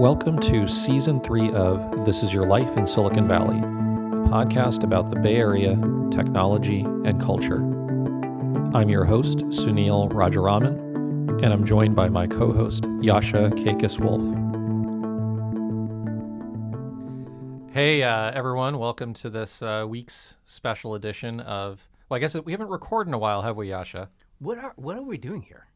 Welcome 0.00 0.38
to 0.38 0.66
season 0.66 1.20
three 1.20 1.50
of 1.50 2.06
This 2.06 2.22
Is 2.22 2.32
Your 2.32 2.46
Life 2.46 2.74
in 2.78 2.86
Silicon 2.86 3.28
Valley, 3.28 3.58
a 3.58 4.30
podcast 4.30 4.82
about 4.82 5.10
the 5.10 5.16
Bay 5.16 5.36
Area, 5.36 5.76
technology, 6.10 6.80
and 6.80 7.20
culture. 7.20 7.58
I'm 8.74 8.88
your 8.88 9.04
host, 9.04 9.40
Sunil 9.50 10.10
Rajaraman, 10.10 11.42
and 11.44 11.52
I'm 11.52 11.66
joined 11.66 11.96
by 11.96 12.08
my 12.08 12.26
co 12.26 12.50
host, 12.50 12.86
Yasha 13.02 13.50
Kakis 13.50 14.00
Wolf. 14.00 14.22
Hey, 17.74 18.02
uh, 18.02 18.30
everyone, 18.30 18.78
welcome 18.78 19.12
to 19.12 19.28
this 19.28 19.60
uh, 19.60 19.84
week's 19.86 20.34
special 20.46 20.94
edition 20.94 21.40
of. 21.40 21.86
Well, 22.08 22.16
I 22.16 22.20
guess 22.20 22.34
we 22.36 22.52
haven't 22.52 22.70
recorded 22.70 23.10
in 23.10 23.14
a 23.14 23.18
while, 23.18 23.42
have 23.42 23.58
we, 23.58 23.68
Yasha? 23.68 24.08
What 24.38 24.56
are 24.56 24.72
what 24.76 24.96
are 24.96 25.02
we 25.02 25.18
doing 25.18 25.42
here? 25.42 25.66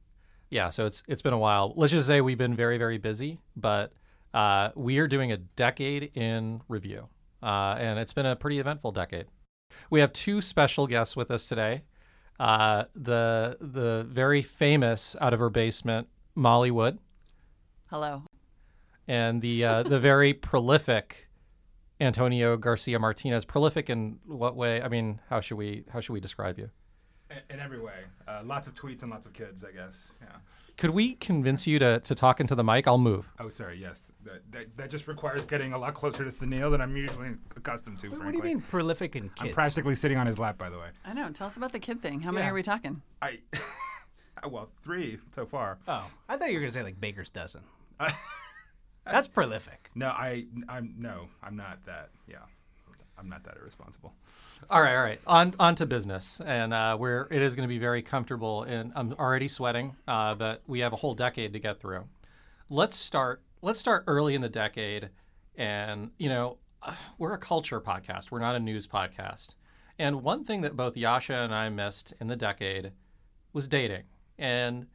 Yeah, 0.49 0.71
so 0.71 0.87
it's 0.87 1.03
it's 1.09 1.21
been 1.21 1.35
a 1.35 1.39
while. 1.39 1.75
Let's 1.77 1.93
just 1.93 2.07
say 2.07 2.23
we've 2.23 2.39
been 2.39 2.57
very 2.57 2.79
very 2.79 2.97
busy, 2.97 3.39
but 3.55 3.93
uh, 4.35 4.71
we 4.75 4.99
are 4.99 5.07
doing 5.07 5.33
a 5.33 5.37
decade 5.37 6.11
in 6.15 6.61
review, 6.69 7.09
uh, 7.43 7.77
and 7.79 7.99
it's 7.99 8.13
been 8.13 8.27
a 8.27 8.37
pretty 8.37 8.59
eventful 8.59 8.93
decade. 8.93 9.27
We 9.91 10.01
have 10.01 10.13
two 10.13 10.41
special 10.41 10.87
guests 10.87 11.17
with 11.17 11.31
us 11.31 11.47
today. 11.47 11.85
Uh, 12.39 12.85
the 12.95 13.57
the 13.61 14.05
very 14.09 14.43
famous 14.43 15.15
out 15.21 15.33
of 15.33 15.39
her 15.39 15.51
basement 15.51 16.09
Molly 16.35 16.73
Wood, 16.73 16.99
Hello. 17.87 18.25
and 19.07 19.41
the 19.41 19.65
uh, 19.65 19.83
the 19.85 20.01
very 20.01 20.35
prolific 20.51 21.29
Antonio 22.01 22.57
Garcia 22.57 22.99
Martinez. 22.99 23.45
Prolific 23.45 23.89
in 23.89 24.19
what 24.27 24.57
way? 24.57 24.83
I 24.83 24.89
mean, 24.89 25.21
how 25.31 25.41
should 25.41 25.57
we 25.59 25.85
how 25.91 26.01
should 26.01 26.13
we 26.13 26.21
describe 26.21 26.59
you? 26.59 26.71
in 27.51 27.59
every 27.59 27.81
way. 27.81 28.05
Uh, 28.29 28.43
lots 28.45 28.67
of 28.67 28.75
tweets 28.75 29.03
and 29.03 29.11
lots 29.11 29.27
of 29.27 29.33
kids, 29.33 29.65
I 29.65 29.73
guess. 29.73 30.09
Yeah. 30.21 30.37
Could 30.77 30.91
we 30.91 31.15
convince 31.15 31.67
you 31.67 31.79
to, 31.79 32.01
to 32.01 32.15
talk 32.15 32.41
into 32.41 32.55
the 32.55 32.65
mic? 32.65 32.89
I'll 32.89 32.99
move. 32.99 33.31
Oh, 33.39 33.49
sorry. 33.49 33.79
Yes, 33.81 34.11
that, 34.25 34.43
that, 34.51 34.77
that 34.77 34.91
just 34.91 35.07
requires 35.07 35.45
getting 35.45 35.73
a 35.73 35.79
lot 35.79 35.95
closer 35.95 36.25
to 36.25 36.31
Sunil 36.31 36.73
than 36.73 36.81
I'm 36.81 36.97
usually 36.97 37.31
accustomed 37.57 38.01
to. 38.01 38.09
What, 38.09 38.19
frankly, 38.21 38.41
do 38.41 38.49
you 38.49 38.55
mean 38.55 38.63
prolific 38.63 39.15
in 39.15 39.31
I'm 39.39 39.51
practically 39.51 39.95
sitting 39.95 40.19
on 40.19 40.27
his 40.27 40.39
lap, 40.39 40.59
by 40.59 40.71
the 40.71 40.79
way. 40.79 40.89
I 41.05 41.13
know. 41.13 41.31
Tell 41.31 41.47
us 41.47 41.57
about 41.57 41.73
the 41.73 41.79
kid 41.79 42.03
thing. 42.03 42.21
How 42.21 42.33
many 42.33 42.49
are 42.49 42.55
we 42.55 42.63
talking? 42.63 43.03
I, 43.23 43.39
well, 44.49 44.69
three 44.83 45.19
so 45.33 45.47
far. 45.47 45.79
oh, 45.87 46.11
I 46.29 46.37
thought 46.37 46.49
you 46.49 46.55
were 46.55 46.61
gonna 46.61 46.73
say 46.73 46.83
like 46.83 47.01
baker's 47.01 47.31
dozen. 47.31 47.63
Uh, 48.01 48.11
That's 49.07 49.29
prolific. 49.29 49.91
no, 49.95 50.09
I, 50.09 50.47
I'm 50.69 50.95
no, 50.99 51.29
I'm 51.43 51.57
not 51.57 51.85
that. 51.87 52.11
Yeah, 52.27 52.39
I'm 53.19 53.29
not 53.29 53.45
that 53.45 53.57
irresponsible. 53.61 54.13
All 54.71 54.81
right, 54.81 54.97
all 54.97 55.03
right. 55.03 55.21
On 55.27 55.55
on 55.59 55.75
to 55.77 55.87
business, 55.87 56.41
and 56.45 56.73
uh, 56.73 56.97
we're 56.99 57.29
it 57.31 57.43
is 57.43 57.55
going 57.55 57.69
to 57.69 57.73
be 57.73 57.79
very 57.79 58.03
comfortable. 58.03 58.63
And 58.63 58.93
I'm 58.97 59.13
already 59.15 59.49
sweating, 59.49 59.95
uh, 60.09 60.35
but 60.35 60.63
we 60.67 60.81
have 60.81 60.93
a 60.93 60.97
whole 60.97 61.15
decade 61.15 61.53
to 61.53 61.59
get 61.59 61.81
through. 61.81 62.05
Let's 62.71 62.97
start. 62.97 63.43
Let's 63.63 63.79
start 63.79 64.05
early 64.07 64.35
in 64.35 64.41
the 64.41 64.49
decade, 64.49 65.11
and 65.57 66.11
you 66.19 66.29
know, 66.29 66.59
we're 67.19 67.35
a 67.35 67.39
culture 67.39 67.81
podcast. 67.81 68.31
We're 68.31 68.41
not 68.41 68.57
a 68.57 68.61
news 68.61 68.87
podcast. 68.87 69.55
And 69.99 70.23
one 70.23 70.45
thing 70.45 70.63
that 70.63 70.77
both 70.77 70.97
Yasha 70.97 71.35
and 71.35 71.55
I 71.55 71.69
missed 71.69 72.15
in 72.21 72.27
the 72.27 72.37
decade 72.37 72.93
was 73.53 73.69
dating, 73.69 74.05
and 74.39 74.87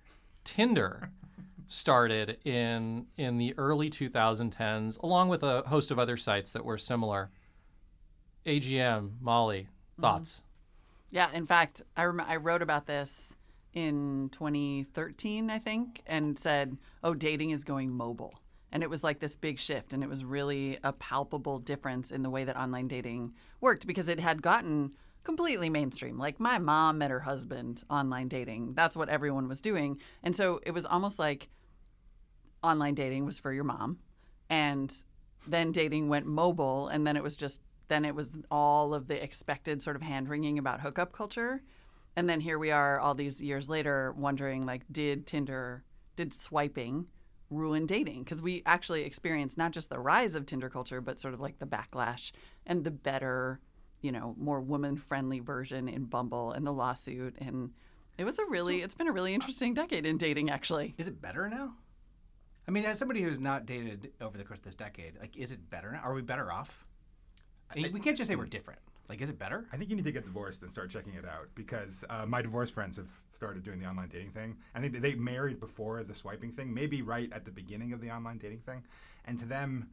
Tinder 0.43 1.11
started 1.67 2.39
in 2.43 3.05
in 3.17 3.37
the 3.37 3.53
early 3.57 3.89
2010s, 3.89 4.99
along 5.03 5.29
with 5.29 5.43
a 5.43 5.61
host 5.67 5.91
of 5.91 5.99
other 5.99 6.17
sites 6.17 6.51
that 6.53 6.65
were 6.65 6.77
similar. 6.77 7.29
AGM, 8.45 9.11
Molly, 9.21 9.61
mm-hmm. 9.61 10.01
thoughts? 10.01 10.43
Yeah. 11.11 11.29
In 11.33 11.45
fact, 11.45 11.81
I 11.97 12.03
rem- 12.03 12.25
I 12.27 12.35
wrote 12.35 12.61
about 12.61 12.85
this 12.85 13.35
in 13.73 14.29
2013, 14.31 15.49
I 15.49 15.59
think, 15.59 16.01
and 16.05 16.37
said, 16.37 16.77
"Oh, 17.03 17.13
dating 17.13 17.51
is 17.51 17.63
going 17.63 17.91
mobile." 17.91 18.33
And 18.71 18.83
it 18.83 18.89
was 18.89 19.03
like 19.03 19.19
this 19.19 19.35
big 19.35 19.57
shift, 19.59 19.93
and 19.93 20.03
it 20.03 20.09
was 20.09 20.23
really 20.23 20.77
a 20.83 20.93
palpable 20.93 21.57
difference 21.57 22.11
in 22.11 22.21
the 22.21 22.29
way 22.29 22.43
that 22.43 22.55
online 22.55 22.87
dating 22.87 23.33
worked 23.61 23.87
because 23.87 24.07
it 24.07 24.19
had 24.19 24.43
gotten 24.43 24.91
completely 25.23 25.69
mainstream. 25.69 26.17
Like 26.17 26.39
my 26.39 26.57
mom 26.57 26.99
met 26.99 27.11
her 27.11 27.19
husband 27.19 27.83
online 27.89 28.27
dating. 28.27 28.73
That's 28.73 28.95
what 28.95 29.09
everyone 29.09 29.47
was 29.47 29.61
doing. 29.61 29.99
And 30.23 30.35
so 30.35 30.59
it 30.65 30.71
was 30.71 30.85
almost 30.85 31.19
like 31.19 31.49
online 32.63 32.95
dating 32.95 33.25
was 33.25 33.39
for 33.39 33.53
your 33.53 33.63
mom 33.63 33.99
and 34.49 34.93
then 35.47 35.71
dating 35.71 36.09
went 36.09 36.25
mobile 36.25 36.87
and 36.89 37.07
then 37.07 37.15
it 37.15 37.23
was 37.23 37.37
just 37.37 37.61
then 37.89 38.05
it 38.05 38.15
was 38.15 38.31
all 38.49 38.93
of 38.93 39.07
the 39.07 39.21
expected 39.21 39.81
sort 39.81 39.95
of 39.95 40.01
hand 40.01 40.29
wringing 40.29 40.57
about 40.57 40.79
hookup 40.81 41.11
culture 41.11 41.61
and 42.15 42.29
then 42.29 42.39
here 42.39 42.57
we 42.57 42.71
are 42.71 42.99
all 42.99 43.13
these 43.13 43.41
years 43.41 43.67
later 43.67 44.13
wondering 44.17 44.65
like 44.65 44.81
did 44.91 45.27
tinder 45.27 45.83
did 46.15 46.33
swiping 46.33 47.05
ruin 47.49 47.85
dating 47.85 48.23
because 48.23 48.41
we 48.41 48.63
actually 48.65 49.03
experienced 49.03 49.57
not 49.57 49.71
just 49.71 49.89
the 49.89 49.99
rise 49.99 50.35
of 50.35 50.45
tinder 50.45 50.69
culture 50.69 51.01
but 51.01 51.19
sort 51.19 51.33
of 51.33 51.39
like 51.39 51.59
the 51.59 51.65
backlash 51.65 52.31
and 52.65 52.83
the 52.83 52.91
better 52.91 53.59
you 54.01 54.11
know 54.11 54.35
more 54.37 54.61
woman 54.61 54.95
friendly 54.95 55.39
version 55.39 55.89
in 55.89 56.05
bumble 56.05 56.51
and 56.51 56.65
the 56.65 56.73
lawsuit 56.73 57.35
and 57.39 57.71
it 58.17 58.23
was 58.23 58.37
a 58.39 58.45
really 58.45 58.81
it's 58.81 58.93
been 58.93 59.07
a 59.07 59.11
really 59.11 59.33
interesting 59.33 59.73
decade 59.73 60.05
in 60.05 60.17
dating 60.17 60.49
actually 60.49 60.93
Is 60.97 61.07
it 61.07 61.21
better 61.21 61.49
now? 61.49 61.73
I 62.69 62.71
mean, 62.71 62.85
as 62.85 62.99
somebody 62.99 63.23
who's 63.23 63.39
not 63.39 63.65
dated 63.65 64.11
over 64.21 64.37
the 64.37 64.43
course 64.43 64.59
of 64.59 64.65
this 64.65 64.75
decade, 64.75 65.13
like, 65.19 65.35
is 65.35 65.51
it 65.51 65.71
better 65.71 65.91
now? 65.91 66.01
Are 66.03 66.13
we 66.13 66.21
better 66.21 66.51
off? 66.51 66.85
I 67.75 67.89
we 67.93 67.99
can't 67.99 68.17
just 68.17 68.27
say 68.27 68.35
we're 68.35 68.45
different. 68.45 68.79
Like, 69.09 69.21
is 69.21 69.29
it 69.29 69.39
better? 69.39 69.65
I 69.73 69.77
think 69.77 69.89
you 69.89 69.95
need 69.95 70.05
to 70.05 70.11
get 70.11 70.23
divorced 70.23 70.61
and 70.61 70.71
start 70.71 70.91
checking 70.91 71.15
it 71.15 71.25
out 71.25 71.47
because 71.55 72.05
uh, 72.11 72.27
my 72.27 72.43
divorced 72.43 72.75
friends 72.75 72.97
have 72.97 73.09
started 73.33 73.63
doing 73.63 73.79
the 73.79 73.87
online 73.87 74.07
dating 74.07 74.31
thing. 74.31 74.55
I 74.75 74.79
think 74.79 74.99
they 75.01 75.15
married 75.15 75.59
before 75.59 76.03
the 76.03 76.13
swiping 76.13 76.51
thing, 76.51 76.71
maybe 76.71 77.01
right 77.01 77.31
at 77.33 77.43
the 77.43 77.51
beginning 77.51 77.91
of 77.91 78.01
the 78.01 78.11
online 78.11 78.37
dating 78.37 78.59
thing, 78.59 78.83
and 79.25 79.39
to 79.39 79.45
them, 79.45 79.89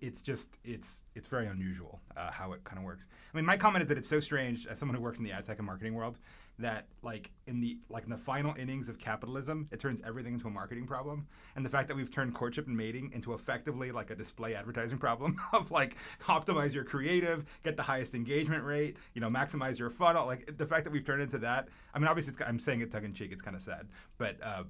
it's 0.00 0.22
just 0.22 0.56
it's 0.64 1.02
it's 1.14 1.28
very 1.28 1.46
unusual 1.46 2.00
uh, 2.16 2.30
how 2.30 2.52
it 2.52 2.64
kind 2.64 2.78
of 2.78 2.84
works. 2.84 3.06
I 3.32 3.36
mean, 3.36 3.46
my 3.46 3.56
comment 3.56 3.84
is 3.84 3.88
that 3.88 3.96
it's 3.96 4.08
so 4.08 4.18
strange 4.18 4.66
as 4.66 4.78
someone 4.78 4.96
who 4.96 5.02
works 5.02 5.18
in 5.18 5.24
the 5.24 5.32
ad 5.32 5.44
tech 5.44 5.58
and 5.58 5.66
marketing 5.66 5.94
world 5.94 6.18
that 6.62 6.86
like 7.02 7.30
in 7.46 7.60
the 7.60 7.78
like 7.88 8.04
in 8.04 8.10
the 8.10 8.16
final 8.16 8.54
innings 8.56 8.88
of 8.88 8.98
capitalism, 8.98 9.68
it 9.70 9.80
turns 9.80 10.00
everything 10.06 10.34
into 10.34 10.48
a 10.48 10.50
marketing 10.50 10.86
problem, 10.86 11.26
and 11.56 11.64
the 11.64 11.70
fact 11.70 11.88
that 11.88 11.96
we've 11.96 12.10
turned 12.10 12.34
courtship 12.34 12.66
and 12.66 12.76
mating 12.76 13.10
into 13.12 13.34
effectively 13.34 13.92
like 13.92 14.10
a 14.10 14.14
display 14.14 14.54
advertising 14.54 14.98
problem 14.98 15.40
of 15.52 15.70
like 15.70 15.96
optimize 16.26 16.72
your 16.72 16.84
creative, 16.84 17.44
get 17.64 17.76
the 17.76 17.82
highest 17.82 18.14
engagement 18.14 18.64
rate, 18.64 18.96
you 19.14 19.20
know, 19.20 19.28
maximize 19.28 19.78
your 19.78 19.90
funnel. 19.90 20.26
Like 20.26 20.56
the 20.56 20.66
fact 20.66 20.84
that 20.84 20.90
we've 20.92 21.04
turned 21.04 21.22
into 21.22 21.38
that. 21.38 21.68
I 21.94 21.98
mean, 21.98 22.08
obviously, 22.08 22.32
it's, 22.32 22.42
I'm 22.42 22.58
saying 22.58 22.80
it 22.80 22.90
tongue 22.90 23.04
in 23.04 23.12
cheek. 23.12 23.32
It's 23.32 23.42
kind 23.42 23.56
of 23.56 23.62
sad, 23.62 23.88
but. 24.18 24.36
Uh, 24.42 24.64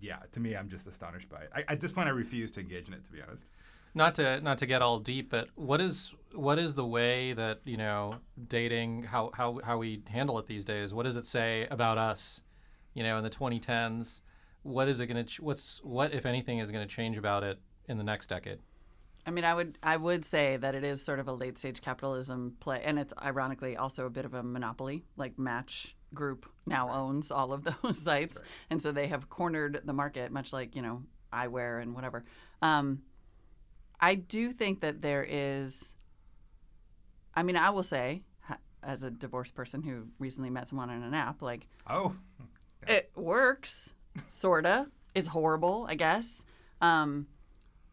yeah, 0.00 0.16
to 0.32 0.40
me, 0.40 0.56
I'm 0.56 0.70
just 0.70 0.86
astonished 0.86 1.28
by 1.28 1.42
it. 1.42 1.50
I, 1.54 1.62
at 1.68 1.82
this 1.82 1.92
point, 1.92 2.08
I 2.08 2.12
refuse 2.12 2.50
to 2.52 2.60
engage 2.60 2.88
in 2.88 2.94
it. 2.94 3.04
To 3.04 3.12
be 3.12 3.20
honest, 3.20 3.44
Not 3.96 4.14
to 4.16 4.42
not 4.42 4.58
to 4.58 4.66
get 4.66 4.82
all 4.82 4.98
deep, 4.98 5.30
but 5.30 5.48
what 5.54 5.80
is 5.80 6.12
what 6.34 6.58
is 6.58 6.74
the 6.74 6.84
way 6.84 7.32
that 7.32 7.60
you 7.64 7.78
know 7.78 8.16
dating 8.46 9.04
how 9.04 9.30
how 9.32 9.58
how 9.64 9.78
we 9.78 10.02
handle 10.06 10.38
it 10.38 10.46
these 10.46 10.66
days? 10.66 10.92
What 10.92 11.04
does 11.04 11.16
it 11.16 11.24
say 11.24 11.66
about 11.70 11.96
us? 11.96 12.42
You 12.92 13.02
know, 13.02 13.16
in 13.16 13.24
the 13.24 13.30
2010s, 13.30 14.20
what 14.62 14.86
is 14.88 15.00
it 15.00 15.06
going 15.06 15.24
to? 15.24 15.24
Ch- 15.24 15.40
what's 15.40 15.80
what 15.82 16.12
if 16.12 16.26
anything 16.26 16.58
is 16.58 16.70
going 16.70 16.86
to 16.86 16.94
change 16.94 17.16
about 17.16 17.42
it 17.42 17.58
in 17.88 17.96
the 17.96 18.04
next 18.04 18.26
decade? 18.26 18.58
I 19.24 19.30
mean, 19.30 19.44
I 19.44 19.54
would 19.54 19.78
I 19.82 19.96
would 19.96 20.26
say 20.26 20.58
that 20.58 20.74
it 20.74 20.84
is 20.84 21.02
sort 21.02 21.18
of 21.18 21.26
a 21.26 21.32
late 21.32 21.56
stage 21.56 21.80
capitalism 21.80 22.54
play, 22.60 22.82
and 22.84 22.98
it's 22.98 23.14
ironically 23.22 23.78
also 23.78 24.04
a 24.04 24.10
bit 24.10 24.26
of 24.26 24.34
a 24.34 24.42
monopoly. 24.42 25.04
Like 25.16 25.38
Match 25.38 25.96
Group 26.12 26.44
now 26.66 26.92
owns 26.92 27.30
all 27.30 27.50
of 27.50 27.64
those 27.82 27.98
sites, 27.98 28.36
and 28.68 28.82
so 28.82 28.92
they 28.92 29.06
have 29.06 29.30
cornered 29.30 29.80
the 29.86 29.94
market, 29.94 30.30
much 30.32 30.52
like 30.52 30.76
you 30.76 30.82
know 30.82 31.02
eyewear 31.32 31.80
and 31.80 31.94
whatever. 31.94 32.26
Um, 32.60 33.00
I 34.00 34.14
do 34.14 34.52
think 34.52 34.80
that 34.80 35.02
there 35.02 35.26
is. 35.28 35.94
I 37.34 37.42
mean, 37.42 37.56
I 37.56 37.70
will 37.70 37.82
say, 37.82 38.22
as 38.82 39.02
a 39.02 39.10
divorced 39.10 39.54
person 39.54 39.82
who 39.82 40.06
recently 40.18 40.48
met 40.48 40.68
someone 40.68 40.88
on 40.90 41.02
an 41.02 41.14
app, 41.14 41.42
like 41.42 41.66
oh, 41.88 42.14
it 42.86 43.10
works, 43.14 43.90
sorta. 44.28 44.86
It's 45.14 45.28
horrible, 45.28 45.86
I 45.88 45.94
guess. 45.94 46.42
Um, 46.80 47.26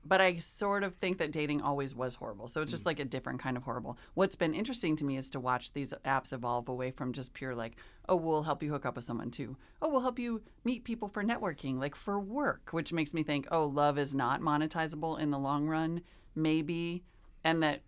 but 0.06 0.22
I 0.22 0.38
sort 0.38 0.84
of 0.84 0.96
think 0.96 1.18
that 1.18 1.32
dating 1.32 1.62
always 1.62 1.96
was 1.96 2.16
horrible. 2.16 2.48
So 2.48 2.62
it's 2.62 2.72
just 2.72 2.84
mm. 2.84 2.88
like 2.88 3.00
a 3.00 3.06
different 3.06 3.40
kind 3.40 3.56
of 3.56 3.64
horrible. 3.64 3.98
What's 4.14 4.36
been 4.36 4.54
interesting 4.54 4.96
to 4.98 5.06
me 5.06 5.18
is 5.18 5.30
to 5.32 5.40
watch 5.40 5.72
these 5.74 5.94
apps 6.06 6.34
evolve 6.34 6.68
away 6.68 6.92
from 6.92 7.14
just 7.14 7.34
pure 7.34 7.56
like, 7.56 7.78
oh, 8.10 8.16
we'll 8.16 8.44
help 8.44 8.62
you 8.62 8.72
hook 8.72 8.86
up 8.86 8.96
with 8.96 9.06
someone 9.06 9.32
too. 9.32 9.56
Oh, 9.82 9.90
we'll 9.90 10.02
help 10.02 10.20
you 10.20 10.42
meet 10.64 10.84
people 10.84 11.08
for 11.08 11.24
networking, 11.24 11.80
like 11.80 11.96
for 11.96 12.20
work, 12.20 12.70
which 12.72 12.92
makes 12.92 13.14
me 13.14 13.24
think, 13.24 13.48
oh, 13.52 13.66
love 13.66 13.98
is 13.98 14.14
not 14.14 14.42
monetizable 14.42 15.20
in 15.20 15.32
the 15.32 15.40
long 15.40 15.68
run, 15.68 16.02
maybe, 16.36 17.04
and 17.44 17.64
that 17.64 17.82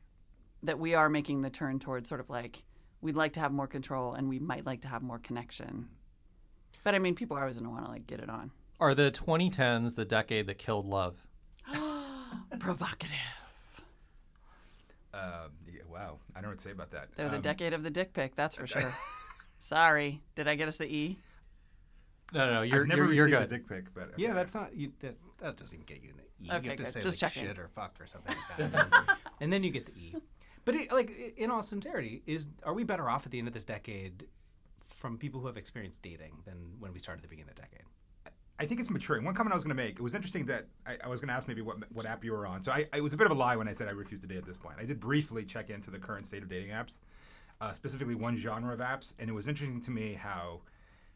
that 0.63 0.79
we 0.79 0.95
are 0.95 1.09
making 1.09 1.41
the 1.41 1.49
turn 1.49 1.77
towards 1.77 2.09
sort 2.09 2.19
of 2.19 2.29
like 2.29 2.63
we'd 3.01 3.15
like 3.15 3.33
to 3.33 3.39
have 3.39 3.51
more 3.51 3.67
control 3.67 4.13
and 4.13 4.27
we 4.27 4.39
might 4.39 4.65
like 4.65 4.81
to 4.81 4.87
have 4.87 5.03
more 5.03 5.19
connection. 5.19 5.87
But 6.83 6.95
I 6.95 6.99
mean, 6.99 7.13
people 7.13 7.37
are 7.37 7.41
always 7.41 7.55
going 7.55 7.65
to 7.65 7.71
want 7.71 7.85
to 7.85 7.91
like 7.91 8.07
get 8.07 8.19
it 8.19 8.29
on. 8.29 8.51
Are 8.79 8.95
the 8.95 9.11
2010s 9.11 9.95
the 9.95 10.05
decade 10.05 10.47
that 10.47 10.57
killed 10.57 10.85
love? 10.85 11.25
Provocative. 12.59 13.15
uh, 15.13 15.47
yeah, 15.71 15.81
wow. 15.89 16.17
I 16.35 16.35
don't 16.35 16.43
know 16.43 16.49
what 16.49 16.57
to 16.59 16.63
say 16.63 16.71
about 16.71 16.91
that. 16.91 17.09
They're 17.15 17.29
the 17.29 17.35
Um, 17.37 17.41
decade 17.41 17.73
of 17.73 17.83
the 17.83 17.89
dick 17.89 18.13
pic, 18.13 18.35
that's 18.35 18.55
for 18.55 18.67
sure. 18.73 18.93
Sorry, 19.59 20.21
did 20.35 20.47
I 20.47 20.55
get 20.55 20.67
us 20.67 20.77
the 20.77 20.85
E? 20.93 21.17
No, 22.33 22.45
no, 22.47 22.53
no 22.55 22.61
you're 22.63 22.81
I've 22.81 22.87
never 22.87 23.03
you're, 23.05 23.13
you're 23.13 23.27
good. 23.27 23.43
a 23.43 23.47
dick 23.47 23.67
pic, 23.67 23.93
but 23.93 24.11
Yeah, 24.17 24.33
that's 24.33 24.53
not. 24.55 24.75
You, 24.75 24.91
that, 24.99 25.15
that 25.39 25.57
doesn't 25.57 25.73
even 25.73 25.85
get 25.85 26.01
you 26.03 26.09
an 26.09 26.15
E. 26.41 26.49
Okay, 26.51 26.63
you 26.63 26.69
have 26.69 26.77
to 26.77 26.83
good. 26.83 26.93
say 26.93 27.01
Just 27.01 27.21
like 27.21 27.31
checking. 27.31 27.47
shit 27.49 27.59
or 27.59 27.67
fuck 27.67 27.95
or 27.99 28.07
something 28.07 28.35
like 28.59 28.71
that, 28.71 29.17
and 29.41 29.51
then 29.53 29.63
you 29.63 29.71
get 29.71 29.85
the 29.85 29.93
E. 29.93 30.15
But 30.65 30.75
it, 30.75 30.91
like 30.91 31.33
in 31.37 31.51
all 31.51 31.61
sincerity, 31.61 32.23
is 32.25 32.47
are 32.63 32.73
we 32.73 32.83
better 32.83 33.09
off 33.09 33.25
at 33.25 33.31
the 33.31 33.37
end 33.39 33.47
of 33.47 33.53
this 33.53 33.65
decade 33.65 34.25
from 34.83 35.17
people 35.17 35.39
who 35.39 35.47
have 35.47 35.57
experienced 35.57 36.01
dating 36.01 36.33
than 36.45 36.57
when 36.79 36.91
we 36.93 36.99
started 36.99 37.19
at 37.19 37.23
the 37.23 37.27
beginning 37.29 37.49
of 37.51 37.55
the 37.55 37.61
decade? 37.61 37.83
I 38.57 38.65
think 38.65 38.79
it's 38.79 38.89
maturing. 38.89 39.25
One 39.25 39.35
comment 39.35 39.51
I 39.53 39.55
was 39.55 39.63
going 39.63 39.75
to 39.75 39.83
make. 39.83 39.95
It 39.95 40.01
was 40.01 40.15
interesting 40.15 40.45
that 40.45 40.65
I, 40.87 40.97
I 41.03 41.07
was 41.09 41.19
going 41.19 41.27
to 41.27 41.33
ask 41.33 41.47
maybe 41.47 41.61
what 41.61 41.77
what 41.91 42.05
app 42.05 42.23
you 42.23 42.31
were 42.31 42.47
on. 42.47 42.63
So 42.63 42.71
I, 42.71 42.85
it 42.93 43.01
was 43.01 43.13
a 43.13 43.17
bit 43.17 43.25
of 43.25 43.31
a 43.31 43.35
lie 43.35 43.55
when 43.55 43.67
I 43.67 43.73
said 43.73 43.87
I 43.87 43.91
refused 43.91 44.21
to 44.21 44.27
date 44.27 44.37
at 44.37 44.45
this 44.45 44.57
point. 44.57 44.77
I 44.79 44.85
did 44.85 44.99
briefly 44.99 45.43
check 45.43 45.69
into 45.69 45.91
the 45.91 45.99
current 45.99 46.25
state 46.25 46.41
of 46.41 46.49
dating 46.49 46.69
apps, 46.69 46.99
uh, 47.59 47.73
specifically 47.73 48.15
one 48.15 48.37
genre 48.37 48.73
of 48.73 48.79
apps, 48.79 49.13
and 49.19 49.29
it 49.29 49.33
was 49.33 49.47
interesting 49.47 49.81
to 49.81 49.91
me 49.91 50.13
how 50.13 50.61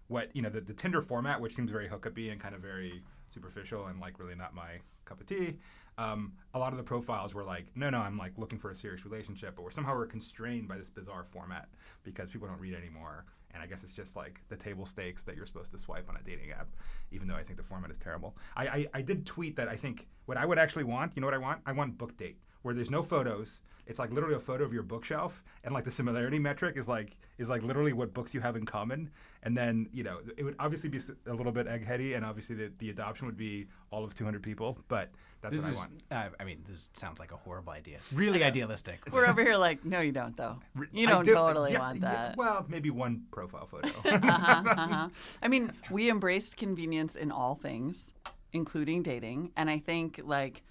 what 0.07 0.35
you 0.35 0.41
know 0.41 0.49
the, 0.49 0.61
the 0.61 0.73
Tinder 0.73 1.01
format, 1.01 1.39
which 1.39 1.55
seems 1.55 1.71
very 1.71 1.87
hookupy 1.87 2.31
and 2.31 2.41
kind 2.41 2.53
of 2.53 2.61
very 2.61 3.01
superficial 3.33 3.85
and 3.87 4.01
like 4.01 4.19
really 4.19 4.35
not 4.35 4.53
my 4.53 4.79
cup 5.05 5.21
of 5.21 5.27
tea. 5.27 5.57
Um, 5.97 6.33
a 6.53 6.59
lot 6.59 6.71
of 6.71 6.77
the 6.77 6.83
profiles 6.83 7.33
were 7.33 7.43
like, 7.43 7.65
no, 7.75 7.89
no, 7.89 7.99
I'm 7.99 8.17
like 8.17 8.37
looking 8.37 8.57
for 8.57 8.71
a 8.71 8.75
serious 8.75 9.03
relationship, 9.03 9.55
but 9.55 9.63
we're 9.63 9.71
somehow 9.71 9.95
we're 9.95 10.07
constrained 10.07 10.67
by 10.67 10.77
this 10.77 10.89
bizarre 10.89 11.25
format 11.31 11.67
because 12.03 12.29
people 12.29 12.47
don't 12.47 12.59
read 12.59 12.73
anymore. 12.73 13.25
And 13.53 13.63
I 13.63 13.65
guess 13.65 13.83
it's 13.83 13.93
just 13.93 14.15
like 14.15 14.41
the 14.49 14.55
table 14.55 14.85
stakes 14.85 15.23
that 15.23 15.35
you're 15.35 15.45
supposed 15.45 15.71
to 15.71 15.79
swipe 15.79 16.07
on 16.09 16.15
a 16.15 16.23
dating 16.23 16.51
app, 16.51 16.67
even 17.11 17.27
though 17.27 17.35
I 17.35 17.43
think 17.43 17.57
the 17.57 17.63
format 17.63 17.89
is 17.91 17.97
terrible. 17.97 18.35
I, 18.55 18.67
I, 18.67 18.87
I 18.95 19.01
did 19.01 19.25
tweet 19.25 19.55
that 19.55 19.67
I 19.67 19.75
think 19.75 20.07
what 20.25 20.37
I 20.37 20.45
would 20.45 20.59
actually 20.59 20.83
want, 20.83 21.13
you 21.15 21.21
know 21.21 21.27
what 21.27 21.33
I 21.33 21.39
want? 21.39 21.61
I 21.65 21.71
want 21.71 21.97
book 21.97 22.15
date, 22.17 22.37
where 22.61 22.73
there's 22.73 22.91
no 22.91 23.01
photos. 23.01 23.61
It's 23.87 23.97
like 23.97 24.11
literally 24.11 24.35
a 24.35 24.39
photo 24.39 24.63
of 24.63 24.71
your 24.71 24.83
bookshelf, 24.83 25.43
and 25.63 25.73
like 25.73 25.83
the 25.83 25.91
similarity 25.91 26.37
metric 26.37 26.77
is 26.77 26.87
like 26.87 27.17
is 27.39 27.49
like 27.49 27.63
literally 27.63 27.91
what 27.91 28.13
books 28.13 28.35
you 28.35 28.39
have 28.39 28.55
in 28.55 28.63
common. 28.63 29.09
And 29.41 29.57
then 29.57 29.89
you 29.91 30.03
know 30.03 30.19
it 30.37 30.43
would 30.43 30.55
obviously 30.59 30.89
be 30.89 30.99
a 31.25 31.33
little 31.33 31.51
bit 31.51 31.65
eggheady, 31.65 32.15
and 32.15 32.23
obviously 32.23 32.55
the, 32.55 32.71
the 32.77 32.91
adoption 32.91 33.25
would 33.25 33.37
be 33.37 33.67
all 33.91 34.03
of 34.03 34.13
200 34.13 34.43
people, 34.43 34.77
but 34.89 35.09
that's 35.41 35.55
This 35.55 35.63
what 35.63 35.71
is, 35.71 35.75
I 35.75 35.79
want. 35.79 35.91
uh, 36.11 36.35
I 36.39 36.43
mean, 36.43 36.63
this 36.67 36.89
sounds 36.93 37.19
like 37.19 37.31
a 37.31 37.37
horrible 37.37 37.71
idea. 37.71 37.99
Really 38.13 38.43
idealistic. 38.43 38.99
We're 39.11 39.25
over 39.27 39.43
here 39.43 39.55
like, 39.55 39.85
no, 39.85 40.01
you 40.01 40.11
don't 40.11 40.35
though. 40.35 40.59
You 40.91 41.07
don't 41.07 41.25
do- 41.25 41.33
totally 41.33 41.73
yeah, 41.73 41.79
want 41.79 41.99
yeah, 41.99 42.11
that. 42.11 42.37
well, 42.37 42.65
maybe 42.67 42.89
one 42.89 43.23
profile 43.31 43.67
photo. 43.67 43.87
uh-huh, 44.05 44.63
uh-huh. 44.67 45.09
I 45.41 45.47
mean, 45.47 45.71
we 45.89 46.09
embraced 46.09 46.57
convenience 46.57 47.15
in 47.15 47.31
all 47.31 47.55
things, 47.55 48.11
including 48.53 49.03
dating, 49.03 49.51
and 49.55 49.69
I 49.69 49.79
think 49.79 50.19
like 50.23 50.63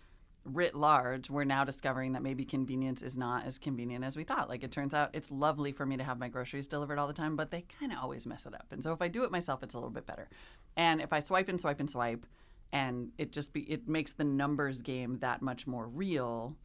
writ 0.44 0.74
large, 0.74 1.30
we're 1.30 1.44
now 1.44 1.64
discovering 1.64 2.12
that 2.12 2.22
maybe 2.22 2.44
convenience 2.44 3.02
is 3.02 3.16
not 3.16 3.44
as 3.44 3.58
convenient 3.58 4.04
as 4.04 4.16
we 4.16 4.24
thought. 4.24 4.48
Like 4.48 4.64
it 4.64 4.72
turns 4.72 4.94
out 4.94 5.10
it's 5.12 5.30
lovely 5.30 5.72
for 5.72 5.84
me 5.84 5.96
to 5.96 6.04
have 6.04 6.18
my 6.18 6.28
groceries 6.28 6.66
delivered 6.66 6.98
all 6.98 7.06
the 7.06 7.12
time, 7.12 7.36
but 7.36 7.50
they 7.50 7.64
kind 7.78 7.92
of 7.92 7.98
always 7.98 8.26
mess 8.26 8.46
it 8.46 8.54
up. 8.54 8.66
And 8.70 8.82
so 8.82 8.92
if 8.92 9.02
I 9.02 9.08
do 9.08 9.24
it 9.24 9.30
myself, 9.30 9.62
it's 9.62 9.74
a 9.74 9.78
little 9.78 9.90
bit 9.90 10.06
better. 10.06 10.28
And 10.76 11.00
if 11.00 11.12
I 11.12 11.20
swipe 11.20 11.48
and 11.48 11.60
swipe 11.60 11.80
and 11.80 11.90
swipe, 11.90 12.24
and 12.72 13.10
it 13.18 13.32
just 13.32 13.52
be 13.52 13.60
it 13.62 13.88
makes 13.88 14.12
the 14.12 14.24
numbers 14.24 14.80
game 14.80 15.18
that 15.20 15.42
much 15.42 15.66
more 15.66 15.86
real. 15.86 16.56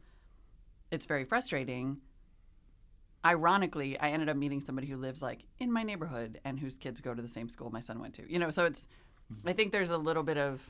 It's 0.90 1.06
very 1.06 1.24
frustrating 1.24 2.00
ironically, 3.24 3.98
I 3.98 4.10
ended 4.10 4.28
up 4.28 4.36
meeting 4.36 4.60
somebody 4.60 4.86
who 4.86 4.96
lives 4.96 5.22
like 5.22 5.44
in 5.58 5.72
my 5.72 5.82
neighborhood 5.82 6.40
and 6.44 6.58
whose 6.58 6.74
kids 6.74 7.00
go 7.00 7.14
to 7.14 7.22
the 7.22 7.28
same 7.28 7.48
school 7.48 7.70
my 7.70 7.80
son 7.80 8.00
went 8.00 8.14
to. 8.14 8.30
You 8.30 8.38
know, 8.38 8.50
so 8.50 8.66
it's 8.66 8.86
I 9.46 9.52
think 9.52 9.72
there's 9.72 9.90
a 9.90 9.98
little 9.98 10.22
bit 10.22 10.36
of 10.36 10.60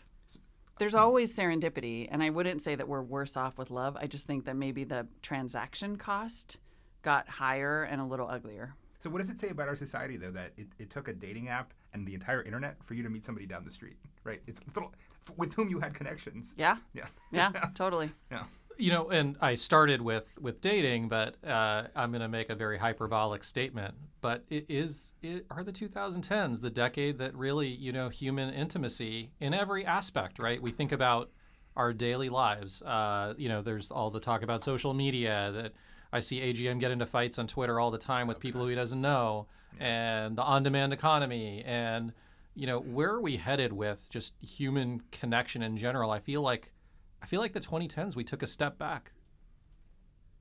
there's 0.78 0.94
always 0.94 1.36
serendipity 1.36 2.08
and 2.10 2.22
I 2.22 2.30
wouldn't 2.30 2.62
say 2.62 2.74
that 2.74 2.88
we're 2.88 3.02
worse 3.02 3.36
off 3.36 3.58
with 3.58 3.70
love. 3.70 3.96
I 3.98 4.06
just 4.06 4.26
think 4.26 4.44
that 4.44 4.56
maybe 4.56 4.84
the 4.84 5.06
transaction 5.22 5.96
cost 5.96 6.58
got 7.02 7.28
higher 7.28 7.82
and 7.84 8.00
a 8.00 8.04
little 8.04 8.28
uglier. 8.28 8.74
so 9.00 9.10
what 9.10 9.18
does 9.18 9.28
it 9.28 9.38
say 9.38 9.50
about 9.50 9.68
our 9.68 9.76
society 9.76 10.16
though 10.16 10.30
that 10.30 10.52
it, 10.56 10.68
it 10.78 10.90
took 10.90 11.08
a 11.08 11.12
dating 11.12 11.48
app 11.48 11.74
and 11.94 12.06
the 12.06 12.12
entire 12.12 12.42
internet 12.42 12.76
for 12.84 12.94
you 12.94 13.02
to 13.02 13.08
meet 13.08 13.24
somebody 13.24 13.46
down 13.46 13.64
the 13.64 13.70
street, 13.70 13.96
right? 14.24 14.42
It's 14.46 14.60
little, 14.74 14.92
with 15.36 15.54
whom 15.54 15.70
you 15.70 15.80
had 15.80 15.94
connections. 15.94 16.52
Yeah? 16.56 16.76
Yeah. 16.92 17.06
Yeah, 17.32 17.50
totally. 17.74 18.10
Yeah. 18.30 18.44
You 18.76 18.90
know, 18.90 19.10
and 19.10 19.36
I 19.40 19.54
started 19.54 20.02
with 20.02 20.28
with 20.40 20.60
dating, 20.60 21.08
but 21.08 21.36
uh, 21.46 21.84
I'm 21.94 22.10
going 22.10 22.22
to 22.22 22.28
make 22.28 22.50
a 22.50 22.56
very 22.56 22.76
hyperbolic 22.76 23.44
statement. 23.44 23.94
But 24.20 24.44
it 24.50 24.66
is 24.68 25.12
it, 25.22 25.46
are 25.50 25.62
the 25.62 25.72
2010s 25.72 26.60
the 26.60 26.70
decade 26.70 27.18
that 27.18 27.36
really 27.36 27.68
you 27.68 27.92
know 27.92 28.08
human 28.08 28.52
intimacy 28.52 29.30
in 29.40 29.54
every 29.54 29.86
aspect, 29.86 30.40
right? 30.40 30.60
We 30.60 30.72
think 30.72 30.90
about 30.90 31.30
our 31.76 31.92
daily 31.92 32.28
lives. 32.28 32.82
Uh, 32.82 33.34
you 33.36 33.48
know, 33.48 33.62
there's 33.62 33.92
all 33.92 34.10
the 34.10 34.20
talk 34.20 34.42
about 34.42 34.64
social 34.64 34.92
media 34.92 35.52
that 35.54 35.72
I 36.14 36.20
see 36.20 36.40
AGM 36.40 36.78
get 36.78 36.92
into 36.92 37.06
fights 37.06 37.40
on 37.40 37.48
Twitter 37.48 37.80
all 37.80 37.90
the 37.90 37.98
time 37.98 38.28
with 38.28 38.38
people 38.38 38.60
who 38.60 38.68
he 38.68 38.76
doesn't 38.76 39.00
know, 39.00 39.48
and 39.80 40.38
the 40.38 40.42
on-demand 40.42 40.92
economy, 40.92 41.64
and 41.66 42.12
you 42.54 42.68
know, 42.68 42.78
where 42.78 43.10
are 43.10 43.20
we 43.20 43.36
headed 43.36 43.72
with 43.72 44.08
just 44.10 44.34
human 44.40 45.02
connection 45.10 45.60
in 45.62 45.76
general? 45.76 46.12
I 46.12 46.20
feel 46.20 46.40
like 46.40 46.72
I 47.20 47.26
feel 47.26 47.40
like 47.40 47.52
the 47.52 47.58
2010s 47.58 48.14
we 48.14 48.22
took 48.22 48.44
a 48.44 48.46
step 48.46 48.78
back. 48.78 49.10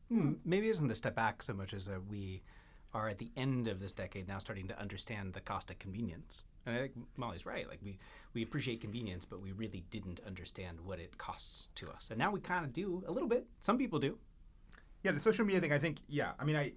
Hmm, 0.09 0.33
maybe 0.45 0.67
it 0.67 0.73
isn't 0.73 0.91
a 0.91 0.95
step 0.95 1.15
back 1.15 1.41
so 1.41 1.53
much 1.53 1.73
as 1.73 1.87
a 1.87 1.99
we 2.07 2.43
are 2.93 3.09
at 3.09 3.17
the 3.17 3.31
end 3.35 3.67
of 3.67 3.79
this 3.79 3.93
decade 3.93 4.27
now 4.27 4.37
starting 4.37 4.67
to 4.67 4.79
understand 4.79 5.33
the 5.33 5.41
cost 5.41 5.71
of 5.71 5.79
convenience. 5.79 6.43
And 6.67 6.75
I 6.75 6.81
think 6.81 6.91
Molly's 7.17 7.47
right. 7.47 7.67
Like 7.67 7.79
we, 7.83 7.97
we 8.35 8.43
appreciate 8.43 8.79
convenience, 8.79 9.25
but 9.25 9.41
we 9.41 9.53
really 9.53 9.83
didn't 9.89 10.19
understand 10.27 10.79
what 10.79 10.99
it 10.99 11.17
costs 11.17 11.69
to 11.75 11.89
us. 11.89 12.09
And 12.11 12.19
now 12.19 12.31
we 12.31 12.39
kind 12.39 12.63
of 12.63 12.71
do 12.71 13.03
a 13.07 13.11
little 13.11 13.27
bit. 13.27 13.47
Some 13.59 13.79
people 13.79 13.97
do. 13.97 14.19
Yeah, 15.03 15.11
the 15.11 15.19
social 15.19 15.45
media 15.45 15.61
thing. 15.61 15.73
I 15.73 15.79
think. 15.79 15.99
Yeah, 16.07 16.31
I 16.39 16.45
mean, 16.45 16.55
I, 16.55 16.73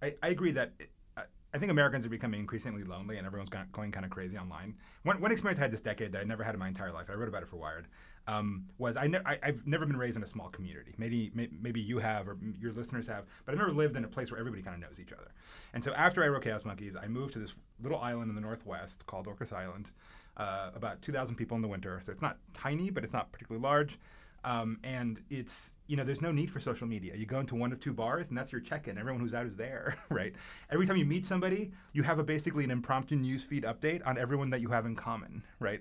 I, 0.00 0.14
I 0.22 0.28
agree 0.28 0.52
that. 0.52 0.72
It, 0.78 0.90
I, 1.16 1.22
I 1.52 1.58
think 1.58 1.70
Americans 1.70 2.06
are 2.06 2.10
becoming 2.10 2.40
increasingly 2.40 2.84
lonely, 2.84 3.18
and 3.18 3.26
everyone's 3.26 3.50
going 3.72 3.92
kind 3.92 4.04
of 4.04 4.10
crazy 4.10 4.38
online. 4.38 4.74
One, 5.02 5.20
one 5.20 5.32
experience 5.32 5.58
I 5.58 5.62
had 5.62 5.72
this 5.72 5.80
decade 5.80 6.12
that 6.12 6.20
I 6.20 6.24
never 6.24 6.44
had 6.44 6.54
in 6.54 6.60
my 6.60 6.68
entire 6.68 6.92
life. 6.92 7.06
I 7.10 7.14
wrote 7.14 7.28
about 7.28 7.42
it 7.42 7.48
for 7.48 7.56
Wired. 7.56 7.86
Um, 8.28 8.64
was 8.78 8.96
I, 8.96 9.06
ne- 9.06 9.20
I 9.24 9.38
I've 9.42 9.64
never 9.66 9.86
been 9.86 9.96
raised 9.96 10.16
in 10.16 10.22
a 10.22 10.26
small 10.26 10.48
community. 10.48 10.94
Maybe 10.98 11.30
may, 11.34 11.48
maybe 11.60 11.80
you 11.80 11.98
have 11.98 12.28
or 12.28 12.36
your 12.60 12.72
listeners 12.72 13.06
have, 13.06 13.24
but 13.44 13.52
I've 13.52 13.58
never 13.58 13.72
lived 13.72 13.96
in 13.96 14.04
a 14.04 14.08
place 14.08 14.30
where 14.30 14.40
everybody 14.40 14.62
kind 14.62 14.74
of 14.74 14.88
knows 14.88 14.98
each 14.98 15.12
other. 15.12 15.30
And 15.74 15.82
so 15.82 15.92
after 15.92 16.24
I 16.24 16.28
wrote 16.28 16.42
Chaos 16.42 16.64
Monkeys, 16.64 16.96
I 16.96 17.06
moved 17.06 17.32
to 17.34 17.38
this 17.38 17.52
little 17.80 18.00
island 18.00 18.28
in 18.28 18.34
the 18.34 18.40
northwest 18.40 19.06
called 19.06 19.26
Orcas 19.26 19.52
Island. 19.52 19.90
Uh, 20.36 20.70
about 20.74 21.00
2,000 21.00 21.34
people 21.34 21.54
in 21.54 21.62
the 21.62 21.68
winter, 21.68 21.98
so 22.04 22.12
it's 22.12 22.20
not 22.20 22.36
tiny, 22.52 22.90
but 22.90 23.02
it's 23.02 23.14
not 23.14 23.32
particularly 23.32 23.62
large. 23.62 23.98
Um, 24.46 24.78
and 24.84 25.20
it's 25.28 25.74
you 25.88 25.96
know 25.96 26.04
there's 26.04 26.22
no 26.22 26.30
need 26.30 26.52
for 26.52 26.60
social 26.60 26.86
media. 26.86 27.16
You 27.16 27.26
go 27.26 27.40
into 27.40 27.56
one 27.56 27.72
of 27.72 27.80
two 27.80 27.92
bars, 27.92 28.28
and 28.28 28.38
that's 28.38 28.52
your 28.52 28.60
check-in. 28.60 28.96
Everyone 28.96 29.20
who's 29.20 29.34
out 29.34 29.44
is 29.44 29.56
there, 29.56 29.98
right? 30.08 30.32
Every 30.70 30.86
time 30.86 30.96
you 30.96 31.04
meet 31.04 31.26
somebody, 31.26 31.72
you 31.92 32.04
have 32.04 32.20
a 32.20 32.22
basically 32.22 32.62
an 32.62 32.70
impromptu 32.70 33.16
newsfeed 33.16 33.64
update 33.64 34.06
on 34.06 34.16
everyone 34.16 34.48
that 34.50 34.60
you 34.60 34.68
have 34.68 34.86
in 34.86 34.94
common, 34.94 35.42
right? 35.58 35.80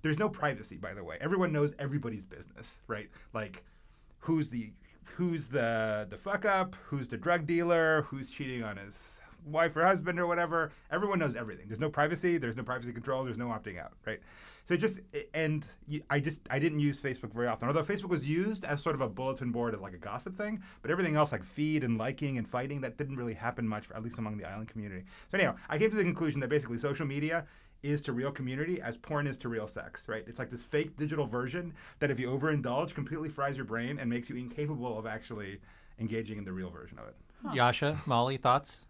There's 0.00 0.18
no 0.18 0.30
privacy, 0.30 0.78
by 0.78 0.94
the 0.94 1.04
way. 1.04 1.18
Everyone 1.20 1.52
knows 1.52 1.74
everybody's 1.78 2.24
business, 2.24 2.78
right? 2.88 3.10
Like 3.34 3.62
who's 4.18 4.48
the 4.48 4.72
who's 5.04 5.46
the 5.48 6.06
the 6.08 6.16
fuck 6.16 6.46
up, 6.46 6.74
who's 6.86 7.08
the 7.08 7.18
drug 7.18 7.46
dealer, 7.46 8.02
who's 8.08 8.30
cheating 8.30 8.64
on 8.64 8.78
his 8.78 9.20
wife 9.46 9.76
or 9.76 9.84
husband 9.84 10.18
or 10.18 10.26
whatever. 10.26 10.72
Everyone 10.90 11.18
knows 11.18 11.34
everything. 11.34 11.66
There's 11.68 11.80
no 11.80 11.90
privacy. 11.90 12.38
There's 12.38 12.56
no 12.56 12.62
privacy 12.62 12.92
control. 12.92 13.24
There's 13.24 13.38
no 13.38 13.46
opting 13.46 13.80
out, 13.80 13.92
right? 14.04 14.20
So 14.68 14.76
just 14.76 14.98
and 15.32 15.64
I 16.10 16.18
just 16.18 16.40
I 16.50 16.58
didn't 16.58 16.80
use 16.80 17.00
Facebook 17.00 17.32
very 17.32 17.46
often. 17.46 17.68
Although 17.68 17.84
Facebook 17.84 18.08
was 18.08 18.26
used 18.26 18.64
as 18.64 18.82
sort 18.82 18.96
of 18.96 19.00
a 19.00 19.08
bulletin 19.08 19.52
board 19.52 19.74
as 19.74 19.80
like 19.80 19.94
a 19.94 19.98
gossip 19.98 20.36
thing, 20.36 20.60
but 20.82 20.90
everything 20.90 21.14
else 21.14 21.30
like 21.30 21.44
feed 21.44 21.84
and 21.84 21.96
liking 21.98 22.38
and 22.38 22.48
fighting 22.48 22.80
that 22.80 22.98
didn't 22.98 23.16
really 23.16 23.34
happen 23.34 23.66
much, 23.66 23.88
at 23.94 24.02
least 24.02 24.18
among 24.18 24.36
the 24.36 24.44
island 24.44 24.68
community. 24.68 25.04
So 25.30 25.38
anyhow, 25.38 25.54
I 25.68 25.78
came 25.78 25.90
to 25.90 25.96
the 25.96 26.02
conclusion 26.02 26.40
that 26.40 26.48
basically 26.48 26.78
social 26.78 27.06
media 27.06 27.46
is 27.82 28.02
to 28.02 28.12
real 28.12 28.32
community 28.32 28.80
as 28.80 28.96
porn 28.96 29.28
is 29.28 29.38
to 29.38 29.48
real 29.48 29.68
sex, 29.68 30.08
right? 30.08 30.24
It's 30.26 30.40
like 30.40 30.50
this 30.50 30.64
fake 30.64 30.96
digital 30.96 31.26
version 31.26 31.72
that 32.00 32.10
if 32.10 32.18
you 32.18 32.28
overindulge 32.28 32.94
completely 32.94 33.28
fries 33.28 33.56
your 33.56 33.66
brain 33.66 33.98
and 34.00 34.10
makes 34.10 34.28
you 34.28 34.36
incapable 34.36 34.98
of 34.98 35.06
actually 35.06 35.60
engaging 36.00 36.38
in 36.38 36.44
the 36.44 36.52
real 36.52 36.70
version 36.70 36.98
of 36.98 37.06
it. 37.06 37.16
Yasha, 37.54 38.00
Molly, 38.06 38.36
thoughts? 38.36 38.86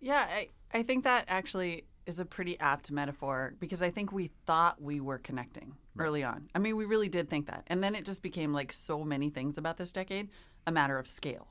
Yeah, 0.00 0.26
I, 0.28 0.48
I 0.72 0.82
think 0.82 1.04
that 1.04 1.24
actually 1.28 1.84
is 2.06 2.18
a 2.18 2.24
pretty 2.24 2.58
apt 2.60 2.90
metaphor 2.90 3.54
because 3.60 3.82
I 3.82 3.90
think 3.90 4.12
we 4.12 4.30
thought 4.46 4.80
we 4.80 5.00
were 5.00 5.18
connecting 5.18 5.74
early 5.98 6.24
on. 6.24 6.48
I 6.54 6.58
mean, 6.58 6.76
we 6.76 6.84
really 6.86 7.08
did 7.08 7.28
think 7.28 7.46
that. 7.46 7.64
And 7.66 7.84
then 7.84 7.94
it 7.94 8.04
just 8.04 8.22
became 8.22 8.52
like 8.52 8.72
so 8.72 9.04
many 9.04 9.30
things 9.30 9.58
about 9.58 9.76
this 9.76 9.92
decade 9.92 10.28
a 10.66 10.72
matter 10.72 10.98
of 10.98 11.06
scale. 11.06 11.48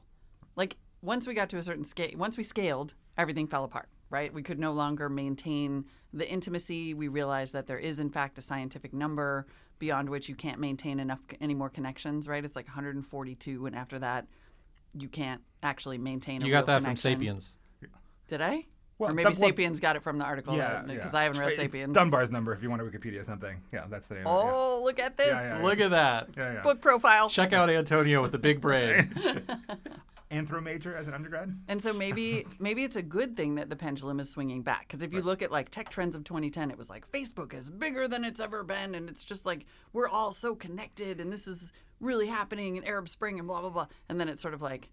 Like 0.56 0.78
once 1.02 1.28
we 1.28 1.34
got 1.34 1.50
to 1.50 1.58
a 1.58 1.64
certain 1.64 1.86
scale, 1.86 2.12
once 2.16 2.38
we 2.38 2.44
scaled, 2.44 2.96
everything 3.18 3.48
fell 3.48 3.64
apart, 3.64 3.90
right? 4.10 4.34
We 4.34 4.42
could 4.42 4.60
no 4.60 4.74
longer 4.74 5.10
maintain 5.10 5.86
the 6.14 6.28
intimacy. 6.28 6.94
We 6.94 7.08
realized 7.08 7.54
that 7.54 7.68
there 7.68 7.78
is, 7.78 8.00
in 8.00 8.10
fact, 8.10 8.38
a 8.38 8.42
scientific 8.42 8.94
number 8.94 9.46
beyond 9.78 10.10
which 10.10 10.28
you 10.28 10.36
can't 10.36 10.60
maintain 10.60 11.00
enough 11.00 11.20
any 11.40 11.54
more 11.54 11.70
connections, 11.70 12.28
right? 12.28 12.44
It's 12.44 12.56
like 12.56 12.68
142, 12.68 13.66
and 13.66 13.76
after 13.76 13.98
that, 14.00 14.28
you 14.94 15.08
can't 15.08 15.42
actually 15.64 15.98
maintain. 15.98 16.42
A 16.42 16.46
You 16.46 16.52
got 16.52 16.66
that 16.66 16.84
from. 16.84 16.96
Sapiens. 16.98 17.56
Did 18.30 18.42
I? 18.42 18.66
Well, 18.98 19.12
or 19.12 19.14
maybe 19.14 19.24
Dun- 19.24 19.40
well- 19.40 19.50
Sapiens 19.50 19.80
got 19.80 19.96
it 19.96 20.04
from 20.04 20.18
the 20.18 20.26
article 20.26 20.58
Yeah, 20.58 20.82
because 20.86 21.16
I 21.16 21.24
haven't 21.24 21.40
read 21.40 21.50
It's 21.50 21.58
Sapiens. 21.58 21.94
Dunbar's 21.94 22.30
number 22.30 22.54
if 22.54 22.62
you 22.62 22.70
want 22.70 22.82
to 22.82 22.86
Wikipedia 22.86 23.26
something. 23.26 23.62
Yeah, 23.72 23.86
that's 23.90 24.08
the 24.08 24.16
name. 24.16 24.28
of 24.28 24.44
it, 24.44 24.46
yeah. 24.46 24.52
Oh, 24.54 24.82
look 24.84 25.00
at 25.00 25.16
this 25.16 25.28
Yeah, 25.28 25.60
yeah, 25.60 25.66
Look 25.66 25.80
at 25.80 25.92
that. 25.92 26.30
Yeah, 26.36 26.54
yeah. 26.56 26.62
book 26.62 26.82
profile. 26.82 27.30
Check 27.30 27.54
out 27.54 27.70
Antonio 27.70 28.22
with 28.22 28.34
the 28.34 28.40
big 28.40 28.60
brain. 28.60 29.14
anthro 30.32 30.62
major 30.62 30.96
as 30.96 31.08
an 31.08 31.14
undergrad. 31.14 31.58
And 31.68 31.82
so 31.82 31.94
maybe 31.94 32.46
maybe 32.60 32.84
it's 32.84 32.96
a 32.96 33.02
good 33.02 33.36
thing 33.36 33.56
that 33.56 33.70
the 33.70 33.76
pendulum 33.76 34.20
is 34.20 34.30
swinging 34.30 34.62
back 34.62 34.88
because 34.88 35.04
if 35.04 35.14
you 35.14 35.22
look 35.22 35.42
at 35.42 35.52
like 35.52 35.70
tech 35.70 35.90
trends 35.90 36.16
of 36.16 36.24
2010, 36.24 36.70
it 36.72 36.78
was 36.78 36.90
like 36.90 37.10
Facebook 37.12 37.54
is 37.54 37.70
bigger 37.70 38.08
than 38.08 38.24
it's 38.24 38.40
ever 38.40 38.64
been, 38.64 38.96
and 38.96 39.10
it's 39.10 39.24
just 39.24 39.46
like 39.46 39.66
we're 39.94 40.08
all 40.10 40.32
so 40.32 40.56
connected, 40.56 41.20
and 41.20 41.32
this 41.32 41.48
is 41.48 41.72
really 42.00 42.28
happening 42.28 42.76
in 42.76 42.84
Arab 42.84 43.10
Spring 43.10 43.40
and 43.40 43.48
blah 43.48 43.62
blah 43.62 43.70
blah. 43.70 43.88
And 44.08 44.20
then 44.20 44.30
it's 44.30 44.42
sort 44.42 44.54
of 44.54 44.62
like, 44.62 44.90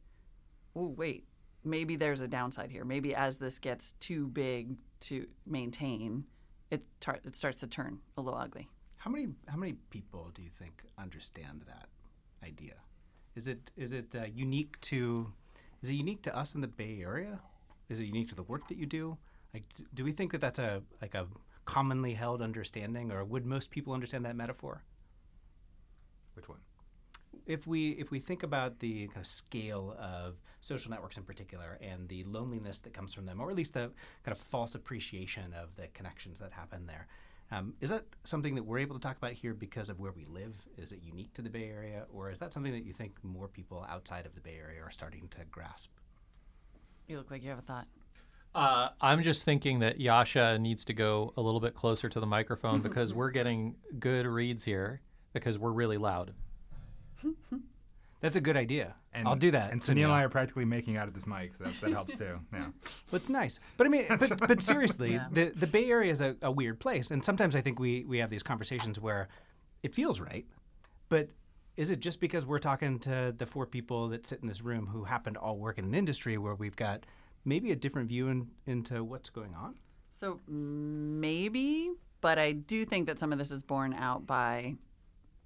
oh 0.74 0.86
wait, 0.96 1.24
maybe 1.66 1.96
there's 1.96 2.20
a 2.20 2.28
downside 2.28 2.70
here. 2.70 2.84
Maybe 2.84 3.14
as 3.14 3.38
this 3.38 3.58
gets 3.58 3.92
too 4.00 4.28
big 4.28 4.76
to 5.00 5.26
maintain, 5.44 6.24
it 6.70 6.82
tar- 7.00 7.20
it 7.24 7.36
starts 7.36 7.60
to 7.60 7.66
turn 7.66 7.98
a 8.16 8.22
little 8.22 8.38
ugly. 8.38 8.68
How 8.96 9.10
many 9.10 9.28
how 9.46 9.56
many 9.56 9.74
people 9.90 10.30
do 10.32 10.42
you 10.42 10.50
think 10.50 10.84
understand 10.98 11.62
that 11.66 11.88
idea? 12.46 12.74
Is 13.34 13.48
it 13.48 13.70
is 13.76 13.92
it 13.92 14.14
uh, 14.14 14.24
unique 14.34 14.80
to 14.82 15.32
is 15.82 15.90
it 15.90 15.94
unique 15.94 16.22
to 16.22 16.36
us 16.36 16.54
in 16.54 16.60
the 16.60 16.68
Bay 16.68 17.00
Area? 17.02 17.40
Is 17.88 18.00
it 18.00 18.04
unique 18.04 18.28
to 18.28 18.34
the 18.34 18.42
work 18.42 18.66
that 18.68 18.78
you 18.78 18.86
do? 18.86 19.16
Like, 19.52 19.64
do 19.94 20.04
we 20.04 20.12
think 20.12 20.32
that 20.32 20.40
that's 20.40 20.58
a 20.58 20.82
like 21.00 21.14
a 21.14 21.26
commonly 21.64 22.14
held 22.14 22.42
understanding, 22.42 23.12
or 23.12 23.24
would 23.24 23.44
most 23.44 23.70
people 23.70 23.92
understand 23.92 24.24
that 24.24 24.36
metaphor? 24.36 24.82
Which 26.34 26.48
one? 26.48 26.60
If 27.46 27.66
we 27.66 27.90
if 27.90 28.10
we 28.10 28.18
think 28.18 28.42
about 28.42 28.78
the 28.80 29.06
kind 29.06 29.18
of 29.18 29.26
scale 29.26 29.96
of 29.98 30.36
social 30.60 30.90
networks 30.90 31.16
in 31.16 31.22
particular 31.22 31.78
and 31.80 32.08
the 32.08 32.24
loneliness 32.24 32.80
that 32.80 32.92
comes 32.92 33.14
from 33.14 33.26
them, 33.26 33.40
or 33.40 33.50
at 33.50 33.56
least 33.56 33.74
the 33.74 33.90
kind 34.24 34.32
of 34.32 34.38
false 34.38 34.74
appreciation 34.74 35.54
of 35.54 35.74
the 35.76 35.86
connections 35.88 36.40
that 36.40 36.52
happen 36.52 36.86
there, 36.86 37.06
um, 37.52 37.74
is 37.80 37.90
that 37.90 38.04
something 38.24 38.56
that 38.56 38.64
we're 38.64 38.78
able 38.78 38.96
to 38.96 39.00
talk 39.00 39.16
about 39.16 39.32
here 39.32 39.54
because 39.54 39.88
of 39.88 40.00
where 40.00 40.12
we 40.12 40.24
live? 40.24 40.56
Is 40.76 40.92
it 40.92 41.00
unique 41.02 41.32
to 41.34 41.42
the 41.42 41.50
Bay 41.50 41.68
Area, 41.68 42.04
or 42.12 42.30
is 42.30 42.38
that 42.38 42.52
something 42.52 42.72
that 42.72 42.84
you 42.84 42.92
think 42.92 43.12
more 43.22 43.48
people 43.48 43.86
outside 43.88 44.26
of 44.26 44.34
the 44.34 44.40
Bay 44.40 44.56
Area 44.60 44.82
are 44.82 44.90
starting 44.90 45.28
to 45.28 45.38
grasp? 45.50 45.90
You 47.06 47.18
look 47.18 47.30
like 47.30 47.42
you 47.42 47.50
have 47.50 47.60
a 47.60 47.62
thought. 47.62 47.86
Uh, 48.52 48.88
I'm 49.00 49.22
just 49.22 49.44
thinking 49.44 49.80
that 49.80 50.00
Yasha 50.00 50.58
needs 50.58 50.84
to 50.86 50.94
go 50.94 51.34
a 51.36 51.42
little 51.42 51.60
bit 51.60 51.74
closer 51.74 52.08
to 52.08 52.18
the 52.18 52.26
microphone 52.26 52.80
because 52.82 53.14
we're 53.14 53.30
getting 53.30 53.76
good 54.00 54.26
reads 54.26 54.64
here 54.64 55.02
because 55.32 55.58
we're 55.58 55.72
really 55.72 55.98
loud. 55.98 56.32
That's 58.20 58.36
a 58.36 58.40
good 58.40 58.56
idea. 58.56 58.94
And, 59.12 59.28
I'll 59.28 59.36
do 59.36 59.50
that. 59.50 59.72
And 59.72 59.80
Sunil. 59.80 59.98
Sunil 59.98 60.04
and 60.04 60.12
I 60.12 60.22
are 60.24 60.28
practically 60.28 60.64
making 60.64 60.96
out 60.96 61.06
of 61.06 61.14
this 61.14 61.26
mic, 61.26 61.54
so 61.56 61.64
that, 61.64 61.80
that 61.80 61.90
helps 61.90 62.14
too. 62.14 62.40
Yeah. 62.52 62.66
But 63.10 63.22
it's 63.22 63.28
nice. 63.28 63.60
But 63.76 63.86
I 63.86 63.90
mean, 63.90 64.06
but, 64.18 64.38
but 64.48 64.60
seriously, 64.62 65.12
Yeah. 65.12 65.26
the 65.30 65.52
the 65.54 65.66
Bay 65.66 65.90
Area 65.90 66.10
is 66.12 66.20
a, 66.20 66.36
a 66.42 66.50
weird 66.50 66.80
place, 66.80 67.10
and 67.10 67.24
sometimes 67.24 67.54
I 67.54 67.60
think 67.60 67.78
we 67.78 68.04
we 68.04 68.18
have 68.18 68.30
these 68.30 68.42
conversations 68.42 68.98
where 68.98 69.28
it 69.82 69.94
feels 69.94 70.18
right, 70.20 70.46
but 71.08 71.28
is 71.76 71.90
it 71.90 72.00
just 72.00 72.20
because 72.20 72.46
we're 72.46 72.58
talking 72.58 72.98
to 73.00 73.34
the 73.36 73.44
four 73.46 73.66
people 73.66 74.08
that 74.08 74.26
sit 74.26 74.40
in 74.40 74.48
this 74.48 74.62
room 74.62 74.86
who 74.86 75.04
happen 75.04 75.34
to 75.34 75.40
all 75.40 75.58
work 75.58 75.78
in 75.78 75.84
an 75.84 75.94
industry 75.94 76.38
where 76.38 76.54
we've 76.54 76.76
got 76.76 77.04
maybe 77.44 77.70
a 77.70 77.76
different 77.76 78.08
view 78.08 78.28
in, 78.28 78.48
into 78.66 79.04
what's 79.04 79.28
going 79.28 79.54
on? 79.54 79.74
So 80.10 80.40
maybe, 80.48 81.90
but 82.22 82.38
I 82.38 82.52
do 82.52 82.84
think 82.86 83.06
that 83.06 83.18
some 83.18 83.30
of 83.32 83.38
this 83.38 83.50
is 83.50 83.62
borne 83.62 83.92
out 83.92 84.26
by 84.26 84.76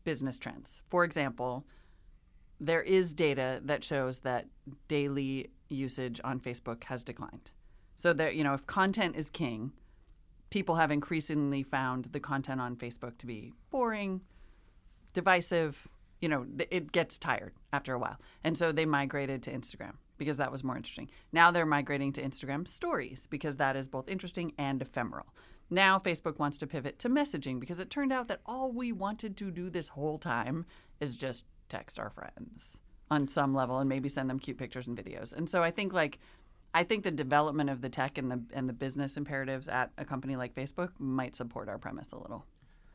business 0.04 0.38
trends. 0.38 0.82
For 0.88 1.04
example, 1.04 1.64
there 2.60 2.82
is 2.82 3.14
data 3.14 3.60
that 3.64 3.82
shows 3.82 4.20
that 4.20 4.46
daily 4.88 5.50
usage 5.68 6.20
on 6.24 6.40
Facebook 6.40 6.84
has 6.84 7.02
declined. 7.02 7.50
So 7.94 8.12
there, 8.12 8.30
you 8.30 8.44
know, 8.44 8.54
if 8.54 8.66
content 8.66 9.16
is 9.16 9.30
king, 9.30 9.72
people 10.50 10.74
have 10.74 10.90
increasingly 10.90 11.62
found 11.62 12.06
the 12.06 12.20
content 12.20 12.60
on 12.60 12.76
Facebook 12.76 13.16
to 13.18 13.26
be 13.26 13.52
boring, 13.70 14.20
divisive. 15.12 15.88
You 16.20 16.28
know, 16.28 16.46
it 16.70 16.92
gets 16.92 17.18
tired 17.18 17.54
after 17.72 17.94
a 17.94 17.98
while. 17.98 18.18
And 18.44 18.58
so 18.58 18.72
they 18.72 18.84
migrated 18.84 19.42
to 19.44 19.52
Instagram 19.52 19.94
because 20.18 20.36
that 20.36 20.52
was 20.52 20.62
more 20.62 20.76
interesting. 20.76 21.10
Now 21.32 21.50
they're 21.50 21.64
migrating 21.64 22.12
to 22.12 22.22
Instagram 22.22 22.68
stories 22.68 23.26
because 23.30 23.56
that 23.56 23.74
is 23.74 23.88
both 23.88 24.06
interesting 24.08 24.52
and 24.58 24.82
ephemeral. 24.82 25.34
Now 25.70 25.98
Facebook 25.98 26.38
wants 26.38 26.58
to 26.58 26.66
pivot 26.66 26.98
to 26.98 27.08
messaging 27.08 27.60
because 27.60 27.78
it 27.78 27.90
turned 27.90 28.12
out 28.12 28.28
that 28.28 28.40
all 28.44 28.72
we 28.72 28.92
wanted 28.92 29.36
to 29.38 29.50
do 29.50 29.70
this 29.70 29.88
whole 29.88 30.18
time 30.18 30.66
is 31.00 31.16
just 31.16 31.46
text 31.68 31.98
our 31.98 32.10
friends 32.10 32.78
on 33.10 33.28
some 33.28 33.54
level 33.54 33.78
and 33.78 33.88
maybe 33.88 34.08
send 34.08 34.28
them 34.28 34.38
cute 34.38 34.58
pictures 34.58 34.88
and 34.88 34.96
videos. 34.96 35.32
And 35.32 35.48
so 35.48 35.62
I 35.62 35.70
think 35.70 35.92
like 35.92 36.18
I 36.72 36.84
think 36.84 37.02
the 37.02 37.10
development 37.10 37.70
of 37.70 37.80
the 37.80 37.88
tech 37.88 38.18
and 38.18 38.30
the 38.30 38.42
and 38.52 38.68
the 38.68 38.72
business 38.72 39.16
imperatives 39.16 39.68
at 39.68 39.90
a 39.98 40.04
company 40.04 40.36
like 40.36 40.54
Facebook 40.54 40.90
might 40.98 41.36
support 41.36 41.68
our 41.68 41.78
premise 41.78 42.12
a 42.12 42.18
little. 42.18 42.44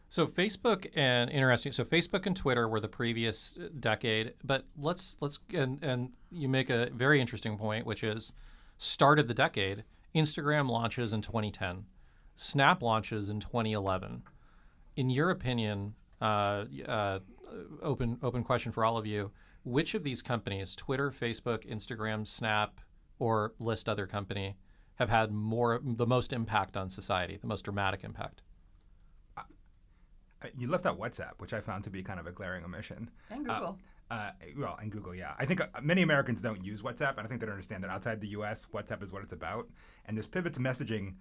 So 0.10 0.28
Facebook 0.28 0.90
and 0.96 1.30
interesting. 1.30 1.72
So 1.72 1.84
Facebook 1.84 2.26
and 2.26 2.36
Twitter 2.36 2.68
were 2.70 2.80
the 2.80 2.88
previous 2.88 3.58
uh, 3.58 3.68
decade, 3.80 4.34
but 4.44 4.66
let's 4.78 5.18
let's 5.20 5.40
and 5.54 5.80
and 5.82 6.12
you 6.32 6.48
make 6.48 6.70
a 6.70 6.90
very 6.94 7.20
interesting 7.20 7.58
point, 7.58 7.86
which 7.86 8.04
is 8.04 8.34
start 8.78 9.20
of 9.20 9.28
the 9.28 9.34
decade. 9.34 9.84
Instagram 10.16 10.70
launches 10.70 11.12
in 11.12 11.22
2010, 11.22 11.84
Snap 12.36 12.82
launches 12.82 13.30
in 13.30 13.40
2011. 13.40 14.22
In 14.98 15.10
your 15.10 15.30
opinion, 15.32 15.94
uh, 16.22 16.66
uh, 16.88 17.20
open 17.82 18.18
open 18.24 18.44
question 18.44 18.72
for 18.72 18.84
all 18.84 18.98
of 18.98 19.06
you: 19.06 19.32
Which 19.64 19.94
of 19.94 20.04
these 20.04 20.22
companies, 20.22 20.76
Twitter, 20.76 21.12
Facebook, 21.12 21.70
Instagram, 21.70 22.28
Snap, 22.28 22.80
or 23.20 23.54
list 23.60 23.88
other 23.88 24.08
company, 24.08 24.58
have 24.96 25.10
had 25.10 25.32
more 25.32 25.80
the 25.84 26.08
most 26.08 26.34
impact 26.34 26.78
on 26.78 26.90
society, 26.90 27.38
the 27.38 27.48
most 27.48 27.64
dramatic 27.64 28.04
impact? 28.04 28.42
Uh, 29.38 29.44
You 30.58 30.68
left 30.70 30.86
out 30.86 31.00
WhatsApp, 31.00 31.34
which 31.40 31.54
I 31.54 31.62
found 31.62 31.84
to 31.86 31.90
be 31.90 32.04
kind 32.04 32.20
of 32.20 32.28
a 32.28 32.32
glaring 32.32 32.64
omission. 32.64 33.10
And 33.30 33.50
Uh, 33.50 33.60
Google. 33.60 33.80
Uh, 34.12 34.32
well, 34.56 34.78
and 34.80 34.92
Google, 34.92 35.16
yeah. 35.16 35.34
I 35.40 35.46
think 35.48 35.62
uh, 35.62 35.68
many 35.82 36.04
Americans 36.04 36.40
don't 36.42 36.64
use 36.64 36.84
WhatsApp, 36.84 37.18
and 37.18 37.22
I 37.22 37.28
think 37.28 37.40
they 37.40 37.48
don't 37.48 37.56
understand 37.56 37.84
that 37.84 37.90
outside 37.90 38.22
the 38.22 38.28
U.S., 38.30 38.68
WhatsApp 38.72 39.02
is 39.02 39.12
what 39.12 39.24
it's 39.24 39.34
about. 39.34 39.68
And 40.06 40.16
this 40.16 40.28
pivot 40.28 40.54
to 40.54 40.60
messaging, 40.60 41.16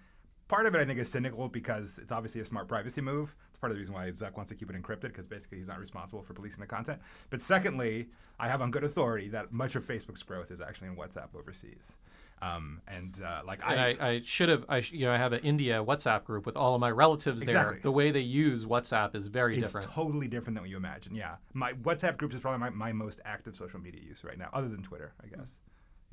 part 0.55 0.67
of 0.67 0.75
it 0.77 0.79
I 0.79 0.85
think 0.85 1.01
is 1.01 1.09
cynical 1.11 1.49
because 1.49 1.99
it's 1.99 2.13
obviously 2.13 2.41
a 2.41 2.45
smart 2.45 2.69
privacy 2.69 3.01
move. 3.01 3.35
It's 3.51 3.59
part 3.59 3.73
of 3.73 3.77
the 3.77 3.81
reason 3.81 3.93
why 3.95 4.09
Zuck 4.11 4.37
wants 4.37 4.51
to 4.51 4.55
keep 4.55 4.71
it 4.71 4.81
encrypted 4.81 5.09
because 5.09 5.27
basically 5.27 5.59
he's 5.59 5.67
not 5.67 5.81
responsible 5.81 6.23
for 6.23 6.33
policing 6.33 6.61
the 6.61 6.67
content. 6.67 7.01
But 7.31 7.41
secondly, 7.41 8.07
I 8.39 8.47
have 8.47 8.63
on 8.63 8.71
good 8.71 8.85
authority 8.85 9.29
that 9.31 9.53
much 9.53 9.75
of 9.75 9.85
Facebook's 9.85 10.23
growth 10.23 10.53
is 10.53 10.61
actually 10.61 10.89
in 10.89 10.97
WhatsApp 10.97 11.35
overseas. 11.37 11.93
Um, 12.41 12.81
and 12.87 13.21
uh, 13.25 13.41
like 13.45 13.61
And 13.67 13.81
I, 13.81 13.97
I 14.09 14.21
should 14.25 14.49
have, 14.49 14.65
I 14.69 14.81
sh- 14.81 14.93
you 14.93 15.07
know, 15.07 15.13
I 15.13 15.17
have 15.17 15.33
an 15.33 15.41
India 15.41 15.83
WhatsApp 15.85 16.25
group 16.25 16.47
with 16.47 16.57
all 16.57 16.75
of 16.75 16.81
my 16.81 16.91
relatives 16.91 17.43
Exactly. 17.43 17.77
there. 17.77 17.83
The 17.83 17.93
way 17.93 18.13
they 18.13 18.21
use 18.21 18.65
WhatsApp 18.65 19.17
is 19.17 19.27
very 19.29 19.57
it's 19.57 19.67
different. 19.67 19.89
totally 19.91 20.29
different 20.29 20.55
than 20.55 20.63
what 20.63 20.71
you 20.71 20.77
imagine. 20.77 21.15
Yeah, 21.15 21.37
my 21.53 21.73
WhatsApp 21.73 22.17
groups 22.17 22.35
is 22.35 22.41
probably 22.41 22.61
my, 22.61 22.71
my 22.71 22.93
most 22.93 23.21
active 23.25 23.57
social 23.57 23.81
media 23.81 24.03
use 24.07 24.23
right 24.23 24.39
now, 24.39 24.51
other 24.53 24.69
than 24.69 24.83
Twitter, 24.83 25.15
I 25.25 25.35
guess. 25.35 25.59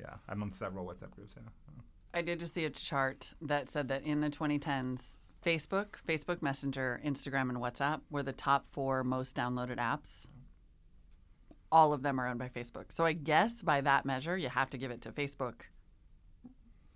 Yeah, 0.00 0.14
I'm 0.28 0.42
on 0.42 0.50
several 0.50 0.86
WhatsApp 0.86 1.10
groups. 1.12 1.34
Yeah. 1.36 1.48
I 2.14 2.22
did 2.22 2.40
just 2.40 2.54
see 2.54 2.64
a 2.64 2.70
chart 2.70 3.34
that 3.40 3.70
said 3.70 3.88
that 3.88 4.02
in 4.02 4.20
the 4.20 4.28
2010s, 4.28 5.16
Facebook, 5.44 5.94
Facebook 6.06 6.42
Messenger, 6.42 7.00
Instagram, 7.04 7.48
and 7.48 7.58
WhatsApp 7.58 8.00
were 8.10 8.22
the 8.22 8.32
top 8.32 8.66
four 8.66 9.02
most 9.02 9.34
downloaded 9.34 9.76
apps. 9.76 10.26
All 11.70 11.92
of 11.92 12.02
them 12.02 12.20
are 12.20 12.28
owned 12.28 12.38
by 12.38 12.48
Facebook. 12.48 12.92
So 12.92 13.04
I 13.04 13.14
guess 13.14 13.62
by 13.62 13.80
that 13.80 14.04
measure, 14.04 14.36
you 14.36 14.50
have 14.50 14.70
to 14.70 14.78
give 14.78 14.90
it 14.90 15.00
to 15.02 15.10
Facebook 15.10 15.62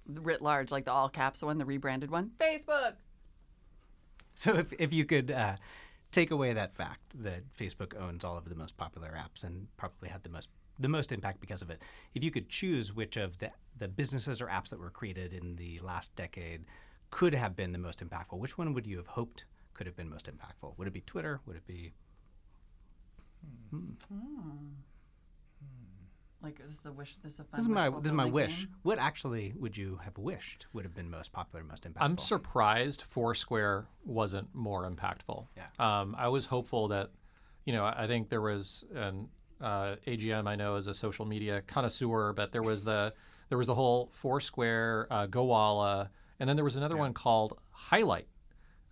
writ 0.08 0.42
large, 0.42 0.70
like 0.70 0.84
the 0.84 0.92
all 0.92 1.08
caps 1.08 1.42
one, 1.42 1.58
the 1.58 1.64
rebranded 1.64 2.10
one. 2.10 2.32
Facebook. 2.38 2.94
So 4.34 4.54
if, 4.56 4.72
if 4.78 4.92
you 4.92 5.04
could 5.04 5.30
uh, 5.30 5.56
take 6.12 6.30
away 6.30 6.52
that 6.52 6.74
fact 6.74 7.12
that 7.14 7.42
Facebook 7.58 7.98
owns 7.98 8.24
all 8.24 8.36
of 8.36 8.48
the 8.48 8.54
most 8.54 8.76
popular 8.76 9.18
apps 9.18 9.42
and 9.42 9.68
probably 9.76 10.10
had 10.10 10.22
the 10.22 10.28
most 10.28 10.50
the 10.78 10.88
most 10.88 11.12
impact 11.12 11.40
because 11.40 11.62
of 11.62 11.70
it, 11.70 11.82
if 12.14 12.22
you 12.22 12.30
could 12.30 12.48
choose 12.48 12.94
which 12.94 13.16
of 13.16 13.38
the, 13.38 13.50
the 13.78 13.88
businesses 13.88 14.40
or 14.40 14.46
apps 14.46 14.68
that 14.70 14.78
were 14.78 14.90
created 14.90 15.32
in 15.32 15.56
the 15.56 15.78
last 15.80 16.14
decade 16.16 16.64
could 17.10 17.34
have 17.34 17.56
been 17.56 17.72
the 17.72 17.78
most 17.78 18.04
impactful, 18.04 18.38
which 18.38 18.58
one 18.58 18.74
would 18.74 18.86
you 18.86 18.96
have 18.96 19.06
hoped 19.06 19.44
could 19.74 19.86
have 19.86 19.96
been 19.96 20.08
most 20.08 20.30
impactful? 20.30 20.76
Would 20.76 20.88
it 20.88 20.94
be 20.94 21.02
Twitter? 21.02 21.40
Would 21.46 21.56
it 21.56 21.66
be 21.66 21.92
hmm. 23.70 23.78
Hmm. 24.08 24.18
Hmm. 24.18 24.72
Like 26.42 26.58
this 26.58 26.78
is 26.78 26.86
a 26.86 26.92
wish. 26.92 27.16
This 27.22 27.34
is 27.34 27.40
a 27.40 27.44
fun. 27.44 27.58
this 27.58 27.62
is 27.62 27.68
my 27.68 27.88
wish 27.88 28.02
this 28.02 28.10
is 28.10 28.16
my 28.16 28.24
wish. 28.24 28.58
game. 28.60 28.68
What 28.82 28.98
actually 28.98 29.54
would 29.56 29.76
you 29.76 29.98
have 30.04 30.18
wished 30.18 30.66
would 30.72 30.84
have 30.84 30.94
been 30.94 31.10
most 31.10 31.32
popular, 31.32 31.64
most 31.64 31.84
impactful? 31.84 32.02
I'm 32.02 32.18
surprised 32.18 33.04
Foursquare 33.08 33.86
wasn't 34.04 34.54
more 34.54 34.90
impactful. 34.90 35.46
Yeah. 35.56 35.66
Um, 35.78 36.14
I 36.18 36.28
was 36.28 36.44
hopeful 36.46 36.88
that, 36.88 37.10
you 37.64 37.72
know, 37.72 37.84
I 37.84 38.06
think 38.06 38.28
there 38.28 38.42
was 38.42 38.84
an 38.94 39.28
uh, 39.60 39.96
AGM 40.06 40.46
I 40.46 40.56
know 40.56 40.76
is 40.76 40.86
a 40.86 40.94
social 40.94 41.24
media 41.24 41.62
connoisseur, 41.66 42.32
but 42.32 42.52
there 42.52 42.62
was 42.62 42.84
the 42.84 43.12
there 43.48 43.58
was 43.58 43.68
the 43.68 43.74
whole 43.74 44.10
Foursquare, 44.12 45.06
uh, 45.10 45.26
Gowalla, 45.26 46.08
and 46.40 46.48
then 46.48 46.56
there 46.56 46.64
was 46.64 46.76
another 46.76 46.96
one 46.96 47.12
called 47.12 47.58
Highlight. 47.70 48.26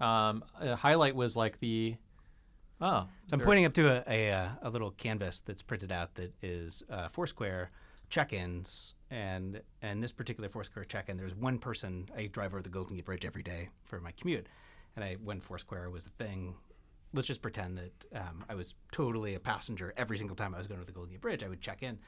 Um, 0.00 0.44
uh, 0.60 0.76
Highlight 0.76 1.14
was 1.14 1.36
like 1.36 1.58
the 1.60 1.96
oh, 2.80 3.06
So 3.26 3.34
I'm 3.34 3.40
pointing 3.40 3.64
up 3.64 3.74
to 3.74 3.88
a, 3.88 4.04
a, 4.08 4.32
uh, 4.32 4.48
a 4.62 4.70
little 4.70 4.92
canvas 4.92 5.40
that's 5.40 5.62
printed 5.62 5.92
out 5.92 6.14
that 6.16 6.32
is 6.42 6.82
uh, 6.90 7.08
Foursquare 7.08 7.70
check-ins, 8.10 8.94
and 9.10 9.60
and 9.82 10.02
this 10.02 10.12
particular 10.12 10.48
Foursquare 10.48 10.84
check-in, 10.84 11.16
there's 11.16 11.34
one 11.34 11.58
person. 11.58 12.08
I 12.16 12.26
drive 12.26 12.52
over 12.52 12.62
the 12.62 12.68
Golden 12.68 12.96
Gate 12.96 13.04
Bridge 13.04 13.24
every 13.24 13.42
day 13.42 13.70
for 13.84 14.00
my 14.00 14.12
commute, 14.12 14.46
and 14.96 15.04
I 15.04 15.14
when 15.14 15.40
Foursquare 15.40 15.90
was 15.90 16.04
the 16.04 16.10
thing. 16.10 16.54
Let's 17.14 17.28
just 17.28 17.42
pretend 17.42 17.78
that 17.78 18.06
um, 18.20 18.44
I 18.48 18.54
was 18.54 18.74
totally 18.92 19.34
a 19.34 19.40
passenger 19.40 19.94
every 19.96 20.18
single 20.18 20.36
time 20.36 20.54
I 20.54 20.58
was 20.58 20.66
going 20.66 20.80
to 20.80 20.86
the 20.86 20.92
Golden 20.92 21.12
Gate 21.12 21.20
Bridge. 21.20 21.42
I 21.42 21.48
would 21.48 21.60
check 21.60 21.82
in, 21.82 21.98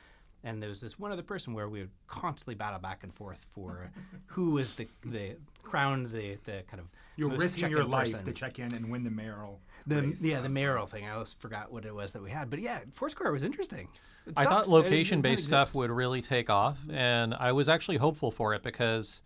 and 0.44 0.60
there 0.60 0.68
was 0.68 0.80
this 0.80 0.98
one 0.98 1.12
other 1.12 1.22
person 1.22 1.54
where 1.54 1.68
we 1.68 1.80
would 1.80 1.90
constantly 2.08 2.54
battle 2.56 2.80
back 2.80 3.04
and 3.04 3.14
forth 3.14 3.46
for 3.54 3.90
who 4.26 4.50
was 4.50 4.70
the 4.72 4.88
the 5.04 5.36
crowned 5.62 6.10
the 6.10 6.36
the 6.44 6.62
kind 6.68 6.80
of 6.80 6.86
You're 7.16 7.28
most 7.30 7.40
risking 7.40 7.70
your 7.70 7.84
life 7.84 8.12
person. 8.12 8.24
to 8.26 8.32
check 8.32 8.58
in 8.58 8.74
and 8.74 8.90
win 8.90 9.04
the 9.04 9.10
mayoral. 9.10 9.60
the 9.86 10.02
race 10.02 10.22
yeah 10.22 10.40
the 10.40 10.48
mayoral 10.48 10.86
thing. 10.86 11.06
I 11.06 11.12
always 11.12 11.34
forgot 11.38 11.70
what 11.72 11.84
it 11.84 11.94
was 11.94 12.12
that 12.12 12.22
we 12.22 12.30
had, 12.30 12.50
but 12.50 12.58
yeah, 12.60 12.80
Foursquare 12.92 13.30
was 13.32 13.44
interesting. 13.44 13.88
It 14.26 14.34
I 14.36 14.42
sucks. 14.42 14.52
thought 14.52 14.64
It- 14.64 14.68
it 14.68 14.72
location 14.84 15.20
based 15.22 15.44
stuff 15.44 15.72
would 15.76 15.90
really 15.90 16.20
take 16.20 16.50
off, 16.50 16.78
and 16.90 17.32
I 17.34 17.52
was 17.52 17.68
actually 17.68 17.96
hopeful 17.98 18.32
for 18.32 18.54
it 18.54 18.64
because, 18.64 19.22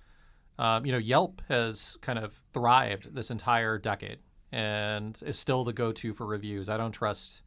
um, 0.59 0.85
you 0.85 0.93
know, 0.93 0.99
Yelp 0.99 1.41
has 1.49 1.97
kind 2.03 2.19
of 2.19 2.39
thrived 2.53 3.15
this 3.15 3.31
entire 3.31 3.79
decade 3.79 4.19
and 4.53 5.19
is 5.25 5.39
still 5.39 5.65
the 5.65 5.73
go 5.73 5.93
to 5.93 6.13
for 6.15 6.27
reviews. 6.27 6.69
I 6.69 6.77
don't 6.77 6.93
trust, 6.93 7.43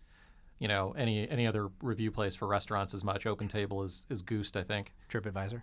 you 0.60 0.68
know, 0.68 0.94
any 0.98 1.30
any 1.30 1.48
other 1.48 1.70
review 1.82 2.12
place 2.12 2.36
for 2.36 2.48
restaurants 2.48 2.94
as 2.94 3.04
much. 3.04 3.26
OpenTable 3.26 3.86
is, 3.86 4.06
is 4.10 4.22
goosed, 4.22 4.58
I 4.58 4.64
think. 4.64 4.94
TripAdvisor. 5.10 5.62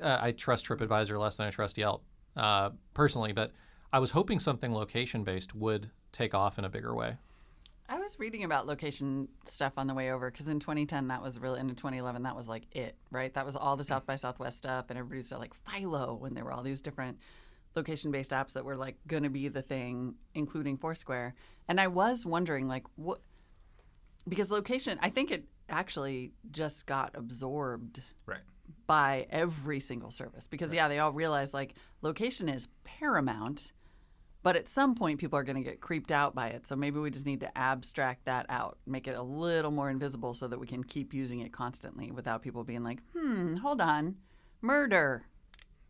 uh, 0.00 0.18
I 0.20 0.32
trust 0.32 0.66
TripAdvisor 0.66 1.18
less 1.18 1.36
than 1.36 1.46
I 1.46 1.50
trust 1.50 1.78
Yelp 1.78 2.02
uh, 2.36 2.70
personally, 2.92 3.32
but 3.32 3.52
I 3.92 3.98
was 3.98 4.10
hoping 4.10 4.40
something 4.40 4.74
location 4.74 5.24
based 5.24 5.54
would 5.54 5.90
take 6.12 6.34
off 6.34 6.58
in 6.58 6.64
a 6.64 6.68
bigger 6.68 6.94
way. 6.94 7.16
I 7.88 7.98
was 7.98 8.18
reading 8.18 8.44
about 8.44 8.66
location 8.66 9.28
stuff 9.46 9.74
on 9.76 9.86
the 9.86 9.94
way 9.94 10.10
over 10.10 10.30
because 10.30 10.48
in 10.48 10.58
2010 10.58 11.08
that 11.08 11.22
was 11.22 11.38
really, 11.38 11.60
and 11.60 11.68
in 11.68 11.76
2011 11.76 12.22
that 12.22 12.34
was 12.34 12.48
like 12.48 12.64
it, 12.72 12.96
right? 13.10 13.32
That 13.34 13.44
was 13.44 13.56
all 13.56 13.76
the 13.76 13.84
South 13.84 14.06
by 14.06 14.16
Southwest 14.16 14.58
stuff, 14.58 14.86
and 14.88 14.98
everybody 14.98 15.18
was 15.18 15.32
like 15.32 15.52
Philo 15.54 16.14
when 16.14 16.34
there 16.34 16.44
were 16.44 16.52
all 16.52 16.62
these 16.62 16.80
different 16.80 17.18
location-based 17.76 18.30
apps 18.30 18.52
that 18.54 18.64
were 18.64 18.76
like 18.76 18.96
going 19.06 19.22
to 19.24 19.30
be 19.30 19.48
the 19.48 19.62
thing, 19.62 20.14
including 20.34 20.76
Foursquare. 20.76 21.34
And 21.68 21.80
I 21.80 21.86
was 21.88 22.24
wondering, 22.26 22.68
like, 22.68 22.84
what? 22.96 23.20
Because 24.28 24.50
location, 24.50 24.98
I 25.02 25.10
think 25.10 25.30
it 25.30 25.44
actually 25.68 26.32
just 26.50 26.86
got 26.86 27.10
absorbed 27.14 28.00
Right. 28.26 28.40
by 28.86 29.26
every 29.30 29.80
single 29.80 30.10
service 30.10 30.46
because 30.46 30.74
yeah 30.74 30.88
they 30.88 30.98
all 30.98 31.10
realize 31.12 31.54
like 31.54 31.72
location 32.02 32.50
is 32.50 32.68
paramount 32.84 33.72
but 34.42 34.56
at 34.56 34.68
some 34.68 34.94
point 34.94 35.18
people 35.18 35.38
are 35.38 35.42
going 35.42 35.56
to 35.56 35.62
get 35.62 35.80
creeped 35.80 36.12
out 36.12 36.34
by 36.34 36.48
it 36.48 36.66
so 36.66 36.76
maybe 36.76 36.98
we 37.00 37.10
just 37.10 37.24
need 37.24 37.40
to 37.40 37.58
abstract 37.58 38.26
that 38.26 38.44
out 38.50 38.76
make 38.86 39.08
it 39.08 39.16
a 39.16 39.22
little 39.22 39.70
more 39.70 39.88
invisible 39.88 40.34
so 40.34 40.46
that 40.46 40.60
we 40.60 40.66
can 40.66 40.84
keep 40.84 41.14
using 41.14 41.40
it 41.40 41.50
constantly 41.50 42.10
without 42.10 42.42
people 42.42 42.62
being 42.62 42.84
like 42.84 42.98
hmm 43.16 43.56
hold 43.56 43.80
on 43.80 44.14
murder 44.60 45.24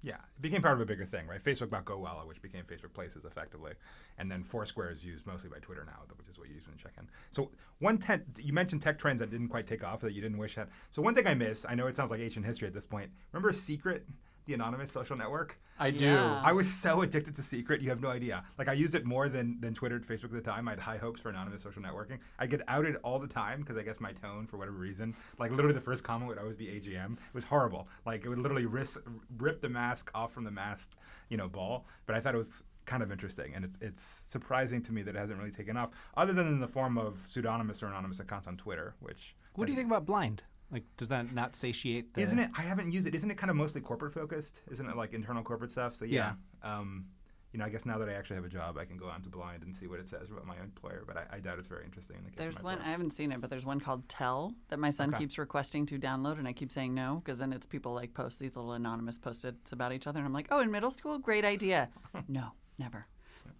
Yeah, 0.04 0.16
it 0.16 0.42
became 0.42 0.60
part 0.60 0.74
of 0.74 0.82
a 0.82 0.84
bigger 0.84 1.06
thing, 1.06 1.26
right? 1.26 1.42
Facebook 1.42 1.70
bought 1.70 1.86
GoWalla, 1.86 2.26
which 2.28 2.42
became 2.42 2.64
Facebook 2.64 2.92
Places 2.92 3.24
effectively, 3.24 3.72
and 4.18 4.30
then 4.30 4.42
Foursquare 4.42 4.90
is 4.90 5.02
used 5.02 5.26
mostly 5.26 5.48
by 5.48 5.56
Twitter 5.60 5.82
now, 5.86 6.02
which 6.18 6.28
is 6.28 6.38
what 6.38 6.48
you 6.48 6.54
use 6.54 6.66
when 6.66 6.76
you 6.76 6.82
check 6.82 6.92
in. 6.98 7.08
So 7.30 7.50
one 7.78 7.96
ten, 7.96 8.22
you 8.38 8.52
mentioned 8.52 8.82
tech 8.82 8.98
trends 8.98 9.20
that 9.20 9.30
didn't 9.30 9.48
quite 9.48 9.66
take 9.66 9.82
off 9.82 10.02
that 10.02 10.12
you 10.12 10.20
didn't 10.20 10.36
wish 10.36 10.56
had. 10.56 10.68
So 10.90 11.00
one 11.00 11.14
thing 11.14 11.26
I 11.26 11.32
miss, 11.32 11.64
I 11.66 11.74
know 11.74 11.86
it 11.86 11.96
sounds 11.96 12.10
like 12.10 12.20
ancient 12.20 12.44
history 12.44 12.68
at 12.68 12.74
this 12.74 12.84
point. 12.84 13.10
Remember 13.32 13.50
Secret, 13.50 14.06
the 14.46 14.54
anonymous 14.54 14.90
social 14.90 15.16
network? 15.16 15.58
I 15.78 15.90
do. 15.90 16.04
Yeah. 16.04 16.40
I 16.44 16.52
was 16.52 16.72
so 16.72 17.02
addicted 17.02 17.34
to 17.36 17.42
Secret, 17.42 17.80
you 17.80 17.88
have 17.90 18.00
no 18.00 18.08
idea. 18.08 18.44
Like 18.58 18.68
I 18.68 18.74
used 18.74 18.94
it 18.94 19.04
more 19.04 19.28
than 19.28 19.60
than 19.60 19.74
Twitter 19.74 19.96
and 19.96 20.06
Facebook 20.06 20.24
at 20.24 20.32
the 20.32 20.40
time. 20.40 20.68
I 20.68 20.72
had 20.72 20.80
high 20.80 20.98
hopes 20.98 21.20
for 21.20 21.30
anonymous 21.30 21.62
social 21.62 21.82
networking. 21.82 22.18
I 22.38 22.46
get 22.46 22.62
outed 22.68 22.96
all 23.02 23.18
the 23.18 23.26
time 23.26 23.60
because 23.60 23.76
I 23.76 23.82
guess 23.82 24.00
my 24.00 24.12
tone, 24.12 24.46
for 24.46 24.56
whatever 24.56 24.76
reason, 24.76 25.14
like 25.38 25.50
literally 25.50 25.74
the 25.74 25.80
first 25.80 26.04
comment 26.04 26.28
would 26.28 26.38
always 26.38 26.56
be 26.56 26.66
AGM. 26.66 27.14
It 27.14 27.34
was 27.34 27.44
horrible. 27.44 27.88
Like 28.06 28.24
it 28.24 28.28
would 28.28 28.38
literally 28.38 28.66
risk, 28.66 29.00
rip 29.38 29.60
the 29.60 29.68
mask 29.68 30.10
off 30.14 30.32
from 30.32 30.44
the 30.44 30.50
masked, 30.50 30.94
you 31.28 31.36
know, 31.36 31.48
ball. 31.48 31.86
But 32.06 32.14
I 32.14 32.20
thought 32.20 32.34
it 32.34 32.38
was 32.38 32.62
kind 32.86 33.02
of 33.02 33.10
interesting, 33.10 33.54
and 33.54 33.64
it's 33.64 33.78
it's 33.80 34.02
surprising 34.26 34.82
to 34.82 34.92
me 34.92 35.02
that 35.02 35.16
it 35.16 35.18
hasn't 35.18 35.38
really 35.38 35.50
taken 35.50 35.76
off, 35.76 35.90
other 36.16 36.32
than 36.32 36.46
in 36.46 36.60
the 36.60 36.68
form 36.68 36.98
of 36.98 37.24
pseudonymous 37.28 37.82
or 37.82 37.86
anonymous 37.86 38.20
accounts 38.20 38.46
on 38.46 38.56
Twitter, 38.56 38.94
which. 39.00 39.34
What 39.54 39.66
do 39.66 39.72
you 39.72 39.76
think 39.76 39.88
about 39.88 40.04
Blind? 40.04 40.42
Like, 40.72 40.84
does 40.96 41.08
that 41.08 41.32
not 41.32 41.54
satiate? 41.56 42.14
The... 42.14 42.22
Isn't 42.22 42.38
it? 42.38 42.50
I 42.56 42.62
haven't 42.62 42.92
used 42.92 43.06
it. 43.06 43.14
Isn't 43.14 43.30
it 43.30 43.36
kind 43.38 43.50
of 43.50 43.56
mostly 43.56 43.80
corporate 43.80 44.12
focused? 44.12 44.62
Isn't 44.70 44.88
it 44.88 44.96
like 44.96 45.12
internal 45.12 45.42
corporate 45.42 45.70
stuff? 45.70 45.94
So 45.94 46.04
yeah. 46.04 46.32
Um, 46.62 47.06
you 47.52 47.58
know, 47.58 47.66
I 47.66 47.68
guess 47.68 47.86
now 47.86 47.98
that 47.98 48.08
I 48.08 48.14
actually 48.14 48.34
have 48.34 48.44
a 48.44 48.48
job, 48.48 48.76
I 48.78 48.84
can 48.84 48.96
go 48.96 49.06
on 49.06 49.22
to 49.22 49.28
Blind 49.28 49.62
and 49.62 49.72
see 49.76 49.86
what 49.86 50.00
it 50.00 50.08
says 50.08 50.28
about 50.32 50.44
my 50.44 50.56
employer. 50.58 51.04
But 51.06 51.16
I, 51.16 51.36
I 51.36 51.38
doubt 51.38 51.60
it's 51.60 51.68
very 51.68 51.84
interesting. 51.84 52.16
In 52.16 52.24
the 52.24 52.30
case 52.30 52.38
there's 52.38 52.56
of 52.56 52.64
my 52.64 52.70
one 52.70 52.72
employer. 52.78 52.88
i 52.88 52.90
haven't 52.90 53.10
seen 53.12 53.30
it 53.30 53.40
but 53.40 53.48
there's 53.48 53.64
one 53.64 53.78
called 53.78 54.08
tell 54.08 54.52
that 54.70 54.80
my 54.80 54.90
son 54.90 55.10
Okay. 55.10 55.18
keeps 55.20 55.38
requesting 55.38 55.86
to 55.86 55.96
download 55.98 56.38
and 56.40 56.48
i 56.48 56.52
keep 56.52 56.72
saying 56.72 56.92
no 56.94 57.22
because 57.24 57.38
then 57.38 57.52
it's 57.52 57.64
people 57.66 57.92
like 57.94 58.12
post 58.12 58.40
these 58.40 58.56
little 58.56 58.72
anonymous 58.72 59.18
post-its 59.18 59.70
about 59.70 59.92
each 59.92 60.08
other 60.08 60.18
and 60.18 60.26
i'm 60.26 60.32
like 60.32 60.48
oh 60.50 60.58
in 60.60 60.70
middle 60.72 60.90
school 60.90 61.16
great 61.18 61.44
idea 61.44 61.88
no 62.28 62.48
never 62.78 63.06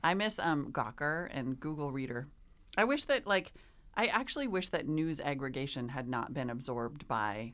i 0.03 0.12
miss 0.12 0.38
um, 0.40 0.73
gawker 0.73 1.29
and 1.31 1.61
google 1.61 1.93
reader 1.93 2.27
i 2.77 2.83
wish 2.83 3.05
that 3.05 3.27
like 3.29 3.53
i 3.97 4.07
actually 4.07 4.47
wish 4.47 4.69
that 4.69 4.89
news 4.89 5.21
aggregation 5.21 5.89
had 5.89 6.09
not 6.09 6.33
been 6.33 6.51
absorbed 6.51 7.07
by 7.09 7.53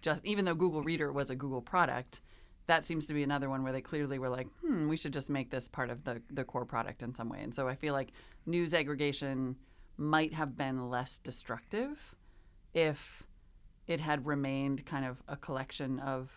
just 0.00 0.24
even 0.24 0.44
though 0.44 0.54
google 0.54 0.82
reader 0.82 1.12
was 1.12 1.30
a 1.30 1.36
google 1.36 1.62
product 1.62 2.20
that 2.66 2.84
seems 2.84 3.06
to 3.06 3.14
be 3.14 3.22
another 3.22 3.50
one 3.50 3.62
where 3.62 3.72
they 3.72 3.80
clearly 3.80 4.18
were 4.18 4.28
like, 4.28 4.46
hmm, 4.60 4.88
we 4.88 4.96
should 4.96 5.12
just 5.12 5.28
make 5.28 5.50
this 5.50 5.68
part 5.68 5.90
of 5.90 6.04
the, 6.04 6.22
the 6.30 6.44
core 6.44 6.64
product 6.64 7.02
in 7.02 7.14
some 7.14 7.28
way. 7.28 7.40
And 7.42 7.54
so 7.54 7.68
I 7.68 7.74
feel 7.74 7.92
like 7.92 8.12
news 8.46 8.72
aggregation 8.72 9.56
might 9.96 10.32
have 10.32 10.56
been 10.56 10.88
less 10.88 11.18
destructive 11.18 12.16
if 12.72 13.22
it 13.86 14.00
had 14.00 14.26
remained 14.26 14.86
kind 14.86 15.04
of 15.04 15.22
a 15.28 15.36
collection 15.36 15.98
of 16.00 16.32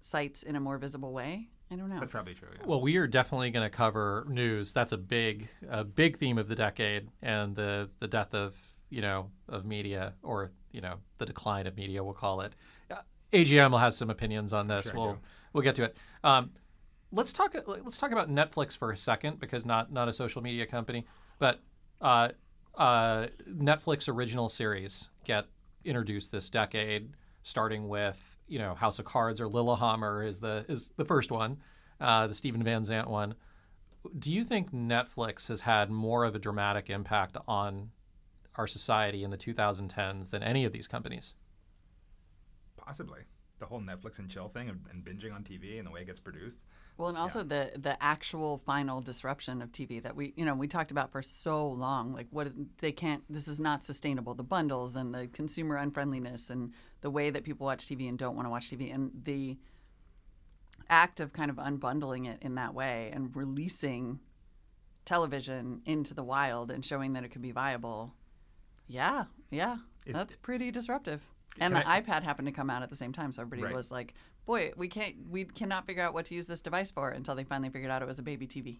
sites 0.00 0.42
in 0.42 0.56
a 0.56 0.60
more 0.60 0.78
visible 0.78 1.12
way. 1.12 1.48
I 1.72 1.76
don't 1.76 1.88
know. 1.88 2.00
That's 2.00 2.12
probably 2.12 2.34
true. 2.34 2.48
Yeah. 2.54 2.66
Well, 2.66 2.82
we 2.82 2.98
are 2.98 3.06
definitely 3.06 3.50
going 3.50 3.64
to 3.64 3.74
cover 3.74 4.26
news. 4.28 4.74
That's 4.74 4.92
a 4.92 4.98
big, 4.98 5.48
a 5.70 5.82
big 5.82 6.18
theme 6.18 6.36
of 6.36 6.46
the 6.46 6.54
decade, 6.54 7.08
and 7.22 7.56
the 7.56 7.88
the 7.98 8.08
death 8.08 8.34
of 8.34 8.54
you 8.90 9.00
know 9.00 9.30
of 9.48 9.64
media, 9.64 10.12
or 10.22 10.52
you 10.72 10.82
know 10.82 10.96
the 11.18 11.24
decline 11.24 11.66
of 11.66 11.76
media, 11.76 12.04
we'll 12.04 12.12
call 12.12 12.42
it. 12.42 12.52
Uh, 12.90 12.96
AGM 13.32 13.70
will 13.70 13.78
have 13.78 13.94
some 13.94 14.10
opinions 14.10 14.52
on 14.52 14.66
this. 14.66 14.86
Sure 14.86 14.94
we'll 14.94 15.18
we'll 15.54 15.62
get 15.62 15.74
to 15.76 15.84
it. 15.84 15.96
Um, 16.22 16.50
let's 17.10 17.32
talk. 17.32 17.56
Let's 17.66 17.98
talk 17.98 18.12
about 18.12 18.30
Netflix 18.30 18.76
for 18.76 18.92
a 18.92 18.96
second, 18.96 19.40
because 19.40 19.64
not 19.64 19.90
not 19.90 20.08
a 20.08 20.12
social 20.12 20.42
media 20.42 20.66
company, 20.66 21.06
but 21.38 21.60
uh, 22.02 22.28
uh, 22.74 23.28
Netflix 23.48 24.08
original 24.08 24.50
series 24.50 25.08
get 25.24 25.46
introduced 25.86 26.30
this 26.32 26.50
decade, 26.50 27.14
starting 27.42 27.88
with 27.88 28.31
you 28.52 28.58
know 28.58 28.74
House 28.74 28.98
of 28.98 29.06
Cards 29.06 29.40
or 29.40 29.48
Lilyhammer 29.48 30.28
is 30.28 30.38
the 30.38 30.66
is 30.68 30.90
the 30.96 31.04
first 31.06 31.30
one, 31.30 31.56
uh, 32.00 32.26
the 32.26 32.34
Steven 32.34 32.62
Van 32.62 32.84
Zandt 32.84 33.08
one. 33.08 33.34
Do 34.18 34.30
you 34.30 34.44
think 34.44 34.72
Netflix 34.72 35.48
has 35.48 35.62
had 35.62 35.90
more 35.90 36.24
of 36.24 36.34
a 36.34 36.38
dramatic 36.38 36.90
impact 36.90 37.36
on 37.48 37.90
our 38.56 38.66
society 38.66 39.24
in 39.24 39.30
the 39.30 39.38
2010s 39.38 40.30
than 40.30 40.42
any 40.42 40.66
of 40.66 40.72
these 40.72 40.86
companies? 40.86 41.34
Possibly. 42.76 43.20
The 43.58 43.66
whole 43.66 43.80
Netflix 43.80 44.18
and 44.18 44.28
chill 44.28 44.48
thing 44.48 44.68
and 44.68 45.04
binging 45.04 45.32
on 45.32 45.44
TV 45.44 45.78
and 45.78 45.86
the 45.86 45.90
way 45.90 46.02
it 46.02 46.06
gets 46.06 46.20
produced. 46.20 46.58
Well, 46.98 47.08
and 47.08 47.18
also 47.18 47.42
the 47.42 47.72
the 47.76 48.00
actual 48.02 48.58
final 48.58 49.00
disruption 49.00 49.62
of 49.62 49.72
TV 49.72 50.02
that 50.02 50.14
we 50.14 50.34
you 50.36 50.44
know 50.44 50.54
we 50.54 50.68
talked 50.68 50.90
about 50.90 51.10
for 51.10 51.22
so 51.22 51.68
long, 51.68 52.12
like 52.12 52.26
what 52.30 52.52
they 52.78 52.92
can't. 52.92 53.24
This 53.30 53.48
is 53.48 53.58
not 53.58 53.82
sustainable. 53.84 54.34
The 54.34 54.44
bundles 54.44 54.94
and 54.94 55.14
the 55.14 55.26
consumer 55.28 55.76
unfriendliness 55.76 56.50
and 56.50 56.72
the 57.00 57.10
way 57.10 57.30
that 57.30 57.44
people 57.44 57.64
watch 57.66 57.86
TV 57.86 58.08
and 58.08 58.18
don't 58.18 58.36
want 58.36 58.46
to 58.46 58.50
watch 58.50 58.70
TV 58.70 58.94
and 58.94 59.10
the 59.24 59.56
act 60.88 61.20
of 61.20 61.32
kind 61.32 61.50
of 61.50 61.56
unbundling 61.56 62.28
it 62.28 62.38
in 62.42 62.54
that 62.56 62.74
way 62.74 63.10
and 63.12 63.34
releasing 63.34 64.20
television 65.04 65.80
into 65.86 66.14
the 66.14 66.22
wild 66.22 66.70
and 66.70 66.84
showing 66.84 67.14
that 67.14 67.24
it 67.24 67.30
could 67.30 67.42
be 67.42 67.50
viable. 67.52 68.12
Yeah, 68.86 69.24
yeah, 69.50 69.78
Is- 70.06 70.14
that's 70.14 70.36
pretty 70.36 70.70
disruptive. 70.70 71.22
And 71.58 71.74
the 71.74 71.86
I- 71.88 72.00
iPad 72.00 72.22
happened 72.22 72.46
to 72.48 72.52
come 72.52 72.70
out 72.70 72.82
at 72.82 72.88
the 72.90 72.96
same 72.96 73.12
time, 73.12 73.32
so 73.32 73.42
everybody 73.42 73.64
Right. 73.66 73.74
was 73.74 73.90
like, 73.90 74.14
"Boy, 74.46 74.72
we 74.76 74.88
can't, 74.88 75.14
we 75.30 75.44
cannot 75.44 75.86
figure 75.86 76.02
out 76.02 76.14
what 76.14 76.26
to 76.26 76.34
use 76.34 76.46
this 76.46 76.60
device 76.60 76.90
for." 76.90 77.10
Until 77.10 77.34
they 77.34 77.44
finally 77.44 77.70
figured 77.70 77.90
out 77.90 78.02
it 78.02 78.06
was 78.06 78.18
a 78.18 78.22
baby 78.22 78.46
TV. 78.46 78.78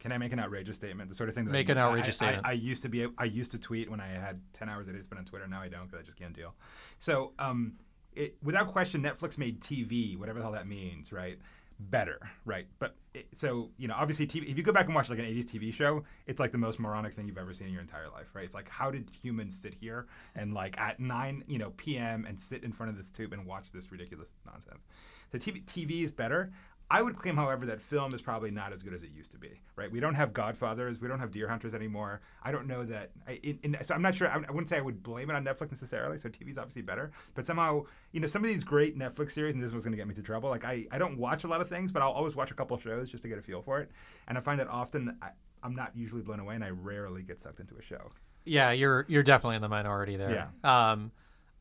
Can 0.00 0.12
I 0.12 0.18
make 0.18 0.32
an 0.32 0.38
outrageous 0.38 0.76
statement? 0.76 1.08
The 1.08 1.14
sort 1.14 1.30
of 1.30 1.34
thing 1.34 1.46
that 1.46 1.52
Make 1.52 1.70
I, 1.70 1.72
an 1.72 1.78
outrageous 1.78 2.20
I, 2.20 2.26
statement. 2.26 2.46
I, 2.46 2.50
I 2.50 2.52
used 2.52 2.82
to 2.82 2.88
be. 2.88 3.06
I 3.16 3.24
used 3.24 3.52
to 3.52 3.58
tweet 3.58 3.90
when 3.90 4.00
I 4.00 4.08
had 4.08 4.40
ten 4.52 4.68
hours 4.68 4.86
a 4.88 4.92
day 4.92 5.00
spent 5.02 5.18
on 5.18 5.24
Twitter. 5.24 5.46
Now 5.46 5.62
I 5.62 5.68
don't 5.68 5.86
because 5.86 5.98
I 5.98 6.02
just 6.02 6.18
can't 6.18 6.34
deal. 6.34 6.54
So, 6.98 7.32
um, 7.38 7.74
it, 8.14 8.36
without 8.42 8.68
question, 8.68 9.02
Netflix 9.02 9.38
made 9.38 9.60
TV, 9.60 10.18
whatever 10.18 10.38
the 10.38 10.44
hell 10.44 10.52
that 10.52 10.66
means, 10.66 11.12
right? 11.12 11.38
Better, 11.78 12.20
right? 12.44 12.66
But 12.78 12.94
it, 13.14 13.26
so 13.34 13.70
you 13.78 13.88
know, 13.88 13.94
obviously, 13.96 14.26
TV. 14.26 14.48
If 14.48 14.56
you 14.56 14.62
go 14.62 14.72
back 14.72 14.86
and 14.86 14.94
watch 14.94 15.10
like 15.10 15.18
an 15.18 15.24
'80s 15.24 15.46
TV 15.46 15.74
show, 15.74 16.04
it's 16.26 16.38
like 16.38 16.52
the 16.52 16.58
most 16.58 16.78
moronic 16.78 17.14
thing 17.14 17.26
you've 17.26 17.38
ever 17.38 17.52
seen 17.52 17.66
in 17.66 17.72
your 17.72 17.82
entire 17.82 18.08
life, 18.08 18.28
right? 18.32 18.44
It's 18.44 18.54
like, 18.54 18.68
how 18.68 18.92
did 18.92 19.10
humans 19.22 19.58
sit 19.60 19.74
here 19.74 20.06
and 20.36 20.54
like 20.54 20.78
at 20.78 21.00
nine, 21.00 21.42
you 21.48 21.58
know, 21.58 21.72
p.m. 21.76 22.26
and 22.26 22.38
sit 22.38 22.62
in 22.62 22.72
front 22.72 22.90
of 22.90 22.96
this 22.96 23.10
tube 23.10 23.32
and 23.32 23.44
watch 23.44 23.72
this 23.72 23.90
ridiculous 23.90 24.28
nonsense? 24.46 24.86
So 25.32 25.38
TV, 25.38 25.64
TV 25.64 26.04
is 26.04 26.12
better. 26.12 26.52
I 26.90 27.02
would 27.02 27.16
claim, 27.16 27.36
however, 27.36 27.66
that 27.66 27.80
film 27.80 28.14
is 28.14 28.20
probably 28.20 28.50
not 28.50 28.72
as 28.72 28.82
good 28.82 28.92
as 28.92 29.02
it 29.02 29.10
used 29.10 29.32
to 29.32 29.38
be. 29.38 29.60
Right? 29.74 29.90
We 29.90 30.00
don't 30.00 30.14
have 30.14 30.32
Godfathers. 30.32 31.00
We 31.00 31.08
don't 31.08 31.18
have 31.18 31.30
Deer 31.30 31.48
Hunters 31.48 31.74
anymore. 31.74 32.20
I 32.42 32.52
don't 32.52 32.66
know 32.66 32.84
that. 32.84 33.10
I, 33.26 33.40
in, 33.42 33.58
in, 33.62 33.76
so 33.84 33.94
I'm 33.94 34.02
not 34.02 34.14
sure. 34.14 34.28
I, 34.28 34.34
I 34.34 34.52
wouldn't 34.52 34.68
say 34.68 34.76
I 34.76 34.82
would 34.82 35.02
blame 35.02 35.30
it 35.30 35.34
on 35.34 35.44
Netflix 35.44 35.70
necessarily. 35.70 36.18
So 36.18 36.28
TV 36.28 36.50
is 36.50 36.58
obviously 36.58 36.82
better. 36.82 37.10
But 37.34 37.46
somehow, 37.46 37.84
you 38.12 38.20
know, 38.20 38.26
some 38.26 38.44
of 38.44 38.48
these 38.48 38.64
great 38.64 38.98
Netflix 38.98 39.32
series, 39.32 39.54
and 39.54 39.62
this 39.62 39.72
was 39.72 39.82
going 39.82 39.92
to 39.92 39.96
get 39.96 40.06
me 40.06 40.12
into 40.12 40.22
trouble. 40.22 40.50
Like 40.50 40.64
I, 40.64 40.86
I 40.90 40.98
don't 40.98 41.18
watch 41.18 41.44
a 41.44 41.48
lot 41.48 41.60
of 41.60 41.68
things, 41.68 41.90
but 41.90 42.02
I'll 42.02 42.12
always 42.12 42.36
watch 42.36 42.50
a 42.50 42.54
couple 42.54 42.78
shows 42.78 43.08
just 43.08 43.22
to 43.22 43.28
get 43.28 43.38
a 43.38 43.42
feel 43.42 43.62
for 43.62 43.80
it. 43.80 43.90
And 44.28 44.36
I 44.36 44.40
find 44.40 44.60
that 44.60 44.68
often 44.68 45.16
I, 45.22 45.30
I'm 45.62 45.74
not 45.74 45.92
usually 45.96 46.22
blown 46.22 46.40
away, 46.40 46.54
and 46.54 46.62
I 46.62 46.70
rarely 46.70 47.22
get 47.22 47.40
sucked 47.40 47.60
into 47.60 47.76
a 47.76 47.82
show. 47.82 48.10
Yeah, 48.44 48.72
you're 48.72 49.06
you're 49.08 49.22
definitely 49.22 49.56
in 49.56 49.62
the 49.62 49.68
minority 49.68 50.16
there. 50.16 50.48
Yeah. 50.62 50.90
Um, 50.92 51.12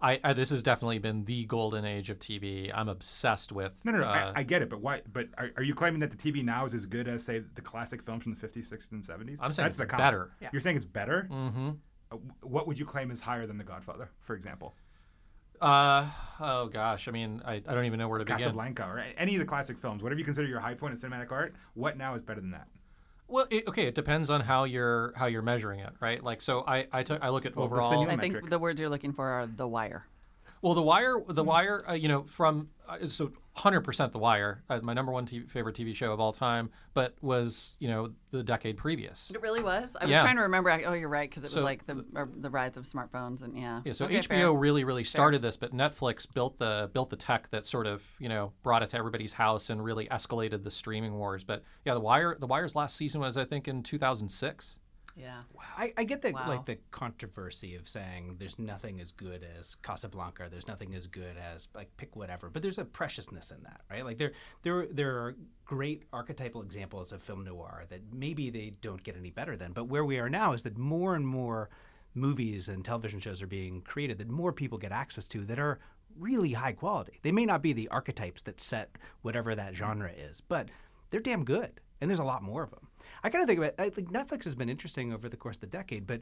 I, 0.04 0.20
I 0.24 0.34
this 0.34 0.50
has 0.50 0.62
definitely 0.62 1.00
been 1.00 1.24
the 1.24 1.46
golden 1.46 1.86
age 1.86 2.10
of 2.10 2.20
TV. 2.20 2.70
I'm 2.74 2.90
obsessed 2.90 3.52
with. 3.54 3.72
No, 3.86 3.94
no, 3.94 4.00
no. 4.00 4.06
uh, 4.06 4.34
I, 4.36 4.42
I 4.42 4.44
get 4.44 4.62
it, 4.62 4.70
but 4.70 4.82
why? 4.82 5.02
But 5.12 5.30
are, 5.38 5.52
are 5.56 5.64
you 5.64 5.74
claiming 5.74 6.02
that 6.02 6.12
the 6.12 6.18
TV 6.18 6.44
now 6.44 6.66
is 6.66 6.74
as 6.74 6.86
good 6.86 7.08
as, 7.08 7.24
say, 7.24 7.42
the 7.56 7.62
classic 7.62 8.04
films 8.04 8.24
from 8.24 8.36
the 8.36 8.48
50s, 8.48 8.70
60s, 8.72 8.92
and 8.92 9.04
70s? 9.04 9.38
I'm 9.40 9.54
saying 9.54 9.66
That's 9.66 9.76
it's 9.76 9.78
the 9.78 9.86
comment. 9.86 10.06
better. 10.06 10.32
Yeah. 10.42 10.50
You're 10.52 10.62
saying 10.62 10.76
it's 10.76 10.86
better. 10.86 11.28
mm-hmm. 11.32 11.70
Uh, 12.12 12.18
What 12.42 12.68
would 12.68 12.78
you 12.78 12.86
claim 12.86 13.12
is 13.12 13.22
higher 13.22 13.48
than 13.48 13.58
The 13.58 13.64
Godfather, 13.64 14.10
for 14.20 14.36
example? 14.36 14.76
Uh, 15.62 16.10
oh 16.42 16.68
gosh, 16.68 17.08
I 17.08 17.12
mean, 17.12 17.42
I, 17.46 17.54
I 17.54 17.60
don't 17.74 17.86
even 17.86 17.98
know 17.98 18.10
where 18.10 18.20
to 18.20 18.26
begin. 18.26 18.40
Casablanca 18.40 18.84
or 18.84 19.02
any 19.18 19.36
of 19.36 19.40
the 19.40 19.46
classic 19.46 19.78
films, 19.78 20.04
whatever 20.04 20.20
you 20.20 20.26
consider 20.26 20.48
your 20.48 20.60
high 20.60 20.74
point 20.74 20.94
in 20.94 21.00
cinematic 21.00 21.32
art. 21.32 21.56
What 21.74 21.96
now 21.98 22.16
is 22.16 22.22
better 22.22 22.42
than 22.42 22.52
that? 22.52 22.68
Well, 23.34 23.48
it, 23.50 23.68
okay, 23.68 23.88
it 23.88 23.96
depends 23.96 24.30
on 24.30 24.42
how 24.42 24.66
you're 24.66 25.12
how 25.16 25.26
you're 25.26 25.42
measuring 25.42 25.80
it, 25.80 25.90
right? 26.00 26.24
Like, 26.24 26.44
so 26.44 26.64
I 26.68 26.86
I 26.92 27.02
took 27.02 27.24
I 27.24 27.30
look 27.30 27.48
at 27.48 27.56
Well, 27.56 27.66
overall. 27.66 27.90
cinema- 27.90 28.14
I 28.14 28.18
think 28.18 28.48
the 28.48 28.60
words 28.60 28.80
you're 28.80 28.90
looking 28.90 29.12
for 29.12 29.28
are 29.28 29.48
the 29.48 29.68
wire. 29.68 30.06
Well, 30.64 30.74
The 30.74 30.82
Wire. 30.82 31.18
The 31.28 31.44
Wire, 31.44 31.84
uh, 31.90 31.94
you 31.94 32.08
know, 32.08 32.24
from 32.24 32.70
uh, 32.88 33.06
so 33.08 33.34
100% 33.58 34.12
The 34.14 34.18
Wire, 34.18 34.64
uh, 34.70 34.80
my 34.82 34.94
number 34.94 35.12
one 35.12 35.26
TV, 35.26 35.48
favorite 35.52 35.76
TV 35.76 35.94
show 35.94 36.14
of 36.14 36.22
all 36.22 36.32
time, 36.32 36.70
but 36.94 37.16
was 37.22 37.76
you 37.80 37.90
know 37.90 38.12
the 38.32 38.42
decade 38.42 38.78
previous. 38.78 39.30
It 39.30 39.42
really 39.42 39.62
was. 39.62 39.96
I 40.00 40.06
was 40.06 40.12
Yeah. 40.14 40.22
trying 40.22 40.38
to 40.38 40.42
remember. 40.44 40.72
Oh, 40.86 40.94
you're 40.94 41.10
right, 41.10 41.30
because 41.30 41.44
it 41.44 41.54
was 41.56 41.64
like 41.64 41.86
the 41.86 42.06
the 42.38 42.50
rise 42.50 42.78
of 42.78 42.86
smartphones 42.86 43.44
and 43.44 43.58
yeah. 43.60 43.82
Yeah, 43.84 43.92
so 43.92 44.06
Okay, 44.06 44.20
HBO 44.20 44.28
fair. 44.28 44.54
really, 44.54 44.86
really 44.86 45.04
started 45.04 45.42
this, 45.42 45.58
but 45.58 45.74
Netflix 45.76 46.26
built 46.34 46.58
the 46.58 46.90
built 46.94 47.10
the 47.10 47.18
tech 47.18 47.50
that 47.52 47.68
sort 47.68 47.86
of 47.86 48.02
you 48.20 48.30
know 48.30 48.54
brought 48.64 48.84
it 48.84 48.90
to 48.92 48.98
everybody's 48.98 49.34
house 49.34 49.70
and 49.70 49.84
really 49.84 50.08
escalated 50.08 50.64
the 50.64 50.72
streaming 50.72 51.14
wars. 51.16 51.44
But 51.44 51.62
yeah, 51.86 51.94
the 51.94 52.00
Wire, 52.00 52.38
the 52.40 52.48
Wire's 52.48 52.74
last 52.74 52.96
season 52.96 53.20
was 53.20 53.36
I 53.36 53.44
think 53.44 53.68
in 53.68 53.84
2006. 53.84 54.80
Yeah. 55.16 55.42
I, 55.78 55.94
I 55.98 56.04
get 56.04 56.22
the 56.22 56.32
Wow. 56.32 56.48
like 56.48 56.66
the 56.66 56.78
controversy 56.92 57.76
of 57.76 57.88
saying 57.88 58.38
there's 58.40 58.58
nothing 58.58 59.00
as 59.00 59.12
good 59.12 59.46
as 59.60 59.76
Casablanca, 59.76 60.48
there's 60.50 60.68
nothing 60.68 60.96
as 60.96 61.08
good 61.08 61.38
as 61.38 61.68
like 61.76 61.96
pick 61.98 62.16
whatever, 62.16 62.50
but 62.50 62.62
there's 62.62 62.80
a 62.80 62.86
preciousness 62.86 63.52
in 63.52 63.62
that, 63.64 63.82
right? 63.92 64.04
Like 64.04 64.18
there 64.18 64.32
there 64.64 64.88
there 64.88 65.18
are 65.18 65.36
great 65.66 66.04
archetypal 66.12 66.62
examples 66.64 67.12
of 67.12 67.22
film 67.22 67.44
noir 67.44 67.84
that 67.90 68.02
maybe 68.12 68.50
they 68.50 68.74
don't 68.82 69.04
get 69.04 69.16
any 69.16 69.30
better 69.30 69.56
than, 69.56 69.72
but 69.72 69.86
where 69.86 70.06
we 70.06 70.18
are 70.20 70.30
now 70.30 70.54
is 70.54 70.64
that 70.64 70.78
more 70.78 71.16
and 71.16 71.28
more 71.28 71.70
movies 72.16 72.70
and 72.70 72.84
television 72.86 73.20
shows 73.20 73.42
are 73.42 73.48
being 73.48 73.82
created 73.82 74.18
that 74.18 74.30
more 74.30 74.54
people 74.54 74.78
get 74.78 74.92
access 74.92 75.28
to 75.28 75.46
that 75.46 75.60
are 75.60 75.80
really 76.18 76.54
high 76.54 76.74
quality. 76.74 77.20
They 77.24 77.32
may 77.32 77.46
not 77.46 77.62
be 77.64 77.74
the 77.74 77.88
archetypes 77.90 78.44
that 78.44 78.62
set 78.62 78.98
whatever 79.22 79.56
that 79.56 79.76
genre 79.76 80.12
is, 80.12 80.42
but 80.42 80.70
they're 81.10 81.20
damn 81.20 81.44
good, 81.44 81.82
and 82.02 82.10
there's 82.10 82.20
a 82.20 82.24
lot 82.24 82.44
more 82.44 82.64
of 82.64 82.70
them. 82.72 82.88
I 83.24 83.30
kind 83.30 83.42
of 83.42 83.48
think 83.48 83.60
about 83.60 83.74
I 83.80 83.90
think 83.90 84.12
Netflix 84.12 84.44
has 84.44 84.56
been 84.56 84.70
interesting 84.70 85.14
over 85.14 85.30
the 85.30 85.38
course 85.38 85.56
of 85.56 85.62
the 85.62 85.68
decade, 85.68 86.06
but 86.06 86.22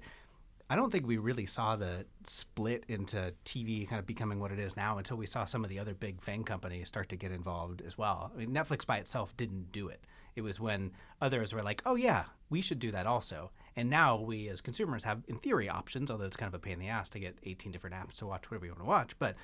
I 0.69 0.75
don't 0.75 0.89
think 0.91 1.05
we 1.05 1.17
really 1.17 1.45
saw 1.45 1.75
the 1.75 2.05
split 2.23 2.85
into 2.87 3.33
TV 3.43 3.89
kind 3.89 3.99
of 3.99 4.05
becoming 4.05 4.39
what 4.39 4.53
it 4.53 4.59
is 4.59 4.77
now 4.77 4.99
until 4.99 5.17
we 5.17 5.25
saw 5.25 5.43
some 5.43 5.65
of 5.65 5.69
the 5.69 5.79
other 5.79 5.93
big 5.93 6.21
FANG 6.21 6.45
companies 6.45 6.87
start 6.87 7.09
to 7.09 7.17
get 7.17 7.31
involved 7.31 7.81
as 7.81 7.97
well. 7.97 8.31
I 8.33 8.37
mean, 8.37 8.51
Netflix 8.51 8.85
by 8.85 8.97
itself 8.97 9.35
didn't 9.35 9.73
do 9.73 9.89
it. 9.89 10.05
It 10.35 10.43
was 10.43 10.61
when 10.61 10.91
others 11.19 11.53
were 11.53 11.63
like, 11.63 11.81
"Oh 11.85 11.95
yeah, 11.95 12.25
we 12.49 12.61
should 12.61 12.79
do 12.79 12.91
that 12.91 13.05
also." 13.05 13.51
And 13.75 13.89
now 13.89 14.15
we 14.15 14.47
as 14.47 14.61
consumers 14.61 15.03
have, 15.03 15.23
in 15.27 15.37
theory, 15.39 15.67
options. 15.67 16.09
Although 16.09 16.25
it's 16.25 16.37
kind 16.37 16.47
of 16.47 16.53
a 16.53 16.59
pain 16.59 16.73
in 16.73 16.79
the 16.79 16.87
ass 16.87 17.09
to 17.09 17.19
get 17.19 17.37
18 17.43 17.71
different 17.71 17.95
apps 17.95 18.17
to 18.19 18.27
watch 18.27 18.49
whatever 18.49 18.65
you 18.65 18.71
want 18.71 18.81
to 18.81 18.85
watch, 18.85 19.19
but 19.19 19.35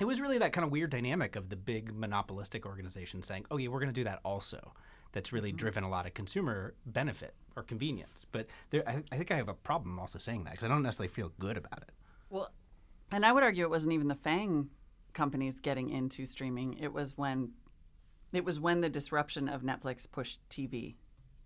it 0.00 0.04
was 0.04 0.20
really 0.20 0.38
that 0.38 0.52
kind 0.52 0.64
of 0.64 0.70
weird 0.70 0.90
dynamic 0.90 1.36
of 1.36 1.48
the 1.48 1.56
big 1.56 1.92
monopolistic 1.92 2.64
organization 2.64 3.20
saying, 3.22 3.44
"Oh 3.50 3.58
yeah, 3.58 3.68
we're 3.68 3.80
going 3.80 3.92
to 3.92 4.00
do 4.00 4.04
that 4.04 4.20
also." 4.24 4.72
That's 5.18 5.32
really 5.32 5.48
mm-hmm. 5.48 5.56
driven 5.56 5.82
a 5.82 5.90
lot 5.90 6.06
of 6.06 6.14
consumer 6.14 6.74
benefit 6.86 7.34
or 7.56 7.64
convenience. 7.64 8.24
But 8.30 8.46
there, 8.70 8.88
I, 8.88 9.02
I 9.10 9.16
think 9.16 9.32
I 9.32 9.36
have 9.36 9.48
a 9.48 9.54
problem 9.54 9.98
also 9.98 10.16
saying 10.16 10.44
that 10.44 10.52
because 10.52 10.64
I 10.64 10.68
don't 10.68 10.84
necessarily 10.84 11.08
feel 11.08 11.32
good 11.40 11.56
about 11.56 11.78
it. 11.82 11.90
Well, 12.30 12.52
and 13.10 13.26
I 13.26 13.32
would 13.32 13.42
argue 13.42 13.64
it 13.64 13.70
wasn't 13.70 13.94
even 13.94 14.06
the 14.06 14.14
FANG 14.14 14.70
companies 15.14 15.58
getting 15.58 15.90
into 15.90 16.24
streaming. 16.24 16.78
It 16.78 16.92
was 16.92 17.18
when 17.18 17.50
it 18.32 18.44
was 18.44 18.60
when 18.60 18.80
the 18.80 18.88
disruption 18.88 19.48
of 19.48 19.62
Netflix 19.62 20.08
pushed 20.08 20.38
TV 20.50 20.94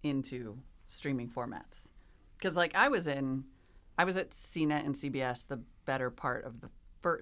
into 0.02 0.58
streaming 0.87 1.30
formats. 1.30 1.87
Because 2.37 2.58
like 2.58 2.74
I 2.74 2.88
was 2.88 3.06
in, 3.06 3.44
I 3.96 4.04
was 4.04 4.18
at 4.18 4.32
CNET 4.32 4.85
and 4.85 4.94
CBS 4.94 5.46
the 5.46 5.62
better 5.87 6.11
part 6.11 6.44
of 6.44 6.61
the 6.61 6.68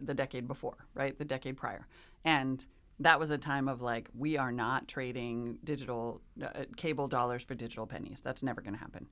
the 0.00 0.14
decade 0.14 0.48
before, 0.48 0.84
right? 0.94 1.16
The 1.16 1.24
decade 1.24 1.56
prior, 1.56 1.86
and 2.24 2.66
that 3.00 3.18
was 3.18 3.30
a 3.30 3.38
time 3.38 3.66
of 3.66 3.80
like 3.82 4.08
we 4.16 4.36
are 4.36 4.52
not 4.52 4.86
trading 4.86 5.58
digital 5.64 6.20
uh, 6.42 6.64
cable 6.76 7.08
dollars 7.08 7.42
for 7.42 7.54
digital 7.54 7.86
pennies. 7.86 8.20
That's 8.22 8.42
never 8.42 8.60
going 8.60 8.74
to 8.74 8.78
happen. 8.78 9.08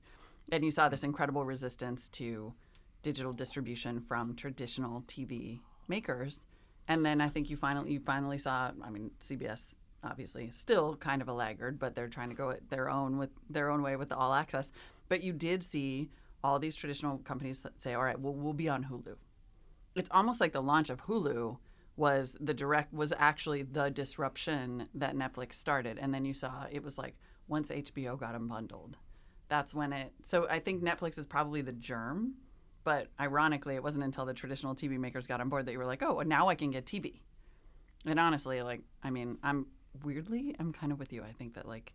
And 0.51 0.63
you 0.63 0.71
saw 0.71 0.89
this 0.89 1.03
incredible 1.03 1.43
resistance 1.43 2.07
to 2.09 2.53
digital 3.01 3.33
distribution 3.33 3.99
from 3.99 4.35
traditional 4.35 5.01
TV 5.01 5.59
makers. 5.87 6.39
And 6.87 7.05
then 7.05 7.19
I 7.19 7.29
think 7.29 7.49
you 7.49 7.57
finally 7.57 7.91
you 7.91 7.99
finally 7.99 8.37
saw. 8.37 8.71
I 8.83 8.89
mean, 8.89 9.11
CBS 9.21 9.73
obviously 10.03 10.49
still 10.51 10.95
kind 10.95 11.21
of 11.21 11.27
a 11.27 11.33
laggard, 11.33 11.79
but 11.79 11.95
they're 11.95 12.07
trying 12.07 12.29
to 12.29 12.35
go 12.35 12.49
it 12.49 12.69
their 12.69 12.89
own 12.89 13.17
with 13.17 13.31
their 13.49 13.69
own 13.69 13.81
way 13.81 13.95
with 13.95 14.09
the 14.09 14.17
all 14.17 14.33
access. 14.33 14.71
But 15.07 15.23
you 15.23 15.33
did 15.33 15.63
see 15.63 16.09
all 16.43 16.59
these 16.59 16.75
traditional 16.75 17.17
companies 17.19 17.61
that 17.63 17.81
say, 17.81 17.95
"All 17.95 18.03
right, 18.03 18.19
well, 18.19 18.33
we'll 18.33 18.53
be 18.53 18.69
on 18.69 18.85
Hulu." 18.85 19.15
It's 19.95 20.09
almost 20.11 20.39
like 20.39 20.53
the 20.53 20.61
launch 20.61 20.89
of 20.89 21.01
Hulu 21.05 21.57
was 21.99 22.35
the 22.39 22.53
direct 22.53 22.93
was 22.93 23.11
actually 23.17 23.61
the 23.63 23.89
disruption 23.89 24.87
that 24.95 25.15
Netflix 25.15 25.55
started, 25.55 25.99
and 25.99 26.13
then 26.13 26.23
you 26.23 26.33
saw 26.33 26.65
it 26.71 26.81
was 26.81 26.97
like 26.97 27.15
once 27.47 27.69
HBO 27.69 28.17
got 28.17 28.33
them 28.33 28.47
bundled, 28.47 28.95
that's 29.49 29.73
when 29.73 29.91
it. 29.91 30.13
So 30.25 30.47
I 30.49 30.59
think 30.59 30.81
Netflix 30.81 31.17
is 31.17 31.25
probably 31.25 31.61
the 31.61 31.73
germ, 31.73 32.35
but 32.85 33.09
ironically, 33.19 33.75
it 33.75 33.83
wasn't 33.83 34.05
until 34.05 34.25
the 34.25 34.33
traditional 34.33 34.75
TV 34.75 34.97
makers 34.97 35.27
got 35.27 35.41
on 35.41 35.49
board 35.49 35.65
that 35.65 35.73
you 35.73 35.77
were 35.77 35.85
like, 35.85 36.01
oh, 36.01 36.21
now 36.21 36.47
I 36.47 36.55
can 36.55 36.71
get 36.71 36.85
TV. 36.85 37.19
And 38.05 38.17
honestly, 38.17 38.61
like, 38.61 38.81
I 39.03 39.09
mean, 39.09 39.37
I'm 39.43 39.67
weirdly, 40.03 40.55
I'm 40.57 40.71
kind 40.71 40.93
of 40.93 40.99
with 40.99 41.11
you. 41.11 41.21
I 41.21 41.33
think 41.33 41.55
that 41.55 41.67
like 41.67 41.91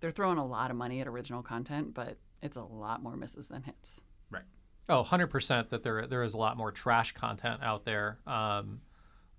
they're 0.00 0.10
throwing 0.10 0.38
a 0.38 0.44
lot 0.44 0.72
of 0.72 0.76
money 0.76 1.00
at 1.00 1.06
original 1.06 1.42
content, 1.42 1.94
but 1.94 2.16
it's 2.42 2.56
a 2.56 2.64
lot 2.64 3.04
more 3.04 3.16
misses 3.16 3.46
than 3.46 3.62
hits. 3.62 4.00
Right. 4.30 4.42
Oh, 4.88 5.04
100% 5.04 5.68
that 5.68 5.84
there 5.84 6.08
there 6.08 6.24
is 6.24 6.34
a 6.34 6.38
lot 6.38 6.56
more 6.56 6.72
trash 6.72 7.12
content 7.12 7.62
out 7.62 7.84
there. 7.84 8.18
Um, 8.26 8.80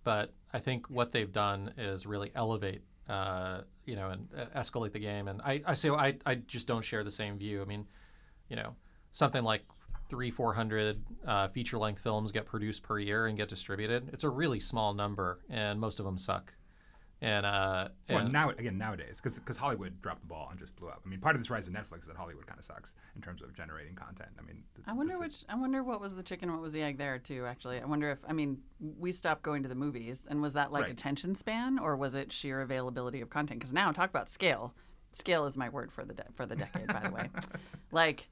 but 0.03 0.33
I 0.53 0.59
think 0.59 0.89
what 0.89 1.11
they've 1.11 1.31
done 1.31 1.73
is 1.77 2.05
really 2.05 2.31
elevate, 2.35 2.81
uh, 3.09 3.61
you 3.85 3.95
know, 3.95 4.09
and 4.09 4.27
uh, 4.37 4.59
escalate 4.59 4.93
the 4.93 4.99
game. 4.99 5.27
And 5.27 5.41
I, 5.41 5.61
I 5.65 5.73
say 5.73 5.89
I, 5.89 6.15
I 6.25 6.35
just 6.35 6.67
don't 6.67 6.83
share 6.83 7.03
the 7.03 7.11
same 7.11 7.37
view. 7.37 7.61
I 7.61 7.65
mean, 7.65 7.85
you 8.49 8.55
know, 8.55 8.75
something 9.11 9.43
like 9.43 9.63
three, 10.09 10.31
four 10.31 10.53
hundred 10.53 11.01
uh, 11.25 11.47
feature 11.47 11.77
length 11.77 12.01
films 12.01 12.31
get 12.31 12.45
produced 12.45 12.83
per 12.83 12.99
year 12.99 13.27
and 13.27 13.37
get 13.37 13.49
distributed. 13.49 14.09
It's 14.13 14.23
a 14.23 14.29
really 14.29 14.59
small 14.59 14.93
number, 14.93 15.39
and 15.49 15.79
most 15.79 15.99
of 15.99 16.05
them 16.05 16.17
suck. 16.17 16.53
And, 17.23 17.45
uh, 17.45 17.87
Well, 18.09 18.27
now 18.27 18.49
again 18.49 18.77
nowadays, 18.77 19.21
because 19.23 19.55
Hollywood 19.57 20.01
dropped 20.01 20.21
the 20.21 20.27
ball 20.27 20.49
and 20.51 20.59
just 20.59 20.75
blew 20.75 20.89
up. 20.89 21.01
I 21.05 21.09
mean, 21.09 21.21
part 21.21 21.35
of 21.35 21.41
this 21.41 21.49
rise 21.49 21.67
of 21.67 21.73
Netflix 21.73 22.01
is 22.01 22.07
that 22.07 22.17
Hollywood 22.17 22.45
kind 22.45 22.59
of 22.59 22.65
sucks 22.65 22.95
in 23.15 23.21
terms 23.21 23.41
of 23.41 23.55
generating 23.55 23.95
content. 23.95 24.29
I 24.37 24.41
mean, 24.41 24.63
th- 24.75 24.85
I 24.87 24.91
wonder 24.93 25.13
this 25.13 25.15
is- 25.15 25.21
which. 25.43 25.45
I 25.49 25.55
wonder 25.55 25.83
what 25.83 26.01
was 26.01 26.13
the 26.13 26.21
chicken, 26.23 26.51
what 26.51 26.61
was 26.61 26.73
the 26.73 26.83
egg 26.83 26.97
there 26.97 27.17
too. 27.17 27.45
Actually, 27.45 27.79
I 27.79 27.85
wonder 27.85 28.11
if. 28.11 28.19
I 28.27 28.33
mean, 28.33 28.61
we 28.79 29.11
stopped 29.13 29.41
going 29.41 29.63
to 29.63 29.69
the 29.69 29.75
movies, 29.75 30.27
and 30.29 30.41
was 30.41 30.51
that 30.53 30.71
like 30.73 30.83
Right. 30.83 30.91
attention 30.91 31.33
span, 31.35 31.79
or 31.79 31.95
was 31.95 32.13
it 32.13 32.31
sheer 32.31 32.59
availability 32.61 33.21
of 33.21 33.29
content? 33.29 33.59
Because 33.61 33.73
now, 33.73 33.91
talk 33.93 34.09
about 34.09 34.29
scale. 34.29 34.73
Scale 35.13 35.45
is 35.45 35.55
my 35.57 35.69
word 35.69 35.91
for 35.93 36.03
the 36.03 36.13
de- 36.13 36.25
for 36.35 36.45
the 36.45 36.55
decade, 36.57 36.87
by 36.87 36.99
the 36.99 37.11
way. 37.11 37.29
Like 37.91 38.27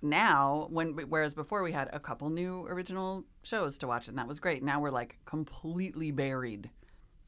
now, 0.00 0.68
when 0.70 0.92
whereas 1.08 1.34
before 1.34 1.62
we 1.64 1.72
had 1.72 1.88
a 1.92 1.98
couple 1.98 2.30
new 2.30 2.66
original 2.66 3.24
shows 3.42 3.78
to 3.78 3.86
watch, 3.88 4.06
and 4.06 4.16
that 4.18 4.28
was 4.28 4.38
great. 4.38 4.62
Now 4.62 4.80
we're 4.80 4.90
like 4.90 5.18
completely 5.24 6.10
buried 6.12 6.70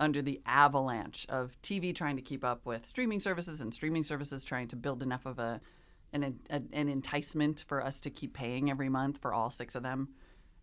under 0.01 0.23
the 0.23 0.41
avalanche 0.47 1.27
of 1.29 1.57
TV 1.63 1.95
trying 1.95 2.17
to 2.17 2.23
keep 2.23 2.45
up 2.45 2.65
with 2.65 2.85
streaming 2.87 3.21
services 3.21 3.61
and 3.61 3.73
streaming 3.73 4.03
services 4.03 4.45
trying 4.45 4.67
to 4.69 4.77
build 4.77 5.03
enough 5.03 5.27
of 5.27 5.39
a 5.39 5.61
an, 6.13 6.41
a, 6.51 6.61
an 6.73 6.89
enticement 6.89 7.65
for 7.69 7.85
us 7.85 8.01
to 8.01 8.11
keep 8.11 8.35
paying 8.35 8.71
every 8.71 8.89
month 8.89 9.19
for 9.19 9.33
all 9.33 9.51
six 9.51 9.77
of 9.77 9.85
them. 9.85 10.09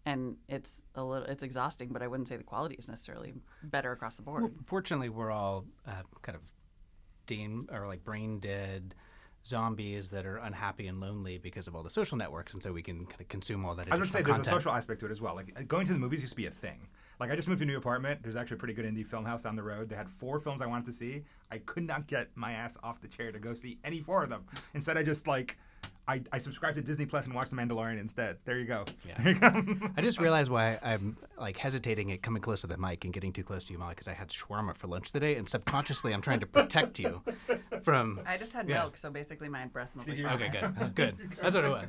And 0.05 0.35
it's 0.49 0.81
a 0.95 1.03
little 1.03 1.25
it's 1.25 1.43
exhausting, 1.43 1.89
but 1.89 2.01
I 2.01 2.07
wouldn't 2.07 2.27
say 2.27 2.37
the 2.37 2.43
quality 2.43 2.75
is 2.75 2.87
necessarily 2.87 3.33
better 3.63 3.91
across 3.91 4.15
the 4.15 4.23
board. 4.23 4.43
Well, 4.43 4.51
fortunately, 4.65 5.09
we're 5.09 5.31
all 5.31 5.65
uh, 5.85 6.03
kind 6.21 6.35
of 6.35 6.41
dame 7.25 7.69
or 7.71 7.87
like 7.87 8.03
brain 8.03 8.39
dead 8.39 8.95
zombies 9.45 10.09
that 10.09 10.25
are 10.25 10.37
unhappy 10.37 10.87
and 10.87 10.99
lonely 10.99 11.37
because 11.37 11.67
of 11.67 11.75
all 11.75 11.83
the 11.83 11.89
social 11.89 12.17
networks, 12.17 12.53
and 12.53 12.63
so 12.63 12.71
we 12.71 12.81
can 12.81 13.05
kind 13.05 13.21
of 13.21 13.27
consume 13.27 13.65
all 13.65 13.75
that. 13.75 13.91
I 13.91 13.97
would 13.97 14.09
say 14.09 14.19
additional 14.19 14.37
there's 14.37 14.47
a 14.47 14.51
social 14.51 14.71
aspect 14.71 15.01
to 15.01 15.05
it 15.07 15.11
as 15.11 15.21
well. 15.21 15.35
Like 15.35 15.67
going 15.67 15.87
to 15.87 15.93
the 15.93 15.99
movies 15.99 16.21
used 16.21 16.33
to 16.33 16.37
be 16.37 16.47
a 16.47 16.51
thing. 16.51 16.87
Like 17.19 17.31
I 17.31 17.35
just 17.35 17.47
moved 17.47 17.59
to 17.59 17.63
a 17.63 17.67
new 17.67 17.77
apartment. 17.77 18.21
There's 18.21 18.35
actually 18.35 18.55
a 18.55 18.59
pretty 18.59 18.75
good 18.75 18.85
indie 18.85 19.05
film 19.05 19.25
house 19.25 19.41
down 19.41 19.55
the 19.55 19.63
road. 19.63 19.89
They 19.89 19.95
had 19.95 20.07
four 20.07 20.39
films 20.39 20.61
I 20.61 20.67
wanted 20.67 20.85
to 20.85 20.93
see. 20.93 21.23
I 21.51 21.57
could 21.59 21.83
not 21.83 22.05
get 22.07 22.29
my 22.35 22.51
ass 22.51 22.77
off 22.83 23.01
the 23.01 23.07
chair 23.07 23.31
to 23.31 23.39
go 23.39 23.53
see 23.55 23.79
any 23.83 24.01
four 24.01 24.23
of 24.23 24.29
them. 24.29 24.43
Instead, 24.75 24.97
I 24.97 25.03
just 25.03 25.25
like 25.25 25.57
I, 26.07 26.21
I 26.31 26.39
subscribed 26.39 26.75
to 26.77 26.81
Disney 26.81 27.05
Plus 27.05 27.25
and 27.25 27.33
watched 27.33 27.49
The 27.51 27.57
Mandalorian 27.57 27.99
instead. 27.99 28.37
There 28.45 28.57
you 28.57 28.65
go. 28.65 28.85
Yeah. 29.07 29.15
There 29.23 29.33
you 29.33 29.39
go. 29.39 29.89
I 29.97 30.01
just 30.01 30.19
realized 30.19 30.49
why 30.49 30.79
I'm 30.81 31.17
like 31.37 31.57
hesitating 31.57 32.11
at 32.13 32.21
coming 32.21 32.41
close 32.41 32.61
to 32.61 32.67
the 32.67 32.77
mic 32.77 33.03
and 33.03 33.13
getting 33.13 33.33
too 33.33 33.43
close 33.43 33.65
to 33.65 33.73
you, 33.73 33.79
Molly, 33.79 33.91
because 33.93 34.07
I 34.07 34.13
had 34.13 34.29
shawarma 34.29 34.75
for 34.75 34.87
lunch 34.87 35.11
today, 35.11 35.35
and 35.35 35.47
subconsciously 35.49 36.13
I'm 36.13 36.21
trying 36.21 36.39
to 36.39 36.45
protect 36.45 36.97
you 36.99 37.21
from. 37.83 38.21
I 38.25 38.37
just 38.37 38.53
had 38.53 38.69
Yeah. 38.69 38.79
milk, 38.83 38.95
so 38.97 39.09
basically 39.09 39.49
my 39.49 39.65
breast 39.65 39.93
smells 39.93 40.07
like 40.07 40.17
Okay, 40.19 40.49
good, 40.49 40.95
good. 40.95 41.17
That's 41.41 41.55
what 41.55 41.65
it 41.65 41.69
was. 41.69 41.85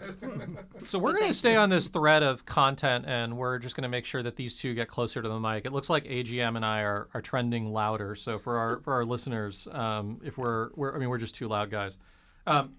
So 0.87 0.98
we're 0.98 1.12
going 1.12 1.28
to 1.28 1.35
stay 1.35 1.54
on 1.57 1.70
this 1.70 1.87
thread 1.88 2.22
of 2.22 2.44
content, 2.44 3.04
and 3.07 3.37
we're 3.37 3.59
just 3.59 3.76
going 3.76 3.83
to 3.83 3.88
make 3.88 4.04
sure 4.04 4.22
that 4.22 4.37
these 4.37 4.59
two 4.59 4.74
get 4.74 4.88
closer 4.88 5.22
to 5.22 5.28
the 5.28 5.38
mic. 5.38 5.64
It 5.64 5.72
looks 5.72 5.90
like 5.90 6.04
AGM 6.04 6.57
and 6.57 6.64
I 6.64 6.81
are, 6.81 7.09
are 7.14 7.20
trending 7.22 7.72
louder. 7.72 8.14
So 8.14 8.38
for 8.38 8.57
our 8.59 8.81
for 8.81 8.94
our 8.94 9.04
listeners, 9.04 9.68
um, 9.70 10.20
if 10.24 10.37
we're, 10.38 10.70
we're 10.74 10.94
I 10.94 10.98
mean 10.98 11.09
we're 11.09 11.18
just 11.18 11.35
two 11.35 11.46
loud 11.48 11.70
guys. 11.70 11.98
Um, 12.46 12.74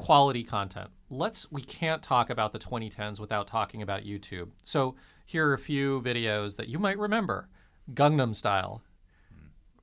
quality 0.00 0.42
content. 0.42 0.88
Let's 1.10 1.50
we 1.52 1.62
can't 1.62 2.02
talk 2.02 2.30
about 2.30 2.52
the 2.52 2.58
2010s 2.58 3.20
without 3.20 3.46
talking 3.46 3.82
about 3.82 4.04
YouTube. 4.04 4.48
So 4.64 4.94
here 5.26 5.46
are 5.48 5.52
a 5.52 5.58
few 5.58 6.00
videos 6.00 6.56
that 6.56 6.68
you 6.68 6.78
might 6.78 6.98
remember: 6.98 7.48
Gangnam 7.92 8.34
Style, 8.34 8.82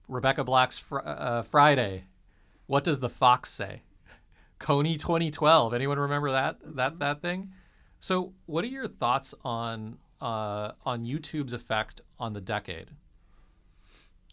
Rebecca 0.07 0.43
Black's 0.43 0.77
fr- 0.79 1.05
uh, 1.05 1.43
Friday. 1.43 2.05
What 2.65 2.83
does 2.83 2.99
the 2.99 3.09
fox 3.09 3.51
say? 3.51 3.83
Kony 4.59 4.99
2012. 4.99 5.73
Anyone 5.73 5.99
remember 5.99 6.31
that 6.31 6.57
that 6.63 6.99
that 6.99 7.21
thing? 7.21 7.51
So, 7.99 8.33
what 8.47 8.63
are 8.63 8.67
your 8.67 8.87
thoughts 8.87 9.35
on 9.43 9.97
uh, 10.19 10.71
on 10.83 11.03
YouTube's 11.03 11.53
effect 11.53 12.01
on 12.19 12.33
the 12.33 12.41
decade? 12.41 12.89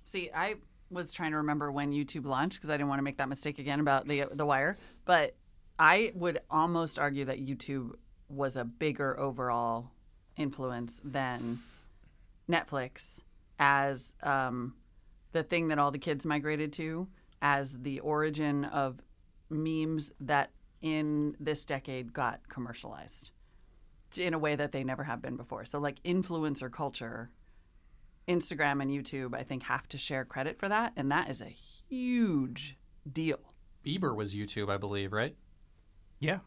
See, 0.05 0.31
I 0.35 0.55
was 0.91 1.13
trying 1.13 1.33
to 1.33 1.39
remember 1.39 1.71
when 1.71 1.93
YouTube 1.93 2.25
launched 2.25 2.59
because 2.59 2.71
I 2.71 2.75
didn't 2.75 2.89
want 2.89 3.01
to 3.01 3.05
make 3.05 3.19
that 3.19 3.29
mistake 3.29 3.59
again 3.59 3.81
about 3.81 4.09
the 4.09 4.25
the 4.33 4.47
wire. 4.47 4.79
But 5.05 5.35
I 5.79 6.13
would 6.15 6.41
almost 6.51 6.99
argue 6.99 7.25
that 7.25 7.45
YouTube 7.45 7.93
was 8.29 8.57
a 8.57 8.65
bigger 8.65 9.19
overall 9.19 9.91
influence 10.37 11.01
than 11.05 11.61
Netflix 12.49 13.21
as 13.59 14.15
um, 14.23 14.75
the 15.33 15.43
thing 15.43 15.69
that 15.69 15.79
all 15.79 15.91
the 15.91 15.99
kids 15.99 16.27
migrated 16.27 16.73
to, 16.75 17.09
as 17.43 17.79
the 17.79 18.01
origin 18.01 18.65
of 18.67 19.01
memes 19.51 20.13
that 20.21 20.51
in 20.81 21.37
this 21.41 21.65
decade 21.65 22.13
got 22.13 22.49
commercialized 22.49 23.31
in 24.17 24.35
a 24.35 24.39
way 24.39 24.55
that 24.55 24.73
they 24.73 24.85
never 24.85 25.05
have 25.05 25.21
been 25.21 25.37
before. 25.37 25.65
So, 25.65 25.79
like 25.79 26.03
influencer 26.05 26.71
culture 26.71 27.31
Instagram 28.29 28.81
and 28.81 28.91
YouTube, 28.91 29.35
I 29.35 29.43
think, 29.43 29.65
have 29.65 29.89
to 29.89 29.99
share 29.99 30.25
credit 30.25 30.59
for 30.59 30.69
that, 30.69 30.93
and 30.97 31.11
that 31.13 31.31
is 31.31 31.43
a 31.43 31.55
huge 31.89 32.77
deal. 33.11 33.39
Bieber 33.85 34.17
was 34.17 34.35
YouTube, 34.35 34.71
I 34.71 34.79
believe, 34.79 35.13
right? 35.13 35.37
Yeah. 36.25 36.39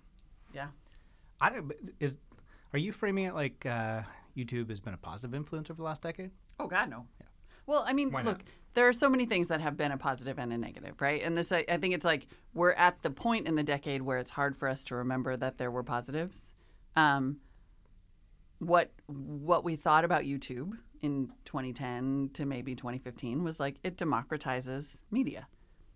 Yeah. 0.54 0.68
I 1.40 1.50
don't, 1.50 1.72
is. 2.00 2.18
Are 2.74 2.80
you 2.80 2.92
framing 2.92 3.26
it 3.26 3.36
like 3.36 3.66
uh, 3.66 4.02
YouTube 4.36 4.70
has 4.70 4.80
been 4.80 4.94
a 4.94 4.98
positive 4.98 5.36
influence 5.36 5.70
over 5.70 5.78
the 5.78 5.84
last 5.84 6.02
decade? 6.02 6.32
Oh 6.60 6.68
God, 6.68 6.90
no. 6.90 7.06
Yeah. 7.20 7.28
Well, 7.66 7.84
I 7.88 7.94
mean, 7.94 8.12
Why 8.12 8.24
look, 8.24 8.40
not? 8.40 8.48
there 8.74 8.88
are 8.88 8.94
so 8.94 9.10
many 9.10 9.26
things 9.26 9.50
that 9.50 9.62
have 9.62 9.78
been 9.78 9.92
a 9.92 9.98
positive 9.98 10.40
and 10.40 10.52
a 10.52 10.58
negative, 10.58 11.00
right? 11.00 11.22
And 11.22 11.38
this, 11.38 11.52
I, 11.52 11.66
I 11.70 11.78
think, 11.78 11.94
it's 11.94 12.06
like 12.06 12.28
we're 12.54 12.72
at 12.74 13.02
the 13.04 13.10
point 13.12 13.48
in 13.48 13.56
the 13.56 13.64
decade 13.64 14.02
where 14.02 14.18
it's 14.18 14.32
hard 14.32 14.58
for 14.58 14.68
us 14.68 14.84
to 14.86 14.96
remember 14.96 15.38
that 15.38 15.58
there 15.58 15.70
were 15.70 15.84
positives. 15.84 16.52
Um, 16.96 17.38
what 18.60 18.92
what 19.06 19.64
we 19.64 19.76
thought 19.76 20.04
about 20.04 20.24
YouTube 20.24 20.72
in 21.02 21.30
2010 21.46 22.32
to 22.34 22.46
maybe 22.46 22.74
2015 22.74 23.44
was 23.44 23.60
like 23.60 23.76
it 23.84 23.98
democratizes 23.98 25.04
media. 25.12 25.48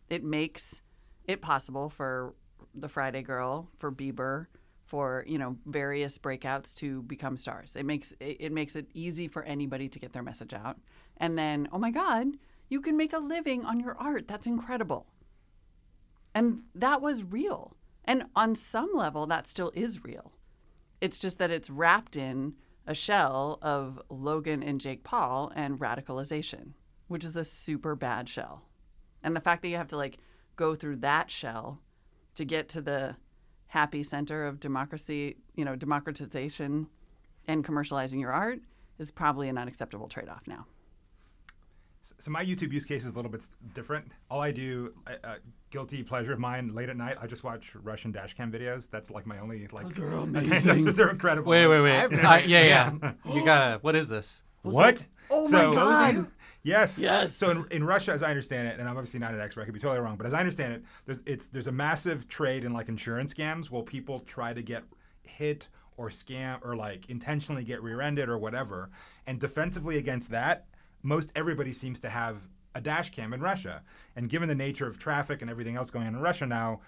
It 0.10 0.24
makes 0.24 0.82
it 1.26 1.42
possible 1.42 1.90
for 1.90 2.36
the 2.74 2.90
Friday 2.90 3.22
Girl, 3.22 3.70
for 3.78 3.92
Bieber, 3.92 4.48
for 4.86 5.24
you 5.28 5.38
know 5.38 5.56
various 5.66 6.18
breakouts 6.18 6.74
to 6.76 7.02
become 7.04 7.38
stars. 7.38 7.76
It 7.76 7.86
makes 7.86 8.14
it, 8.20 8.38
it 8.40 8.52
makes 8.52 8.76
it 8.76 8.88
easy 8.94 9.28
for 9.28 9.44
anybody 9.44 9.88
to 9.90 10.00
get 10.00 10.14
their 10.14 10.24
message 10.24 10.54
out. 10.54 10.78
And 11.18 11.38
then, 11.38 11.70
oh 11.72 11.78
my 11.78 11.92
God, 11.92 12.28
you 12.70 12.82
can 12.82 12.98
make 12.98 13.14
a 13.14 13.20
living 13.20 13.64
on 13.64 13.80
your 13.80 13.98
art. 13.98 14.28
That's 14.28 14.48
incredible. 14.48 15.08
And 16.34 16.64
that 16.76 17.02
was 17.02 17.24
real. 17.24 17.76
And 18.06 18.26
on 18.36 18.56
some 18.56 18.90
level, 18.94 19.28
that 19.28 19.48
still 19.48 19.72
is 19.76 20.04
real. 20.04 20.34
It's 21.00 21.20
just 21.20 21.38
that 21.40 21.52
it's 21.52 21.70
wrapped 21.70 22.16
in 22.16 22.56
a 22.88 22.96
shell 22.96 23.60
of 23.62 24.02
Logan 24.10 24.64
and 24.64 24.82
Jake 24.82 25.04
Paul 25.04 25.52
and 25.56 25.80
radicalization, 25.80 26.74
which 27.08 27.24
is 27.24 27.36
a 27.36 27.44
super 27.44 27.96
bad 27.96 28.28
shell. 28.28 28.64
And 29.24 29.36
the 29.36 29.42
fact 29.42 29.62
that 29.62 29.70
you 29.70 29.78
have 29.78 29.88
to 29.90 29.98
like 29.98 30.18
go 30.56 30.76
through 30.76 30.98
that 30.98 31.30
shell 31.30 31.80
to 32.42 32.46
get 32.46 32.68
to 32.70 32.82
the 32.82 33.16
happy 33.68 34.02
center 34.04 34.48
of 34.48 34.60
democracy, 34.60 35.38
you 35.56 35.64
know, 35.64 35.76
democratization 35.76 36.88
and 37.48 37.64
commercializing 37.64 38.20
your 38.20 38.32
art 38.32 38.60
is 38.98 39.12
probably 39.12 39.48
an 39.48 39.58
unacceptable 39.58 40.08
trade 40.08 40.28
off 40.28 40.42
now. 40.48 40.66
So 42.02 42.32
my 42.32 42.44
YouTube 42.44 42.74
use 42.74 42.84
case 42.84 43.06
is 43.06 43.14
a 43.14 43.16
little 43.16 43.30
bit 43.30 43.48
different. 43.76 44.12
All 44.32 44.42
I 44.42 44.52
do, 44.52 44.92
uh, 45.06 45.12
uh, 45.24 45.36
guilty 45.70 46.02
pleasure 46.02 46.34
of 46.34 46.40
mine, 46.40 46.74
late 46.74 46.90
at 46.90 46.98
night, 46.98 47.18
I 47.22 47.28
just 47.28 47.44
watch 47.44 47.74
Russian 47.76 48.12
dashcam 48.12 48.52
videos. 48.52 48.90
That's 48.90 49.12
like 49.12 49.28
my 49.28 49.38
only 49.38 49.68
like. 49.72 49.88
Those 49.90 50.00
are 50.00 50.12
amazing. 50.16 50.84
they're 50.84 51.10
incredible. 51.12 51.52
Wait, 51.52 51.68
wait, 51.68 51.82
wait. 51.82 52.00
I've 52.00 52.12
Uh, 52.26 52.42
yeah, 52.44 52.64
yeah. 52.64 53.12
you 53.32 53.46
gotta. 53.46 53.78
What 53.82 53.96
is 53.96 54.10
this? 54.10 54.44
What? 54.64 55.06
Oh 55.30 55.44
my 55.44 55.50
So- 55.50 55.74
God. 55.74 56.28
Yes. 56.64 57.00
Yes. 57.00 57.36
So 57.36 57.50
in, 57.50 57.66
in 57.72 57.84
Russia, 57.84 58.12
as 58.12 58.22
I 58.22 58.30
understand 58.30 58.68
it, 58.68 58.80
and 58.80 58.88
I'm 58.88 58.96
obviously 58.96 59.20
not 59.20 59.34
an 59.34 59.40
expert, 59.42 59.62
I 59.62 59.66
could 59.66 59.74
be 59.74 59.80
totally 59.80 60.00
wrong, 60.00 60.16
but 60.16 60.28
as 60.28 60.34
I 60.34 60.40
understand 60.40 60.74
it, 60.74 60.84
there's 61.06 61.20
it's 61.26 61.48
there's 61.48 61.66
a 61.68 61.72
massive 61.72 62.28
trade 62.28 62.64
in 62.64 62.72
like 62.72 62.88
insurance 62.88 63.34
scams 63.34 63.72
where 63.72 63.82
people 63.82 64.20
try 64.22 64.54
to 64.54 64.62
get 64.62 64.84
hit 65.24 65.68
or 65.98 66.10
scam 66.10 66.64
or 66.64 66.76
like 66.76 67.10
intentionally 67.10 67.64
get 67.64 67.82
rear-ended 67.82 68.30
or 68.30 68.38
whatever. 68.38 68.92
And 69.26 69.40
defensively 69.40 69.98
against 69.98 70.30
that, 70.32 70.68
most 71.02 71.32
everybody 71.36 71.74
seems 71.74 72.00
to 72.02 72.10
have 72.10 72.38
a 72.76 72.82
dash 72.82 73.10
cam 73.10 73.34
in 73.34 73.42
Russia. 73.42 73.82
And 74.16 74.30
given 74.30 74.48
the 74.48 74.56
nature 74.56 74.86
of 74.86 75.00
traffic 75.00 75.42
and 75.42 75.50
everything 75.50 75.76
else 75.78 75.90
going 75.90 76.06
on 76.06 76.14
in 76.16 76.22
Russia 76.22 76.46
now, 76.46 76.82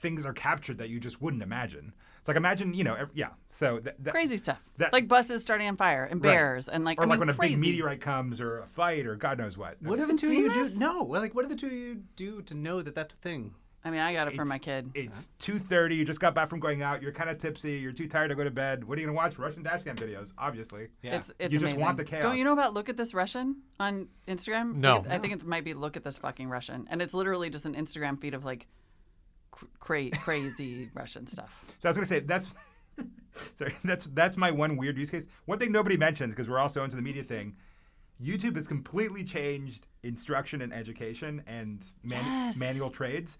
things 0.00 0.26
are 0.26 0.32
captured 0.32 0.78
that 0.78 0.88
you 0.88 0.98
just 0.98 1.22
wouldn't 1.22 1.42
imagine. 1.42 1.92
It's 2.30 2.36
like 2.36 2.36
imagine, 2.36 2.74
you 2.74 2.84
know, 2.84 2.94
ev- 2.94 3.10
yeah. 3.14 3.30
So 3.52 3.78
th- 3.80 3.96
that, 3.98 4.10
Crazy 4.12 4.36
stuff. 4.36 4.58
that- 4.78 4.92
like 4.92 5.08
buses 5.08 5.42
starting 5.42 5.66
on 5.68 5.76
fire 5.76 6.04
and 6.04 6.24
Right. 6.24 6.30
bears 6.32 6.68
and 6.68 6.84
like 6.84 6.98
or 6.98 7.02
I 7.02 7.06
like 7.06 7.18
mean, 7.20 7.28
when 7.28 7.34
a 7.36 7.38
big 7.38 7.58
meteorite 7.58 8.00
comes 8.00 8.40
or 8.40 8.58
a 8.60 8.66
fight 8.66 9.06
or 9.06 9.16
God 9.16 9.38
knows 9.38 9.58
what. 9.58 9.76
What 9.82 9.98
do 9.98 10.06
the 10.06 10.14
two 10.16 10.26
of 10.28 10.32
seen 10.32 10.44
you 10.44 10.52
do? 10.52 10.70
No, 10.78 11.02
like 11.04 11.34
what 11.34 11.42
do 11.42 11.48
the 11.48 11.60
two 11.60 11.66
of 11.66 11.72
you 11.72 12.02
do 12.16 12.42
to 12.42 12.54
know 12.54 12.82
that 12.82 12.94
that's 12.94 13.14
a 13.14 13.18
thing? 13.18 13.54
I 13.82 13.90
mean, 13.90 14.00
I 14.00 14.12
got 14.12 14.28
it 14.28 14.36
for 14.36 14.44
my 14.44 14.58
kid. 14.58 14.90
It's 14.94 15.30
two 15.38 15.58
thirty. 15.58 15.94
You 15.96 16.04
just 16.04 16.20
got 16.20 16.34
back 16.34 16.48
from 16.50 16.60
going 16.60 16.82
out. 16.82 17.00
You're 17.02 17.12
kind 17.12 17.30
of 17.30 17.38
tipsy. 17.38 17.78
You're 17.78 17.92
too 17.92 18.06
tired 18.06 18.28
to 18.28 18.34
go 18.34 18.44
to 18.44 18.50
bed. 18.50 18.84
What 18.84 18.98
are 18.98 19.00
you 19.00 19.06
gonna 19.06 19.16
watch? 19.16 19.38
Russian 19.38 19.64
dashcam 19.64 19.96
videos, 19.96 20.34
obviously. 20.36 20.88
Yeah. 21.02 21.16
It's 21.16 21.32
it's 21.38 21.52
You 21.54 21.58
just 21.58 21.72
amazing. 21.72 21.80
want 21.80 21.96
the 21.96 22.04
chaos. 22.04 22.22
Don't 22.22 22.36
you 22.36 22.44
know 22.44 22.52
about 22.52 22.74
Look 22.74 22.90
at 22.90 22.98
This 22.98 23.14
Russian 23.14 23.56
on 23.80 24.08
Instagram? 24.28 24.74
No. 24.74 24.96
I 24.96 24.98
think, 24.98 25.06
it, 25.06 25.12
I 25.12 25.18
think 25.18 25.32
it 25.32 25.46
might 25.46 25.64
be 25.64 25.72
Look 25.72 25.96
at 25.96 26.04
This 26.04 26.18
fucking 26.18 26.50
Russian, 26.50 26.88
and 26.90 27.00
it's 27.00 27.14
literally 27.14 27.48
just 27.48 27.64
an 27.64 27.74
Instagram 27.74 28.20
feed 28.20 28.34
of 28.34 28.44
like 28.44 28.60
cr- 28.60 28.66
cra- 29.50 30.10
crazy 30.10 30.90
Russian 30.94 31.26
stuff. 31.26 31.64
So 31.80 31.88
I 31.88 31.90
was 31.90 31.96
gonna 31.96 32.06
say 32.06 32.20
that's. 32.20 32.50
sorry, 33.56 33.74
that's 33.84 34.06
that's 34.06 34.36
my 34.36 34.50
one 34.50 34.76
weird 34.76 34.98
use 34.98 35.10
case. 35.10 35.26
One 35.46 35.58
thing 35.58 35.72
nobody 35.72 35.96
mentions 35.96 36.34
because 36.34 36.48
we're 36.48 36.58
all 36.58 36.68
so 36.68 36.84
into 36.84 36.96
the 36.96 37.02
media 37.02 37.22
thing. 37.22 37.56
YouTube 38.22 38.56
has 38.56 38.66
completely 38.68 39.24
changed 39.24 39.86
instruction 40.02 40.60
and 40.60 40.72
education 40.74 41.42
and 41.46 41.84
man- 42.02 42.24
Yes. 42.24 42.56
manual 42.58 42.90
trades. 42.90 43.38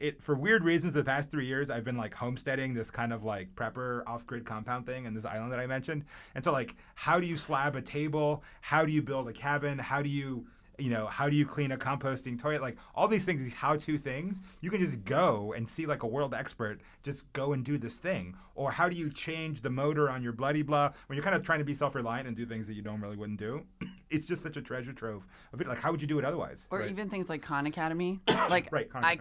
It 0.00 0.22
for 0.22 0.34
weird 0.36 0.64
reasons. 0.64 0.92
The 0.94 1.02
past 1.04 1.30
three 1.30 1.46
years, 1.46 1.70
I've 1.70 1.84
been 1.84 1.96
like 1.96 2.14
homesteading 2.14 2.72
this 2.74 2.90
kind 2.90 3.12
of 3.12 3.24
like 3.24 3.54
prepper 3.56 4.02
off-grid 4.06 4.44
compound 4.44 4.86
thing 4.86 5.06
in 5.06 5.14
this 5.14 5.24
island 5.24 5.52
that 5.52 5.58
I 5.60 5.66
mentioned. 5.66 6.04
And 6.36 6.42
so, 6.44 6.52
like, 6.52 6.76
how 6.94 7.18
do 7.20 7.26
you 7.26 7.36
slab 7.36 7.74
a 7.74 7.82
table? 7.82 8.44
How 8.60 8.84
do 8.84 8.92
you 8.92 9.02
build 9.02 9.28
a 9.28 9.32
cabin? 9.32 9.76
How 9.78 10.00
do 10.02 10.08
you 10.08 10.46
you 10.78 10.90
know, 10.90 11.06
how 11.06 11.28
do 11.28 11.34
you 11.34 11.44
clean 11.44 11.72
a 11.72 11.76
composting 11.76 12.40
toilet? 12.40 12.62
Like 12.62 12.76
all 12.94 13.08
these 13.08 13.24
things, 13.24 13.42
these 13.42 13.52
how-to 13.54 13.98
things, 13.98 14.40
you 14.60 14.70
can 14.70 14.80
just 14.80 15.04
go 15.04 15.52
and 15.56 15.68
see 15.68 15.86
like 15.86 16.04
a 16.04 16.06
world 16.06 16.34
expert 16.34 16.80
just 17.02 17.32
go 17.32 17.52
and 17.52 17.64
do 17.64 17.78
this 17.78 17.96
thing. 17.96 18.36
Or 18.54 18.70
how 18.70 18.88
do 18.88 18.94
you 18.96 19.10
change 19.10 19.60
the 19.62 19.70
motor 19.70 20.08
on 20.08 20.22
your 20.22 20.32
bloody 20.32 20.62
blah 20.62 20.92
when 21.06 21.16
you're 21.16 21.24
kind 21.24 21.34
of 21.34 21.42
trying 21.42 21.58
to 21.58 21.64
be 21.64 21.74
self-reliant 21.74 22.28
and 22.28 22.36
do 22.36 22.46
things 22.46 22.66
that 22.68 22.74
you 22.74 22.82
don't 22.82 23.00
really 23.00 23.16
wouldn't 23.16 23.38
do? 23.38 23.64
it's 24.10 24.26
just 24.26 24.42
such 24.42 24.56
a 24.56 24.62
treasure 24.62 24.92
trove 24.92 25.26
of 25.52 25.60
it. 25.60 25.66
Like 25.66 25.78
how 25.80 25.90
would 25.90 26.00
you 26.00 26.08
do 26.08 26.18
it 26.18 26.24
otherwise? 26.24 26.68
Or 26.70 26.78
Right. 26.80 26.90
even 26.90 27.08
things 27.10 27.28
like 27.28 27.42
Khan 27.42 27.66
Academy. 27.66 28.20
like 28.48 28.70
Right, 28.72 28.88
Khan- 28.90 29.04
I. 29.04 29.18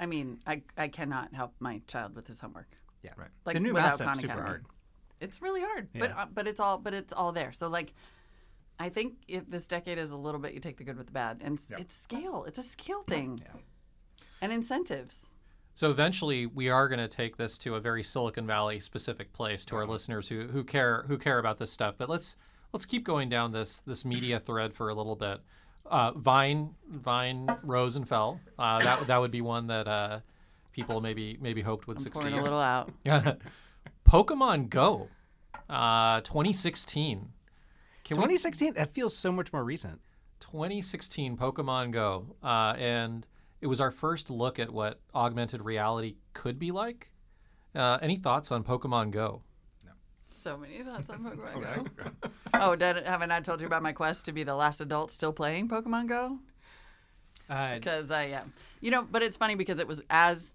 I 0.00 0.06
mean, 0.06 0.40
I 0.48 0.62
I 0.76 0.88
cannot 0.88 1.32
help 1.32 1.54
my 1.60 1.80
child 1.86 2.16
with 2.16 2.26
his 2.26 2.40
homework. 2.40 2.66
Yeah. 3.04 3.12
Right. 3.16 3.28
Like 3.46 3.54
the 3.54 3.60
new 3.60 3.72
without 3.72 3.84
math 3.86 3.94
stuff's 3.96 4.08
Khan 4.08 4.16
super 4.20 4.42
hard. 4.42 4.64
It's 5.20 5.40
really 5.40 5.60
hard, 5.60 5.86
but 5.96 6.10
uh, 6.10 6.26
but 6.34 6.48
it's 6.48 6.58
all 6.58 6.78
but 6.78 6.92
it's 6.92 7.12
all 7.12 7.30
there. 7.30 7.52
So 7.52 7.68
like, 7.68 7.94
I 8.82 8.88
think 8.88 9.14
if 9.28 9.48
this 9.48 9.66
decade 9.68 9.96
is 9.98 10.10
a 10.10 10.16
little 10.16 10.40
bit, 10.40 10.54
you 10.54 10.60
take 10.60 10.76
the 10.76 10.82
good 10.84 10.96
with 10.96 11.06
the 11.06 11.12
bad, 11.12 11.40
and 11.44 11.56
s- 11.56 11.66
Yeah. 11.70 11.76
it's 11.78 11.94
scale. 11.94 12.44
It's 12.48 12.58
a 12.58 12.62
scale 12.64 13.04
thing, 13.04 13.40
and 14.40 14.52
incentives. 14.52 15.28
So 15.74 15.90
eventually, 15.90 16.46
we 16.46 16.68
are 16.68 16.88
going 16.88 16.98
to 16.98 17.06
take 17.08 17.36
this 17.36 17.56
to 17.58 17.76
a 17.76 17.80
very 17.80 18.02
Silicon 18.02 18.46
Valley 18.46 18.80
specific 18.80 19.32
place 19.32 19.64
to 19.66 19.76
our 19.76 19.86
listeners 19.86 20.26
who, 20.28 20.48
who 20.48 20.64
care 20.64 21.04
who 21.06 21.16
care 21.16 21.38
about 21.38 21.58
this 21.58 21.70
stuff. 21.70 21.94
But 21.96 22.08
let's 22.08 22.36
let's 22.72 22.84
keep 22.84 23.04
going 23.04 23.28
down 23.28 23.52
this 23.52 23.80
this 23.80 24.04
media 24.04 24.40
thread 24.40 24.74
for 24.74 24.88
a 24.88 24.94
little 24.94 25.16
bit. 25.16 25.40
Uh, 25.86 26.10
Vine 26.12 26.74
Vine 26.88 27.46
rose 27.62 27.94
and 27.96 28.06
fell. 28.08 28.40
Uh, 28.58 28.80
that 28.80 29.06
that 29.06 29.18
would 29.18 29.30
be 29.30 29.40
one 29.42 29.68
that 29.68 29.86
uh, 29.86 30.20
people 30.72 31.00
maybe 31.00 31.38
maybe 31.40 31.62
hoped 31.62 31.86
would 31.86 31.98
I'm 31.98 32.02
succeed. 32.02 32.22
pouring 32.22 32.38
a 32.38 32.42
little 32.42 32.60
out. 32.60 32.92
Yeah. 33.04 33.34
Pokemon 34.08 34.68
Go, 34.70 35.08
uh, 35.70 36.20
2016. 36.22 37.32
Can 38.04 38.16
we 38.16 38.22
2016. 38.22 38.74
That 38.74 38.92
feels 38.92 39.16
so 39.16 39.30
much 39.32 39.52
more 39.52 39.64
recent. 39.64 40.00
2016 40.40 41.36
Pokemon 41.36 41.92
Go, 41.92 42.34
uh, 42.42 42.74
and 42.76 43.26
it 43.60 43.68
was 43.68 43.80
our 43.80 43.90
first 43.92 44.28
look 44.28 44.58
at 44.58 44.70
what 44.70 45.00
augmented 45.14 45.62
reality 45.62 46.16
could 46.34 46.58
be 46.58 46.72
like. 46.72 47.10
Uh, 47.74 47.98
any 48.02 48.16
thoughts 48.16 48.50
on 48.50 48.64
Pokemon 48.64 49.12
Go? 49.12 49.42
No. 49.84 49.92
So 50.30 50.56
many 50.56 50.82
thoughts 50.82 51.08
on 51.10 51.20
Pokemon 51.20 51.96
Go. 51.96 52.30
oh, 52.54 52.76
did, 52.76 53.06
haven't 53.06 53.30
I 53.30 53.40
told 53.40 53.60
you 53.60 53.66
about 53.66 53.82
my 53.82 53.92
quest 53.92 54.24
to 54.26 54.32
be 54.32 54.42
the 54.42 54.54
last 54.54 54.80
adult 54.80 55.10
still 55.12 55.32
playing 55.32 55.68
Pokemon 55.68 56.08
Go? 56.08 56.38
Uh, 57.48 57.74
Because 57.74 58.10
I 58.10 58.24
am. 58.24 58.52
You 58.80 58.90
know, 58.90 59.06
but 59.08 59.22
it's 59.22 59.36
funny 59.36 59.54
because 59.54 59.78
it 59.78 59.86
was 59.86 60.02
as 60.10 60.54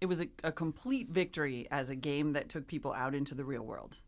it 0.00 0.06
was 0.06 0.20
a, 0.20 0.26
a 0.42 0.50
complete 0.52 1.08
victory 1.10 1.68
as 1.70 1.88
a 1.88 1.94
game 1.94 2.32
that 2.32 2.48
took 2.48 2.66
people 2.66 2.92
out 2.92 3.14
into 3.14 3.34
the 3.34 3.44
real 3.44 3.62
world. 3.62 3.98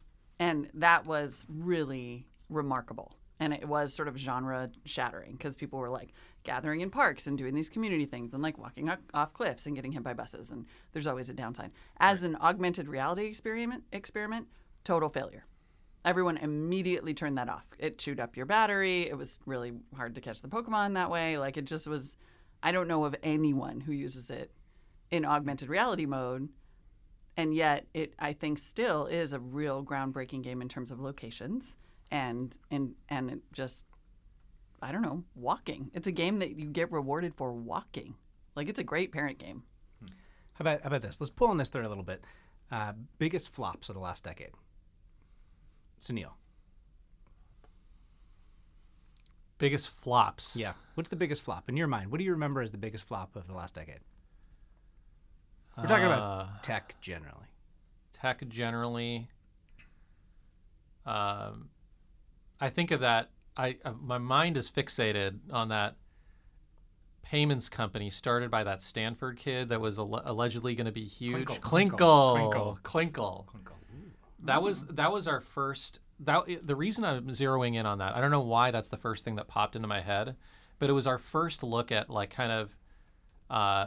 And 0.40 0.68
that 0.74 1.06
was 1.06 1.46
really 1.48 2.26
remarkable. 2.48 3.16
And 3.40 3.52
it 3.52 3.66
was 3.66 3.92
sort 3.92 4.08
of 4.08 4.16
genre 4.16 4.70
shattering 4.84 5.32
because 5.32 5.56
people 5.56 5.78
were 5.78 5.90
like 5.90 6.12
gathering 6.44 6.82
in 6.82 6.90
parks 6.90 7.26
and 7.26 7.36
doing 7.36 7.54
these 7.54 7.68
community 7.68 8.06
things 8.06 8.32
and 8.32 8.42
like 8.42 8.58
walking 8.58 8.90
off 9.12 9.32
cliffs 9.32 9.66
and 9.66 9.74
getting 9.74 9.92
hit 9.92 10.04
by 10.04 10.14
buses. 10.14 10.50
And 10.50 10.66
there's 10.92 11.06
always 11.06 11.30
a 11.30 11.34
downside. 11.34 11.72
As 11.98 12.22
an 12.22 12.36
augmented 12.40 12.86
reality 12.86 13.26
experiment, 13.26 13.84
experiment, 13.92 14.46
total 14.84 15.08
failure. 15.08 15.46
Everyone 16.04 16.36
immediately 16.36 17.14
turned 17.14 17.38
that 17.38 17.48
off. 17.48 17.64
It 17.78 17.98
chewed 17.98 18.20
up 18.20 18.36
your 18.36 18.46
battery. 18.46 19.08
It 19.08 19.16
was 19.16 19.40
really 19.46 19.72
hard 19.96 20.14
to 20.14 20.20
catch 20.20 20.42
the 20.42 20.48
Pokemon 20.48 20.94
that 20.94 21.10
way. 21.10 21.38
Like 21.38 21.56
it 21.56 21.64
just 21.64 21.86
was. 21.86 22.16
I 22.62 22.72
don't 22.72 22.88
know 22.88 23.04
of 23.04 23.16
anyone 23.22 23.80
who 23.80 23.92
uses 23.92 24.30
it 24.30 24.50
in 25.10 25.24
augmented 25.24 25.68
reality 25.68 26.06
mode, 26.06 26.48
and 27.36 27.54
yet 27.54 27.86
it 27.94 28.14
I 28.18 28.34
think 28.34 28.58
still 28.58 29.06
is 29.06 29.32
a 29.32 29.40
real 29.40 29.82
groundbreaking 29.82 30.42
game 30.42 30.60
in 30.60 30.68
terms 30.68 30.90
of 30.90 31.00
locations 31.00 31.74
and 32.10 32.54
and 32.70 32.94
and 33.08 33.40
just 33.52 33.84
I 34.82 34.92
don't 34.92 35.02
know 35.02 35.24
walking. 35.34 35.90
It's 35.94 36.06
a 36.06 36.12
game 36.12 36.38
that 36.40 36.56
you 36.56 36.66
get 36.66 36.90
rewarded 36.92 37.34
for 37.34 37.52
walking. 37.52 38.14
Like 38.54 38.68
it's 38.68 38.78
a 38.78 38.84
great 38.84 39.12
parent 39.12 39.38
game. 39.38 39.62
how 40.54 40.62
about 40.62 40.82
how 40.82 40.88
about 40.88 41.02
this? 41.02 41.20
Let's 41.20 41.30
pull 41.30 41.48
on 41.48 41.58
this 41.58 41.68
thread 41.68 41.84
a 41.84 41.88
little 41.88 42.04
bit. 42.04 42.22
Uh, 42.70 42.92
biggest 43.18 43.50
flops 43.50 43.88
of 43.88 43.94
the 43.94 44.00
last 44.00 44.24
decade. 44.24 44.50
Sunil. 46.00 46.30
Biggest 49.58 49.88
flops. 49.88 50.56
Yeah. 50.56 50.72
What's 50.94 51.08
the 51.08 51.16
biggest 51.16 51.42
flop 51.42 51.68
in 51.68 51.76
your 51.76 51.86
mind? 51.86 52.10
What 52.10 52.18
do 52.18 52.24
you 52.24 52.32
remember 52.32 52.60
as 52.60 52.70
the 52.72 52.78
biggest 52.78 53.04
flop 53.04 53.36
of 53.36 53.46
the 53.46 53.54
last 53.54 53.74
decade? 53.74 54.00
We're 55.76 55.84
talking 55.84 56.04
Uh, 56.04 56.08
about 56.08 56.62
tech 56.62 56.94
generally. 57.00 57.46
tech 58.12 58.46
generally. 58.48 59.28
Um, 61.06 61.70
I 62.60 62.70
think 62.70 62.90
of 62.90 63.00
that. 63.00 63.30
I 63.56 63.76
uh, 63.84 63.92
my 64.00 64.18
mind 64.18 64.56
is 64.56 64.70
fixated 64.70 65.38
on 65.50 65.68
that 65.68 65.96
payments 67.22 67.68
company 67.68 68.10
started 68.10 68.50
by 68.50 68.64
that 68.64 68.82
Stanford 68.82 69.36
kid 69.36 69.70
that 69.70 69.80
was 69.80 69.98
alle- 69.98 70.22
allegedly 70.24 70.74
going 70.74 70.86
to 70.86 70.92
be 70.92 71.04
huge. 71.04 71.48
Clinkle, 71.48 71.60
Clinkle, 71.60 72.80
Clinkle, 72.82 73.46
Clinkle. 73.46 73.46
That 74.44 74.62
was 74.62 74.84
that 74.86 75.10
was 75.10 75.26
our 75.26 75.40
first. 75.40 76.00
That 76.20 76.44
the 76.62 76.76
reason 76.76 77.04
I'm 77.04 77.28
zeroing 77.28 77.74
in 77.74 77.86
on 77.86 77.98
that. 77.98 78.14
I 78.14 78.20
don't 78.20 78.30
know 78.30 78.42
why 78.42 78.70
that's 78.70 78.90
the 78.90 78.96
first 78.96 79.24
thing 79.24 79.36
that 79.36 79.48
popped 79.48 79.74
into 79.74 79.88
my 79.88 80.00
head, 80.00 80.36
but 80.78 80.90
it 80.90 80.92
was 80.92 81.06
our 81.06 81.18
first 81.18 81.62
look 81.62 81.90
at 81.90 82.10
like 82.10 82.30
kind 82.30 82.52
of, 82.52 82.76
uh, 83.50 83.86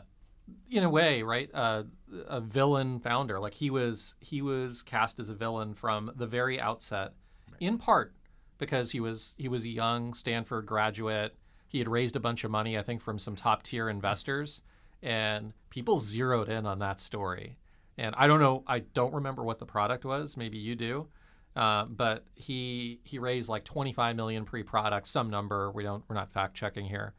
in 0.70 0.84
a 0.84 0.90
way, 0.90 1.22
right, 1.22 1.50
uh, 1.54 1.84
a 2.28 2.42
villain 2.42 3.00
founder. 3.00 3.40
Like 3.40 3.54
he 3.54 3.70
was 3.70 4.16
he 4.20 4.42
was 4.42 4.82
cast 4.82 5.20
as 5.20 5.30
a 5.30 5.36
villain 5.36 5.74
from 5.74 6.12
the 6.16 6.28
very 6.28 6.60
outset, 6.60 7.14
in 7.60 7.78
part 7.78 8.14
because 8.58 8.92
he 8.92 9.00
was 9.00 9.36
he 9.38 9.48
was 9.48 9.64
a 9.64 9.70
young 9.70 10.14
Stanford 10.14 10.66
graduate. 10.66 11.36
He 11.68 11.80
had 11.80 11.88
raised 11.88 12.16
a 12.16 12.20
bunch 12.20 12.44
of 12.44 12.52
money, 12.52 12.78
I 12.78 12.84
think, 12.84 13.02
from 13.02 13.20
some 13.20 13.36
top 13.36 13.64
tier 13.64 13.90
investors, 13.90 14.62
and 15.02 15.54
people 15.70 16.00
zeroed 16.00 16.50
in 16.50 16.66
on 16.66 16.80
that 16.80 17.00
story. 17.00 17.58
And 17.98 18.16
I 18.18 18.28
don't 18.28 18.40
know, 18.40 18.64
I 18.68 18.80
don't 18.80 19.14
remember 19.14 19.44
what 19.44 19.60
the 19.60 19.66
product 19.66 20.06
was. 20.06 20.38
Maybe 20.38 20.58
you 20.58 20.76
do, 20.76 21.08
uh, 21.56 21.86
but 21.86 22.26
he 22.36 23.00
he 23.04 23.20
raised 23.20 23.50
like 23.50 23.64
25 23.64 24.16
million 24.16 24.46
pre-product, 24.46 25.08
some 25.08 25.30
number. 25.30 25.72
We 25.72 25.84
don't 25.84 26.04
we're 26.08 26.16
not 26.16 26.32
fact 26.32 26.56
checking 26.56 26.86
here. 26.86 27.14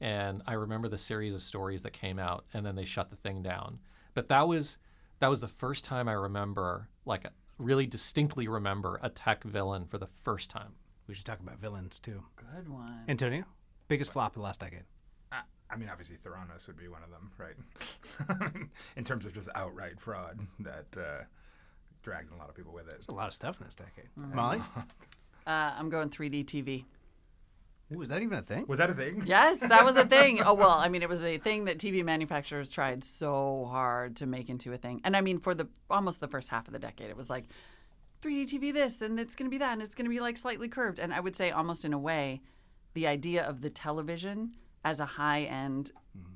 And 0.00 0.42
I 0.46 0.54
remember 0.54 0.88
the 0.88 0.98
series 0.98 1.34
of 1.34 1.42
stories 1.42 1.82
that 1.84 1.92
came 1.92 2.18
out, 2.18 2.44
and 2.52 2.66
then 2.66 2.74
they 2.74 2.84
shut 2.84 3.10
the 3.10 3.16
thing 3.16 3.42
down. 3.42 3.78
But 4.14 4.28
that 4.28 4.46
was 4.46 4.76
that 5.20 5.28
was 5.28 5.40
the 5.40 5.48
first 5.48 5.84
time 5.84 6.08
I 6.08 6.12
remember, 6.12 6.88
like, 7.06 7.26
really 7.58 7.86
distinctly 7.86 8.48
remember 8.48 8.98
a 9.02 9.08
tech 9.08 9.44
villain 9.44 9.86
for 9.86 9.98
the 9.98 10.08
first 10.24 10.50
time. 10.50 10.72
We 11.06 11.14
should 11.14 11.26
talk 11.26 11.40
about 11.40 11.58
villains 11.58 11.98
too. 11.98 12.22
Good 12.36 12.68
one. 12.68 13.04
Antonio, 13.08 13.44
biggest 13.88 14.12
flop 14.12 14.32
of 14.32 14.34
the 14.36 14.40
last 14.42 14.60
decade. 14.60 14.84
I, 15.32 15.42
I 15.70 15.76
mean, 15.76 15.88
obviously, 15.90 16.16
Theranos 16.16 16.66
would 16.66 16.78
be 16.78 16.88
one 16.88 17.02
of 17.02 17.10
them, 17.10 17.30
right? 17.38 18.56
in 18.96 19.04
terms 19.04 19.26
of 19.26 19.34
just 19.34 19.48
outright 19.54 20.00
fraud 20.00 20.38
that 20.60 20.86
uh, 20.96 21.24
dragged 22.02 22.32
a 22.32 22.36
lot 22.36 22.48
of 22.48 22.54
people 22.54 22.72
with 22.72 22.86
it. 22.86 22.92
There's 22.92 23.08
a 23.08 23.12
lot 23.12 23.28
of 23.28 23.34
stuff 23.34 23.58
in 23.60 23.66
this 23.66 23.74
decade. 23.74 24.08
Molly, 24.16 24.62
Uh, 25.46 25.74
I'm 25.76 25.90
going 25.90 26.08
3D 26.08 26.46
TV. 26.46 26.84
Ooh, 27.94 28.00
is 28.00 28.08
that 28.08 28.22
even 28.22 28.38
a 28.38 28.42
thing? 28.42 28.64
Was 28.66 28.78
that 28.78 28.88
a 28.88 28.94
thing? 28.94 29.24
Yes, 29.26 29.58
that 29.58 29.84
was 29.84 29.96
a 29.96 30.06
thing. 30.06 30.40
Oh 30.46 30.54
well, 30.54 30.70
I 30.70 30.88
mean, 30.88 31.02
it 31.02 31.08
was 31.08 31.22
a 31.22 31.36
thing 31.36 31.66
that 31.66 31.76
TV 31.78 32.02
manufacturers 32.02 32.70
tried 32.70 33.04
so 33.04 33.68
hard 33.70 34.16
to 34.16 34.26
make 34.26 34.48
into 34.48 34.72
a 34.72 34.78
thing. 34.78 35.02
And 35.04 35.14
I 35.14 35.20
mean, 35.20 35.38
for 35.38 35.54
the 35.54 35.68
almost 35.90 36.20
the 36.20 36.28
first 36.28 36.48
half 36.48 36.66
of 36.66 36.72
the 36.72 36.78
decade, 36.78 37.10
it 37.10 37.16
was 37.16 37.28
like 37.28 37.44
3D 38.24 38.46
TV 38.46 38.72
this, 38.72 39.02
and 39.02 39.20
it's 39.20 39.34
going 39.34 39.46
to 39.46 39.50
be 39.50 39.58
that, 39.58 39.72
and 39.72 39.82
it's 39.82 39.94
going 39.94 40.06
to 40.06 40.10
be 40.10 40.20
like 40.20 40.36
slightly 40.36 40.68
curved. 40.68 40.98
And 40.98 41.12
I 41.12 41.20
would 41.20 41.36
say, 41.36 41.50
almost 41.50 41.84
in 41.84 41.92
a 41.92 41.98
way, 41.98 42.40
the 42.94 43.06
idea 43.06 43.44
of 43.44 43.60
the 43.60 43.70
television 43.70 44.54
as 44.84 45.00
a 45.00 45.06
high-end 45.06 45.90
mm-hmm. 46.16 46.34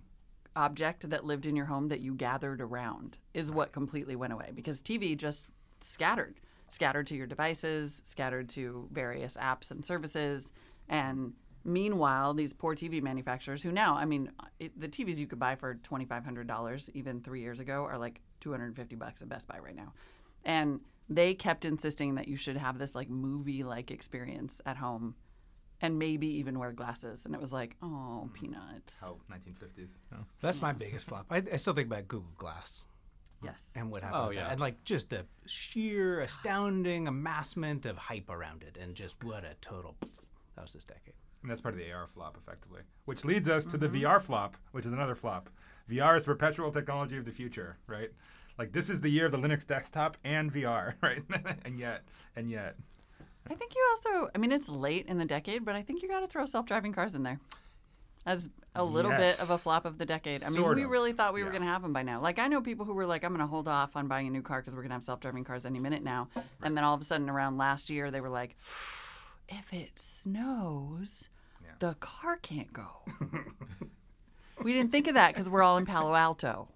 object 0.57 1.09
that 1.11 1.25
lived 1.25 1.47
in 1.47 1.57
your 1.57 1.67
home 1.67 1.89
that 1.89 2.01
you 2.01 2.15
gathered 2.15 2.61
around 2.61 3.19
is 3.33 3.51
what 3.51 3.73
completely 3.73 4.17
went 4.17 4.33
away 4.33 4.51
because 4.55 4.83
TV 4.83 5.17
just 5.17 5.47
scattered, 5.81 6.41
scattered 6.69 7.07
to 7.07 7.17
your 7.17 7.27
devices, 7.27 8.03
scattered 8.05 8.49
to 8.51 8.89
various 8.93 9.37
apps 9.37 9.71
and 9.71 9.85
services, 9.85 10.53
and 10.89 11.33
meanwhile, 11.65 12.35
these 12.35 12.53
poor 12.53 12.75
TV 12.75 13.03
manufacturers 13.03 13.63
who 13.63 13.71
now, 13.71 13.95
I 13.95 14.05
mean, 14.05 14.31
uh, 14.41 14.47
it, 14.59 14.79
the 14.79 14.89
TVs 14.89 15.19
you 15.19 15.27
could 15.27 15.39
buy 15.39 15.55
for 15.55 15.75
twenty 15.77 16.05
five 16.05 16.25
hundred 16.25 16.47
dollars 16.47 16.91
even 16.95 17.21
three 17.21 17.41
years 17.41 17.61
ago 17.61 17.85
are 17.85 17.99
like 17.99 18.21
two 18.41 18.51
hundred 18.51 18.67
and 18.67 18.77
fifty 18.77 18.97
bucks 18.97 19.23
at 19.23 19.29
Best 19.29 19.47
Buy 19.47 19.59
right 19.59 19.77
now, 19.77 19.93
and 20.45 20.81
they 21.09 21.35
kept 21.35 21.65
insisting 21.65 22.17
that 22.17 22.29
you 22.29 22.37
should 22.37 22.57
have 22.57 22.79
this 22.79 22.95
like 22.95 23.09
movie 23.09 23.65
like 23.65 23.91
experience 23.91 24.61
at 24.67 24.77
home. 24.77 25.15
And 25.81 25.97
maybe 25.97 26.27
even 26.39 26.59
wear 26.59 26.73
glasses, 26.73 27.25
and 27.25 27.37
it 27.37 27.41
was 27.41 27.53
like, 27.53 27.77
oh, 27.81 28.29
mm. 28.29 28.33
peanuts. 28.33 28.99
Oh, 29.05 29.19
1950s. 29.31 29.91
No. 30.11 30.19
That's 30.41 30.61
my 30.61 30.73
biggest 30.73 31.07
flop. 31.07 31.27
I, 31.31 31.41
I 31.53 31.55
still 31.55 31.73
think 31.73 31.87
about 31.87 32.09
Google 32.09 32.33
Glass 32.37 32.85
Yes. 33.45 33.75
and 33.77 33.89
what 33.89 34.03
happened. 34.03 34.21
Oh, 34.21 34.29
with 34.29 34.37
that. 34.39 34.47
yeah. 34.47 34.51
and 34.51 34.61
like 34.61 34.83
just 34.83 35.11
the 35.11 35.25
sheer 35.47 36.21
astounding 36.21 37.07
amassment 37.07 37.87
of 37.87 37.97
hype 37.97 38.29
around 38.29 38.65
it, 38.65 38.77
and 38.81 38.97
just 38.97 39.23
what 39.23 39.45
a 39.45 39.55
total. 39.61 39.95
That 40.57 40.63
was 40.63 40.73
this 40.73 40.85
decade. 40.85 41.15
And 41.43 41.51
that's 41.51 41.61
part 41.61 41.75
of 41.75 41.81
the 41.81 41.93
AR 41.93 42.09
flop, 42.09 42.37
effectively. 42.37 42.81
Which 43.05 43.25
leads 43.25 43.49
us 43.49 43.65
to 43.67 43.79
the 43.79 43.89
mm-hmm. 43.89 44.05
VR 44.05 44.21
flop, 44.21 44.57
which 44.73 44.85
is 44.85 44.93
another 44.93 45.15
flop. 45.15 45.49
VR 45.89 46.17
is 46.17 46.27
perpetual 46.27 46.73
technology 46.73 47.17
of 47.17 47.25
the 47.25 47.31
future, 47.31 47.79
right? 47.87 48.11
Like 48.59 48.73
this 48.73 48.91
is 48.91 49.01
the 49.01 49.09
year 49.09 49.27
of 49.27 49.33
the 49.33 49.39
Linux 49.39 49.67
desktop 49.67 50.17
and 50.25 50.53
VR, 50.53 50.95
right? 51.03 51.23
and 51.65 51.79
yet, 51.79 52.03
and 52.37 52.51
yet, 52.51 52.77
I 53.51 53.55
think 53.55 53.75
you 53.75 53.87
also, 53.91 54.31
I 54.35 54.39
mean, 54.39 54.53
it's 54.53 54.69
late 54.69 55.07
in 55.07 55.17
the 55.19 55.25
decade, 55.25 55.65
but 55.65 55.75
I 55.75 55.83
think 55.83 56.03
you 56.03 56.09
got 56.09 56.21
to 56.21 56.27
throw 56.27 56.45
self 56.45 56.67
driving 56.67 56.93
cars 56.93 57.15
in 57.15 57.23
there 57.23 57.39
as 58.27 58.49
a 58.75 58.85
little 58.85 59.11
bit 59.11 59.41
of 59.41 59.51
a 59.51 59.57
flop 59.57 59.87
of 59.87 59.97
the 59.97 60.05
decade. 60.05 60.45
I 60.45 60.51
mean, 60.51 60.57
Sort 60.61 60.77
we 60.77 60.83
of, 60.85 60.91
really 60.91 61.13
thought 61.13 61.33
we 61.33 61.43
were 61.43 61.51
going 61.51 61.63
to 61.63 61.69
have 61.69 61.81
them 61.83 61.93
by 61.95 62.03
now. 62.03 62.21
Like, 62.21 62.39
I 62.39 62.47
know 62.47 62.61
people 62.61 62.85
who 62.85 62.93
were 62.93 63.07
like, 63.07 63.25
I'm 63.25 63.31
going 63.31 63.41
to 63.41 63.47
hold 63.47 63.67
off 63.69 63.97
on 63.97 64.07
buying 64.07 64.27
a 64.27 64.31
new 64.31 64.43
car 64.43 64.61
because 64.61 64.75
we're 64.75 64.83
going 64.83 64.91
to 64.91 64.97
have 64.97 65.05
self 65.05 65.21
driving 65.21 65.45
cars 65.45 65.65
any 65.65 65.79
minute 65.79 66.03
now. 66.05 66.29
And 66.63 66.77
then 66.77 66.85
all 66.85 66.95
of 66.95 67.01
a 67.01 67.05
sudden, 67.05 67.31
around 67.31 67.57
last 67.57 67.89
year, 67.89 68.11
they 68.11 68.21
were 68.21 68.29
like, 68.29 68.57
if 69.49 69.73
it 69.73 69.99
snows, 69.99 71.29
Yeah. 71.65 71.71
the 71.79 71.95
car 71.95 72.37
can't 72.37 72.73
go. 72.73 72.89
we 74.63 74.73
didn't 74.75 74.93
think 74.93 75.07
of 75.09 75.15
that 75.15 75.33
because 75.33 75.49
we're 75.49 75.63
all 75.63 75.79
in 75.79 75.87
Palo 75.87 76.15
Alto. 76.15 76.69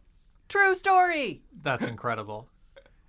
True 0.53 0.75
story. 0.75 1.41
That's 1.62 1.87
incredible. 1.87 2.47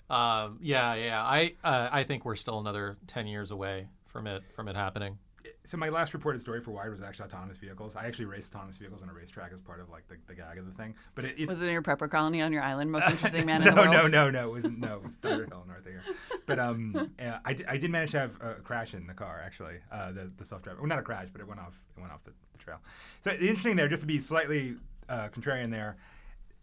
um, 0.09 0.59
yeah, 0.61 0.95
yeah. 0.95 1.21
I 1.21 1.55
uh, 1.61 1.89
I 1.91 2.03
think 2.05 2.23
we're 2.23 2.37
still 2.37 2.57
another 2.59 2.95
ten 3.05 3.27
years 3.27 3.51
away 3.51 3.87
from 4.07 4.27
it 4.27 4.43
from 4.55 4.69
it 4.69 4.77
happening. 4.77 5.17
so 5.65 5.75
my 5.75 5.89
last 5.89 6.13
reported 6.13 6.39
story 6.39 6.61
for 6.61 6.71
Wired 6.71 6.91
was 6.91 7.01
actually 7.01 7.25
autonomous 7.25 7.57
vehicles. 7.57 7.97
I 7.97 8.05
actually 8.05 8.25
raced 8.25 8.53
autonomous 8.53 8.77
vehicles 8.77 9.03
on 9.03 9.09
a 9.09 9.13
racetrack 9.13 9.51
as 9.51 9.59
part 9.59 9.81
of 9.81 9.89
like 9.89 10.07
the, 10.07 10.15
the 10.27 10.35
gag 10.35 10.57
of 10.57 10.65
the 10.65 10.71
thing. 10.71 10.95
But 11.15 11.25
it, 11.25 11.35
it 11.37 11.49
Was 11.49 11.61
it 11.61 11.65
in 11.65 11.73
your 11.73 11.81
prepper 11.81 12.09
colony 12.09 12.41
on 12.41 12.53
your 12.53 12.61
island? 12.63 12.89
Most 12.93 13.09
interesting 13.09 13.45
man 13.45 13.61
in 13.67 13.67
the 13.67 13.75
no, 13.75 13.91
world? 13.91 13.93
no, 13.93 14.07
no, 14.07 14.29
no. 14.29 14.47
It 14.47 14.51
wasn't. 14.51 14.79
No, 14.79 14.95
it 14.95 15.03
was 15.03 15.17
Thunderhill 15.17 15.67
north 15.67 15.79
of 15.79 15.87
here. 15.87 16.03
But 16.45 16.59
um, 16.59 17.11
uh, 17.21 17.39
I, 17.43 17.53
did, 17.53 17.65
I 17.67 17.75
did 17.75 17.91
manage 17.91 18.11
to 18.11 18.19
have 18.19 18.37
a 18.39 18.53
crash 18.63 18.93
in 18.93 19.05
the 19.05 19.13
car 19.13 19.41
actually. 19.45 19.75
Uh, 19.91 20.13
the 20.13 20.31
the 20.37 20.45
self 20.45 20.61
driving. 20.61 20.79
Well, 20.81 20.87
not 20.87 20.99
a 20.99 21.03
crash, 21.03 21.27
but 21.33 21.41
it 21.41 21.47
went 21.49 21.59
off. 21.59 21.83
It 21.97 21.99
went 21.99 22.13
off 22.13 22.23
the, 22.23 22.31
the 22.53 22.63
trail. 22.63 22.77
So 23.19 23.31
the 23.31 23.49
interesting 23.49 23.75
there, 23.75 23.89
just 23.89 24.03
to 24.03 24.07
be 24.07 24.21
slightly 24.21 24.75
uh, 25.09 25.27
contrarian 25.27 25.69
there. 25.69 25.97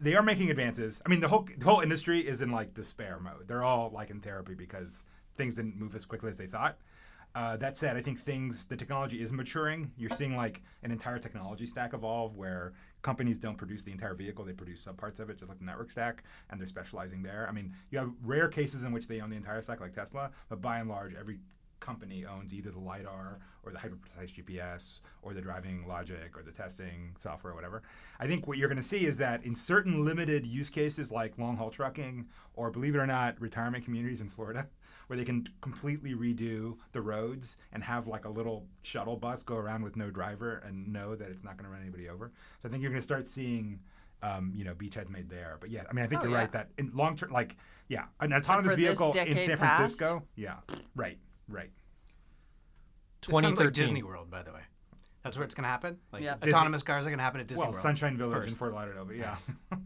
They 0.01 0.15
are 0.15 0.23
making 0.23 0.49
advances. 0.49 1.01
I 1.05 1.09
mean, 1.09 1.19
the 1.19 1.27
whole 1.27 1.47
the 1.57 1.65
whole 1.65 1.81
industry 1.81 2.19
is 2.19 2.41
in 2.41 2.51
like 2.51 2.73
despair 2.73 3.19
mode. 3.21 3.47
They're 3.47 3.63
all 3.63 3.91
like 3.93 4.09
in 4.09 4.19
therapy 4.19 4.55
because 4.55 5.05
things 5.37 5.55
didn't 5.55 5.77
move 5.77 5.95
as 5.95 6.05
quickly 6.05 6.29
as 6.29 6.37
they 6.37 6.47
thought. 6.47 6.77
Uh, 7.33 7.55
that 7.57 7.77
said, 7.77 7.95
I 7.95 8.01
think 8.01 8.21
things, 8.21 8.65
the 8.65 8.75
technology 8.75 9.21
is 9.21 9.31
maturing. 9.31 9.91
You're 9.95 10.09
seeing 10.09 10.35
like 10.35 10.61
an 10.83 10.91
entire 10.91 11.17
technology 11.17 11.65
stack 11.65 11.93
evolve 11.93 12.35
where 12.35 12.73
companies 13.03 13.39
don't 13.39 13.57
produce 13.57 13.83
the 13.83 13.91
entire 13.91 14.15
vehicle, 14.15 14.43
they 14.43 14.51
produce 14.51 14.85
subparts 14.85 15.19
of 15.19 15.29
it, 15.29 15.37
just 15.37 15.47
like 15.47 15.59
the 15.59 15.65
network 15.65 15.91
stack, 15.91 16.23
and 16.49 16.59
they're 16.59 16.67
specializing 16.67 17.23
there. 17.23 17.45
I 17.47 17.53
mean, 17.53 17.73
you 17.89 17.99
have 17.99 18.11
rare 18.23 18.49
cases 18.49 18.83
in 18.83 18.91
which 18.91 19.07
they 19.07 19.21
own 19.21 19.29
the 19.29 19.37
entire 19.37 19.61
stack, 19.61 19.79
like 19.79 19.93
Tesla, 19.93 20.31
but 20.49 20.61
by 20.61 20.79
and 20.79 20.89
large, 20.89 21.15
every 21.15 21.39
company 21.81 22.23
owns 22.25 22.53
either 22.53 22.71
the 22.71 22.79
lidar 22.79 23.39
or 23.63 23.71
the 23.73 23.79
hyper 23.79 23.97
precise 23.97 24.31
GPS 24.31 24.99
or 25.21 25.33
the 25.33 25.41
driving 25.41 25.85
logic 25.87 26.37
or 26.37 26.43
the 26.43 26.51
testing 26.51 27.13
software 27.19 27.51
or 27.51 27.55
whatever. 27.55 27.81
I 28.19 28.27
think 28.27 28.47
what 28.47 28.57
you're 28.57 28.69
going 28.69 28.77
to 28.81 28.87
see 28.87 29.05
is 29.05 29.17
that 29.17 29.43
in 29.43 29.55
certain 29.55 30.05
limited 30.05 30.47
use 30.47 30.69
cases 30.69 31.11
like 31.11 31.37
long 31.37 31.57
haul 31.57 31.69
trucking 31.69 32.27
or 32.55 32.71
believe 32.71 32.95
it 32.95 32.99
or 32.99 33.07
not 33.07 33.39
retirement 33.41 33.83
communities 33.83 34.21
in 34.21 34.29
Florida 34.29 34.67
where 35.07 35.17
they 35.17 35.25
can 35.25 35.45
completely 35.59 36.13
redo 36.13 36.77
the 36.93 37.01
roads 37.01 37.57
and 37.73 37.83
have 37.83 38.07
like 38.07 38.23
a 38.23 38.29
little 38.29 38.65
shuttle 38.83 39.17
bus 39.17 39.43
go 39.43 39.57
around 39.57 39.83
with 39.83 39.97
no 39.97 40.09
driver 40.09 40.63
and 40.65 40.87
know 40.93 41.15
that 41.15 41.29
it's 41.29 41.43
not 41.43 41.57
going 41.57 41.65
to 41.65 41.71
run 41.71 41.81
anybody 41.81 42.07
over. 42.07 42.31
So 42.61 42.69
I 42.69 42.71
think 42.71 42.81
you're 42.81 42.91
going 42.91 43.01
to 43.01 43.03
start 43.03 43.27
seeing 43.27 43.79
um, 44.23 44.53
you 44.55 44.63
know, 44.63 44.73
beachheads 44.75 45.09
made 45.09 45.29
there. 45.29 45.57
But 45.59 45.71
yeah, 45.71 45.81
I 45.89 45.93
mean, 45.93 46.05
I 46.05 46.07
think 46.07 46.21
Oh, 46.21 46.25
you're 46.25 46.33
yeah. 46.33 46.37
right 46.41 46.51
that 46.51 46.69
in 46.77 46.91
long 46.93 47.17
term, 47.17 47.31
like, 47.31 47.55
yeah, 47.87 48.03
an 48.19 48.31
autonomous 48.33 48.75
vehicle 48.75 49.11
in 49.13 49.35
San 49.39 49.57
past? 49.57 49.77
Francisco, 49.97 50.23
yeah, 50.35 50.57
right, 50.95 51.17
right. 51.51 51.69
This 53.21 53.31
sounds 53.31 53.43
like 53.43 53.51
2013. 53.53 53.83
Disney 53.83 54.03
World, 54.03 54.29
by 54.31 54.41
the 54.43 54.51
way. 54.51 54.61
That's 55.23 55.37
where 55.37 55.43
it's 55.45 55.53
going 55.53 55.63
to 55.65 55.69
happen. 55.69 55.97
Like 56.11 56.23
Yeah. 56.23 56.35
autonomous 56.43 56.81
cars 56.83 57.05
are 57.05 57.09
going 57.09 57.19
to 57.19 57.23
happen 57.23 57.39
at 57.41 57.47
Disney 57.47 57.61
World. 57.61 57.75
well, 57.75 57.83
World. 57.83 57.83
Sunshine 57.83 58.17
Village 58.17 58.47
in. 58.47 58.53
Fort 58.53 58.73
Lauderdale, 58.73 59.05
but 59.05 59.15
yeah. 59.17 59.35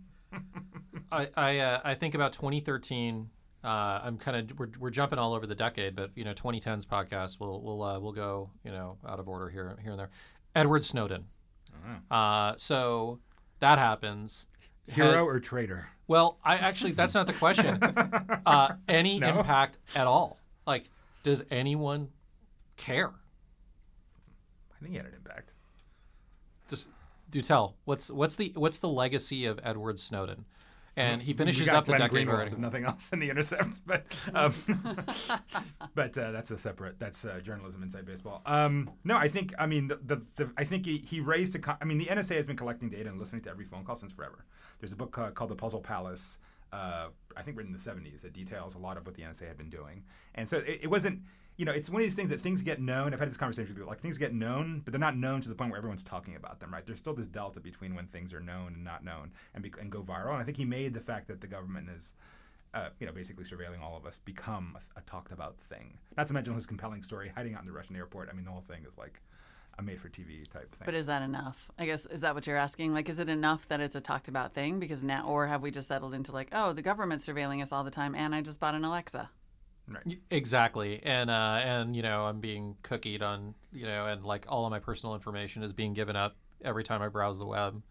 I 1.12 1.30
I, 1.36 1.58
uh, 1.60 1.82
I 1.84 1.96
think 1.96 2.16
about 2.16 2.34
2013. 2.34 3.30
Uh, 3.64 3.68
I'm 3.68 4.18
kind 4.18 4.52
of 4.52 4.60
we're, 4.60 4.70
we're 4.80 4.90
jumping 4.92 5.18
all 5.20 5.34
over 5.34 5.46
the 5.48 5.56
decade, 5.56 5.96
but 5.96 6.12
you 6.16 6.24
know 6.24 6.34
2010's 6.34 6.86
podcast 6.86 7.40
will 7.40 7.62
will 7.62 7.82
uh, 7.84 8.00
will 8.00 8.12
go 8.14 8.50
you 8.64 8.72
know 8.72 8.98
out 9.08 9.20
of 9.20 9.28
order 9.28 9.50
here 9.50 9.76
here 9.82 9.92
and 9.92 10.00
there. 10.00 10.10
Edward 10.56 10.86
Snowden. 10.86 11.26
Uh, 12.10 12.54
so 12.58 13.20
that 13.60 13.78
happens. 13.78 14.48
Hero 14.88 15.12
Has- 15.12 15.22
or 15.24 15.40
traitor? 15.40 15.88
well, 16.08 16.38
I 16.44 16.56
actually 16.58 16.92
that's 16.94 17.14
not 17.14 17.28
the 17.28 17.34
question. 17.34 17.80
Uh, 18.46 18.74
any 18.88 19.18
No? 19.20 19.40
impact 19.40 19.80
at 19.96 20.06
all? 20.06 20.38
Like, 20.68 20.86
does 21.26 21.44
anyone 21.50 22.08
care? 22.78 23.10
I 24.72 24.80
think 24.80 24.92
he 24.92 24.98
had 24.98 25.08
an 25.08 25.14
impact. 25.16 25.54
Just 26.70 26.90
do 27.32 27.42
tell. 27.42 27.76
What's 27.86 28.12
what's 28.12 28.36
the 28.36 28.54
what's 28.56 28.78
the 28.78 28.88
legacy 28.88 29.48
of 29.48 29.60
Edward 29.64 29.98
Snowden? 30.00 30.46
And 30.98 31.22
he 31.22 31.34
finishes 31.34 31.68
up 31.68 31.86
the 31.86 31.98
Glenn 31.98 32.10
decade 32.10 32.28
Greenwald, 32.28 32.58
nothing 32.58 32.86
else 32.86 33.12
in 33.12 33.20
the 33.20 33.30
intercept, 33.30 33.82
but 33.86 34.06
um, 34.34 34.54
but 35.96 36.18
uh, 36.18 36.32
that's 36.32 36.52
a 36.52 36.58
separate. 36.58 37.00
That's 37.00 37.26
uh, 37.26 37.42
journalism 37.44 37.82
inside 37.84 38.06
baseball. 38.06 38.42
Um, 38.46 38.92
no, 39.04 39.18
I 39.18 39.28
think 39.28 39.54
I 39.58 39.66
mean 39.66 39.88
the, 39.88 40.00
the, 40.06 40.22
the 40.36 40.52
I 40.58 40.64
think 40.64 40.86
he, 40.86 41.00
he 41.00 41.20
raised 41.20 41.56
a. 41.56 41.60
co- 41.60 41.76
I 41.82 41.86
mean 41.86 41.98
the 41.98 42.06
NSA 42.06 42.36
has 42.36 42.46
been 42.46 42.56
collecting 42.56 42.90
data 42.90 43.10
and 43.10 43.20
listening 43.20 43.42
to 43.42 43.50
every 43.50 43.66
phone 43.66 43.84
call 43.84 43.96
since 43.96 44.14
forever. 44.14 44.46
There's 44.80 44.94
a 44.94 44.96
book 44.96 45.18
uh, 45.18 45.32
called 45.32 45.50
The 45.50 45.56
Puzzle 45.56 45.82
Palace. 45.82 46.38
Uh, 46.76 47.08
I 47.38 47.42
think 47.42 47.58
written 47.58 47.74
in 47.74 47.80
the 47.80 48.10
70s 48.10 48.22
that 48.22 48.34
details 48.34 48.76
a 48.76 48.80
lot 48.80 48.98
of 48.98 49.06
what 49.06 49.16
the 49.16 49.24
NSA 49.24 49.48
had 49.48 49.58
been 49.58 49.70
doing, 49.70 50.04
and 50.36 50.48
so 50.48 50.58
it, 50.58 50.82
it 50.84 50.88
wasn't. 50.88 51.22
You 51.58 51.64
know, 51.64 51.72
it's 51.72 51.90
one 51.90 52.02
of 52.02 52.06
these 52.06 52.16
things 52.16 52.30
that 52.32 52.42
things 52.42 52.62
get 52.62 52.82
known. 52.82 53.14
I've 53.14 53.20
had 53.20 53.30
this 53.30 53.38
conversation 53.38 53.70
with 53.70 53.78
people. 53.78 53.90
Like 53.90 54.02
things 54.02 54.18
get 54.18 54.34
known, 54.34 54.82
but 54.84 54.92
they're 54.92 55.00
not 55.00 55.16
known 55.16 55.40
to 55.40 55.48
the 55.48 55.56
point 55.56 55.72
where 55.72 55.78
everyone's 55.78 56.04
talking 56.04 56.36
about 56.36 56.60
them. 56.60 56.74
Right? 56.74 56.86
There's 56.86 57.00
still 57.00 57.14
this 57.14 57.28
delta 57.28 57.62
between 57.62 57.96
when 57.96 58.08
things 58.08 58.34
are 58.34 58.42
known 58.42 58.74
and 58.74 58.84
not 58.84 59.06
known, 59.06 59.32
and, 59.54 59.64
be, 59.64 59.72
and 59.80 59.90
go 59.90 60.02
viral. 60.04 60.32
And 60.32 60.42
I 60.42 60.44
think 60.44 60.58
he 60.58 60.66
made 60.66 60.94
the 60.94 61.00
fact 61.00 61.30
that 61.30 61.40
the 61.40 61.48
government 61.48 61.88
is 61.96 62.16
uh, 62.76 62.90
you 63.00 63.08
know, 63.08 63.14
basically 63.14 63.46
surveilling 63.46 63.82
all 63.82 63.96
of 63.96 64.06
us 64.06 64.18
become 64.18 64.78
a, 64.78 65.00
a 65.00 65.02
talked 65.04 65.32
about 65.32 65.56
thing. 65.70 65.98
Not 66.18 66.28
to 66.28 66.34
mention 66.34 66.54
his 66.54 66.68
compelling 66.68 67.04
story 67.04 67.32
hiding 67.34 67.56
out 67.56 67.62
in 67.62 67.66
the 67.66 67.72
Russian 67.72 67.96
airport. 67.96 68.28
I 68.30 68.36
mean, 68.36 68.44
the 68.44 68.52
whole 68.52 68.66
thing 68.68 68.84
is 68.88 68.98
like 68.98 69.22
a 69.78 69.84
made 69.84 70.00
for 70.00 70.10
TV 70.10 70.50
type 70.52 70.74
thing. 70.76 70.86
But 70.86 70.94
is 70.94 71.06
that 71.08 71.22
enough? 71.22 71.70
I 71.78 71.86
guess 71.86 72.06
is 72.06 72.22
that 72.22 72.34
what 72.36 72.48
you're 72.48 72.58
asking? 72.58 72.94
Like, 72.94 73.10
is 73.10 73.20
it 73.20 73.30
enough 73.30 73.68
that 73.68 73.80
it's 73.82 73.96
a 73.96 74.02
talked 74.02 74.28
about 74.28 74.54
thing? 74.54 74.80
Because 74.80 75.04
now, 75.04 75.26
or 75.26 75.48
have 75.48 75.62
we 75.62 75.72
just 75.72 75.88
settled 75.88 76.14
into 76.14 76.32
like, 76.32 76.50
oh, 76.52 76.74
the 76.74 76.82
government's 76.82 77.28
surveilling 77.28 77.62
us 77.62 77.72
all 77.72 77.84
the 77.84 77.92
time, 77.92 78.16
and 78.16 78.34
I 78.34 78.42
just 78.42 78.60
bought 78.60 78.76
an 78.76 78.86
Alexa. 78.86 79.30
Right. 79.88 80.18
Exactly, 80.32 81.00
and 81.04 81.30
uh, 81.30 81.60
and 81.64 81.96
you 81.96 82.02
know 82.02 82.24
I'm 82.26 82.40
being 82.40 82.76
cookied 82.84 83.22
on 83.22 83.54
you 83.72 83.86
know, 83.86 84.08
and 84.08 84.24
like 84.26 84.46
all 84.48 84.66
of 84.66 84.72
my 84.72 84.80
personal 84.80 85.14
information 85.14 85.62
is 85.62 85.74
being 85.74 85.94
given 85.94 86.16
up 86.16 86.36
every 86.64 86.84
time 86.84 87.04
I 87.04 87.08
browse 87.10 87.38
the 87.38 87.46
web, 87.46 87.84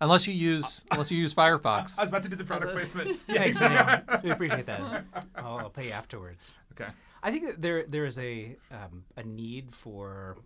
unless 0.00 0.26
you 0.28 0.34
use 0.34 0.84
unless 0.92 1.10
you 1.10 1.18
use 1.18 1.34
Firefox. 1.34 1.98
I 1.98 2.02
was 2.02 2.08
about 2.08 2.22
to 2.24 2.28
do 2.28 2.36
the 2.36 2.44
product 2.44 2.74
That's 2.74 2.92
placement. 2.92 3.20
Thanks, 3.26 3.60
Neil. 3.60 4.20
We 4.22 4.30
appreciate 4.30 4.66
that. 4.66 5.04
I'll, 5.34 5.58
I'll 5.58 5.70
pay 5.70 5.86
you 5.86 5.92
afterwards. 5.92 6.52
okay. 6.72 6.92
I 7.24 7.32
think 7.32 7.46
that 7.46 7.62
there 7.62 7.86
there 7.88 8.04
is 8.06 8.18
a 8.20 8.56
um, 8.70 9.04
a 9.16 9.24
need 9.24 9.74
for 9.74 10.36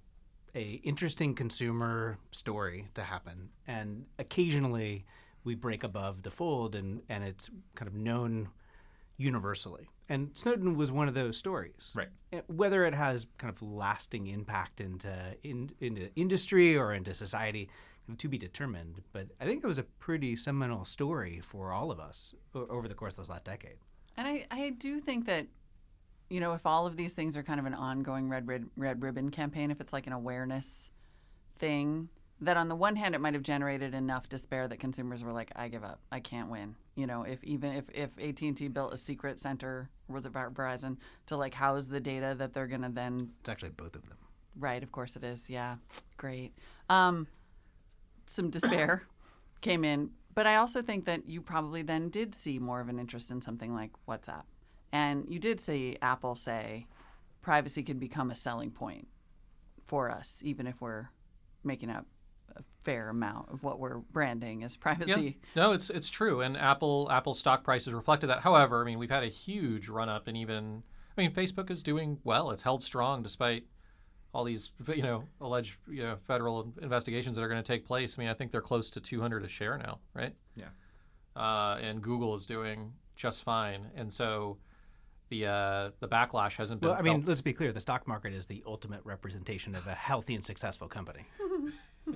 a 0.57 0.81
interesting 0.83 1.35
consumer 1.35 2.19
story 2.33 2.89
to 2.95 3.03
happen, 3.03 3.51
and 3.67 4.07
occasionally 4.19 5.05
we 5.45 5.55
break 5.55 5.85
above 5.85 6.23
the 6.23 6.31
fold, 6.31 6.75
and 6.75 7.03
and 7.09 7.23
it's 7.23 7.51
kind 7.75 7.89
of 7.89 7.95
known 7.95 8.49
universally. 9.19 9.89
And 10.09 10.31
Snowden 10.35 10.77
was 10.77 10.91
one 10.93 11.09
of 11.09 11.15
those 11.15 11.37
stories. 11.37 11.93
Right. 11.95 12.09
Uh, 12.33 12.39
Whether 12.49 12.85
it 12.85 12.95
has 12.95 13.27
kind 13.39 13.53
of 13.53 13.61
lasting 13.63 14.27
impact 14.29 14.81
into 14.81 15.13
in, 15.43 15.71
into 15.81 16.11
industry 16.17 16.77
or 16.77 16.95
into 16.95 17.13
society, 17.15 17.69
to 18.19 18.29
be 18.29 18.39
determined. 18.39 19.03
But 19.13 19.29
I 19.41 19.45
think 19.45 19.65
it 19.65 19.67
was 19.67 19.79
a 19.79 19.85
pretty 19.99 20.37
seminal 20.37 20.85
story 20.85 21.41
for 21.43 21.73
all 21.73 21.91
of 21.91 22.01
us 22.01 22.35
over 22.55 22.89
the 22.89 22.95
course 22.95 23.15
of 23.15 23.19
this 23.19 23.31
last 23.31 23.45
decade. 23.45 23.77
And 24.17 24.27
I, 24.27 24.47
I 24.51 24.71
do 24.71 25.01
think 25.01 25.27
that, 25.27 25.47
you 26.29 26.41
know, 26.41 26.55
if 26.55 26.67
all 26.67 26.87
of 26.87 26.97
these 26.97 27.13
things 27.13 27.37
are 27.37 27.43
kind 27.43 27.61
of 27.61 27.67
an 27.67 27.75
ongoing 27.75 28.29
red, 28.29 28.49
red, 28.49 28.67
red 28.77 29.03
ribbon 29.03 29.31
campaign, 29.31 29.71
if 29.71 29.81
it's 29.81 29.93
like 29.93 30.07
an 30.07 30.13
awareness 30.13 30.91
thing, 31.59 32.09
that 32.41 32.57
on 32.57 32.69
the 32.69 32.77
one 32.77 32.97
hand 32.97 33.15
it 33.15 33.21
might 33.21 33.35
have 33.35 33.43
generated 33.43 33.95
enough 33.95 34.29
despair 34.29 34.69
that 34.69 34.79
consumers 34.79 35.25
were 35.25 35.33
like, 35.33 35.51
I 35.57 35.69
give 35.69 35.85
up, 35.85 36.01
I 36.13 36.21
can't 36.21 36.51
win. 36.51 36.75
You 36.95 37.07
know, 37.07 37.23
if 37.23 37.43
even 37.45 37.73
if, 37.73 37.85
if 37.93 38.19
AT 38.19 38.41
and 38.43 38.57
T 38.57 38.69
built 38.69 38.93
a 38.93 38.97
secret 38.97 39.39
center, 39.39 39.89
was 40.09 40.27
it 40.27 40.33
Verizon, 40.33 40.97
to 41.27 41.37
like 41.37 41.55
house 41.55 41.87
the 41.87 42.01
data 42.01 42.35
that 42.39 42.53
they're 42.53 42.67
gonna 42.67 42.91
then 42.91 43.31
It's 43.41 43.49
actually 43.49 43.71
both 43.71 43.95
of 43.97 44.09
them. 44.09 44.19
Right, 44.59 44.83
of 44.83 44.93
course 44.93 45.17
it 45.17 45.25
is. 45.25 45.49
Yeah, 45.49 45.77
great. 46.17 46.53
Um, 46.89 47.27
some 48.27 48.51
despair 48.51 49.03
came 49.61 49.85
in, 49.85 50.11
but 50.35 50.47
I 50.47 50.57
also 50.57 50.83
think 50.83 51.05
that 51.07 51.29
you 51.29 51.41
probably 51.41 51.83
then 51.83 52.09
did 52.09 52.35
see 52.35 52.59
more 52.59 52.81
of 52.81 52.89
an 52.89 52.99
interest 52.99 53.31
in 53.31 53.41
something 53.41 53.75
like 53.75 53.91
WhatsApp, 54.09 54.45
and 54.93 55.25
you 55.29 55.39
did 55.39 55.61
see 55.61 55.97
Apple 56.03 56.35
say 56.35 56.87
privacy 57.43 57.83
can 57.83 57.99
become 57.99 58.31
a 58.31 58.35
selling 58.35 58.71
point 58.71 59.07
for 59.87 60.11
us, 60.11 60.41
even 60.43 60.67
if 60.67 60.81
we're 60.81 61.09
making 61.63 61.91
up 61.91 62.07
a 62.57 62.63
fair 62.83 63.09
amount 63.11 63.49
of 63.53 63.63
what 63.63 63.79
we're 63.79 63.99
branding 63.99 64.65
as 64.65 64.75
Yeah, 64.77 64.81
privacy. 64.83 65.39
no, 65.55 65.73
it's 65.73 65.91
it's 65.91 66.09
true, 66.09 66.41
and 66.41 66.57
Apple 66.57 67.09
Apple 67.11 67.35
stock 67.35 67.63
prices 67.65 67.93
reflected 67.93 68.29
that. 68.29 68.41
However, 68.41 68.81
I 68.83 68.85
mean 68.85 68.99
we've 68.99 69.11
had 69.11 69.23
a 69.23 69.29
huge 69.29 69.89
run 69.89 70.09
up, 70.09 70.27
and 70.29 70.37
even 70.37 70.83
I 71.17 71.21
mean 71.21 71.33
Facebook 71.33 71.71
is 71.71 71.83
doing 71.83 72.19
well; 72.25 72.51
it's 72.51 72.63
held 72.63 72.83
strong 72.83 73.23
despite 73.23 73.65
all 74.35 74.45
these 74.45 74.71
you 74.89 75.03
know 75.03 75.25
alleged 75.41 75.77
you 75.89 76.03
know 76.03 76.17
federal 76.27 76.73
investigations 76.83 77.37
that 77.37 77.43
are 77.43 77.49
going 77.49 77.63
to 77.63 77.67
take 77.67 77.85
place. 77.87 78.17
I 78.19 78.23
mean 78.23 78.29
I 78.31 78.35
think 78.35 78.51
they're 78.53 78.61
close 78.61 78.91
to 78.93 79.01
200 79.01 79.45
a 79.45 79.49
share 79.49 79.77
now, 79.79 79.99
right? 80.15 80.35
Yeah. 80.55 80.67
Uh, 81.35 81.79
and 81.83 82.01
Google 82.03 82.35
is 82.35 82.47
doing 82.47 82.93
just 83.15 83.43
fine, 83.43 83.91
and 83.95 84.11
so 84.13 84.57
the 85.29 85.47
uh, 85.47 85.91
the 86.01 86.09
backlash 86.09 86.57
hasn't 86.57 86.81
been. 86.81 86.91
Well, 86.91 86.99
I 86.99 87.03
mean, 87.03 87.15
felt. 87.21 87.29
let's 87.29 87.41
be 87.41 87.53
clear. 87.53 87.73
The 87.73 87.81
stock 87.81 88.07
market 88.07 88.33
is 88.33 88.47
the 88.47 88.63
ultimate 88.67 89.01
representation 89.05 89.75
of 89.75 89.87
a 89.87 89.95
healthy 89.95 90.35
and 90.35 90.45
successful 90.45 90.89
company. 90.89 91.25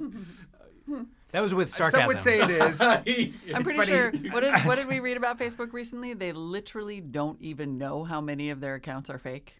that 1.33 1.43
was 1.43 1.55
with 1.55 1.71
sarcasm. 1.71 2.01
Some 2.01 2.09
would 2.09 2.21
say 2.21 2.41
it 2.41 2.51
is. 2.51 2.81
I'm 3.55 3.63
pretty 3.63 3.79
funny- 3.79 3.87
sure. 3.87 4.11
What, 4.33 4.45
is, 4.45 4.63
what 4.65 4.77
did 4.79 4.89
we 4.89 5.01
read 5.09 5.17
about 5.17 5.39
Facebook 5.39 5.73
recently? 5.73 6.15
They 6.15 6.33
literally 6.33 7.01
don't 7.01 7.41
even 7.41 7.79
know 7.79 8.05
how 8.05 8.21
many 8.21 8.51
of 8.51 8.61
their 8.61 8.75
accounts 8.75 9.11
are 9.11 9.19
fake. 9.19 9.57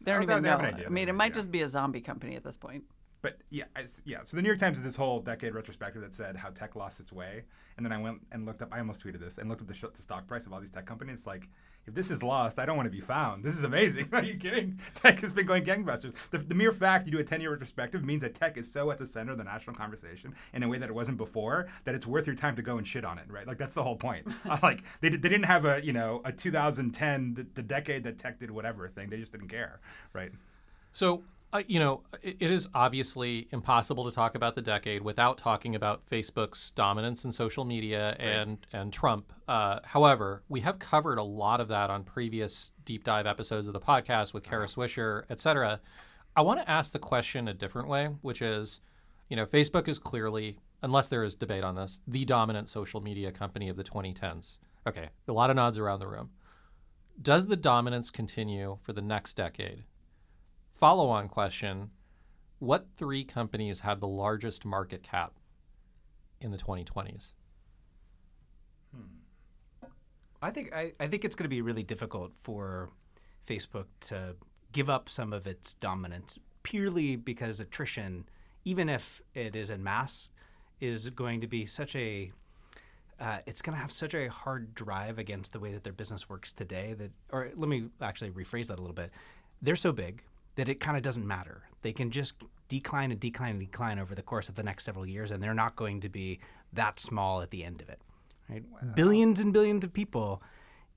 They 0.00 0.12
don't 0.12 0.20
Oh, 0.20 0.22
even 0.24 0.42
they 0.42 0.48
know. 0.50 0.56
have 0.56 0.60
an 0.60 0.74
idea, 0.74 0.86
I 0.86 0.90
mean, 0.90 1.08
it 1.08 1.14
might 1.14 1.26
idea. 1.26 1.34
just 1.34 1.50
be 1.50 1.62
a 1.62 1.68
zombie 1.68 2.00
company 2.00 2.36
at 2.36 2.44
this 2.44 2.56
point. 2.56 2.84
But 3.22 3.38
yeah, 3.50 3.64
I 3.74 3.82
s 3.82 4.02
yeah. 4.04 4.18
So 4.24 4.36
the 4.36 4.42
New 4.42 4.48
York 4.48 4.60
Times 4.60 4.78
did 4.78 4.86
this 4.86 4.94
whole 4.94 5.20
decade 5.20 5.54
retrospective 5.54 6.02
that 6.02 6.14
said 6.14 6.36
how 6.36 6.50
tech 6.50 6.76
lost 6.76 7.00
its 7.00 7.12
way, 7.12 7.42
and 7.76 7.84
then 7.84 7.92
I 7.92 7.98
went 7.98 8.20
and 8.30 8.44
looked 8.46 8.62
up. 8.62 8.68
I 8.70 8.78
almost 8.78 9.02
tweeted 9.04 9.18
this 9.20 9.38
and 9.38 9.48
looked 9.48 9.62
up 9.62 9.66
the, 9.68 9.74
sh- 9.74 9.84
the 9.94 10.02
stock 10.02 10.28
price 10.28 10.46
of 10.46 10.52
all 10.52 10.60
these 10.60 10.70
tech 10.70 10.86
companies. 10.86 11.16
It's 11.16 11.26
like, 11.26 11.48
if 11.86 11.94
this 11.94 12.10
is 12.10 12.22
lost, 12.22 12.58
I 12.58 12.66
don't 12.66 12.76
want 12.76 12.86
to 12.86 12.90
be 12.90 13.00
found. 13.00 13.44
This 13.44 13.56
is 13.56 13.64
amazing. 13.64 14.08
Are 14.12 14.22
you 14.22 14.36
kidding? 14.36 14.80
Tech 14.94 15.20
has 15.20 15.30
been 15.30 15.46
going 15.46 15.64
gangbusters. 15.64 16.14
The, 16.30 16.38
the 16.38 16.54
mere 16.54 16.72
fact 16.72 17.06
you 17.06 17.12
do 17.12 17.18
a 17.18 17.24
ten-year 17.24 17.50
retrospective 17.50 18.04
means 18.04 18.22
that 18.22 18.34
tech 18.34 18.56
is 18.56 18.70
so 18.70 18.90
at 18.90 18.98
the 18.98 19.06
center 19.06 19.32
of 19.32 19.38
the 19.38 19.44
national 19.44 19.76
conversation 19.76 20.34
in 20.52 20.62
a 20.62 20.68
way 20.68 20.78
that 20.78 20.88
it 20.88 20.94
wasn't 20.94 21.16
before 21.16 21.68
that 21.84 21.94
it's 21.94 22.06
worth 22.06 22.26
your 22.26 22.36
time 22.36 22.56
to 22.56 22.62
go 22.62 22.78
and 22.78 22.86
shit 22.86 23.04
on 23.04 23.18
it. 23.18 23.26
Right? 23.28 23.46
Like 23.46 23.58
that's 23.58 23.74
the 23.74 23.82
whole 23.82 23.96
point. 23.96 24.26
Uh, 24.46 24.58
like 24.62 24.82
they, 25.00 25.08
they 25.08 25.28
didn't 25.28 25.44
have 25.44 25.64
a 25.64 25.84
you 25.84 25.92
know 25.92 26.20
a 26.24 26.30
2010 26.30 27.34
the, 27.34 27.46
the 27.54 27.62
decade 27.62 28.04
that 28.04 28.16
tech 28.16 28.38
did 28.38 28.50
whatever 28.50 28.86
thing. 28.88 29.10
They 29.10 29.18
just 29.18 29.32
didn't 29.32 29.48
care. 29.48 29.80
Right? 30.12 30.30
So 30.92 31.24
uh, 31.56 31.62
you 31.66 31.78
know, 31.78 32.02
it, 32.22 32.36
it 32.40 32.50
is 32.50 32.68
obviously 32.74 33.48
impossible 33.50 34.04
to 34.04 34.14
talk 34.14 34.34
about 34.34 34.54
the 34.54 34.62
decade 34.62 35.02
without 35.02 35.38
talking 35.38 35.74
about 35.74 36.06
Facebook's 36.06 36.72
dominance 36.72 37.24
in 37.24 37.32
social 37.32 37.64
media 37.64 38.14
and 38.18 38.58
and 38.72 38.92
Trump. 38.92 39.32
Uh, 39.48 39.80
however, 39.84 40.42
we 40.48 40.60
have 40.60 40.78
covered 40.78 41.18
a 41.18 41.22
lot 41.22 41.60
of 41.60 41.68
that 41.68 41.88
on 41.90 42.04
previous 42.04 42.72
deep 42.84 43.04
dive 43.04 43.26
episodes 43.26 43.66
of 43.66 43.72
the 43.72 43.80
podcast 43.80 44.34
with 44.34 44.44
Kara 44.44 44.66
Swisher, 44.66 45.24
et 45.30 45.40
cetera. 45.40 45.80
I 46.36 46.42
want 46.42 46.60
to 46.60 46.70
ask 46.70 46.92
the 46.92 46.98
question 46.98 47.48
a 47.48 47.54
different 47.54 47.88
way, 47.88 48.08
which 48.20 48.42
is, 48.42 48.80
you 49.30 49.36
know, 49.36 49.46
Facebook 49.46 49.88
is 49.88 49.98
clearly, 49.98 50.58
unless 50.82 51.08
there 51.08 51.24
is 51.24 51.34
debate 51.34 51.64
on 51.64 51.74
this, 51.74 52.00
the 52.06 52.26
dominant 52.26 52.68
social 52.68 53.00
media 53.00 53.32
company 53.32 53.70
of 53.70 53.76
the 53.76 53.84
2010s. 53.84 54.58
Okay, 54.86 55.08
a 55.26 55.32
lot 55.32 55.48
of 55.48 55.56
nods 55.56 55.78
around 55.78 56.00
the 56.00 56.06
room. 56.06 56.28
Does 57.22 57.46
the 57.46 57.56
dominance 57.56 58.10
continue 58.10 58.76
for 58.82 58.92
the 58.92 59.00
next 59.00 59.34
decade? 59.34 59.84
Follow 60.78 61.08
on 61.08 61.28
question 61.28 61.90
What 62.58 62.86
three 62.96 63.24
companies 63.24 63.80
have 63.80 64.00
the 64.00 64.06
largest 64.06 64.64
market 64.64 65.02
cap 65.02 65.32
in 66.40 66.50
the 66.50 66.58
2020s? 66.58 67.32
I 70.42 70.50
think 70.50 70.74
I, 70.74 70.92
I 71.00 71.06
think 71.06 71.24
it's 71.24 71.34
going 71.34 71.44
to 71.44 71.54
be 71.54 71.62
really 71.62 71.82
difficult 71.82 72.32
for 72.36 72.90
Facebook 73.48 73.86
to 74.00 74.36
give 74.72 74.90
up 74.90 75.08
some 75.08 75.32
of 75.32 75.46
its 75.46 75.74
dominance 75.74 76.38
purely 76.62 77.16
because 77.16 77.58
attrition, 77.58 78.28
even 78.64 78.88
if 78.88 79.22
it 79.34 79.56
is 79.56 79.70
in 79.70 79.82
mass, 79.82 80.30
is 80.80 81.08
going 81.10 81.40
to 81.40 81.46
be 81.46 81.64
such 81.64 81.96
a 81.96 82.32
uh, 83.18 83.38
it's 83.46 83.62
going 83.62 83.74
to 83.74 83.80
have 83.80 83.90
such 83.90 84.12
a 84.12 84.28
hard 84.28 84.74
drive 84.74 85.18
against 85.18 85.52
the 85.52 85.58
way 85.58 85.72
that 85.72 85.84
their 85.84 85.92
business 85.94 86.28
works 86.28 86.52
today 86.52 86.94
that 86.98 87.12
or 87.30 87.50
let 87.56 87.68
me 87.68 87.88
actually 88.02 88.30
rephrase 88.30 88.66
that 88.66 88.78
a 88.78 88.82
little 88.82 88.94
bit 88.94 89.10
they're 89.62 89.74
so 89.74 89.90
big 89.90 90.22
that 90.56 90.68
it 90.68 90.80
kind 90.80 90.96
of 90.96 91.02
doesn't 91.02 91.26
matter 91.26 91.62
they 91.82 91.92
can 91.92 92.10
just 92.10 92.42
decline 92.68 93.10
and 93.12 93.20
decline 93.20 93.52
and 93.52 93.60
decline 93.60 93.98
over 93.98 94.14
the 94.14 94.22
course 94.22 94.48
of 94.48 94.54
the 94.56 94.62
next 94.62 94.84
several 94.84 95.06
years 95.06 95.30
and 95.30 95.42
they're 95.42 95.54
not 95.54 95.76
going 95.76 96.00
to 96.00 96.08
be 96.08 96.38
that 96.72 96.98
small 96.98 97.40
at 97.40 97.50
the 97.50 97.64
end 97.64 97.80
of 97.80 97.88
it 97.88 98.00
right 98.48 98.64
billions 98.94 99.40
and 99.40 99.52
billions 99.52 99.84
of 99.84 99.92
people 99.92 100.42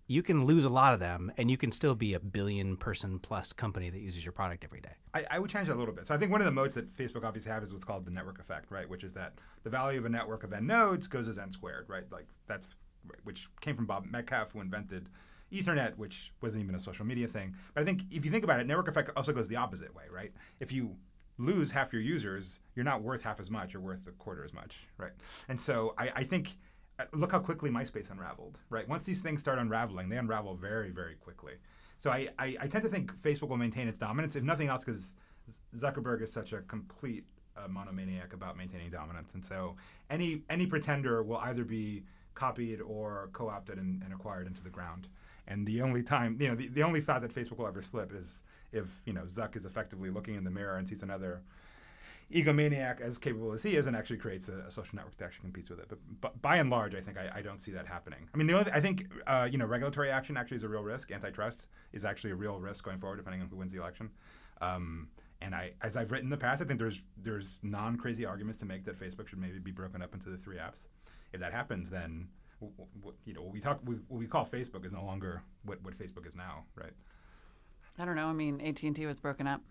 you 0.08 0.24
can 0.24 0.46
lose 0.46 0.66
a 0.66 0.70
lot 0.70 0.92
of 0.92 1.00
them 1.00 1.32
and 1.38 1.52
you 1.52 1.58
can 1.58 1.72
still 1.72 1.94
be 1.94 2.16
a 2.16 2.20
billion 2.20 2.76
person 2.76 3.20
plus 3.20 3.54
company 3.54 3.90
that 3.90 4.00
uses 4.00 4.26
your 4.26 4.32
product 4.32 4.64
every 4.64 4.82
day 4.82 4.96
I, 5.14 5.26
I 5.32 5.40
would 5.40 5.50
change 5.50 5.68
that 5.68 5.76
a 5.76 5.80
little 5.80 5.94
bit. 5.94 6.08
So 6.08 6.14
I 6.14 6.18
think 6.18 6.32
one 6.32 6.42
of 6.42 6.46
the 6.46 6.52
modes 6.52 6.76
that 6.76 6.96
Facebook 6.96 7.24
obviously 7.24 7.52
have 7.52 7.64
is 7.64 7.72
what's 7.74 7.84
called 7.84 8.06
the 8.06 8.12
network 8.12 8.40
effect, 8.40 8.72
right? 8.72 8.88
Which 8.88 9.04
is 9.04 9.14
that 9.14 9.34
the 9.64 9.70
value 9.70 10.00
of 10.00 10.06
a 10.06 10.10
network 10.10 10.44
of 10.44 10.54
n 10.54 10.68
nodes 10.68 11.08
goes 11.08 11.28
as 11.28 11.40
n 11.40 11.52
squared, 11.52 11.90
right? 11.90 12.04
Like 12.12 12.28
that's 12.48 12.76
which 13.24 13.48
came 13.62 13.76
from 13.76 13.86
Bob 13.86 14.06
Metcalfe, 14.06 14.52
who 14.52 14.62
invented 14.62 15.10
Ethernet, 15.52 15.98
which 15.98 16.32
wasn't 16.42 16.64
even 16.64 16.76
a 16.76 16.80
social 16.80 17.06
media 17.06 17.28
thing. 17.28 17.56
But 17.74 17.82
I 17.82 17.86
think 17.86 18.04
if 18.12 18.26
you 18.26 18.32
think 18.32 18.44
about 18.44 18.60
it, 18.60 18.68
network 18.68 18.88
effect 18.88 19.12
also 19.16 19.34
goes 19.34 19.48
the 19.48 19.56
opposite 19.56 19.94
way, 19.96 20.04
right? 20.12 20.32
If 20.60 20.72
you 20.72 20.96
lose 21.38 21.72
half 21.72 21.94
your 21.94 22.02
users, 22.02 22.60
you're 22.76 22.86
not 22.86 23.02
worth 23.02 23.22
half 23.22 23.40
as 23.40 23.50
much. 23.50 23.74
You're 23.74 23.82
worth 23.82 24.06
a 24.08 24.12
quarter 24.12 24.44
as 24.44 24.54
much, 24.54 24.76
right? 24.98 25.14
And 25.48 25.60
so 25.60 25.94
I, 25.98 26.12
I 26.18 26.24
think 26.24 26.58
uh, 27.00 27.06
look 27.14 27.32
how 27.32 27.40
quickly 27.40 27.70
MySpace 27.70 28.12
unraveled, 28.12 28.58
right? 28.70 28.88
Once 28.88 29.04
these 29.04 29.22
things 29.22 29.40
start 29.40 29.58
unraveling, 29.58 30.10
they 30.10 30.18
unravel 30.18 30.56
very, 30.56 30.92
very 30.92 31.16
quickly. 31.16 31.54
So 31.98 32.12
I, 32.12 32.30
I, 32.38 32.58
I 32.62 32.68
tend 32.68 32.84
to 32.84 32.90
think 32.90 33.16
Facebook 33.20 33.50
will 33.50 33.58
maintain 33.58 33.88
its 33.88 33.98
dominance, 33.98 34.36
if 34.36 34.44
nothing 34.44 34.68
else, 34.68 34.84
because 34.84 35.16
Zuckerberg 35.76 36.22
is 36.22 36.32
such 36.32 36.54
a 36.54 36.62
complete 36.62 37.26
uh, 37.58 37.68
monomaniac 37.68 38.34
about 38.34 38.58
maintaining 38.58 38.90
dominance. 38.90 39.32
And 39.34 39.44
so 39.44 39.76
any 40.10 40.44
any 40.50 40.66
pretender 40.66 41.24
will 41.24 41.38
either 41.38 41.64
be 41.64 42.04
copied 42.36 42.80
or 42.82 43.30
co-opted 43.34 43.78
and, 43.78 44.02
and 44.04 44.14
acquired 44.14 44.48
into 44.48 44.64
the 44.64 44.70
ground. 44.70 45.08
And 45.50 45.66
the 45.66 45.82
only 45.82 46.04
time, 46.04 46.38
you 46.40 46.48
know, 46.48 46.56
the, 46.56 46.68
the 46.68 46.84
only 46.84 47.02
thought 47.02 47.22
that 47.22 47.34
Facebook 47.34 47.58
will 47.58 47.68
ever 47.68 47.82
slip 47.82 48.14
is 48.14 48.42
if, 48.72 49.02
you 49.06 49.14
know, 49.14 49.24
Zuck 49.24 49.56
is 49.56 49.66
effectively 49.66 50.10
looking 50.10 50.36
in 50.36 50.44
the 50.44 50.52
mirror 50.52 50.78
and 50.78 50.88
sees 50.88 51.02
another 51.02 51.42
egomaniac 52.32 53.02
as 53.02 53.18
capable 53.18 53.54
as 53.54 53.64
he 53.64 53.76
is 53.76 53.88
and 53.88 53.96
actually 53.96 54.18
creates 54.18 54.50
a, 54.50 54.60
a, 54.68 54.72
social 54.72 54.96
network 54.96 55.18
that 55.18 55.26
actually 55.26 55.42
competes 55.42 55.70
with 55.70 55.80
it. 55.80 55.90
But, 55.90 55.98
but 56.22 56.42
by 56.42 56.58
and 56.58 56.70
large, 56.70 56.94
I 56.94 57.02
think 57.02 57.18
I, 57.18 57.40
I 57.40 57.42
don't 57.42 57.60
see 57.60 57.72
that 57.72 57.88
happening. 57.88 58.30
I 58.34 58.38
mean, 58.38 58.46
the 58.46 58.54
only 58.54 58.72
I 58.72 58.80
think 58.80 59.08
uh, 59.26 59.48
you 59.52 59.58
know 59.58 59.66
regulatory 59.66 60.12
action 60.12 60.38
actually 60.38 60.58
is 60.58 60.64
a 60.64 60.70
real 60.70 60.84
risk. 60.84 61.12
Antitrust 61.12 61.68
is 61.92 62.06
actually 62.06 62.32
a 62.32 62.36
real 62.36 62.60
risk 62.60 62.84
going 62.84 63.00
forward, 63.00 63.18
depending 63.18 63.42
on 63.42 63.48
who 63.48 63.56
wins 63.56 63.72
the 63.72 63.80
election. 63.80 64.12
Um, 64.62 65.08
and 65.42 65.56
I, 65.56 65.72
as 65.82 65.96
I've 65.96 66.12
written 66.12 66.28
in 66.28 66.30
the 66.30 66.38
past, 66.38 66.62
I 66.62 66.66
think 66.66 66.80
there's 66.80 67.02
there's 67.18 67.60
non 67.64 67.98
crazy 67.98 68.26
arguments 68.26 68.60
to 68.60 68.66
make 68.66 68.86
that 68.86 69.00
Facebook 69.00 69.28
should 69.28 69.40
maybe 69.40 69.58
be 69.58 69.72
broken 69.72 70.02
up 70.02 70.14
into 70.14 70.30
the 70.30 70.38
three 70.38 70.58
apps. 70.58 70.82
If 71.34 71.40
that 71.40 71.52
happens, 71.52 71.90
then 71.90 72.28
you 73.26 73.34
know 73.34 73.42
what 73.42 73.54
we 73.54 73.60
talk 73.60 73.80
we, 73.86 73.96
what 74.08 74.20
we 74.20 74.28
call 74.28 74.46
Facebook 74.46 74.86
is 74.86 74.94
no 74.94 75.04
longer 75.04 75.42
what, 75.64 75.82
what 75.84 75.98
Facebook 75.98 76.28
is 76.28 76.36
now, 76.36 76.64
right? 76.76 76.92
I 77.98 78.06
don't 78.06 78.16
know. 78.16 78.28
I 78.28 78.34
mean, 78.34 78.62
AT 78.62 78.82
and 78.84 78.96
T 78.96 79.06
was 79.06 79.20
broken 79.20 79.48
up. 79.48 79.62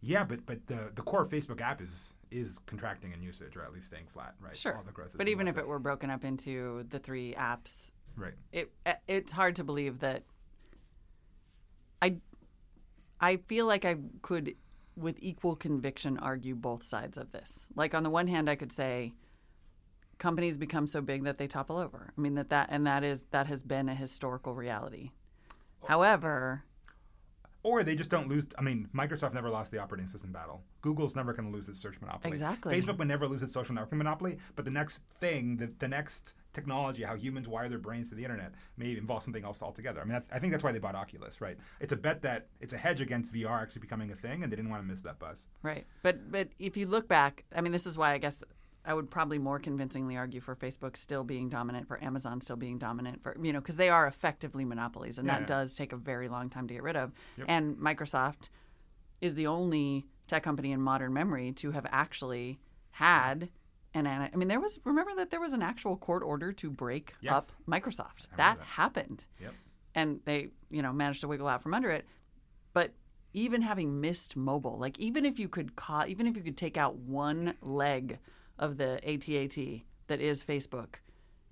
Yeah, 0.00 0.24
but 0.24 0.44
but 0.46 0.66
the 0.66 0.90
the 0.94 1.02
core 1.02 1.26
Facebook 1.26 1.60
app 1.60 1.80
is 1.80 2.14
is 2.30 2.58
contracting 2.66 3.12
in 3.12 3.22
usage, 3.22 3.56
or 3.56 3.62
at 3.62 3.72
least 3.72 3.86
staying 3.86 4.06
flat, 4.06 4.34
right? 4.40 4.56
Sure. 4.56 4.76
All 4.76 4.82
the 4.84 4.92
growth 4.92 5.08
is 5.08 5.16
But 5.16 5.28
even 5.28 5.48
if 5.48 5.58
it 5.58 5.66
were 5.66 5.78
broken 5.78 6.10
up 6.10 6.24
into 6.24 6.84
the 6.90 6.98
three 6.98 7.34
apps, 7.34 7.90
right, 8.16 8.34
it 8.52 8.70
uh, 8.86 8.94
it's 9.06 9.32
hard 9.32 9.56
to 9.56 9.64
believe 9.64 10.00
that. 10.00 10.22
I 12.00 12.18
I 13.20 13.38
feel 13.48 13.66
like 13.66 13.84
I 13.84 13.96
could, 14.22 14.54
with 14.96 15.16
equal 15.20 15.56
conviction, 15.56 16.18
argue 16.18 16.54
both 16.54 16.84
sides 16.84 17.18
of 17.18 17.32
this. 17.32 17.52
Like 17.74 17.94
on 17.94 18.04
the 18.04 18.10
one 18.10 18.28
hand, 18.28 18.48
I 18.48 18.54
could 18.54 18.72
say, 18.72 19.14
companies 20.18 20.56
become 20.56 20.86
so 20.86 21.00
big 21.00 21.24
that 21.24 21.38
they 21.38 21.46
topple 21.46 21.78
over. 21.78 22.12
I 22.16 22.20
mean 22.20 22.34
that 22.34 22.50
that 22.50 22.68
and 22.70 22.86
that 22.86 23.04
is 23.04 23.24
that 23.30 23.46
has 23.46 23.62
been 23.62 23.88
a 23.88 23.94
historical 23.94 24.54
reality. 24.54 25.10
However, 25.86 26.64
or 27.62 27.82
they 27.82 27.96
just 27.96 28.10
don't 28.10 28.28
lose. 28.28 28.46
I 28.56 28.62
mean, 28.62 28.88
Microsoft 28.94 29.34
never 29.34 29.50
lost 29.50 29.72
the 29.72 29.78
operating 29.78 30.06
system 30.06 30.32
battle. 30.32 30.62
Google's 30.80 31.16
never 31.16 31.32
going 31.32 31.50
to 31.50 31.54
lose 31.54 31.68
its 31.68 31.80
search 31.80 32.00
monopoly. 32.00 32.30
Exactly. 32.30 32.74
Facebook 32.78 32.98
would 32.98 33.08
never 33.08 33.26
lose 33.26 33.42
its 33.42 33.52
social 33.52 33.74
networking 33.74 33.94
monopoly. 33.94 34.38
But 34.54 34.64
the 34.64 34.70
next 34.70 35.00
thing, 35.18 35.56
the, 35.56 35.72
the 35.78 35.88
next 35.88 36.36
technology, 36.52 37.02
how 37.02 37.16
humans 37.16 37.48
wire 37.48 37.68
their 37.68 37.78
brains 37.78 38.10
to 38.10 38.14
the 38.14 38.22
internet, 38.22 38.52
may 38.76 38.96
involve 38.96 39.24
something 39.24 39.44
else 39.44 39.60
altogether. 39.60 40.00
I 40.00 40.04
mean, 40.04 40.22
I 40.30 40.38
think 40.38 40.52
that's 40.52 40.62
why 40.62 40.70
they 40.70 40.78
bought 40.78 40.94
Oculus, 40.94 41.40
right? 41.40 41.58
It's 41.80 41.92
a 41.92 41.96
bet 41.96 42.22
that 42.22 42.46
it's 42.60 42.74
a 42.74 42.78
hedge 42.78 43.00
against 43.00 43.32
VR 43.32 43.60
actually 43.60 43.80
becoming 43.80 44.12
a 44.12 44.16
thing, 44.16 44.44
and 44.44 44.52
they 44.52 44.56
didn't 44.56 44.70
want 44.70 44.82
to 44.82 44.88
miss 44.88 45.02
that 45.02 45.18
buzz. 45.18 45.46
Right. 45.62 45.84
But 46.02 46.30
but 46.30 46.48
if 46.60 46.76
you 46.76 46.86
look 46.86 47.08
back, 47.08 47.44
I 47.54 47.60
mean, 47.60 47.72
this 47.72 47.86
is 47.86 47.98
why 47.98 48.12
I 48.12 48.18
guess 48.18 48.42
I 48.88 48.94
would 48.94 49.10
probably 49.10 49.38
more 49.38 49.58
convincingly 49.58 50.16
argue 50.16 50.40
for 50.40 50.56
Facebook 50.56 50.96
still 50.96 51.22
being 51.22 51.50
dominant, 51.50 51.86
for 51.86 52.02
Amazon 52.02 52.40
still 52.40 52.56
being 52.56 52.78
dominant, 52.78 53.22
for 53.22 53.36
you 53.40 53.52
know, 53.52 53.60
because 53.60 53.76
they 53.76 53.90
are 53.90 54.06
effectively 54.06 54.64
monopolies, 54.64 55.18
and 55.18 55.26
Yeah, 55.26 55.34
that 55.34 55.40
yeah. 55.42 55.46
does 55.46 55.74
take 55.74 55.92
a 55.92 55.96
very 55.96 56.26
long 56.26 56.48
time 56.48 56.66
to 56.68 56.74
get 56.74 56.82
rid 56.82 56.96
of. 56.96 57.12
Yep. 57.36 57.46
And 57.50 57.76
Microsoft 57.76 58.48
is 59.20 59.34
the 59.34 59.46
only 59.46 60.06
tech 60.26 60.42
company 60.42 60.72
in 60.72 60.80
modern 60.80 61.12
memory 61.12 61.52
to 61.52 61.70
have 61.72 61.86
actually 61.90 62.58
had 62.92 63.50
an. 63.92 64.06
I 64.06 64.30
mean, 64.34 64.48
there 64.48 64.58
was 64.60 64.80
remember 64.84 65.14
that 65.16 65.30
there 65.30 65.40
was 65.40 65.52
an 65.52 65.62
actual 65.62 65.96
court 65.98 66.22
order 66.22 66.50
to 66.52 66.70
break 66.70 67.12
Yes. 67.20 67.34
up 67.36 67.44
Microsoft. 67.68 68.28
That 68.38 68.56
that. 68.56 68.60
happened 68.60 69.26
Yep. 69.38 69.52
and 69.94 70.20
they 70.24 70.48
you 70.70 70.80
know 70.82 70.92
managed 70.94 71.20
to 71.20 71.28
wiggle 71.28 71.46
out 71.48 71.62
from 71.62 71.74
under 71.74 71.90
it 71.90 72.06
but 72.72 72.92
even 73.34 73.60
having 73.62 74.00
missed 74.00 74.36
mobile 74.36 74.78
like 74.78 74.98
even 74.98 75.24
if 75.26 75.38
you 75.38 75.48
could 75.48 75.76
ca- 75.76 76.04
even 76.06 76.26
if 76.26 76.36
you 76.36 76.42
could 76.42 76.56
take 76.56 76.76
out 76.76 76.96
one 76.96 77.54
leg 77.62 78.18
of 78.58 78.76
the 78.76 79.00
ATAT 79.06 79.82
that 80.06 80.20
is 80.20 80.44
Facebook 80.44 80.96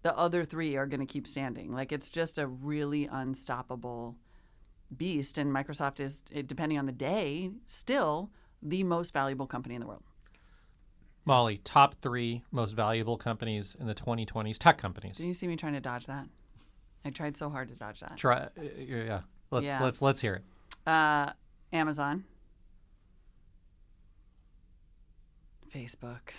the 0.02 0.16
other 0.16 0.44
three 0.44 0.76
are 0.76 0.86
going 0.86 1.00
to 1.00 1.06
keep 1.06 1.26
standing 1.26 1.72
like 1.72 1.90
it's 1.92 2.10
just 2.10 2.38
a 2.38 2.46
really 2.46 3.06
unstoppable 3.10 4.16
beast 4.96 5.36
and 5.36 5.52
Microsoft 5.52 5.98
is 6.00 6.20
depending 6.46 6.78
on 6.78 6.86
the 6.86 6.92
day 6.92 7.50
still 7.64 8.30
the 8.62 8.84
most 8.84 9.12
valuable 9.12 9.46
company 9.46 9.74
in 9.74 9.80
the 9.80 9.86
world 9.86 10.02
Molly, 11.24 11.60
top 11.64 11.96
three 12.00 12.44
most 12.52 12.76
valuable 12.76 13.16
companies 13.16 13.76
in 13.80 13.88
the 13.88 13.94
2020s, 13.96 14.58
tech 14.58 14.78
companies. 14.78 15.16
did 15.16 15.26
you 15.26 15.34
see 15.34 15.48
me 15.48 15.56
trying 15.56 15.72
to 15.72 15.80
dodge 15.80 16.06
that 16.06 16.28
I 17.04 17.10
tried 17.10 17.36
so 17.36 17.50
hard 17.50 17.68
to 17.68 17.74
dodge 17.74 18.00
that 18.00 18.16
Try, 18.16 18.42
uh, 18.42 18.62
yeah. 18.78 19.20
Let's 19.50 19.66
Yeah. 19.66 19.82
let's 19.82 20.02
let's 20.02 20.20
hear 20.20 20.34
it. 20.34 20.44
Uh, 20.86 21.32
Amazon, 21.72 22.24
Facebook. 25.72 26.30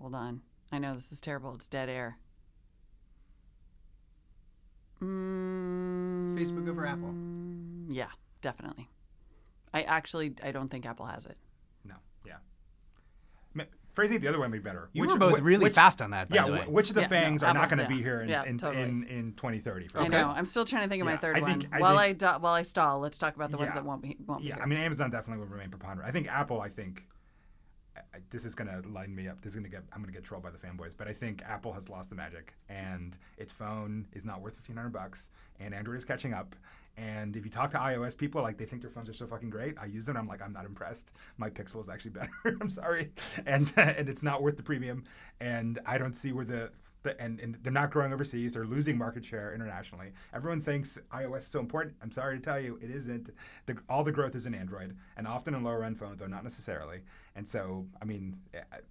Hold 0.00 0.14
on. 0.14 0.40
I 0.72 0.78
know 0.78 0.94
this 0.94 1.12
is 1.12 1.20
terrible. 1.20 1.54
It's 1.54 1.66
dead 1.68 1.88
air. 1.88 2.18
Mm, 5.02 6.38
Facebook 6.38 6.68
over 6.68 6.86
Apple. 6.86 7.14
Yeah, 7.88 8.08
definitely. 8.42 8.88
I 9.72 9.82
actually 9.82 10.34
I 10.42 10.52
don't 10.52 10.68
think 10.70 10.84
Apple 10.86 11.06
has 11.06 11.24
it. 11.26 11.36
No, 11.84 11.94
yeah. 12.26 12.34
Ma- 13.54 13.64
Phrasing 13.94 14.16
it 14.16 14.22
the 14.22 14.28
other 14.28 14.38
way 14.40 14.46
may 14.48 14.58
be 14.58 14.62
better. 14.62 14.88
You 14.92 15.02
Which- 15.02 15.10
were 15.12 15.18
both 15.18 15.38
wh- 15.38 15.42
really 15.44 15.64
which- 15.64 15.74
fast 15.74 16.02
on 16.02 16.10
that, 16.10 16.28
by 16.28 16.36
yeah, 16.36 16.46
the 16.46 16.52
way. 16.52 16.58
wh- 16.60 16.72
which 16.72 16.88
of 16.90 16.94
the 16.96 17.02
Yeah, 17.02 17.08
no, 17.08 17.16
FAANGs 17.16 17.42
are 17.48 17.54
not 17.54 17.70
going 17.70 17.78
to 17.82 17.88
be 17.88 18.02
here 18.02 18.20
in, 18.20 18.28
Yeah, 18.28 18.44
in, 18.44 18.58
totally. 18.58 18.82
in, 18.82 19.04
in 19.04 19.32
2030? 19.34 19.88
For 19.88 19.98
I 19.98 20.02
okay? 20.02 20.10
know. 20.10 20.28
I'm 20.28 20.46
still 20.46 20.64
trying 20.64 20.82
to 20.82 20.88
think 20.88 21.00
of 21.00 21.06
my 21.06 21.16
third 21.16 21.36
I 21.36 21.44
think- 21.44 21.62
one. 21.64 21.72
I 21.72 21.80
while 21.80 21.98
think- 21.98 22.22
I 22.22 22.34
do, 22.36 22.42
while 22.42 22.54
I 22.54 22.62
stall, 22.62 23.00
let's 23.00 23.16
talk 23.18 23.34
about 23.36 23.50
the 23.50 23.58
ones 23.58 23.74
that 23.74 23.84
won't 23.84 24.02
be 24.02 24.16
won't 24.26 24.42
Yeah, 24.44 24.56
be 24.56 24.60
I 24.62 24.66
mean, 24.66 24.78
Amazon 24.78 25.10
definitely 25.10 25.40
will 25.44 25.50
remain 25.50 25.70
preponderant. 25.70 26.08
I 26.08 26.12
think 26.12 26.28
Apple, 26.28 26.60
I 26.60 26.68
think, 26.68 27.06
I, 28.14 28.18
this 28.30 28.44
is 28.44 28.54
gonna 28.54 28.82
line 28.88 29.14
me 29.14 29.28
up. 29.28 29.40
This 29.40 29.52
is 29.52 29.56
gonna 29.56 29.68
get. 29.68 29.82
I'm 29.92 30.00
gonna 30.00 30.12
get 30.12 30.24
trolled 30.24 30.42
by 30.42 30.50
the 30.50 30.58
fanboys, 30.58 30.92
but 30.96 31.08
I 31.08 31.12
think 31.12 31.42
Apple 31.46 31.72
has 31.72 31.88
lost 31.88 32.10
the 32.10 32.16
magic, 32.16 32.54
and 32.68 33.16
its 33.38 33.52
phone 33.52 34.06
is 34.12 34.24
not 34.24 34.40
worth 34.40 34.54
1,500 34.54 34.90
bucks, 34.90 35.30
and 35.58 35.74
Android 35.74 35.96
is 35.96 36.04
catching 36.04 36.34
up. 36.34 36.54
And 36.96 37.36
if 37.36 37.44
you 37.44 37.50
talk 37.50 37.70
to 37.70 37.78
iOS 37.78 38.16
people, 38.16 38.42
like 38.42 38.58
they 38.58 38.64
think 38.66 38.82
their 38.82 38.90
phones 38.90 39.08
are 39.08 39.14
so 39.14 39.26
fucking 39.26 39.50
great. 39.50 39.76
I 39.80 39.86
use 39.86 40.08
it. 40.08 40.16
I'm 40.16 40.28
like, 40.28 40.42
I'm 40.42 40.52
not 40.52 40.66
impressed. 40.66 41.12
My 41.38 41.48
Pixel 41.48 41.80
is 41.80 41.88
actually 41.88 42.10
better. 42.20 42.30
I'm 42.60 42.70
sorry, 42.70 43.10
and 43.46 43.72
and 43.76 44.08
it's 44.08 44.22
not 44.22 44.42
worth 44.42 44.56
the 44.56 44.62
premium. 44.62 45.04
And 45.40 45.78
I 45.86 45.98
don't 45.98 46.14
see 46.14 46.32
where 46.32 46.44
the 46.44 46.70
the, 47.02 47.20
and, 47.20 47.40
and 47.40 47.56
they're 47.62 47.72
not 47.72 47.90
growing 47.90 48.12
overseas. 48.12 48.54
They're 48.54 48.66
losing 48.66 48.98
market 48.98 49.24
share 49.24 49.54
internationally. 49.54 50.12
Everyone 50.34 50.60
thinks 50.60 50.98
iOS 51.12 51.38
is 51.38 51.46
so 51.46 51.60
important. 51.60 51.94
I'm 52.02 52.12
sorry 52.12 52.38
to 52.38 52.44
tell 52.44 52.60
you, 52.60 52.78
it 52.82 52.90
isn't. 52.90 53.30
The, 53.66 53.76
all 53.88 54.04
the 54.04 54.12
growth 54.12 54.34
is 54.34 54.46
in 54.46 54.54
Android, 54.54 54.96
and 55.16 55.26
often 55.26 55.54
in 55.54 55.64
lower 55.64 55.84
end 55.84 55.98
phones, 55.98 56.18
though 56.18 56.26
not 56.26 56.44
necessarily. 56.44 57.00
And 57.36 57.48
so, 57.48 57.86
I 58.02 58.04
mean, 58.04 58.36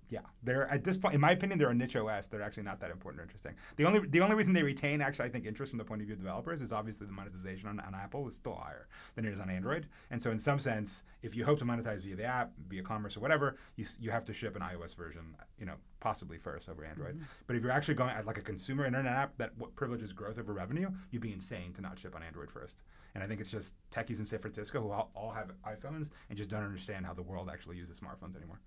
yeah, 0.10 0.22
they're 0.44 0.68
at 0.70 0.84
this 0.84 0.98
point, 0.98 1.14
in 1.14 1.22
my 1.22 1.32
opinion, 1.32 1.60
they're 1.60 1.70
a 1.70 1.74
niche 1.74 1.96
OS. 1.96 2.28
They're 2.28 2.42
actually 2.42 2.64
not 2.64 2.80
that 2.80 2.90
important 2.90 3.20
or 3.20 3.24
interesting. 3.24 3.54
The 3.76 3.86
only 3.86 4.08
the 4.08 4.22
only 4.22 4.36
reason 4.36 4.54
they 4.54 4.64
retain 4.64 5.02
actually, 5.02 5.26
I 5.26 5.30
think, 5.30 5.46
interest 5.46 5.72
from 5.72 5.78
the 5.78 5.84
point 5.84 6.02
of 6.02 6.08
view 6.08 6.14
of 6.14 6.20
developers 6.20 6.62
is 6.62 6.72
obviously 6.72 7.06
the 7.06 7.12
monetization 7.12 7.68
on, 7.68 7.80
on 7.82 7.94
Apple 7.94 8.28
is 8.30 8.36
still 8.36 8.56
higher 8.56 8.88
than 9.16 9.26
it 9.26 9.34
is 9.34 9.40
on 9.40 9.50
Android. 9.50 9.88
And 10.10 10.22
so, 10.22 10.32
in 10.32 10.40
some 10.40 10.58
sense, 10.58 11.04
if 11.22 11.36
you 11.36 11.44
hope 11.44 11.60
to 11.60 11.66
monetize 11.66 12.02
via 12.02 12.16
the 12.16 12.24
app, 12.24 12.52
via 12.70 12.82
commerce 12.82 13.18
or 13.18 13.20
whatever, 13.20 13.58
you 13.76 13.86
you 14.00 14.10
have 14.10 14.26
to 14.26 14.34
ship 14.34 14.56
an 14.56 14.62
iOS 14.62 14.96
version, 14.96 15.36
you 15.60 15.66
know, 15.66 15.76
possibly 16.00 16.38
first 16.38 16.70
over 16.70 16.86
Android. 16.86 17.16
Mm-hmm. 17.16 17.26
But 17.46 17.58
if 17.58 17.64
you're 17.64 17.72
actually 17.72 17.96
going 17.96 18.12
at 18.12 18.26
like 18.26 18.38
a 18.38 18.42
consumer 18.42 18.86
internet 18.86 19.14
app 19.14 19.38
that 19.38 19.52
what 19.58 19.76
privileges 19.76 20.14
growth 20.14 20.40
over 20.40 20.54
revenue, 20.54 20.90
you'd 21.12 21.22
be 21.22 21.34
insane 21.34 21.74
to 21.74 21.82
not 21.82 22.00
ship 22.00 22.16
on 22.16 22.24
Android 22.24 22.50
first. 22.50 22.82
And 23.16 23.24
I 23.24 23.28
think 23.28 23.42
it's 23.42 23.52
just 23.52 23.74
techies 23.92 24.20
in 24.20 24.26
San 24.26 24.40
Francisco 24.40 24.82
who 24.82 24.92
all, 24.92 25.12
all 25.16 25.32
have 25.32 25.52
iPhones 25.68 26.12
and 26.30 26.38
just 26.38 26.50
don't 26.50 26.64
understand 26.64 27.06
how 27.06 27.14
the 27.14 27.24
world 27.24 27.50
actually 27.52 27.78
uses 27.78 28.00
smartphones 28.00 28.29
anymore. 28.36 28.60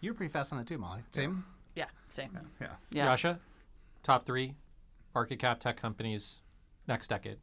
You 0.00 0.10
were 0.10 0.14
pretty 0.14 0.32
fast 0.32 0.52
on 0.52 0.58
that 0.58 0.66
too, 0.66 0.78
Molly. 0.78 1.00
Same. 1.10 1.44
Yeah, 1.74 1.86
same. 2.08 2.38
Yeah. 2.60 2.68
Yeah. 2.90 3.06
Russia, 3.06 3.38
top 4.02 4.26
three 4.26 4.54
market 5.14 5.38
cap 5.38 5.60
tech 5.60 5.76
companies 5.76 6.40
next 6.86 7.08
decade. 7.08 7.38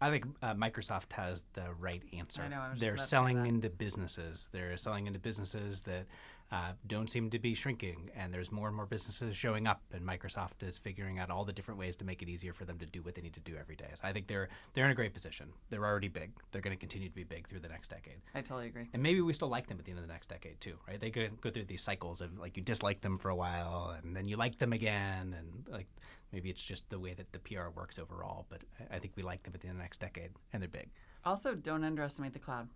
I 0.00 0.10
think 0.10 0.26
uh, 0.42 0.52
Microsoft 0.54 1.12
has 1.12 1.42
the 1.54 1.72
right 1.78 2.02
answer. 2.12 2.42
I 2.42 2.48
know, 2.48 2.60
I 2.60 2.70
was 2.70 2.80
They're 2.80 2.90
about 2.90 2.98
to 2.98 3.04
say 3.04 3.08
selling 3.10 3.42
that. 3.42 3.48
into 3.48 3.70
businesses. 3.70 4.48
They're 4.52 4.76
selling 4.76 5.06
into 5.06 5.18
businesses 5.18 5.80
that 5.82 6.04
uh, 6.52 6.72
don't 6.86 7.10
seem 7.10 7.30
to 7.30 7.38
be 7.38 7.54
shrinking, 7.54 8.10
and 8.14 8.32
there's 8.32 8.52
more 8.52 8.68
and 8.68 8.76
more 8.76 8.86
businesses 8.86 9.34
showing 9.36 9.66
up. 9.66 9.82
And 9.92 10.06
Microsoft 10.06 10.62
is 10.62 10.78
figuring 10.78 11.18
out 11.18 11.30
all 11.30 11.44
the 11.44 11.52
different 11.52 11.80
ways 11.80 11.96
to 11.96 12.04
make 12.04 12.22
it 12.22 12.28
easier 12.28 12.52
for 12.52 12.64
them 12.64 12.78
to 12.78 12.86
do 12.86 13.02
what 13.02 13.14
they 13.14 13.22
need 13.22 13.34
to 13.34 13.40
do 13.40 13.56
every 13.58 13.74
day. 13.74 13.88
So 13.94 14.06
I 14.06 14.12
think 14.12 14.28
they're 14.28 14.48
they're 14.74 14.84
in 14.84 14.90
a 14.90 14.94
great 14.94 15.12
position. 15.12 15.48
They're 15.70 15.84
already 15.84 16.08
big. 16.08 16.30
They're 16.52 16.60
going 16.60 16.76
to 16.76 16.80
continue 16.80 17.08
to 17.08 17.14
be 17.14 17.24
big 17.24 17.48
through 17.48 17.60
the 17.60 17.68
next 17.68 17.88
decade. 17.88 18.18
I 18.34 18.42
totally 18.42 18.68
agree. 18.68 18.88
And 18.92 19.02
maybe 19.02 19.20
we 19.20 19.32
still 19.32 19.48
like 19.48 19.66
them 19.66 19.78
at 19.78 19.84
the 19.84 19.90
end 19.90 19.98
of 19.98 20.06
the 20.06 20.12
next 20.12 20.28
decade 20.28 20.60
too, 20.60 20.76
right? 20.86 21.00
They 21.00 21.10
go, 21.10 21.26
go 21.40 21.50
through 21.50 21.64
these 21.64 21.82
cycles 21.82 22.20
of 22.20 22.38
like 22.38 22.56
you 22.56 22.62
dislike 22.62 23.00
them 23.00 23.18
for 23.18 23.30
a 23.30 23.36
while, 23.36 23.96
and 24.02 24.14
then 24.14 24.28
you 24.28 24.36
like 24.36 24.58
them 24.58 24.72
again, 24.72 25.34
and 25.36 25.66
like 25.68 25.88
maybe 26.32 26.50
it's 26.50 26.62
just 26.62 26.88
the 26.90 26.98
way 26.98 27.14
that 27.14 27.32
the 27.32 27.40
PR 27.40 27.70
works 27.74 27.98
overall. 27.98 28.46
But 28.48 28.62
I, 28.78 28.96
I 28.96 28.98
think 29.00 29.14
we 29.16 29.22
like 29.22 29.42
them 29.42 29.52
at 29.54 29.60
the 29.60 29.66
end 29.66 29.74
of 29.74 29.78
the 29.78 29.84
next 29.84 29.98
decade, 30.00 30.30
and 30.52 30.62
they're 30.62 30.68
big. 30.68 30.90
Also, 31.24 31.56
don't 31.56 31.82
underestimate 31.82 32.32
the 32.32 32.38
cloud. 32.38 32.68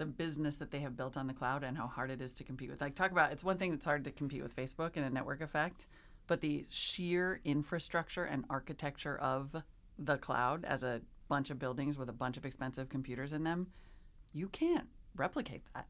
The 0.00 0.06
business 0.06 0.56
that 0.56 0.70
they 0.70 0.80
have 0.80 0.96
built 0.96 1.18
on 1.18 1.26
the 1.26 1.34
cloud 1.34 1.62
and 1.62 1.76
how 1.76 1.86
hard 1.86 2.10
it 2.10 2.22
is 2.22 2.32
to 2.32 2.42
compete 2.42 2.70
with. 2.70 2.80
Like, 2.80 2.94
talk 2.94 3.10
about 3.10 3.32
it's 3.32 3.44
one 3.44 3.58
thing 3.58 3.70
that's 3.70 3.84
hard 3.84 4.02
to 4.04 4.10
compete 4.10 4.42
with 4.42 4.56
Facebook 4.56 4.92
and 4.94 5.04
a 5.04 5.10
network 5.10 5.42
effect, 5.42 5.84
but 6.26 6.40
the 6.40 6.64
sheer 6.70 7.42
infrastructure 7.44 8.24
and 8.24 8.46
architecture 8.48 9.18
of 9.18 9.54
the 9.98 10.16
cloud 10.16 10.64
as 10.64 10.82
a 10.84 11.02
bunch 11.28 11.50
of 11.50 11.58
buildings 11.58 11.98
with 11.98 12.08
a 12.08 12.14
bunch 12.14 12.38
of 12.38 12.46
expensive 12.46 12.88
computers 12.88 13.34
in 13.34 13.44
them, 13.44 13.66
you 14.32 14.48
can't 14.48 14.88
replicate 15.16 15.60
that. 15.74 15.84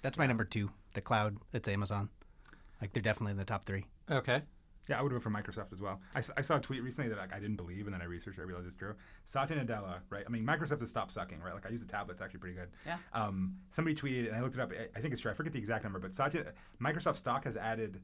That's 0.00 0.16
my 0.16 0.26
number 0.26 0.44
two. 0.44 0.70
The 0.94 1.02
cloud. 1.02 1.36
It's 1.52 1.68
Amazon. 1.68 2.08
Like 2.80 2.94
they're 2.94 3.02
definitely 3.02 3.32
in 3.32 3.36
the 3.36 3.44
top 3.44 3.66
three. 3.66 3.84
Okay. 4.10 4.40
Yeah, 4.88 4.98
I 4.98 5.02
would 5.02 5.12
vote 5.12 5.22
for 5.22 5.30
Microsoft 5.30 5.72
as 5.72 5.80
well. 5.80 6.00
I, 6.14 6.22
I 6.36 6.40
saw 6.40 6.56
a 6.56 6.60
tweet 6.60 6.82
recently 6.82 7.08
that 7.10 7.18
like, 7.18 7.34
I 7.34 7.38
didn't 7.38 7.56
believe, 7.56 7.86
and 7.86 7.94
then 7.94 8.02
I 8.02 8.06
researched 8.06 8.38
it. 8.38 8.42
I 8.42 8.44
realized 8.44 8.66
it's 8.66 8.76
true. 8.76 8.94
Satya 9.24 9.56
Nadella, 9.56 9.98
right? 10.10 10.24
I 10.26 10.30
mean, 10.30 10.46
Microsoft 10.46 10.80
has 10.80 10.90
stopped 10.90 11.12
sucking, 11.12 11.40
right? 11.40 11.54
Like 11.54 11.66
I 11.66 11.70
use 11.70 11.80
the 11.80 11.86
tablet; 11.86 12.14
it's 12.14 12.22
actually 12.22 12.40
pretty 12.40 12.56
good. 12.56 12.68
Yeah. 12.86 12.96
Um, 13.12 13.56
somebody 13.70 13.94
tweeted, 13.94 14.28
and 14.28 14.36
I 14.36 14.40
looked 14.40 14.54
it 14.54 14.60
up. 14.60 14.72
I, 14.72 14.88
I 14.96 15.00
think 15.00 15.12
it's 15.12 15.22
true. 15.22 15.30
I 15.30 15.34
forget 15.34 15.52
the 15.52 15.58
exact 15.58 15.84
number, 15.84 15.98
but 15.98 16.14
Satya, 16.14 16.52
Microsoft 16.80 17.16
stock 17.16 17.44
has 17.44 17.56
added 17.56 18.00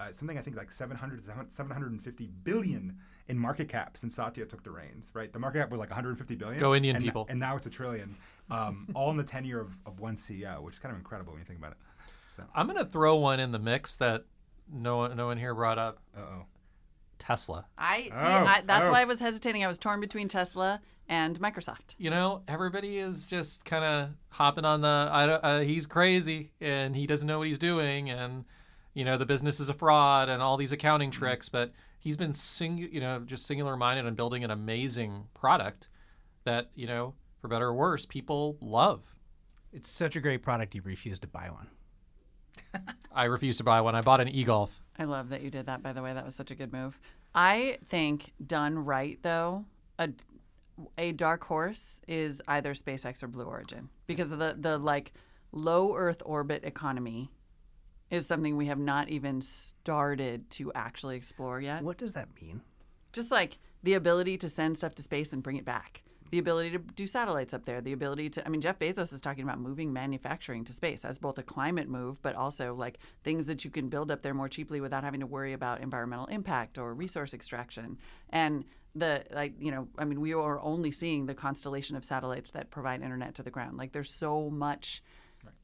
uh, 0.00 0.10
something 0.12 0.38
I 0.38 0.42
think 0.42 0.56
like 0.56 0.72
700 0.72 1.24
750 1.48 2.26
billion 2.42 2.96
in 3.28 3.38
market 3.38 3.68
cap 3.68 3.96
since 3.96 4.14
Satya 4.14 4.46
took 4.46 4.62
the 4.64 4.70
reins, 4.70 5.08
right? 5.12 5.32
The 5.32 5.38
market 5.38 5.58
cap 5.58 5.70
was 5.70 5.78
like 5.78 5.90
150 5.90 6.34
billion. 6.36 6.58
Go 6.58 6.74
Indian 6.74 6.96
and, 6.96 7.04
people. 7.04 7.26
And 7.28 7.38
now 7.38 7.56
it's 7.56 7.66
a 7.66 7.70
trillion, 7.70 8.16
um, 8.50 8.88
all 8.94 9.10
in 9.10 9.16
the 9.16 9.24
tenure 9.24 9.60
of, 9.60 9.78
of 9.86 10.00
one 10.00 10.16
CEO, 10.16 10.62
which 10.62 10.74
is 10.74 10.80
kind 10.80 10.92
of 10.92 10.98
incredible 10.98 11.32
when 11.32 11.40
you 11.40 11.44
think 11.44 11.58
about 11.58 11.72
it. 11.72 11.78
So, 12.36 12.44
I'm 12.54 12.66
gonna 12.66 12.84
throw 12.84 13.16
one 13.16 13.40
in 13.40 13.52
the 13.52 13.58
mix 13.58 13.96
that 13.96 14.24
no 14.72 14.98
one, 14.98 15.16
no 15.16 15.26
one 15.26 15.38
here 15.38 15.54
brought 15.54 15.78
up. 15.78 15.98
uh 16.16 16.20
oh. 16.20 16.46
Tesla. 17.20 17.66
I 17.78 18.04
see. 18.04 18.10
Oh, 18.12 18.16
I, 18.16 18.62
that's 18.66 18.88
oh. 18.88 18.90
why 18.90 19.02
I 19.02 19.04
was 19.04 19.20
hesitating. 19.20 19.62
I 19.62 19.68
was 19.68 19.78
torn 19.78 20.00
between 20.00 20.26
Tesla 20.26 20.80
and 21.08 21.38
Microsoft. 21.38 21.94
You 21.98 22.10
know, 22.10 22.42
everybody 22.48 22.98
is 22.98 23.26
just 23.26 23.64
kind 23.64 23.84
of 23.84 24.10
hopping 24.30 24.64
on 24.64 24.80
the. 24.80 25.08
I 25.12 25.26
don't, 25.26 25.44
uh, 25.44 25.60
he's 25.60 25.86
crazy 25.86 26.50
and 26.60 26.96
he 26.96 27.06
doesn't 27.06 27.28
know 27.28 27.38
what 27.38 27.46
he's 27.46 27.58
doing, 27.58 28.10
and 28.10 28.44
you 28.94 29.04
know 29.04 29.16
the 29.16 29.26
business 29.26 29.60
is 29.60 29.68
a 29.68 29.74
fraud 29.74 30.28
and 30.28 30.42
all 30.42 30.56
these 30.56 30.72
accounting 30.72 31.10
tricks. 31.10 31.48
But 31.48 31.72
he's 32.00 32.16
been 32.16 32.32
sing, 32.32 32.78
you 32.78 33.00
know, 33.00 33.20
just 33.20 33.46
singular 33.46 33.76
minded 33.76 34.06
on 34.06 34.14
building 34.14 34.42
an 34.42 34.50
amazing 34.50 35.24
product 35.34 35.88
that 36.44 36.70
you 36.74 36.86
know, 36.86 37.14
for 37.40 37.48
better 37.48 37.68
or 37.68 37.74
worse, 37.74 38.06
people 38.06 38.56
love. 38.60 39.02
It's 39.72 39.88
such 39.88 40.16
a 40.16 40.20
great 40.20 40.42
product. 40.42 40.74
You 40.74 40.82
refuse 40.82 41.20
to 41.20 41.28
buy 41.28 41.50
one. 41.50 41.68
I 43.12 43.24
refused 43.24 43.58
to 43.58 43.64
buy 43.64 43.80
one. 43.80 43.94
I 43.94 44.00
bought 44.00 44.20
an 44.20 44.28
e-golf. 44.28 44.70
I 44.98 45.04
love 45.04 45.30
that 45.30 45.42
you 45.42 45.50
did 45.50 45.66
that, 45.66 45.82
by 45.82 45.92
the 45.92 46.02
way. 46.02 46.12
That 46.12 46.24
was 46.24 46.34
such 46.34 46.50
a 46.50 46.54
good 46.54 46.72
move. 46.72 46.98
I 47.34 47.78
think 47.86 48.32
done 48.44 48.78
right, 48.84 49.18
though, 49.22 49.64
a, 49.98 50.10
a 50.98 51.12
dark 51.12 51.44
horse 51.44 52.00
is 52.06 52.42
either 52.48 52.74
SpaceX 52.74 53.22
or 53.22 53.28
Blue 53.28 53.44
Origin 53.44 53.88
because 54.06 54.32
of 54.32 54.38
the, 54.38 54.56
the 54.58 54.78
like 54.78 55.12
low 55.52 55.96
Earth 55.96 56.22
orbit 56.24 56.64
economy 56.64 57.30
is 58.10 58.26
something 58.26 58.56
we 58.56 58.66
have 58.66 58.78
not 58.78 59.08
even 59.08 59.40
started 59.40 60.50
to 60.50 60.72
actually 60.74 61.16
explore 61.16 61.60
yet. 61.60 61.82
What 61.82 61.98
does 61.98 62.12
that 62.14 62.28
mean? 62.40 62.60
Just 63.12 63.30
like 63.30 63.58
the 63.82 63.94
ability 63.94 64.36
to 64.38 64.48
send 64.48 64.76
stuff 64.76 64.94
to 64.96 65.02
space 65.02 65.32
and 65.32 65.42
bring 65.42 65.56
it 65.56 65.64
back, 65.64 66.02
the 66.30 66.38
ability 66.38 66.70
to 66.70 66.78
do 66.78 67.06
satellites 67.06 67.52
up 67.52 67.64
there, 67.64 67.80
the 67.80 67.92
ability 67.92 68.30
to, 68.30 68.46
I 68.46 68.48
mean, 68.48 68.60
Jeff 68.60 68.78
Bezos 68.78 69.12
is 69.12 69.20
talking 69.20 69.42
about 69.42 69.58
moving 69.58 69.92
manufacturing 69.92 70.64
to 70.64 70.72
space 70.72 71.04
as 71.04 71.18
both 71.18 71.38
a 71.38 71.42
climate 71.42 71.88
move, 71.88 72.22
but 72.22 72.36
also 72.36 72.74
like 72.74 72.98
things 73.24 73.46
that 73.46 73.64
you 73.64 73.70
can 73.70 73.88
build 73.88 74.10
up 74.10 74.22
there 74.22 74.34
more 74.34 74.48
cheaply 74.48 74.80
without 74.80 75.02
having 75.02 75.20
to 75.20 75.26
worry 75.26 75.52
about 75.52 75.80
environmental 75.80 76.26
impact 76.26 76.78
or 76.78 76.94
resource 76.94 77.34
extraction. 77.34 77.98
And 78.30 78.64
the, 78.94 79.24
like, 79.32 79.54
you 79.58 79.70
know, 79.70 79.88
I 79.98 80.04
mean, 80.04 80.20
we 80.20 80.32
are 80.32 80.60
only 80.60 80.90
seeing 80.92 81.26
the 81.26 81.34
constellation 81.34 81.96
of 81.96 82.04
satellites 82.04 82.52
that 82.52 82.70
provide 82.70 83.02
internet 83.02 83.34
to 83.36 83.42
the 83.42 83.50
ground. 83.50 83.76
Like, 83.76 83.92
there's 83.92 84.10
so 84.10 84.50
much 84.50 85.02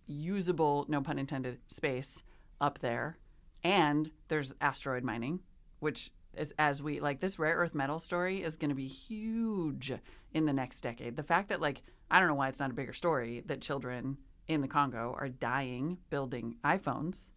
usable, 0.07 0.85
no 0.89 1.01
pun 1.01 1.19
intended, 1.19 1.59
space 1.69 2.23
up 2.61 2.81
there. 2.81 3.19
And 3.63 4.11
there's 4.29 4.55
asteroid 4.61 5.05
mining, 5.05 5.41
which 5.81 6.11
is 6.37 6.53
as 6.59 6.83
we 6.83 7.01
like 7.01 7.21
this 7.21 7.39
rare 7.39 7.57
earth 7.57 7.75
metal 7.75 7.99
story 7.99 8.43
is 8.43 8.57
going 8.57 8.69
to 8.69 8.75
be 8.75 8.87
huge 8.87 9.93
in 10.33 10.47
the 10.47 10.53
next 10.53 10.81
decade. 10.81 11.17
The 11.17 11.23
fact 11.23 11.49
that 11.49 11.61
like 11.61 11.83
I 12.11 12.19
don't 12.19 12.29
know 12.29 12.35
why 12.35 12.49
it's 12.49 12.61
not 12.61 12.71
a 12.71 12.75
bigger 12.75 12.93
story 12.93 13.43
that 13.47 13.61
children 13.61 14.19
in 14.49 14.61
the 14.61 14.69
Congo 14.69 15.15
are 15.19 15.29
dying 15.29 15.99
building 16.11 16.57
iPhones. 16.65 17.31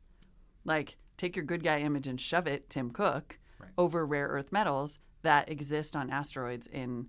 Like 0.66 0.98
take 1.18 1.36
your 1.36 1.46
good 1.46 1.64
guy 1.64 1.80
image 1.80 2.08
and 2.08 2.20
shove 2.20 2.48
it 2.48 2.70
Tim 2.70 2.92
Cook 2.92 3.40
Right. 3.60 3.72
over 3.78 4.06
rare 4.06 4.28
earth 4.30 4.54
metals 4.54 5.00
that 5.22 5.50
exist 5.50 5.94
on 5.94 6.10
asteroids 6.10 6.66
in 6.68 7.08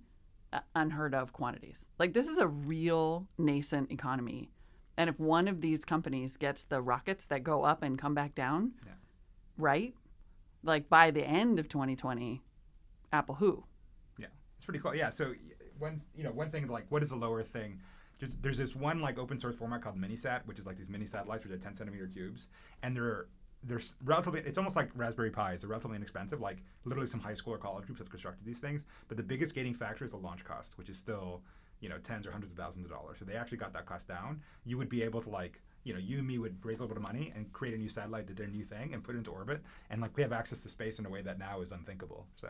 uh, 0.52 0.58
unheard 0.74 1.14
of 1.14 1.32
quantities. 1.32 1.86
Like 1.98 2.12
this 2.12 2.26
is 2.26 2.38
a 2.38 2.48
real 2.48 3.28
nascent 3.38 3.92
economy. 3.92 4.50
And 4.96 5.08
if 5.08 5.20
one 5.20 5.46
of 5.46 5.60
these 5.60 5.84
companies 5.84 6.36
gets 6.36 6.64
the 6.64 6.82
rockets 6.82 7.26
that 7.26 7.44
go 7.44 7.62
up 7.62 7.84
and 7.84 7.96
come 7.96 8.14
back 8.14 8.34
down, 8.34 8.72
Yeah. 8.84 8.94
right? 9.58 9.94
Like 10.64 10.88
by 10.88 11.12
the 11.12 11.22
end 11.24 11.60
of 11.60 11.68
2020, 11.68 12.42
Apple 13.12 13.36
who? 13.36 13.64
Yeah, 14.18 14.26
it's 14.56 14.64
pretty 14.66 14.80
cool. 14.80 14.94
Yeah, 14.96 15.10
so 15.10 15.32
one 15.80 16.00
you 16.14 16.24
know 16.24 16.30
one 16.30 16.50
thing 16.50 16.66
like 16.68 16.86
what 16.88 17.02
is 17.02 17.12
a 17.12 17.16
lower 17.16 17.42
thing? 17.42 17.80
Just 18.18 18.42
there's 18.42 18.58
this 18.58 18.76
one 18.76 19.00
like 19.00 19.18
open 19.18 19.38
source 19.38 19.56
format 19.56 19.82
called 19.82 19.96
Minisat, 19.96 20.46
which 20.46 20.58
is 20.58 20.66
like 20.66 20.76
these 20.76 20.90
mini 20.90 21.06
satellites 21.06 21.44
which 21.44 21.52
are 21.52 21.58
10 21.58 21.74
centimeter 21.74 22.06
cubes, 22.06 22.48
and 22.82 22.94
they're 22.94 23.26
they're 23.64 23.80
relatively 24.04 24.40
it's 24.40 24.58
almost 24.58 24.76
like 24.76 24.90
Raspberry 24.94 25.30
Pis. 25.30 25.62
They're 25.62 25.70
relatively 25.70 25.96
inexpensive. 25.96 26.40
Like 26.40 26.58
literally 26.84 27.06
some 27.06 27.20
high 27.20 27.34
school 27.34 27.54
or 27.54 27.58
college 27.58 27.86
groups 27.86 27.98
have 27.98 28.10
constructed 28.10 28.44
these 28.44 28.60
things. 28.60 28.84
But 29.08 29.16
the 29.16 29.22
biggest 29.22 29.54
gating 29.54 29.74
factor 29.74 30.04
is 30.04 30.12
the 30.12 30.18
launch 30.18 30.44
cost, 30.44 30.78
which 30.78 30.88
is 30.88 30.96
still 30.96 31.42
you 31.80 31.88
know 31.88 31.98
tens 31.98 32.26
or 32.26 32.30
hundreds 32.30 32.52
of 32.52 32.58
thousands 32.58 32.84
of 32.84 32.92
dollars. 32.92 33.18
So 33.18 33.24
they 33.24 33.34
actually 33.34 33.58
got 33.58 33.72
that 33.72 33.86
cost 33.86 34.06
down. 34.06 34.40
You 34.64 34.76
would 34.78 34.88
be 34.88 35.02
able 35.02 35.22
to 35.22 35.30
like 35.30 35.60
you 35.84 35.94
know, 35.94 35.98
you 35.98 36.18
and 36.18 36.26
me 36.26 36.38
would 36.38 36.56
raise 36.64 36.78
a 36.78 36.82
little 36.82 36.94
bit 36.94 36.98
of 36.98 37.02
money 37.02 37.32
and 37.34 37.50
create 37.52 37.74
a 37.74 37.78
new 37.78 37.88
satellite, 37.88 38.26
that 38.26 38.36
did 38.36 38.44
their 38.44 38.52
new 38.52 38.64
thing, 38.64 38.92
and 38.92 39.02
put 39.02 39.14
it 39.14 39.18
into 39.18 39.30
orbit. 39.30 39.62
And 39.88 40.00
like 40.00 40.14
we 40.16 40.22
have 40.22 40.32
access 40.32 40.60
to 40.60 40.68
space 40.68 40.98
in 40.98 41.06
a 41.06 41.08
way 41.08 41.22
that 41.22 41.38
now 41.38 41.60
is 41.60 41.72
unthinkable. 41.72 42.26
So 42.36 42.48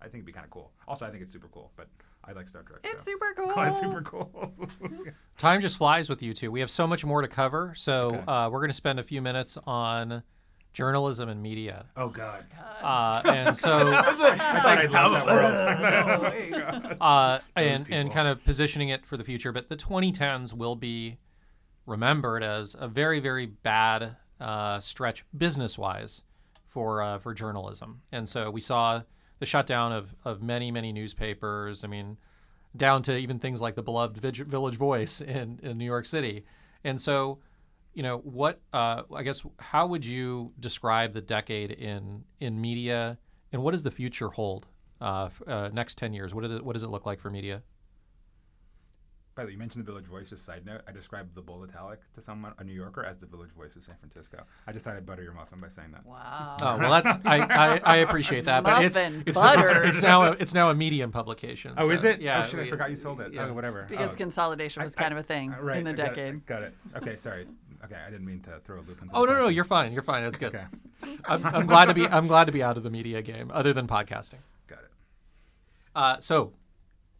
I 0.00 0.04
think 0.04 0.16
it'd 0.16 0.26
be 0.26 0.32
kind 0.32 0.44
of 0.44 0.50
cool. 0.50 0.72
Also, 0.86 1.06
I 1.06 1.10
think 1.10 1.22
it's 1.22 1.32
super 1.32 1.48
cool, 1.48 1.72
but 1.76 1.88
I 2.28 2.32
like 2.32 2.48
Star 2.48 2.62
Trek. 2.62 2.80
It's 2.84 3.04
so. 3.04 3.10
super 3.12 3.34
cool. 3.36 3.52
Oh, 3.56 3.62
it's 3.62 3.80
super 3.80 4.02
cool. 4.02 4.52
Time 5.38 5.60
just 5.60 5.76
flies 5.76 6.08
with 6.08 6.22
you 6.22 6.34
two. 6.34 6.50
We 6.50 6.60
have 6.60 6.70
so 6.70 6.86
much 6.86 7.04
more 7.04 7.22
to 7.22 7.28
cover. 7.28 7.72
So 7.76 8.06
Okay. 8.08 8.18
uh, 8.26 8.48
we're 8.50 8.58
going 8.60 8.70
to 8.70 8.74
spend 8.74 8.98
a 8.98 9.02
few 9.04 9.22
minutes 9.22 9.56
on 9.66 10.22
journalism 10.72 11.28
and 11.28 11.42
media. 11.42 11.86
oh 11.96 12.08
God. 12.08 12.44
Uh, 12.82 13.22
and 13.24 13.56
so, 13.56 13.70
I 13.94 14.02
thought 14.12 14.78
I'd 14.78 14.90
love 14.92 15.12
that 15.12 16.20
world. 16.20 16.96
uh, 17.00 17.38
and, 17.54 17.86
and 17.90 18.12
kind 18.12 18.28
of 18.28 18.44
positioning 18.44 18.90
it 18.90 19.06
for 19.06 19.16
the 19.16 19.24
future. 19.24 19.52
But 19.52 19.68
the 19.68 19.76
2010s 19.76 20.52
will 20.52 20.76
be 20.76 21.16
remembered 21.86 22.42
as 22.42 22.74
a 22.78 22.88
very, 22.88 23.20
very 23.20 23.46
bad 23.46 24.16
uh, 24.40 24.80
stretch 24.80 25.24
business 25.38 25.78
wise 25.78 26.22
for, 26.68 27.02
uh, 27.02 27.18
for 27.20 27.32
journalism. 27.32 28.02
And 28.12 28.28
so 28.28 28.50
we 28.50 28.60
saw 28.60 29.00
the 29.38 29.46
shutdown 29.46 29.92
of, 29.92 30.14
of 30.24 30.42
many, 30.42 30.70
many 30.70 30.92
newspapers. 30.92 31.84
I 31.84 31.86
mean, 31.86 32.16
down 32.76 33.02
to 33.02 33.16
even 33.16 33.38
things 33.38 33.60
like 33.60 33.74
the 33.74 33.82
beloved 33.82 34.16
Village 34.18 34.76
Voice 34.76 35.20
in, 35.20 35.60
in 35.62 35.78
New 35.78 35.84
York 35.84 36.06
City. 36.06 36.44
And 36.84 37.00
so, 37.00 37.38
you 37.94 38.02
know, 38.02 38.18
what 38.18 38.60
uh, 38.72 39.02
I 39.14 39.22
guess 39.22 39.42
how 39.58 39.86
would 39.86 40.04
you 40.04 40.52
describe 40.60 41.14
the 41.14 41.22
decade 41.22 41.70
in 41.70 42.24
in 42.40 42.60
media, 42.60 43.18
and 43.52 43.62
what 43.62 43.70
does 43.72 43.82
the 43.82 43.90
future 43.90 44.28
hold 44.28 44.66
uh, 45.00 45.30
uh, 45.46 45.70
next 45.72 45.96
ten 45.96 46.12
years? 46.12 46.34
What 46.34 46.42
does 46.42 46.52
it 46.52 46.64
what 46.64 46.74
does 46.74 46.82
it 46.82 46.90
look 46.90 47.06
like 47.06 47.18
for 47.18 47.30
media? 47.30 47.62
By 49.36 49.42
the 49.42 49.48
way, 49.48 49.52
you 49.52 49.58
mentioned 49.58 49.84
the 49.86 49.90
Village 49.92 50.06
Voice. 50.06 50.30
Just 50.30 50.46
side 50.46 50.64
note, 50.64 50.80
I 50.88 50.92
described 50.92 51.34
the 51.34 51.42
Bold 51.42 51.68
Italic 51.68 52.00
to 52.14 52.22
someone, 52.22 52.54
a 52.58 52.64
New 52.64 52.72
Yorker, 52.72 53.04
as 53.04 53.18
the 53.18 53.26
Village 53.26 53.50
Voice 53.50 53.76
of 53.76 53.84
San 53.84 53.94
Francisco. 54.00 54.42
I 54.66 54.72
just 54.72 54.82
thought 54.86 54.96
I'd 54.96 55.04
butter 55.04 55.22
your 55.22 55.34
muffin 55.34 55.58
by 55.60 55.68
saying 55.68 55.90
that. 55.92 56.06
Wow. 56.06 56.56
Oh 56.58 56.78
well, 56.78 56.90
that's 57.02 57.18
I, 57.26 57.40
I, 57.40 57.80
I 57.84 57.96
appreciate 57.98 58.46
that, 58.46 58.64
but 58.64 58.82
it's 58.82 58.96
Muffin, 58.96 59.22
it's, 59.26 59.38
butter. 59.38 59.82
it's, 59.82 59.98
it's 59.98 60.02
now 60.02 60.22
a, 60.24 60.32
it's 60.40 60.54
now 60.54 60.70
a 60.70 60.74
medium 60.74 61.12
publication. 61.12 61.74
Oh, 61.76 61.90
is 61.90 62.02
it? 62.02 62.22
Yeah. 62.22 62.40
Oh, 62.40 62.48
shit, 62.48 62.60
I 62.60 62.62
we- 62.62 62.70
forgot 62.70 62.88
you 62.88 62.96
sold 62.96 63.20
it. 63.20 63.34
yeah. 63.34 63.46
Oh, 63.46 63.52
whatever. 63.52 63.84
Because 63.90 64.14
oh. 64.14 64.16
consolidation 64.16 64.82
was 64.82 64.96
I- 64.96 65.02
kind 65.02 65.12
of 65.12 65.18
a 65.18 65.22
thing 65.22 65.52
Uh, 65.52 65.60
right, 65.60 65.78
in 65.78 65.84
the 65.84 65.90
I 65.90 65.94
got 65.94 66.06
it, 66.06 66.14
decade. 66.16 66.46
Got 66.46 66.62
it. 66.62 66.74
Okay, 66.96 67.16
sorry. 67.16 67.46
Okay, 67.84 67.96
I 68.06 68.10
didn't 68.10 68.24
mean 68.26 68.40
to 68.40 68.58
throw 68.64 68.76
a 68.76 68.80
loop 68.80 69.02
into. 69.02 69.04
The 69.04 69.10
Oh 69.12 69.20
the 69.20 69.26
no 69.26 69.32
no 69.34 69.38
question. 69.40 69.54
you're 69.54 69.64
fine 69.64 69.92
you're 69.92 70.02
fine 70.02 70.22
that's 70.24 70.38
good. 70.38 70.54
Okay, 70.54 70.64
I'm, 71.26 71.44
I'm 71.44 71.66
glad 71.72 71.86
to 71.86 71.94
be 71.94 72.06
I'm 72.08 72.26
glad 72.26 72.46
to 72.46 72.52
be 72.52 72.62
out 72.62 72.78
of 72.78 72.84
the 72.84 72.90
media 72.90 73.20
game 73.20 73.50
other 73.52 73.74
than 73.74 73.86
podcasting. 73.86 74.38
got 74.66 74.78
it. 74.78 74.90
Uh, 75.94 76.16
so, 76.20 76.52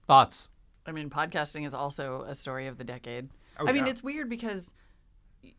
thoughts? 0.06 0.48
I 0.86 0.92
mean, 0.92 1.10
podcasting 1.10 1.66
is 1.66 1.74
also 1.74 2.22
a 2.28 2.34
story 2.34 2.66
of 2.66 2.78
the 2.78 2.84
decade. 2.84 3.28
Oh, 3.58 3.66
I 3.66 3.72
mean, 3.72 3.86
yeah. 3.86 3.90
it's 3.90 4.02
weird 4.02 4.28
because 4.28 4.70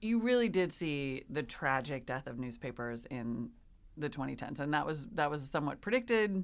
you 0.01 0.19
really 0.19 0.49
did 0.49 0.71
see 0.71 1.23
the 1.30 1.43
tragic 1.43 2.05
death 2.05 2.28
of 2.28 2.39
newspapers 2.39 3.05
in 3.05 3.49
the 3.97 4.09
2010s, 4.09 4.59
and 4.59 4.73
that 4.73 4.86
was 4.86 5.07
that 5.13 5.30
was 5.30 5.43
somewhat 5.43 5.82
predicted. 5.82 6.43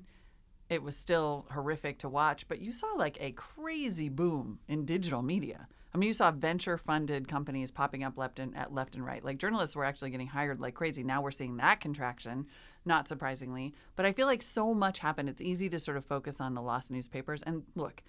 It 0.70 0.82
was 0.82 0.98
still 0.98 1.46
horrific 1.52 2.00
to 2.00 2.10
watch, 2.10 2.48
but 2.48 2.60
you 2.60 2.72
saw 2.72 2.88
like 2.96 3.18
a 3.20 3.32
crazy 3.34 4.10
boom 4.10 4.60
in 4.68 4.86
digital 4.86 5.22
media. 5.22 5.68
I 5.94 6.00
mean, 6.00 6.08
you 6.08 6.14
saw 6.14 6.32
venture-funded 6.32 7.28
companies 7.28 7.70
popping 7.70 8.04
up 8.04 8.18
left 8.18 8.40
and 8.40 8.58
at 8.58 8.74
left 8.74 8.96
and 8.96 9.06
right. 9.06 9.24
Like 9.24 9.38
journalists 9.38 9.76
were 9.76 9.86
actually 9.86 10.10
getting 10.10 10.28
hired 10.28 10.60
like 10.60 10.74
crazy. 10.74 11.04
Now 11.04 11.22
we're 11.22 11.30
seeing 11.30 11.58
that 11.58 11.82
contraction, 11.82 12.48
not 12.84 13.08
surprisingly. 13.08 13.76
But 13.96 14.08
I 14.08 14.14
feel 14.14 14.26
like 14.26 14.42
so 14.42 14.74
much 14.74 15.00
happened. 15.00 15.30
It's 15.30 15.42
easy 15.42 15.70
to 15.70 15.78
sort 15.78 15.98
of 15.98 16.06
focus 16.06 16.42
on 16.42 16.56
the 16.56 16.64
lost 16.64 16.90
newspapers. 16.90 17.44
And 17.44 17.64
look, 17.76 18.02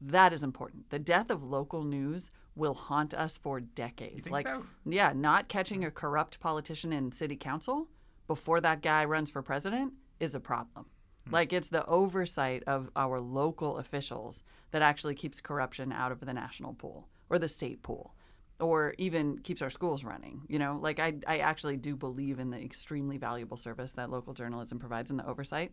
that 0.00 0.32
is 0.32 0.42
important. 0.42 0.90
The 0.90 0.98
death 0.98 1.30
of 1.30 1.44
local 1.44 1.84
news 1.84 2.30
will 2.54 2.74
haunt 2.74 3.14
us 3.14 3.38
for 3.38 3.60
decades. 3.60 4.24
think 4.24 4.30
like, 4.30 4.46
so? 4.46 4.64
yeah, 4.84 5.12
not 5.14 5.48
catching 5.48 5.84
a 5.84 5.90
corrupt 5.90 6.40
politician 6.40 6.92
in 6.92 7.12
city 7.12 7.36
council 7.36 7.88
before 8.26 8.60
that 8.60 8.82
guy 8.82 9.04
runs 9.04 9.30
for 9.30 9.42
president 9.42 9.92
is 10.20 10.34
a 10.34 10.40
problem. 10.40 10.86
Hmm. 11.26 11.34
Like, 11.34 11.52
it's 11.52 11.68
the 11.68 11.86
oversight 11.86 12.62
of 12.66 12.90
our 12.96 13.20
local 13.20 13.78
officials 13.78 14.42
that 14.70 14.82
actually 14.82 15.14
keeps 15.14 15.40
corruption 15.40 15.92
out 15.92 16.12
of 16.12 16.20
the 16.20 16.32
national 16.32 16.74
pool 16.74 17.08
or 17.28 17.38
the 17.38 17.48
state 17.48 17.82
pool 17.82 18.14
or 18.58 18.94
even 18.96 19.38
keeps 19.40 19.60
our 19.60 19.68
schools 19.68 20.02
running. 20.02 20.40
You 20.48 20.58
know, 20.58 20.78
like, 20.80 20.98
I, 20.98 21.14
I 21.26 21.38
actually 21.38 21.76
do 21.76 21.94
believe 21.94 22.38
in 22.38 22.50
the 22.50 22.58
extremely 22.58 23.18
valuable 23.18 23.58
service 23.58 23.92
that 23.92 24.10
local 24.10 24.32
journalism 24.32 24.78
provides 24.78 25.10
in 25.10 25.18
the 25.18 25.26
oversight. 25.26 25.72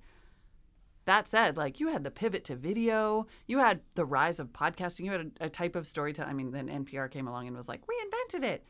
That 1.06 1.28
said, 1.28 1.58
like 1.58 1.80
you 1.80 1.90
had 1.90 2.04
the 2.04 2.12
pivot 2.12 2.46
to 2.46 2.56
video, 2.56 3.28
you 3.46 3.60
had 3.60 3.82
the 3.96 4.06
rise 4.06 4.40
of 4.40 4.54
podcasting, 4.54 5.06
you 5.06 5.12
had 5.12 5.32
a, 5.40 5.46
a 5.46 5.50
type 5.50 5.76
of 5.76 5.86
storytelling. 5.86 6.30
I 6.30 6.34
mean, 6.34 6.52
then 6.52 6.70
NPR 6.86 7.12
came 7.12 7.28
along 7.28 7.48
and 7.48 7.58
was 7.58 7.68
like, 7.68 7.88
"We 7.88 7.96
invented 8.04 8.44
it." 8.50 8.66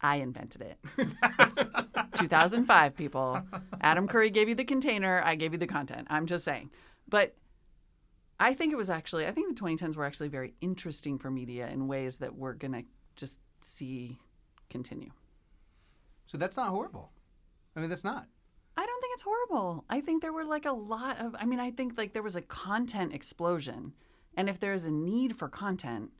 I 0.00 0.16
invented 0.16 0.60
it. 0.60 0.78
2005, 2.14 2.94
people. 2.94 3.40
Adam 3.80 4.06
Curry 4.06 4.28
gave 4.28 4.50
you 4.50 4.54
the 4.54 4.64
container. 4.64 5.22
I 5.24 5.34
gave 5.34 5.52
you 5.52 5.58
the 5.58 5.66
content. 5.66 6.06
I'm 6.10 6.26
just 6.26 6.44
saying, 6.44 6.70
but 7.08 7.34
I 8.38 8.52
think 8.52 8.72
it 8.72 8.76
was 8.76 8.90
actually. 8.90 9.26
I 9.26 9.32
think 9.32 9.56
the 9.56 9.62
2010s 9.62 9.96
were 9.96 10.04
actually 10.04 10.28
very 10.28 10.54
interesting 10.60 11.18
for 11.18 11.30
media 11.30 11.68
in 11.68 11.88
ways 11.88 12.18
that 12.18 12.34
we're 12.34 12.52
gonna 12.52 12.82
just 13.16 13.38
see 13.62 14.18
continue. 14.68 15.10
So 16.26 16.36
that's 16.36 16.56
not 16.56 16.68
horrible. 16.68 17.12
I 17.76 17.80
mean, 17.80 17.88
that's 17.88 18.04
not. 18.04 18.26
I 18.76 18.84
don't 18.84 19.00
think 19.00 19.14
it's 19.14 19.22
horrible. 19.22 19.84
I 19.88 20.00
think 20.00 20.22
there 20.22 20.32
were 20.32 20.44
like 20.44 20.66
a 20.66 20.72
lot 20.72 21.20
of 21.20 21.34
I 21.38 21.44
mean, 21.44 21.60
I 21.60 21.70
think 21.70 21.96
like 21.96 22.12
there 22.12 22.22
was 22.22 22.36
a 22.36 22.42
content 22.42 23.14
explosion. 23.14 23.92
And 24.36 24.48
if 24.48 24.58
there 24.58 24.72
is 24.72 24.84
a 24.84 24.90
need 24.90 25.36
for 25.36 25.48
content, 25.48 26.10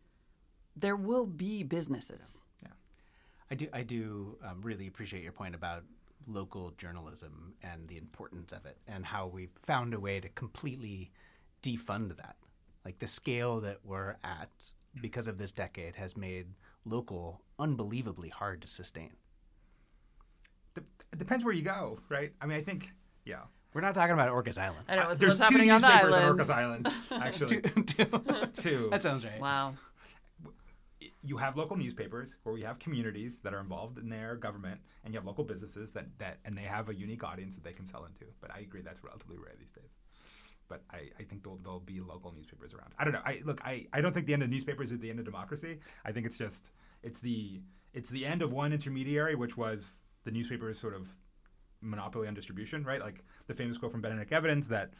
there 0.77 0.97
will 0.97 1.27
be 1.27 1.63
businesses. 1.63 2.43
Yeah. 2.63 2.69
I 3.51 3.55
do. 3.55 3.69
I 3.73 3.83
do 3.83 4.39
um, 4.45 4.61
really 4.63 4.87
appreciate 4.87 5.23
your 5.23 5.33
point 5.33 5.55
about 5.55 5.85
local 6.27 6.71
journalism 6.79 7.55
and 7.63 7.87
the 7.89 7.99
importance 7.99 8.53
of 8.53 8.65
it, 8.67 8.79
and 8.87 9.05
how 9.05 9.27
we've 9.27 9.53
found 9.53 9.95
a 9.95 10.01
way 10.01 10.21
to 10.21 10.29
completely 10.31 11.11
defund 11.63 12.17
that. 12.17 12.37
Like 12.85 12.99
the 12.99 13.07
scale 13.07 13.61
that 13.61 13.79
we're 13.85 14.17
at 14.25 14.73
because 15.01 15.27
of 15.27 15.39
this 15.39 15.53
decade 15.53 15.97
has 15.97 16.17
made 16.17 16.47
local 16.85 17.43
unbelievably 17.59 18.29
hard 18.29 18.63
to 18.63 18.69
sustain. 18.69 19.13
Dep- 20.75 20.85
It 21.13 21.19
depends 21.19 21.45
where 21.45 21.55
you 21.55 21.63
go, 21.63 21.99
right? 22.09 22.33
I 22.41 22.47
mean, 22.47 22.59
I 22.59 22.63
think, 22.63 22.91
yeah. 23.25 23.41
We're 23.73 23.81
not 23.81 23.95
talking 23.95 24.13
about 24.13 24.29
Orcas 24.31 24.57
Island. 24.57 24.85
I 24.89 24.95
know 24.97 25.09
what's, 25.09 25.21
There's 25.21 25.31
what's 25.31 25.41
happening 25.41 25.67
two 25.69 25.75
on 25.75 25.81
the 25.81 25.89
newspapers 25.89 26.15
island. 26.15 26.39
Orcas 26.39 26.51
Island, 26.51 26.89
actually. 27.11 27.61
Two. 28.63 28.89
that 28.93 29.03
sounds 29.03 29.25
right. 29.25 29.41
Wow. 29.41 29.75
you 31.23 31.37
have 31.39 31.57
local 31.57 31.77
newspapers 31.77 32.37
where 32.45 32.57
you 32.57 32.67
have 32.67 32.79
communities 32.79 33.41
that 33.41 33.53
are 33.53 33.59
involved 33.61 33.99
in 33.99 34.09
their 34.09 34.37
government, 34.37 34.81
and 35.05 35.13
you 35.13 35.19
have 35.19 35.27
local 35.27 35.43
businesses 35.43 35.91
that, 35.93 36.07
that 36.19 36.39
and 36.45 36.57
they 36.57 36.63
have 36.63 36.89
a 36.89 36.95
unique 36.95 37.25
audience 37.25 37.55
that 37.57 37.65
they 37.65 37.73
can 37.73 37.85
sell 37.85 38.05
into. 38.05 38.31
But 38.41 38.51
I 38.55 38.61
agree 38.61 38.81
that's 38.83 39.03
relatively 39.03 39.39
rare 39.39 39.55
these 39.59 39.73
days. 39.73 39.91
But 40.69 40.83
I, 40.93 41.11
I 41.19 41.25
think 41.25 41.43
there'll, 41.43 41.59
there'll 41.63 41.81
be 41.81 42.01
local 42.01 42.33
newspapers 42.33 42.73
around. 42.75 42.93
I 42.99 43.05
don't 43.05 43.13
know. 43.13 43.21
I 43.25 43.43
look. 43.45 43.61
I, 43.65 43.87
I 43.93 44.01
don't 44.01 44.13
think 44.13 44.27
the 44.27 44.35
end 44.35 44.43
of 44.45 44.51
newspapers 44.51 44.93
is 44.93 44.99
the 45.01 45.11
end 45.11 45.19
of 45.19 45.25
democracy. 45.25 45.81
I 46.05 46.13
think 46.13 46.27
it's 46.27 46.39
just 46.39 46.71
it's 47.03 47.19
the 47.19 47.61
it's 47.93 48.09
the 48.09 48.25
end 48.25 48.41
of 48.41 48.53
one 48.53 48.73
intermediary, 48.73 49.35
which 49.35 49.57
was 49.57 50.01
the 50.25 50.31
newspapers 50.31 50.79
sort 50.79 50.95
of 50.95 51.09
monopoly 51.81 52.27
on 52.29 52.35
distribution, 52.35 52.85
right? 52.85 53.01
Like 53.01 53.25
the 53.47 53.55
famous 53.55 53.79
quote 53.79 53.93
from 53.93 54.01
Benedict 54.01 54.33
Evans 54.33 54.69
that 54.69 54.91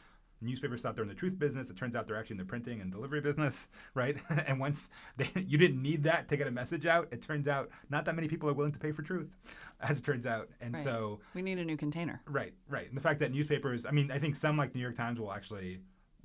newspapers 0.41 0.81
thought 0.81 0.95
they're 0.95 1.03
in 1.03 1.09
the 1.09 1.15
truth 1.15 1.39
business. 1.39 1.69
It 1.69 1.77
turns 1.77 1.95
out 1.95 2.05
they're 2.07 2.17
actually 2.17 2.35
in 2.35 2.39
the 2.39 2.45
printing 2.45 2.81
and 2.81 2.91
delivery 2.91 3.21
business, 3.21 3.67
right? 3.95 4.17
and 4.47 4.59
once 4.59 4.89
they, 5.17 5.29
you 5.47 5.57
didn't 5.57 5.81
need 5.81 6.03
that 6.03 6.29
to 6.29 6.37
get 6.37 6.47
a 6.47 6.51
message 6.51 6.85
out, 6.85 7.07
it 7.11 7.21
turns 7.21 7.47
out 7.47 7.69
not 7.89 8.05
that 8.05 8.15
many 8.15 8.27
people 8.27 8.49
are 8.49 8.53
willing 8.53 8.71
to 8.73 8.79
pay 8.79 8.91
for 8.91 9.01
truth, 9.01 9.35
as 9.81 9.99
it 9.99 10.03
turns 10.05 10.25
out. 10.25 10.49
And 10.61 10.73
Right. 10.75 10.83
so, 10.83 11.19
We 11.33 11.41
need 11.41 11.57
a 11.59 11.65
new 11.65 11.77
container. 11.77 12.21
right, 12.27 12.53
right. 12.69 12.87
And 12.87 12.95
the 12.97 13.01
fact 13.01 13.19
that 13.19 13.31
newspapers, 13.31 13.85
I 13.85 13.91
mean, 13.91 14.11
I 14.11 14.19
think 14.19 14.35
some 14.35 14.57
like 14.57 14.71
the 14.73 14.77
New 14.77 14.83
York 14.83 14.95
Times 14.95 15.19
will 15.19 15.31
actually 15.33 15.79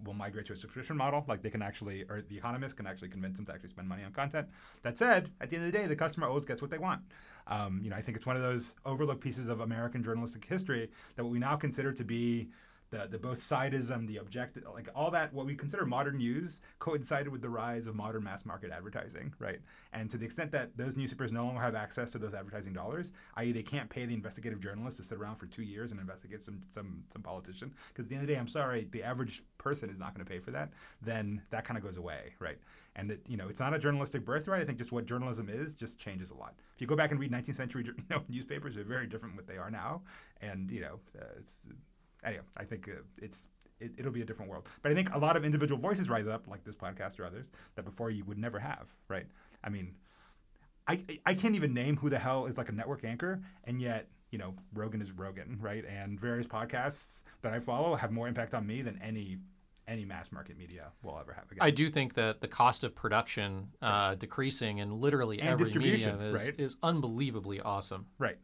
will 0.04 0.14
migrate 0.14 0.46
to 0.46 0.54
a 0.54 0.56
subscription 0.56 0.96
model. 0.96 1.24
Like 1.28 1.42
they 1.42 1.50
can 1.50 1.60
actually, 1.62 2.04
or 2.08 2.22
the 2.22 2.38
Economist 2.38 2.76
can 2.76 2.86
actually 2.86 3.10
convince 3.10 3.36
them 3.36 3.44
to 3.46 3.52
actually 3.52 3.68
spend 3.70 3.86
money 3.86 4.02
on 4.02 4.12
content. 4.12 4.48
That 4.82 4.96
said, 4.96 5.30
at 5.42 5.50
the 5.50 5.56
end 5.56 5.66
of 5.66 5.72
the 5.72 5.78
day, 5.78 5.86
the 5.86 5.96
customer 5.96 6.26
always 6.26 6.46
gets 6.46 6.62
what 6.62 6.70
they 6.70 6.78
want. 6.78 7.02
Um, 7.50 7.80
you 7.82 7.90
know, 7.90 7.96
I 7.96 8.02
think 8.02 8.16
it's 8.16 8.26
one 8.26 8.36
of 8.36 8.42
those 8.42 8.74
overlooked 8.86 9.20
pieces 9.20 9.48
of 9.48 9.60
American 9.60 10.02
journalistic 10.02 10.44
history 10.44 10.90
that 11.16 11.24
what 11.24 11.32
we 11.32 11.38
now 11.38 11.56
consider 11.56 11.92
to 11.92 12.04
be 12.04 12.48
the, 12.90 13.06
the 13.08 13.18
both 13.18 13.40
sidism, 13.40 14.06
the 14.06 14.16
objective, 14.16 14.64
like 14.74 14.88
all 14.94 15.10
that, 15.12 15.32
what 15.32 15.46
we 15.46 15.54
consider 15.54 15.86
modern 15.86 16.18
news 16.18 16.60
coincided 16.80 17.28
with 17.28 17.40
the 17.40 17.48
rise 17.48 17.86
of 17.86 17.94
modern 17.94 18.24
mass 18.24 18.44
market 18.44 18.70
advertising, 18.70 19.32
right? 19.38 19.60
And 19.92 20.10
to 20.10 20.16
the 20.18 20.24
extent 20.24 20.50
that 20.52 20.76
those 20.76 20.96
newspapers 20.96 21.30
no 21.30 21.44
longer 21.44 21.60
have 21.60 21.74
access 21.74 22.10
to 22.12 22.18
those 22.18 22.34
advertising 22.34 22.72
dollars, 22.72 23.12
i.e., 23.36 23.52
they 23.52 23.62
can't 23.62 23.88
pay 23.88 24.06
the 24.06 24.14
investigative 24.14 24.60
journalist 24.60 24.96
to 24.96 25.04
sit 25.04 25.18
around 25.18 25.36
for 25.36 25.46
two 25.46 25.62
years 25.62 25.92
and 25.92 26.00
investigate 26.00 26.42
some 26.42 26.62
some 26.72 27.04
some 27.12 27.22
politician, 27.22 27.72
because 27.88 28.06
at 28.06 28.08
the 28.08 28.14
end 28.16 28.22
of 28.22 28.28
the 28.28 28.34
day, 28.34 28.40
I'm 28.40 28.48
sorry, 28.48 28.88
the 28.90 29.04
average 29.04 29.44
person 29.58 29.88
is 29.88 29.98
not 29.98 30.14
going 30.14 30.26
to 30.26 30.30
pay 30.30 30.40
for 30.40 30.50
that. 30.50 30.72
Then 31.00 31.42
that 31.50 31.64
kind 31.64 31.78
of 31.78 31.84
goes 31.84 31.96
away, 31.96 32.34
right? 32.40 32.58
And 32.96 33.08
that 33.10 33.20
you 33.28 33.36
know, 33.36 33.48
it's 33.48 33.60
not 33.60 33.72
a 33.72 33.78
journalistic 33.78 34.24
birthright. 34.24 34.60
I 34.60 34.64
think 34.64 34.78
just 34.78 34.92
what 34.92 35.06
journalism 35.06 35.48
is 35.48 35.74
just 35.74 35.98
changes 35.98 36.30
a 36.30 36.34
lot. 36.34 36.54
If 36.74 36.80
you 36.80 36.86
go 36.86 36.96
back 36.96 37.12
and 37.12 37.20
read 37.20 37.30
19th 37.30 37.56
century 37.56 37.84
you 37.86 37.94
know, 38.10 38.22
newspapers, 38.28 38.74
they're 38.74 38.84
very 38.84 39.06
different 39.06 39.34
from 39.34 39.36
what 39.36 39.46
they 39.46 39.58
are 39.58 39.70
now, 39.70 40.02
and 40.40 40.70
you 40.70 40.80
know, 40.80 40.98
uh, 41.18 41.24
it's 41.38 41.54
anyway, 42.24 42.42
I 42.56 42.64
think 42.64 42.88
uh, 42.88 43.02
it's 43.18 43.44
it, 43.78 43.92
it'll 43.96 44.12
be 44.12 44.22
a 44.22 44.24
different 44.24 44.50
world. 44.50 44.68
But 44.82 44.92
I 44.92 44.94
think 44.94 45.14
a 45.14 45.18
lot 45.18 45.36
of 45.36 45.44
individual 45.44 45.80
voices 45.80 46.08
rise 46.08 46.26
up, 46.26 46.48
like 46.48 46.64
this 46.64 46.74
podcast 46.74 47.18
or 47.20 47.24
others, 47.24 47.50
that 47.76 47.84
before 47.84 48.10
you 48.10 48.24
would 48.24 48.38
never 48.38 48.58
have. 48.58 48.88
Right? 49.08 49.26
I 49.62 49.68
mean, 49.70 49.94
I 50.88 51.00
I 51.24 51.34
can't 51.34 51.54
even 51.54 51.72
name 51.72 51.96
who 51.96 52.10
the 52.10 52.18
hell 52.18 52.46
is 52.46 52.56
like 52.56 52.68
a 52.68 52.72
network 52.72 53.04
anchor, 53.04 53.40
and 53.64 53.80
yet 53.80 54.08
you 54.30 54.38
know, 54.38 54.54
Rogan 54.74 55.02
is 55.02 55.10
Rogan, 55.10 55.58
right? 55.60 55.84
And 55.84 56.18
various 56.18 56.46
podcasts 56.46 57.24
that 57.42 57.52
I 57.52 57.60
follow 57.60 57.94
have 57.96 58.12
more 58.12 58.28
impact 58.28 58.54
on 58.54 58.66
me 58.66 58.82
than 58.82 59.00
any 59.02 59.38
any 59.90 60.04
mass 60.04 60.30
market 60.30 60.56
media 60.56 60.92
will 61.02 61.18
ever 61.20 61.32
have 61.32 61.50
again. 61.50 61.58
I 61.60 61.70
do 61.70 61.90
think 61.90 62.14
that 62.14 62.40
the 62.40 62.48
cost 62.48 62.84
of 62.84 62.94
production 62.94 63.68
uh, 63.82 64.14
decreasing 64.14 64.78
in 64.78 65.00
literally 65.00 65.40
And 65.40 65.48
every 65.48 65.70
medium 65.72 66.20
is, 66.20 66.46
right? 66.46 66.54
is 66.58 66.76
unbelievably 66.82 67.60
awesome. 67.60 68.06
right. 68.18 68.38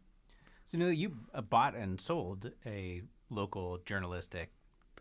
So, 0.64 0.78
Neil, 0.78 0.92
you 0.92 1.16
uh, 1.32 1.42
bought 1.42 1.76
and 1.76 2.00
sold 2.00 2.50
a 2.66 3.02
local 3.30 3.78
journalistic 3.84 4.50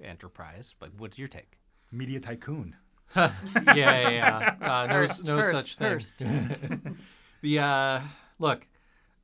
enterprise. 0.03 0.75
But 0.77 0.93
what's 0.99 1.17
your 1.17 1.27
take? 1.27 1.57
Media 1.91 2.19
tycoon. 2.19 2.75
yeah, 3.15 3.31
yeah, 3.75 4.09
yeah. 4.09 4.55
Uh, 4.61 4.85
no 4.87 5.07
no 5.23 5.41
Hearst, 5.41 5.51
such 5.51 5.75
thing. 5.75 5.87
Hearst. 5.87 6.17
the 7.41 7.59
uh, 7.59 8.01
look, 8.37 8.67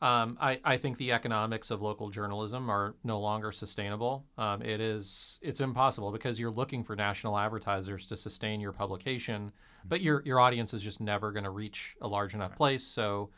um, 0.02 0.36
I, 0.42 0.60
I 0.64 0.78
think 0.78 0.98
the 0.98 1.12
economics 1.12 1.70
of 1.70 1.82
local 1.82 2.10
journalism 2.10 2.72
are 2.72 2.96
no 3.04 3.20
longer 3.20 3.52
sustainable. 3.52 4.26
Um, 4.38 4.62
it 4.64 4.82
is 4.82 5.38
it's 5.42 5.62
impossible 5.62 6.12
because 6.12 6.40
you're 6.40 6.52
looking 6.52 6.84
for 6.84 6.96
national 6.96 7.38
advertisers 7.38 8.08
to 8.08 8.18
sustain 8.18 8.60
your 8.60 8.72
publication, 8.72 9.52
but 9.86 10.02
your 10.02 10.24
your 10.26 10.40
audience 10.40 10.74
is 10.74 10.82
just 10.82 11.02
never 11.02 11.32
going 11.32 11.44
to 11.44 11.52
reach 11.52 11.96
a 12.02 12.08
large 12.08 12.34
enough 12.34 12.56
place. 12.56 12.84
So 12.84 13.30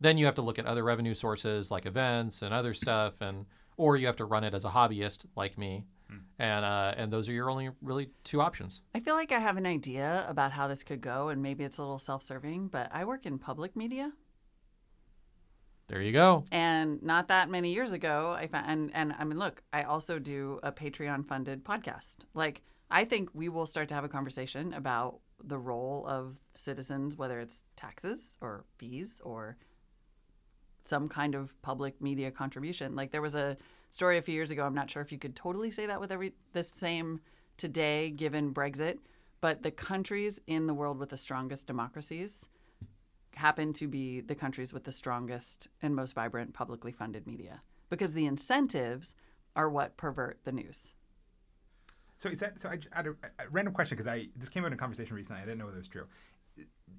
then 0.00 0.16
you 0.16 0.24
have 0.24 0.34
to 0.36 0.42
look 0.42 0.58
at 0.58 0.64
other 0.64 0.82
revenue 0.82 1.14
sources 1.14 1.70
like 1.70 1.84
events 1.84 2.40
and 2.40 2.54
other 2.54 2.72
stuff, 2.72 3.20
and 3.20 3.44
or 3.76 3.96
you 3.96 4.06
have 4.06 4.16
to 4.16 4.24
run 4.24 4.44
it 4.44 4.54
as 4.54 4.64
a 4.64 4.70
hobbyist 4.70 5.26
like 5.36 5.58
me, 5.58 5.84
and 6.38 6.64
uh, 6.64 6.94
and 6.96 7.12
those 7.12 7.28
are 7.28 7.32
your 7.32 7.50
only 7.50 7.68
really 7.82 8.08
two 8.24 8.40
options. 8.40 8.80
I 8.94 9.00
feel 9.00 9.14
like 9.14 9.30
I 9.30 9.40
have 9.40 9.58
an 9.58 9.66
idea 9.66 10.24
about 10.26 10.52
how 10.52 10.68
this 10.68 10.82
could 10.82 11.02
go, 11.02 11.28
and 11.28 11.42
maybe 11.42 11.64
it's 11.64 11.76
a 11.76 11.82
little 11.82 11.98
self 11.98 12.22
serving, 12.22 12.68
but 12.68 12.88
I 12.94 13.04
work 13.04 13.26
in 13.26 13.38
public 13.38 13.76
media. 13.76 14.12
There 15.88 16.02
you 16.02 16.12
go. 16.12 16.44
And 16.52 17.02
not 17.02 17.28
that 17.28 17.48
many 17.48 17.72
years 17.72 17.92
ago, 17.92 18.36
I 18.38 18.46
found, 18.46 18.66
and, 18.68 18.90
and 18.94 19.14
I 19.18 19.24
mean, 19.24 19.38
look, 19.38 19.62
I 19.72 19.82
also 19.82 20.18
do 20.18 20.60
a 20.62 20.70
Patreon 20.70 21.26
funded 21.26 21.64
podcast. 21.64 22.18
Like, 22.34 22.60
I 22.90 23.04
think 23.04 23.30
we 23.32 23.48
will 23.48 23.64
start 23.64 23.88
to 23.88 23.94
have 23.94 24.04
a 24.04 24.08
conversation 24.08 24.74
about 24.74 25.20
the 25.42 25.58
role 25.58 26.04
of 26.06 26.36
citizens, 26.54 27.16
whether 27.16 27.40
it's 27.40 27.64
taxes 27.74 28.36
or 28.42 28.64
fees 28.76 29.20
or 29.24 29.56
some 30.82 31.08
kind 31.08 31.34
of 31.34 31.60
public 31.62 32.00
media 32.02 32.30
contribution. 32.30 32.94
Like, 32.94 33.10
there 33.10 33.22
was 33.22 33.34
a 33.34 33.56
story 33.90 34.18
a 34.18 34.22
few 34.22 34.34
years 34.34 34.50
ago. 34.50 34.64
I'm 34.64 34.74
not 34.74 34.90
sure 34.90 35.00
if 35.00 35.10
you 35.10 35.18
could 35.18 35.36
totally 35.36 35.70
say 35.70 35.86
that 35.86 36.00
with 36.00 36.12
every 36.12 36.34
the 36.52 36.62
same 36.62 37.20
today, 37.56 38.10
given 38.10 38.52
Brexit, 38.52 38.98
but 39.40 39.62
the 39.62 39.70
countries 39.70 40.38
in 40.46 40.66
the 40.66 40.74
world 40.74 40.98
with 40.98 41.08
the 41.08 41.16
strongest 41.16 41.66
democracies 41.66 42.44
happen 43.38 43.72
to 43.72 43.86
be 43.88 44.20
the 44.20 44.34
countries 44.34 44.72
with 44.72 44.84
the 44.84 44.92
strongest 44.92 45.68
and 45.80 45.94
most 45.94 46.14
vibrant 46.14 46.52
publicly 46.54 46.92
funded 46.92 47.26
media 47.26 47.62
because 47.88 48.12
the 48.12 48.26
incentives 48.26 49.14
are 49.56 49.70
what 49.70 49.96
pervert 49.96 50.40
the 50.44 50.52
news. 50.52 50.94
So 52.16 52.28
is 52.28 52.40
that 52.40 52.60
so? 52.60 52.68
I, 52.68 52.78
I 52.92 52.96
had 52.96 53.06
a, 53.06 53.10
a 53.38 53.48
random 53.50 53.72
question 53.72 53.96
because 53.96 54.10
I 54.12 54.28
this 54.36 54.48
came 54.48 54.64
out 54.64 54.68
in 54.68 54.72
a 54.72 54.76
conversation 54.76 55.14
recently. 55.14 55.40
I 55.40 55.44
didn't 55.44 55.58
know 55.58 55.66
whether 55.66 55.78
it's 55.78 55.86
true. 55.88 56.06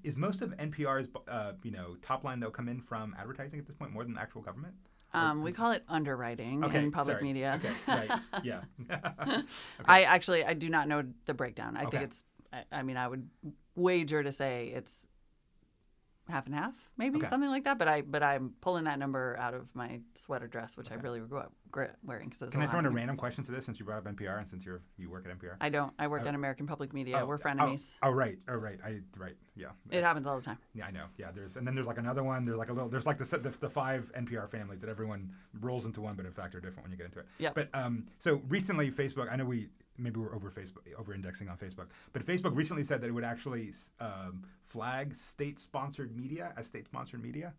Is 0.02 0.16
most 0.16 0.40
of 0.40 0.56
NPR's 0.56 1.10
uh, 1.28 1.52
you 1.62 1.70
know 1.70 1.96
top 2.00 2.24
line 2.24 2.40
though 2.40 2.50
come 2.50 2.68
in 2.68 2.80
from 2.80 3.14
advertising 3.18 3.58
at 3.58 3.66
this 3.66 3.76
point 3.76 3.92
more 3.92 4.02
than 4.04 4.14
the 4.14 4.20
actual 4.20 4.40
government? 4.40 4.74
Um, 5.12 5.42
we 5.42 5.52
call 5.52 5.72
it 5.72 5.82
underwriting 5.88 6.64
Okay, 6.64 6.78
in 6.78 6.90
public 6.92 7.16
sorry. 7.16 7.24
media. 7.24 7.60
Okay, 7.62 7.74
right, 7.86 8.20
yeah. 8.42 8.60
I 9.84 10.04
actually 10.04 10.44
I 10.44 10.54
do 10.54 10.70
not 10.70 10.88
know 10.88 11.02
the 11.26 11.34
breakdown. 11.34 11.76
I 11.76 11.84
Okay. 11.84 11.98
think 11.98 12.10
it's 12.10 12.24
I, 12.52 12.64
I 12.72 12.82
mean 12.82 12.96
I 12.96 13.08
would 13.08 13.28
wager 13.76 14.22
to 14.22 14.32
say 14.32 14.72
it's 14.74 15.06
half 16.30 16.46
and 16.46 16.54
half, 16.54 16.72
maybe 16.96 17.18
Okay. 17.18 17.28
something 17.28 17.50
like 17.50 17.64
that. 17.64 17.78
But 17.78 17.88
I 17.88 18.02
but 18.02 18.22
I'm 18.22 18.54
pulling 18.60 18.84
that 18.84 18.98
number 18.98 19.36
out 19.38 19.54
of 19.54 19.68
my 19.74 20.00
sweater 20.14 20.46
dress, 20.46 20.76
which 20.76 20.90
I 20.90 20.94
really 20.94 21.20
regret, 21.20 21.50
wearing 22.02 22.28
because 22.28 22.50
Can 22.50 22.62
I 22.62 22.66
throw 22.66 22.78
in 22.78 22.86
a 22.86 22.90
random 22.90 23.16
question 23.16 23.44
to 23.44 23.52
this 23.52 23.64
since 23.64 23.78
you 23.78 23.84
brought 23.84 23.98
up 23.98 24.04
NPR 24.04 24.38
and 24.38 24.48
since 24.48 24.64
you're 24.64 24.82
you 24.96 25.10
work 25.10 25.26
at 25.26 25.38
NPR? 25.38 25.56
I 25.60 25.68
don't. 25.68 25.92
I 25.98 26.06
work 26.08 26.26
at 26.26 26.34
American 26.34 26.66
Public 26.66 26.92
Media. 26.92 27.24
We're 27.24 27.34
oh, 27.34 27.38
frenemies. 27.38 27.94
Oh, 28.02 28.10
right, 28.10 28.38
oh 28.48 28.54
right, 28.54 28.78
I 28.84 29.00
right, 29.16 29.36
yeah. 29.56 29.68
it 29.90 30.02
happens 30.02 30.26
all 30.26 30.36
the 30.36 30.44
time. 30.44 30.58
Yeah, 30.74 30.86
I 30.86 30.90
know. 30.90 31.04
Yeah, 31.18 31.30
there's 31.34 31.56
and 31.56 31.66
then 31.66 31.74
there's 31.74 31.86
like 31.86 31.98
another 31.98 32.24
one. 32.24 32.44
There's 32.44 32.58
like 32.58 32.70
a 32.70 32.72
little. 32.72 32.88
There's 32.88 33.06
like 33.06 33.18
the 33.18 33.24
set- 33.24 33.42
the, 33.42 33.50
the 33.50 33.70
five 33.70 34.10
NPR 34.16 34.48
families 34.48 34.80
that 34.80 34.90
everyone 34.90 35.30
rolls 35.60 35.86
into 35.86 36.00
one, 36.00 36.14
but 36.14 36.26
in 36.26 36.32
fact 36.32 36.54
are 36.54 36.60
different 36.60 36.84
when 36.84 36.92
you 36.92 36.96
get 36.96 37.06
into 37.06 37.20
it. 37.20 37.26
Yeah. 37.38 37.50
But 37.54 37.68
um, 37.74 38.06
so 38.18 38.42
recently 38.48 38.90
Facebook. 38.90 39.30
I 39.30 39.36
know 39.36 39.44
we 39.44 39.68
maybe 39.98 40.18
we're 40.18 40.34
over 40.34 40.50
Facebook 40.50 40.78
over 40.98 41.14
indexing 41.14 41.48
on 41.48 41.56
Facebook, 41.56 41.86
but 42.12 42.24
Facebook 42.24 42.56
recently 42.56 42.84
said 42.84 43.00
that 43.02 43.08
it 43.08 43.12
would 43.12 43.24
actually 43.24 43.72
um, 44.00 44.44
flag 44.70 45.14
state-sponsored 45.14 46.16
media 46.16 46.52
as 46.56 46.66
state-sponsored 46.66 47.22
media, 47.22 47.52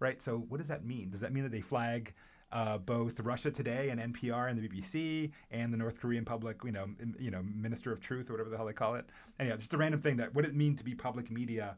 right? 0.00 0.20
So 0.22 0.38
what 0.48 0.58
does 0.58 0.68
that 0.68 0.84
mean? 0.84 1.10
Does 1.10 1.20
that 1.20 1.32
mean 1.32 1.44
that 1.44 1.52
they 1.52 1.60
flag? 1.60 2.14
Uh, 2.52 2.78
both 2.78 3.18
Russia 3.18 3.50
Today 3.50 3.88
and 3.88 4.00
NPR 4.14 4.48
and 4.48 4.56
the 4.56 4.68
BBC 4.68 5.32
and 5.50 5.72
the 5.72 5.76
North 5.76 5.98
Korean 5.98 6.24
public, 6.24 6.58
you 6.62 6.70
know, 6.70 6.86
you 7.18 7.32
know, 7.32 7.42
Minister 7.42 7.90
of 7.90 7.98
Truth 8.00 8.30
or 8.30 8.34
whatever 8.34 8.48
the 8.48 8.56
hell 8.56 8.66
they 8.66 8.72
call 8.72 8.94
it. 8.94 9.06
Anyhow, 9.40 9.56
just 9.56 9.74
a 9.74 9.76
random 9.76 10.00
thing 10.00 10.18
that 10.18 10.32
what 10.36 10.44
it 10.44 10.54
mean 10.54 10.76
to 10.76 10.84
be 10.84 10.94
public 10.94 11.32
media 11.32 11.76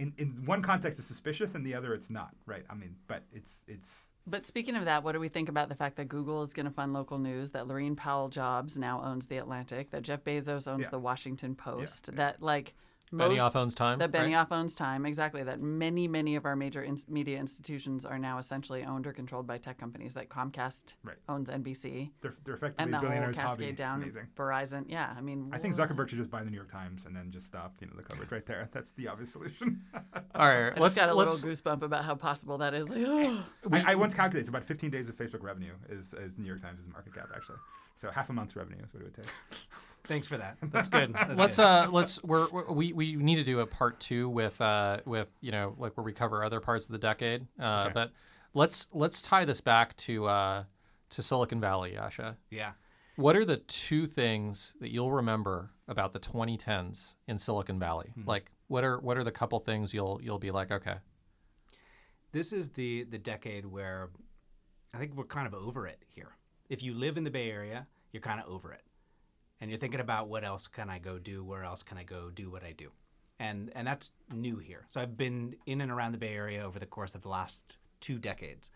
in, 0.00 0.12
in 0.18 0.28
one 0.46 0.62
context 0.62 0.98
is 0.98 1.06
suspicious 1.06 1.54
and 1.54 1.64
the 1.64 1.74
other 1.74 1.92
it's 1.94 2.10
not 2.10 2.30
right 2.46 2.64
i 2.70 2.74
mean 2.74 2.96
but 3.06 3.22
it's 3.32 3.64
it's 3.68 4.08
But 4.26 4.46
speaking 4.46 4.74
of 4.74 4.84
that, 4.86 5.04
what 5.04 5.12
do 5.12 5.20
we 5.20 5.28
think 5.28 5.48
about 5.48 5.68
the 5.68 5.74
fact 5.74 5.96
that 5.96 6.08
Google 6.08 6.42
is 6.42 6.52
going 6.52 6.66
to 6.66 6.72
fund 6.72 6.92
local 6.92 7.18
news, 7.18 7.50
that 7.52 7.66
Laurene 7.66 7.96
Powell 7.96 8.28
Jobs 8.28 8.76
now 8.76 9.02
owns 9.02 9.26
The 9.26 9.38
Atlantic, 9.38 9.90
that 9.90 10.02
Jeff 10.02 10.22
Bezos 10.24 10.66
owns 10.66 10.82
Yeah. 10.82 10.90
The 10.90 10.98
Washington 10.98 11.54
Post, 11.54 12.14
that 12.16 12.42
like 12.42 12.74
Benioff 13.12 13.56
owns 13.56 13.74
Time, 13.74 13.98
That 13.98 14.14
right? 14.14 14.26
Benioff 14.30 14.48
owns 14.52 14.74
Time, 14.74 15.04
exactly. 15.04 15.42
That 15.42 15.60
many, 15.60 16.06
many 16.06 16.36
of 16.36 16.44
our 16.46 16.54
major 16.54 16.82
in- 16.82 16.98
media 17.08 17.38
institutions 17.38 18.04
are 18.04 18.18
now 18.18 18.38
essentially 18.38 18.84
owned 18.84 19.06
or 19.06 19.12
controlled 19.12 19.46
by 19.46 19.58
tech 19.58 19.78
companies. 19.78 20.14
That 20.14 20.28
Comcast 20.28 20.94
Right. 21.02 21.16
owns 21.28 21.48
NBC, 21.48 22.10
they're, 22.20 22.34
they're 22.44 22.54
effectively 22.54 22.84
and 22.84 22.92
the 22.92 22.98
whole 22.98 23.08
billionaires 23.08 23.36
hobby 23.36 23.48
cascade 23.48 23.68
it's 23.70 23.78
down 23.78 24.02
amazing 24.02 24.28
Verizon. 24.36 24.84
Yeah, 24.88 25.12
I 25.16 25.20
mean, 25.20 25.50
i 25.52 25.58
think 25.58 25.74
zuckerberg 25.74 26.08
should 26.08 26.18
just 26.18 26.30
buy 26.30 26.42
the 26.44 26.50
new 26.50 26.56
york 26.56 26.70
times 26.70 27.04
and 27.06 27.14
then 27.16 27.30
just 27.30 27.46
stop 27.46 27.74
you 27.80 27.86
know 27.86 27.92
the 27.96 28.02
coverage 28.02 28.30
right 28.30 28.46
there 28.46 28.68
that's 28.72 28.92
the 28.92 29.08
obvious 29.08 29.32
solution 29.32 29.82
All 30.34 30.48
right, 30.48 30.72
I 30.76 30.80
let's 30.80 30.96
got 30.96 31.08
a 31.08 31.14
little 31.14 31.32
let's 31.34 31.44
goosebump 31.44 31.82
about 31.82 32.04
how 32.04 32.14
possible 32.14 32.58
that 32.58 32.74
is. 32.74 32.88
Like, 32.88 33.02
oh. 33.04 33.42
I, 33.72 33.92
I 33.92 33.94
once 33.96 34.14
calculated 34.14 34.40
it's 34.40 34.48
about 34.48 34.64
15 34.64 34.90
days 34.90 35.08
of 35.08 35.16
facebook 35.16 35.42
revenue 35.42 35.72
is, 35.88 36.14
is 36.14 36.38
new 36.38 36.46
york 36.46 36.62
times' 36.62 36.88
market 36.92 37.14
cap 37.14 37.28
actually 37.34 37.58
so 37.96 38.10
half 38.10 38.30
a 38.30 38.32
month's 38.32 38.56
revenue 38.56 38.78
is 38.84 38.94
what 38.94 39.02
it 39.02 39.04
would 39.06 39.14
take 39.14 39.26
Thanks 40.10 40.26
for 40.26 40.36
that. 40.38 40.56
That's 40.72 40.88
good. 40.88 41.14
That's 41.14 41.38
let's 41.38 41.56
good. 41.58 41.62
uh 41.62 41.88
let's 41.90 42.22
we're, 42.24 42.48
we're 42.50 42.70
we 42.72 42.92
we 42.92 43.14
need 43.14 43.36
to 43.36 43.44
do 43.44 43.60
a 43.60 43.66
part 43.66 44.00
two 44.00 44.28
with 44.28 44.60
uh 44.60 44.98
with 45.06 45.28
you 45.40 45.52
know 45.52 45.74
like 45.78 45.96
where 45.96 46.04
we 46.04 46.12
cover 46.12 46.42
other 46.44 46.58
parts 46.58 46.86
of 46.86 46.92
the 46.92 46.98
decade 46.98 47.46
uh 47.60 47.84
Okay. 47.84 47.92
but 47.94 48.12
let's 48.52 48.88
let's 48.92 49.22
tie 49.22 49.44
this 49.44 49.60
back 49.60 49.96
to 49.98 50.26
uh 50.26 50.64
to 51.10 51.22
silicon 51.22 51.60
valley 51.60 51.94
yasha 51.94 52.36
yeah. 52.50 52.72
what 53.16 53.36
are 53.36 53.44
the 53.44 53.58
two 53.58 54.06
things 54.06 54.74
that 54.80 54.90
you'll 54.90 55.12
remember 55.12 55.70
about 55.86 56.10
the 56.12 56.20
2010s 56.20 57.14
in 57.28 57.38
silicon 57.38 57.78
valley 57.78 58.12
like 58.26 58.50
what 58.66 58.82
are 58.84 58.98
what 59.00 59.16
are 59.16 59.24
the 59.24 59.30
couple 59.32 59.58
things 59.60 59.94
you'll 59.94 60.18
you'll 60.22 60.38
be 60.40 60.50
like 60.50 60.70
okay 60.72 60.96
This 62.32 62.52
is 62.52 62.70
the 62.70 63.04
the 63.04 63.18
decade 63.18 63.64
where 63.66 64.10
I 64.94 64.98
think 64.98 65.14
we're 65.14 65.24
kind 65.24 65.46
of 65.46 65.54
over 65.54 65.86
it 65.86 66.02
here. 66.08 66.32
If 66.68 66.82
you 66.82 66.94
live 66.94 67.16
in 67.16 67.24
the 67.24 67.30
Bay 67.30 67.48
Area, 67.50 67.86
you're 68.12 68.20
kind 68.22 68.40
of 68.40 68.46
over 68.52 68.72
it. 68.72 68.82
And 69.60 69.70
you're 69.70 69.78
thinking 69.78 70.00
about 70.00 70.28
what 70.28 70.44
else 70.44 70.66
can 70.66 70.88
I 70.88 70.98
go 70.98 71.18
do? 71.18 71.44
Where 71.44 71.64
else 71.64 71.82
can 71.82 71.98
I 71.98 72.04
go 72.04 72.30
do 72.30 72.50
what 72.50 72.64
I 72.64 72.72
do? 72.72 72.90
And 73.38 73.70
and 73.74 73.86
that's 73.86 74.12
new 74.32 74.58
here. 74.58 74.86
So 74.90 75.00
I've 75.00 75.16
been 75.16 75.56
in 75.66 75.80
and 75.80 75.90
around 75.90 76.12
the 76.12 76.18
Bay 76.18 76.34
Area 76.34 76.64
over 76.64 76.78
the 76.78 76.86
course 76.86 77.14
of 77.14 77.22
the 77.22 77.28
last 77.28 77.60
two 78.00 78.18
decades. 78.18 78.70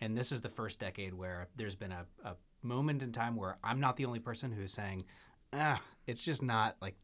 And 0.00 0.16
this 0.16 0.30
is 0.30 0.40
the 0.40 0.48
first 0.48 0.78
decade 0.78 1.14
where 1.14 1.48
there's 1.56 1.74
been 1.74 1.92
a, 1.92 2.06
a 2.24 2.36
moment 2.62 3.02
in 3.02 3.12
time 3.12 3.34
where 3.36 3.58
I'm 3.64 3.80
not 3.80 3.96
the 3.96 4.04
only 4.04 4.20
person 4.20 4.52
who's 4.52 4.72
saying, 4.72 5.04
ah, 5.52 5.80
it's 6.06 6.24
just 6.24 6.42
not 6.42 6.76
like 6.80 6.94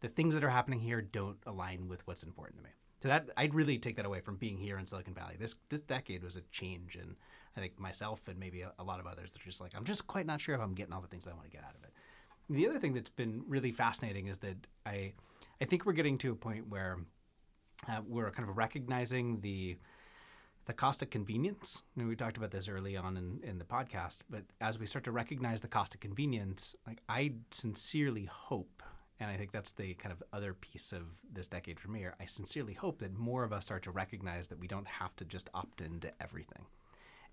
the 0.00 0.08
things 0.08 0.34
that 0.34 0.44
are 0.44 0.50
happening 0.50 0.80
here 0.80 1.02
don't 1.02 1.38
align 1.46 1.88
with 1.88 2.06
what's 2.06 2.22
important 2.22 2.58
to 2.58 2.64
me. 2.64 2.70
So 3.02 3.08
that 3.08 3.30
I'd 3.36 3.54
really 3.54 3.78
take 3.78 3.96
that 3.96 4.04
away 4.04 4.20
from 4.20 4.36
being 4.36 4.58
here 4.58 4.78
in 4.78 4.86
Silicon 4.86 5.14
Valley. 5.14 5.36
This 5.38 5.56
this 5.70 5.82
decade 5.82 6.22
was 6.22 6.36
a 6.36 6.42
change, 6.52 6.96
and 6.96 7.16
I 7.56 7.60
think 7.60 7.78
myself 7.78 8.20
and 8.28 8.38
maybe 8.38 8.60
a, 8.60 8.72
a 8.78 8.84
lot 8.84 9.00
of 9.00 9.06
others 9.06 9.30
are 9.34 9.44
just 9.44 9.60
like, 9.60 9.72
I'm 9.74 9.84
just 9.84 10.06
quite 10.06 10.26
not 10.26 10.40
sure 10.40 10.54
if 10.54 10.60
I'm 10.60 10.74
getting 10.74 10.92
all 10.92 11.00
the 11.00 11.08
things 11.08 11.26
I 11.26 11.32
want 11.32 11.44
to 11.44 11.50
get 11.50 11.64
out 11.64 11.74
of 11.74 11.82
it. 11.82 11.92
The 12.50 12.68
other 12.68 12.80
thing 12.80 12.94
that's 12.94 13.08
been 13.08 13.44
really 13.46 13.70
fascinating 13.70 14.26
is 14.26 14.38
that 14.38 14.66
I 14.84 15.12
I 15.60 15.64
think 15.66 15.86
we're 15.86 15.92
getting 15.92 16.18
to 16.18 16.32
a 16.32 16.34
point 16.36 16.68
where 16.68 16.98
uh, 17.88 18.00
we're 18.06 18.30
kind 18.32 18.48
of 18.48 18.56
recognizing 18.56 19.40
the 19.40 19.76
the 20.66 20.72
cost 20.72 21.02
of 21.02 21.10
convenience. 21.10 21.82
I 21.96 22.00
mean, 22.00 22.08
we 22.08 22.16
talked 22.16 22.36
about 22.36 22.50
this 22.50 22.68
early 22.68 22.96
on 22.96 23.16
in, 23.16 23.40
in 23.42 23.58
the 23.58 23.64
podcast, 23.64 24.18
but 24.28 24.42
as 24.60 24.78
we 24.78 24.86
start 24.86 25.04
to 25.04 25.12
recognize 25.12 25.60
the 25.60 25.68
cost 25.68 25.94
of 25.94 26.00
convenience, 26.00 26.76
like 26.86 27.00
I 27.08 27.32
sincerely 27.50 28.26
hope, 28.26 28.82
and 29.18 29.30
I 29.30 29.36
think 29.36 29.52
that's 29.52 29.72
the 29.72 29.94
kind 29.94 30.12
of 30.12 30.22
other 30.32 30.52
piece 30.54 30.92
of 30.92 31.02
this 31.32 31.48
decade 31.48 31.80
for 31.80 31.88
me, 31.88 32.06
I 32.20 32.26
sincerely 32.26 32.74
hope 32.74 32.98
that 32.98 33.16
more 33.16 33.42
of 33.42 33.52
us 33.52 33.64
start 33.64 33.82
to 33.84 33.90
recognize 33.90 34.48
that 34.48 34.60
we 34.60 34.68
don't 34.68 34.86
have 34.86 35.16
to 35.16 35.24
just 35.24 35.48
opt 35.54 35.80
into 35.80 36.12
everything. 36.20 36.66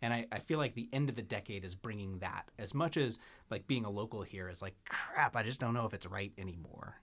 And 0.02 0.14
I, 0.14 0.26
I 0.32 0.40
feel 0.40 0.60
like 0.60 0.76
the 0.76 0.90
end 0.94 1.10
of 1.10 1.16
the 1.16 1.24
decade 1.24 1.66
is 1.66 1.74
bringing 1.74 2.20
that 2.20 2.52
as 2.60 2.74
much 2.74 2.98
as 2.98 3.18
like 3.50 3.66
being 3.68 3.86
a 3.86 3.90
local 3.90 4.22
here 4.22 4.48
is 4.50 4.62
like, 4.62 4.76
crap, 4.88 5.36
I 5.36 5.44
just 5.44 5.60
don't 5.60 5.74
know 5.74 5.86
if 5.86 5.94
it's 5.94 6.06
right 6.06 6.32
anymore 6.38 6.98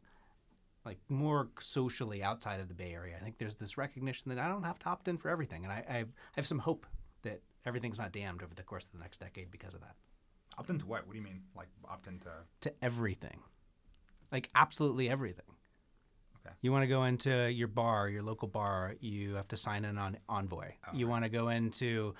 like 0.84 0.98
more 1.08 1.48
socially 1.60 2.22
outside 2.22 2.60
of 2.60 2.68
the 2.68 2.74
Bay 2.74 2.92
Area. 2.92 3.16
I 3.18 3.24
think 3.24 3.38
there's 3.38 3.54
this 3.54 3.78
recognition 3.78 4.28
that 4.30 4.38
I 4.38 4.48
don't 4.48 4.64
have 4.64 4.78
to 4.80 4.88
opt 4.88 5.08
in 5.08 5.16
for 5.16 5.30
everything, 5.30 5.64
and 5.64 5.72
I, 5.72 5.84
I, 5.88 5.92
have, 5.98 6.08
I 6.08 6.36
have 6.36 6.46
some 6.46 6.58
hope 6.58 6.86
that 7.22 7.40
everything's 7.64 7.98
not 7.98 8.12
damned 8.12 8.42
over 8.42 8.54
the 8.54 8.62
course 8.62 8.84
of 8.84 8.92
the 8.92 8.98
next 8.98 9.18
decade 9.18 9.50
because 9.50 9.74
of 9.74 9.80
that. 9.80 9.94
Opt 10.58 10.70
into 10.70 10.86
what? 10.86 11.06
What 11.06 11.12
do 11.12 11.18
you 11.18 11.24
mean? 11.24 11.42
Like 11.56 11.68
opt 11.88 12.06
into? 12.06 12.28
To 12.60 12.72
everything, 12.82 13.40
like 14.30 14.50
absolutely 14.54 15.08
everything. 15.08 15.46
Okay. 16.46 16.54
You 16.60 16.70
want 16.70 16.82
to 16.82 16.88
go 16.88 17.04
into 17.04 17.50
your 17.50 17.68
bar, 17.68 18.10
your 18.10 18.22
local 18.22 18.48
bar, 18.48 18.94
you 19.00 19.34
have 19.34 19.48
to 19.48 19.56
sign 19.56 19.86
in 19.86 19.96
on 19.96 20.18
Envoy. 20.28 20.72
Oh, 20.86 20.94
you 20.94 21.08
want 21.08 21.24
to 21.24 21.30
go 21.30 21.48
into 21.48 22.14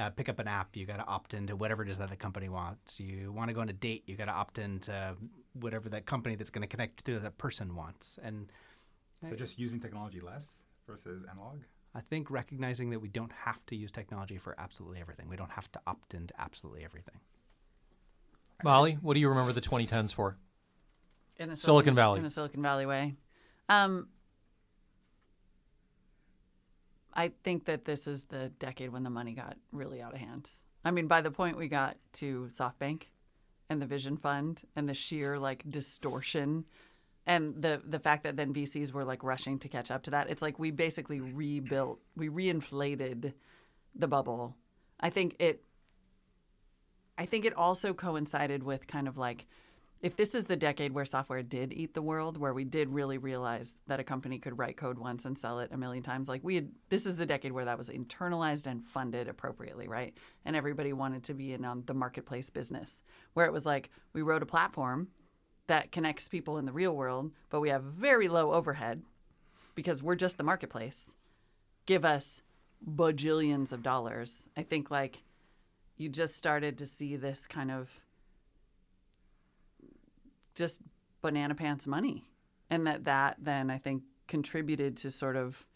uh, 0.00 0.10
pick 0.10 0.28
up 0.28 0.38
an 0.38 0.48
app, 0.48 0.76
you 0.76 0.86
got 0.86 0.96
to 0.96 1.06
opt 1.06 1.34
into 1.34 1.54
whatever 1.54 1.82
it 1.82 1.88
is 1.88 1.98
that 1.98 2.10
the 2.10 2.16
company 2.16 2.48
wants. 2.48 2.98
You 2.98 3.32
want 3.32 3.48
to 3.48 3.54
go 3.54 3.60
on 3.60 3.68
a 3.68 3.74
date, 3.74 4.04
you 4.06 4.16
got 4.16 4.26
to 4.26 4.32
opt 4.32 4.58
into 4.58 5.14
whatever 5.52 5.88
that 5.90 6.06
company 6.06 6.36
that's 6.36 6.50
going 6.50 6.62
to 6.62 6.68
connect 6.68 7.04
to 7.04 7.18
that 7.20 7.38
person 7.38 7.74
wants. 7.74 8.18
And 8.22 8.50
So 9.28 9.36
just 9.36 9.58
using 9.58 9.80
technology 9.80 10.20
less 10.20 10.48
versus 10.86 11.24
analog. 11.30 11.60
I 11.94 12.00
think 12.00 12.30
recognizing 12.30 12.90
that 12.90 13.00
we 13.00 13.08
don't 13.08 13.32
have 13.32 13.64
to 13.66 13.76
use 13.76 13.90
technology 13.90 14.38
for 14.38 14.54
absolutely 14.58 15.00
everything. 15.00 15.28
We 15.28 15.36
don't 15.36 15.50
have 15.50 15.70
to 15.72 15.80
opt 15.86 16.14
into 16.14 16.32
absolutely 16.38 16.84
everything. 16.84 17.16
Molly, 18.62 18.98
what 19.00 19.14
do 19.14 19.20
you 19.20 19.28
remember 19.28 19.52
the 19.52 19.60
2010s 19.60 20.12
for? 20.12 20.36
in 21.40 21.50
a 21.50 21.56
Silicon 21.56 21.94
Valley. 21.94 22.20
in 22.20 22.26
a 22.26 22.30
Silicon 22.30 22.62
Valley 22.62 22.86
way. 22.86 23.16
Um, 23.68 24.08
I 27.20 27.32
think 27.44 27.66
that 27.66 27.84
this 27.84 28.06
is 28.06 28.24
the 28.24 28.48
decade 28.58 28.90
when 28.90 29.02
the 29.02 29.10
money 29.10 29.34
got 29.34 29.58
really 29.72 30.00
out 30.00 30.14
of 30.14 30.20
hand. 30.20 30.48
I 30.86 30.90
mean, 30.90 31.06
by 31.06 31.20
the 31.20 31.30
point 31.30 31.58
we 31.58 31.68
got 31.68 31.98
to 32.14 32.48
SoftBank 32.50 33.02
and 33.68 33.82
the 33.82 33.84
Vision 33.84 34.16
Fund 34.16 34.62
and 34.74 34.88
the 34.88 34.94
sheer 34.94 35.38
like 35.38 35.62
distortion 35.68 36.64
and 37.26 37.60
the 37.60 37.82
the 37.84 37.98
fact 37.98 38.24
that 38.24 38.38
then 38.38 38.54
VCs 38.54 38.92
were 38.92 39.04
like 39.04 39.22
rushing 39.22 39.58
to 39.58 39.68
catch 39.68 39.90
up 39.90 40.02
to 40.04 40.10
that, 40.12 40.30
it's 40.30 40.40
like 40.40 40.58
we 40.58 40.70
basically 40.70 41.20
rebuilt, 41.20 42.00
we 42.16 42.30
reinflated 42.30 43.34
the 43.94 44.08
bubble. 44.08 44.56
I 44.98 45.10
think 45.10 45.36
it 45.38 45.62
I 47.18 47.26
think 47.26 47.44
it 47.44 47.52
also 47.54 47.92
coincided 47.92 48.62
with 48.62 48.86
kind 48.86 49.06
of 49.06 49.18
like 49.18 49.46
if 50.02 50.16
this 50.16 50.34
is 50.34 50.44
the 50.44 50.56
decade 50.56 50.92
where 50.92 51.04
software 51.04 51.42
did 51.42 51.72
eat 51.72 51.92
the 51.92 52.00
world, 52.00 52.38
where 52.38 52.54
we 52.54 52.64
did 52.64 52.88
really 52.88 53.18
realize 53.18 53.74
that 53.86 54.00
a 54.00 54.04
company 54.04 54.38
could 54.38 54.58
write 54.58 54.78
code 54.78 54.98
once 54.98 55.26
and 55.26 55.38
sell 55.38 55.60
it 55.60 55.70
a 55.72 55.76
million 55.76 56.02
times, 56.02 56.28
like 56.28 56.42
we 56.42 56.54
had, 56.54 56.70
this 56.88 57.04
is 57.04 57.16
the 57.16 57.26
decade 57.26 57.52
where 57.52 57.66
that 57.66 57.76
was 57.76 57.90
internalized 57.90 58.66
and 58.66 58.82
funded 58.82 59.28
appropriately, 59.28 59.88
right? 59.88 60.16
And 60.46 60.56
everybody 60.56 60.94
wanted 60.94 61.24
to 61.24 61.34
be 61.34 61.52
in 61.52 61.66
on 61.66 61.82
the 61.86 61.94
marketplace 61.94 62.48
business, 62.48 63.02
where 63.34 63.44
it 63.44 63.52
was 63.52 63.66
like 63.66 63.90
we 64.14 64.22
wrote 64.22 64.42
a 64.42 64.46
platform 64.46 65.08
that 65.66 65.92
connects 65.92 66.28
people 66.28 66.56
in 66.56 66.64
the 66.64 66.72
real 66.72 66.96
world, 66.96 67.30
but 67.50 67.60
we 67.60 67.68
have 67.68 67.82
very 67.82 68.26
low 68.26 68.52
overhead 68.52 69.02
because 69.74 70.02
we're 70.02 70.16
just 70.16 70.38
the 70.38 70.44
marketplace. 70.44 71.10
Give 71.84 72.04
us 72.04 72.40
bajillions 72.88 73.70
of 73.70 73.82
dollars. 73.82 74.46
I 74.56 74.62
think 74.62 74.90
like 74.90 75.22
you 75.98 76.08
just 76.08 76.36
started 76.36 76.78
to 76.78 76.86
see 76.86 77.16
this 77.16 77.46
kind 77.46 77.70
of 77.70 77.90
just 80.60 80.80
banana 81.22 81.54
pants 81.54 81.86
money 81.86 82.24
and 82.70 82.86
that 82.86 83.04
that 83.04 83.36
then 83.38 83.70
i 83.70 83.78
think 83.78 84.02
contributed 84.28 84.96
to 84.96 85.10
sort 85.10 85.36
of 85.36 85.66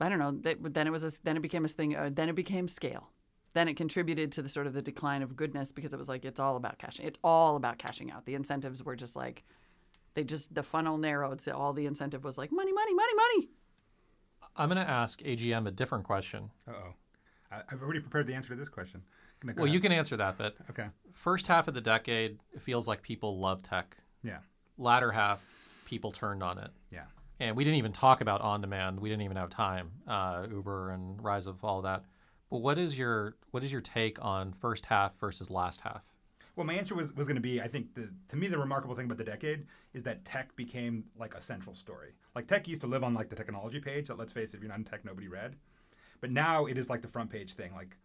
i 0.00 0.08
don't 0.08 0.18
know 0.18 0.30
that, 0.30 0.56
then 0.74 0.86
it 0.86 0.90
was 0.90 1.04
a, 1.04 1.10
then 1.24 1.36
it 1.36 1.42
became 1.42 1.64
a 1.64 1.68
thing 1.68 1.94
uh, 1.94 2.08
then 2.12 2.28
it 2.28 2.34
became 2.34 2.68
scale 2.68 3.10
then 3.52 3.68
it 3.68 3.76
contributed 3.76 4.30
to 4.32 4.42
the 4.42 4.48
sort 4.48 4.66
of 4.66 4.74
the 4.74 4.82
decline 4.82 5.22
of 5.22 5.34
goodness 5.34 5.72
because 5.72 5.92
it 5.92 5.98
was 5.98 6.08
like 6.08 6.24
it's 6.24 6.40
all 6.40 6.56
about 6.56 6.78
cashing 6.78 7.06
it's 7.06 7.18
all 7.22 7.56
about 7.56 7.78
cashing 7.78 8.10
out 8.10 8.24
the 8.24 8.34
incentives 8.34 8.82
were 8.82 8.96
just 8.96 9.16
like 9.16 9.44
they 10.14 10.24
just 10.24 10.54
the 10.54 10.62
funnel 10.62 10.96
narrowed 10.96 11.40
so 11.40 11.52
all 11.52 11.72
the 11.72 11.86
incentive 11.86 12.24
was 12.24 12.38
like 12.38 12.50
money 12.52 12.72
money 12.72 12.94
money 12.94 13.14
money 13.14 13.48
I'm 14.58 14.70
going 14.70 14.84
to 14.84 14.90
ask 14.90 15.20
AGM 15.20 15.68
a 15.68 15.70
different 15.70 16.04
question. 16.04 16.50
Uh 16.66 16.72
oh. 16.72 16.94
I've 17.70 17.82
already 17.82 18.00
prepared 18.00 18.26
the 18.26 18.34
answer 18.34 18.48
to 18.50 18.56
this 18.56 18.68
question. 18.68 19.02
Well, 19.44 19.66
you 19.66 19.80
can 19.80 19.92
answer 19.92 20.16
that, 20.16 20.38
but 20.38 20.56
Okay. 20.70 20.88
first 21.12 21.46
half 21.46 21.68
of 21.68 21.74
the 21.74 21.80
decade, 21.80 22.38
it 22.54 22.62
feels 22.62 22.88
like 22.88 23.02
people 23.02 23.38
love 23.38 23.62
tech. 23.62 23.96
Yeah. 24.22 24.38
Latter 24.78 25.12
half, 25.12 25.44
people 25.84 26.10
turned 26.12 26.42
on 26.42 26.58
it. 26.58 26.70
Yeah. 26.90 27.04
And 27.38 27.56
we 27.56 27.64
didn't 27.64 27.76
even 27.76 27.92
talk 27.92 28.20
about 28.22 28.40
on 28.40 28.60
demand. 28.62 28.98
We 28.98 29.08
didn't 29.10 29.22
even 29.22 29.36
have 29.36 29.50
time. 29.50 29.92
Uh, 30.06 30.46
Uber 30.50 30.90
and 30.90 31.22
rise 31.22 31.46
of 31.46 31.62
all 31.64 31.82
that. 31.82 32.04
But 32.50 32.58
what 32.58 32.78
is 32.78 32.96
your 32.98 33.36
what 33.50 33.62
is 33.64 33.72
your 33.72 33.80
take 33.80 34.22
on 34.24 34.52
first 34.52 34.86
half 34.86 35.18
versus 35.18 35.50
last 35.50 35.80
half? 35.80 36.02
Well, 36.54 36.64
my 36.64 36.72
answer 36.72 36.94
was, 36.94 37.12
was 37.14 37.26
going 37.26 37.34
to 37.36 37.42
be 37.42 37.60
I 37.60 37.68
think 37.68 37.94
the 37.94 38.08
to 38.28 38.36
me 38.36 38.46
the 38.48 38.56
remarkable 38.58 38.94
thing 38.94 39.04
about 39.04 39.18
the 39.18 39.24
decade 39.24 39.66
is 39.92 40.02
that 40.04 40.24
tech 40.24 40.54
became 40.56 41.04
like 41.18 41.34
a 41.34 41.42
central 41.42 41.74
story. 41.74 42.12
Like 42.34 42.46
tech 42.46 42.66
used 42.68 42.80
to 42.82 42.86
live 42.86 43.04
on 43.04 43.12
like 43.14 43.28
the 43.28 43.36
technology 43.36 43.80
page 43.80 44.08
that 44.08 44.16
let's 44.16 44.32
face 44.32 44.54
it, 44.54 44.56
if 44.58 44.62
you're 44.62 44.70
not 44.70 44.78
in 44.78 44.84
tech, 44.84 45.04
nobody 45.04 45.28
read. 45.28 45.56
But 46.20 46.30
now 46.30 46.64
it 46.66 46.78
is 46.78 46.88
like 46.88 47.02
the 47.02 47.08
front 47.08 47.28
page 47.30 47.52
thing. 47.54 47.74
Like 47.74 47.96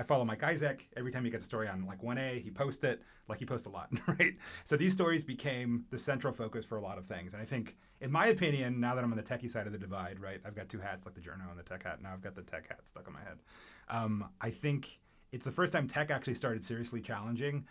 I 0.00 0.02
follow 0.02 0.24
Mike 0.24 0.42
Isaac. 0.42 0.88
Every 0.96 1.12
time 1.12 1.26
he 1.26 1.30
gets 1.30 1.44
a 1.44 1.46
story 1.46 1.68
on 1.68 1.84
like 1.84 2.00
1A, 2.00 2.40
he 2.40 2.50
posts 2.50 2.82
it. 2.84 3.02
Like 3.28 3.38
he 3.38 3.44
posts 3.44 3.66
a 3.66 3.70
lot, 3.70 3.90
right? 4.06 4.34
So 4.64 4.78
these 4.78 4.94
stories 4.94 5.22
became 5.22 5.84
the 5.90 5.98
central 5.98 6.32
focus 6.32 6.64
for 6.64 6.78
a 6.78 6.80
lot 6.80 6.96
of 6.96 7.04
things. 7.04 7.34
And 7.34 7.42
I 7.42 7.44
think, 7.44 7.76
in 8.00 8.10
my 8.10 8.28
opinion, 8.28 8.80
now 8.80 8.94
that 8.94 9.04
I'm 9.04 9.10
on 9.10 9.18
the 9.18 9.22
techie 9.22 9.50
side 9.50 9.66
of 9.66 9.72
the 9.74 9.78
divide, 9.78 10.18
right? 10.18 10.40
I've 10.42 10.56
got 10.56 10.70
two 10.70 10.78
hats, 10.80 11.04
like 11.04 11.14
the 11.14 11.20
journo 11.20 11.50
and 11.50 11.58
the 11.58 11.62
tech 11.62 11.82
hat. 11.82 12.00
Now 12.02 12.14
I've 12.14 12.22
got 12.22 12.34
the 12.34 12.40
tech 12.40 12.66
hat 12.68 12.80
stuck 12.84 13.08
on 13.08 13.12
my 13.12 13.20
head. 13.20 13.40
Um, 13.88 14.24
I 14.40 14.48
think 14.48 15.00
it's 15.32 15.44
the 15.44 15.52
first 15.52 15.70
time 15.70 15.86
tech 15.86 16.10
actually 16.10 16.34
started 16.34 16.64
seriously 16.64 17.02
challenging 17.02 17.66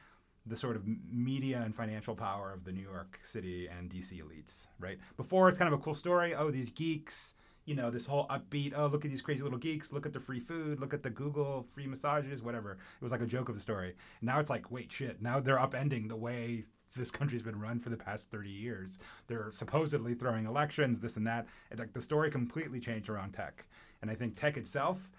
the 0.46 0.56
sort 0.56 0.76
of 0.76 0.84
media 1.12 1.64
and 1.66 1.76
financial 1.76 2.16
power 2.16 2.54
of 2.54 2.64
the 2.64 2.72
New 2.72 2.84
York 2.84 3.18
City 3.24 3.68
and 3.68 3.90
DC 3.90 4.22
elites, 4.22 4.68
right? 4.80 5.00
Before 5.18 5.50
it's 5.50 5.58
kind 5.58 5.74
of 5.74 5.80
a 5.80 5.82
cool 5.82 5.96
story. 5.96 6.36
Oh, 6.36 6.52
these 6.52 6.70
geeks, 6.70 7.34
you 7.70 7.76
know, 7.76 7.92
this 7.92 8.08
whole 8.08 8.26
upbeat. 8.30 8.74
Oh, 8.76 8.88
look 8.88 9.06
at 9.06 9.12
these 9.12 9.22
crazy 9.22 9.44
little 9.44 9.60
geeks. 9.60 9.94
Look 9.94 10.08
at 10.08 10.12
the 10.12 10.20
free 10.20 10.40
food. 10.40 10.80
Look 10.80 10.92
at 10.92 11.04
the 11.04 11.12
Google 11.12 11.68
free 11.72 11.86
massages. 11.86 12.42
Whatever. 12.42 12.72
It 12.72 13.04
was 13.04 13.12
like 13.12 13.22
a 13.22 13.28
joke 13.28 13.48
of 13.48 13.56
a 13.56 13.60
story. 13.60 13.94
Now 14.24 14.40
it's 14.40 14.50
like, 14.50 14.72
wait, 14.72 14.92
shit. 14.92 15.22
Now 15.22 15.40
they're 15.40 15.60
upending 15.60 16.10
the 16.10 16.16
way 16.16 16.66
this 16.98 17.12
country's 17.12 17.44
been 17.44 17.60
run 17.60 17.80
for 17.80 17.92
the 17.92 17.98
past 17.98 18.32
30 18.32 18.50
years. 18.50 18.98
They're 19.28 19.52
supposedly 19.54 20.16
throwing 20.16 20.48
elections, 20.48 21.00
this 21.00 21.16
and 21.16 21.28
that. 21.28 21.46
Like 21.78 21.94
the 21.94 22.02
story 22.02 22.32
completely 22.32 22.80
changed 22.80 23.08
around 23.08 23.34
tech. 23.34 23.68
And 24.02 24.10
I 24.10 24.16
think 24.16 24.36
tech 24.36 24.58
itself, 24.58 25.12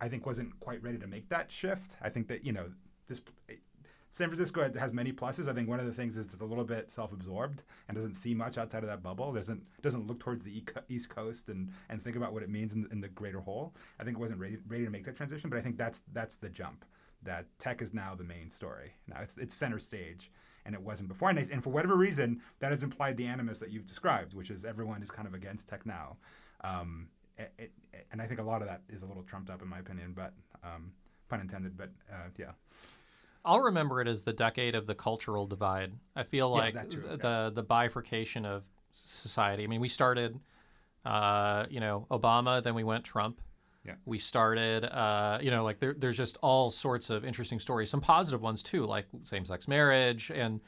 I 0.00 0.08
think 0.08 0.24
wasn't 0.24 0.58
quite 0.58 0.82
ready 0.82 0.96
to 0.96 1.06
make 1.06 1.28
that 1.28 1.52
shift. 1.52 1.96
I 2.00 2.08
think 2.08 2.28
that, 2.28 2.46
you 2.46 2.54
know, 2.54 2.70
this 3.08 3.20
San 4.12 4.28
Francisco 4.28 4.70
has 4.76 4.92
many 4.92 5.12
pluses. 5.12 5.48
I 5.48 5.52
think 5.52 5.68
one 5.68 5.78
of 5.78 5.86
the 5.86 5.92
things 5.92 6.16
is 6.16 6.26
it's 6.32 6.40
a 6.40 6.44
little 6.44 6.64
bit 6.64 6.90
self-absorbed 6.90 7.62
and 7.88 7.96
doesn't 7.96 8.14
see 8.14 8.34
much 8.34 8.58
outside 8.58 8.82
of 8.82 8.88
that 8.88 9.02
bubble. 9.02 9.32
Doesn't 9.32 9.62
doesn't 9.82 10.06
look 10.06 10.18
towards 10.18 10.44
the 10.44 10.64
East 10.88 11.10
Coast 11.10 11.48
and, 11.48 11.72
and 11.88 12.02
think 12.02 12.16
about 12.16 12.32
what 12.32 12.42
it 12.42 12.50
means 12.50 12.72
in, 12.72 12.88
in 12.90 13.00
the 13.00 13.08
greater 13.08 13.40
whole. 13.40 13.72
I 14.00 14.04
think 14.04 14.16
it 14.16 14.20
wasn't 14.20 14.40
ready, 14.40 14.58
ready 14.66 14.84
to 14.84 14.90
make 14.90 15.04
that 15.04 15.16
transition, 15.16 15.48
but 15.48 15.58
I 15.58 15.62
think 15.62 15.76
that's 15.76 16.02
that's 16.12 16.34
the 16.34 16.48
jump. 16.48 16.84
That 17.22 17.46
tech 17.58 17.82
is 17.82 17.94
now 17.94 18.14
the 18.14 18.24
main 18.24 18.50
story. 18.50 18.94
Now 19.06 19.20
it's 19.22 19.36
it's 19.36 19.54
center 19.54 19.78
stage, 19.78 20.32
and 20.66 20.74
it 20.74 20.82
wasn't 20.82 21.08
before. 21.08 21.30
And, 21.30 21.38
I, 21.38 21.46
and 21.52 21.62
for 21.62 21.70
whatever 21.70 21.94
reason, 21.94 22.40
that 22.58 22.72
has 22.72 22.82
implied 22.82 23.16
the 23.16 23.26
animus 23.26 23.60
that 23.60 23.70
you've 23.70 23.86
described, 23.86 24.34
which 24.34 24.50
is 24.50 24.64
everyone 24.64 25.02
is 25.02 25.10
kind 25.12 25.28
of 25.28 25.34
against 25.34 25.68
tech 25.68 25.86
now. 25.86 26.16
Um, 26.64 27.08
it, 27.38 27.52
it, 27.58 27.72
and 28.10 28.20
I 28.20 28.26
think 28.26 28.40
a 28.40 28.42
lot 28.42 28.60
of 28.60 28.68
that 28.68 28.82
is 28.88 29.02
a 29.02 29.06
little 29.06 29.22
trumped 29.22 29.50
up 29.50 29.62
in 29.62 29.68
my 29.68 29.78
opinion, 29.78 30.14
but 30.16 30.34
um, 30.64 30.92
pun 31.28 31.40
intended. 31.40 31.76
But 31.76 31.90
uh, 32.12 32.30
yeah. 32.36 32.52
I'll 33.44 33.60
remember 33.60 34.00
it 34.00 34.08
as 34.08 34.22
the 34.22 34.32
decade 34.32 34.74
of 34.74 34.86
the 34.86 34.94
cultural 34.94 35.46
divide. 35.46 35.92
I 36.14 36.22
feel 36.22 36.50
like 36.50 36.74
that 36.74 36.90
too, 36.90 37.00
th- 37.00 37.10
yeah. 37.12 37.16
the 37.16 37.52
the 37.54 37.62
bifurcation 37.62 38.44
of 38.44 38.64
society. 38.92 39.64
I 39.64 39.66
mean, 39.66 39.80
we 39.80 39.88
started, 39.88 40.38
uh, 41.04 41.66
you 41.70 41.80
know, 41.80 42.06
Obama, 42.10 42.62
then 42.62 42.74
we 42.74 42.84
went 42.84 43.04
Trump. 43.04 43.40
Yeah. 43.84 43.94
We 44.04 44.18
started, 44.18 44.84
uh, 44.84 45.38
you 45.40 45.50
know, 45.50 45.64
like 45.64 45.80
there, 45.80 45.94
there's 45.96 46.18
just 46.18 46.36
all 46.42 46.70
sorts 46.70 47.08
of 47.08 47.24
interesting 47.24 47.58
stories, 47.58 47.88
some 47.88 48.00
positive 48.02 48.42
ones 48.42 48.62
too, 48.62 48.84
like 48.84 49.06
same-sex 49.24 49.68
marriage 49.68 50.30
and 50.34 50.60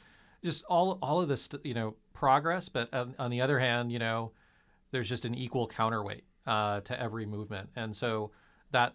just 0.43 0.65
all 0.65 0.99
all 1.03 1.21
of 1.21 1.29
this, 1.29 1.49
you 1.63 1.75
know, 1.75 1.95
progress. 2.15 2.71
But 2.71 2.93
on, 2.95 3.15
on 3.19 3.31
the 3.31 3.41
other 3.43 3.59
hand, 3.59 3.93
you 3.93 3.99
know, 3.99 4.33
there's 4.93 5.11
just 5.11 5.27
an 5.27 5.35
equal 5.35 5.67
counterweight 5.67 6.25
uh, 6.47 6.81
to 6.81 6.99
every 6.99 7.27
movement, 7.27 7.69
and 7.77 7.95
so 7.95 8.31
that 8.71 8.95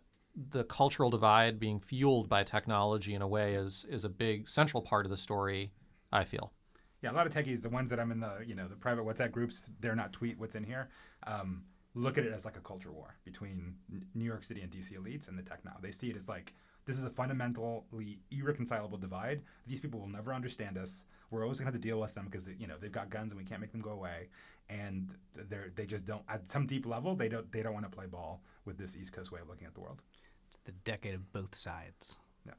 the 0.51 0.63
cultural 0.65 1.09
divide 1.09 1.59
being 1.59 1.79
fueled 1.79 2.29
by 2.29 2.43
technology 2.43 3.15
in 3.15 3.21
a 3.21 3.27
way 3.27 3.55
is 3.55 3.85
is 3.89 4.05
a 4.05 4.09
big 4.09 4.47
central 4.47 4.81
part 4.81 5.05
of 5.05 5.09
the 5.09 5.17
story. 5.17 5.71
I 6.11 6.23
feel. 6.23 6.53
Yeah, 7.01 7.11
a 7.11 7.13
lot 7.13 7.27
of 7.27 7.33
techies, 7.33 7.61
the 7.61 7.69
ones 7.69 7.89
that 7.89 7.99
I'm 7.99 8.11
in 8.11 8.19
the 8.19 8.43
you 8.45 8.55
know 8.55 8.67
the 8.67 8.75
private 8.75 9.05
WhatsApp 9.05 9.31
groups, 9.31 9.69
they're 9.79 9.95
not 9.95 10.13
tweet 10.13 10.39
what's 10.39 10.55
in 10.55 10.63
here. 10.63 10.89
Um, 11.25 11.63
look 11.93 12.17
at 12.17 12.25
it 12.25 12.33
as 12.33 12.45
like 12.45 12.57
a 12.57 12.61
culture 12.61 12.91
war 12.91 13.15
between 13.25 13.75
New 14.13 14.23
York 14.25 14.43
City 14.43 14.61
and 14.61 14.71
DC 14.71 14.93
elites 14.93 15.27
and 15.27 15.38
the 15.38 15.41
tech 15.41 15.65
now. 15.65 15.75
They 15.81 15.91
see 15.91 16.09
it 16.09 16.15
as 16.15 16.29
like 16.29 16.53
this 16.85 16.97
is 16.97 17.03
a 17.03 17.09
fundamentally 17.09 18.19
irreconcilable 18.31 18.97
divide. 18.97 19.41
These 19.65 19.79
people 19.79 19.99
will 19.99 20.07
never 20.07 20.33
understand 20.33 20.77
us. 20.77 21.05
We're 21.31 21.43
always 21.43 21.57
gonna 21.59 21.67
have 21.71 21.81
to 21.81 21.88
deal 21.88 21.99
with 21.99 22.13
them 22.13 22.25
because 22.25 22.47
you 22.57 22.67
know 22.67 22.75
they've 22.79 22.91
got 22.91 23.09
guns 23.09 23.31
and 23.31 23.39
we 23.39 23.45
can't 23.45 23.59
make 23.59 23.71
them 23.71 23.81
go 23.81 23.91
away. 23.91 24.29
And 24.69 25.09
they're 25.33 25.71
they 25.75 25.85
just 25.85 26.05
don't 26.05 26.23
at 26.29 26.51
some 26.51 26.67
deep 26.67 26.85
level 26.85 27.15
they 27.15 27.29
don't 27.29 27.51
they 27.51 27.63
don't 27.63 27.73
want 27.73 27.89
to 27.89 27.95
play 27.95 28.05
ball 28.05 28.41
with 28.65 28.77
this 28.77 28.95
East 28.95 29.13
Coast 29.13 29.31
way 29.31 29.41
of 29.41 29.49
looking 29.49 29.67
at 29.67 29.73
the 29.73 29.81
world. 29.81 30.01
It's 30.47 30.59
the 30.65 30.71
decade 30.83 31.13
of 31.13 31.31
both 31.33 31.55
sides. 31.55 32.17
Yeah, 32.45 32.53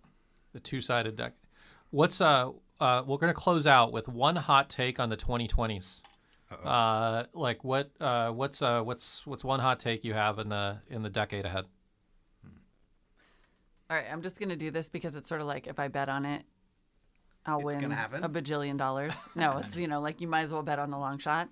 the 0.52 0.60
two-sided 0.60 1.16
decade. 1.16 1.38
What's 1.90 2.20
uh, 2.20 2.50
uh 2.80 3.02
we're 3.06 3.18
going 3.18 3.32
to 3.32 3.34
close 3.34 3.66
out 3.66 3.92
with 3.92 4.08
one 4.08 4.36
hot 4.36 4.68
take 4.68 5.00
on 5.00 5.08
the 5.08 5.16
2020s. 5.16 6.00
Uh-oh. 6.50 6.68
Uh, 6.68 7.24
like 7.34 7.62
what 7.62 7.90
uh 8.00 8.30
what's 8.30 8.62
uh 8.62 8.80
what's 8.82 9.26
what's 9.26 9.44
one 9.44 9.60
hot 9.60 9.78
take 9.78 10.04
you 10.04 10.14
have 10.14 10.38
in 10.38 10.48
the 10.48 10.78
in 10.88 11.02
the 11.02 11.10
decade 11.10 11.44
ahead? 11.44 11.66
All 13.90 13.96
right, 13.96 14.06
I'm 14.10 14.22
just 14.22 14.38
gonna 14.38 14.56
do 14.56 14.70
this 14.70 14.88
because 14.88 15.16
it's 15.16 15.28
sort 15.28 15.40
of 15.40 15.46
like 15.46 15.66
if 15.66 15.78
I 15.78 15.88
bet 15.88 16.08
on 16.08 16.26
it, 16.26 16.44
I'll 17.46 17.66
It's 17.66 17.76
win 17.76 17.92
a 17.92 18.28
bajillion 18.28 18.76
dollars. 18.76 19.14
No, 19.34 19.58
it's 19.58 19.76
you 19.76 19.88
know 19.88 20.00
like 20.00 20.20
you 20.20 20.28
might 20.28 20.42
as 20.42 20.52
well 20.52 20.62
bet 20.62 20.78
on 20.78 20.90
the 20.90 20.98
long 20.98 21.18
shot. 21.18 21.48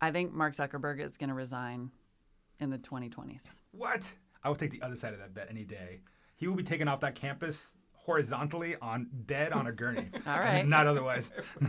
I 0.00 0.10
think 0.10 0.32
Mark 0.32 0.54
Zuckerberg 0.54 1.00
is 1.00 1.16
gonna 1.16 1.34
resign 1.34 1.90
in 2.60 2.70
the 2.70 2.78
2020s. 2.78 3.40
What? 3.72 4.12
I 4.44 4.48
will 4.48 4.56
take 4.56 4.70
the 4.70 4.82
other 4.82 4.96
side 4.96 5.12
of 5.12 5.18
that 5.20 5.34
bet 5.34 5.48
any 5.50 5.64
day. 5.64 6.00
He 6.36 6.46
will 6.46 6.56
be 6.56 6.62
taken 6.62 6.88
off 6.88 7.00
that 7.00 7.14
campus 7.14 7.72
horizontally 7.94 8.76
on 8.82 9.08
dead 9.24 9.52
on 9.52 9.66
a 9.66 9.72
gurney. 9.72 10.10
All 10.26 10.38
right. 10.38 10.66
Not 10.66 10.86
otherwise. 10.86 11.30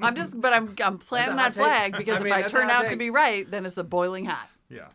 I'm 0.00 0.14
just, 0.16 0.40
but 0.40 0.52
I'm 0.52 0.74
I'm 0.82 0.98
planting 0.98 1.38
hot 1.38 1.54
that 1.54 1.54
take. 1.54 1.62
flag 1.64 1.96
because 1.96 2.16
I 2.16 2.18
if 2.18 2.24
mean, 2.24 2.32
I 2.32 2.42
turn 2.42 2.68
hot 2.68 2.84
out 2.84 2.90
to 2.90 2.96
be 2.96 3.10
right, 3.10 3.48
then 3.48 3.64
it's 3.64 3.76
a 3.76 3.84
boiling 3.84 4.24
hot. 4.26 4.48
yeah. 4.68 4.88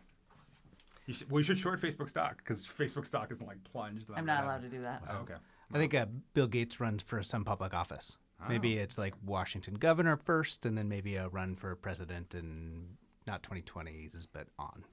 You 1.06 1.12
should, 1.12 1.30
well, 1.30 1.40
you 1.40 1.44
should 1.44 1.58
short 1.58 1.80
Facebook 1.82 2.08
stock 2.08 2.38
because 2.38 2.62
Facebook 2.62 3.04
stock 3.04 3.30
isn't 3.30 3.46
like 3.46 3.62
plunged. 3.64 4.08
I'm 4.14 4.24
not 4.24 4.44
allowed 4.44 4.62
to 4.62 4.68
do 4.68 4.80
that. 4.82 5.02
Oh, 5.10 5.18
okay. 5.18 5.34
I 5.72 5.76
think 5.78 5.92
uh, 5.92 6.06
Bill 6.32 6.46
Gates 6.46 6.80
runs 6.80 7.02
for 7.02 7.22
some 7.22 7.44
public 7.44 7.74
office. 7.74 8.16
Oh. 8.40 8.48
Maybe 8.48 8.78
it's 8.78 8.96
like 8.96 9.12
Washington 9.22 9.74
governor 9.74 10.16
first, 10.16 10.64
and 10.64 10.78
then 10.78 10.88
maybe 10.88 11.16
a 11.16 11.28
run 11.28 11.56
for 11.56 11.76
president 11.76 12.34
in 12.34 12.96
not 13.26 13.42
2020s, 13.42 14.26
but 14.32 14.48
on. 14.58 14.84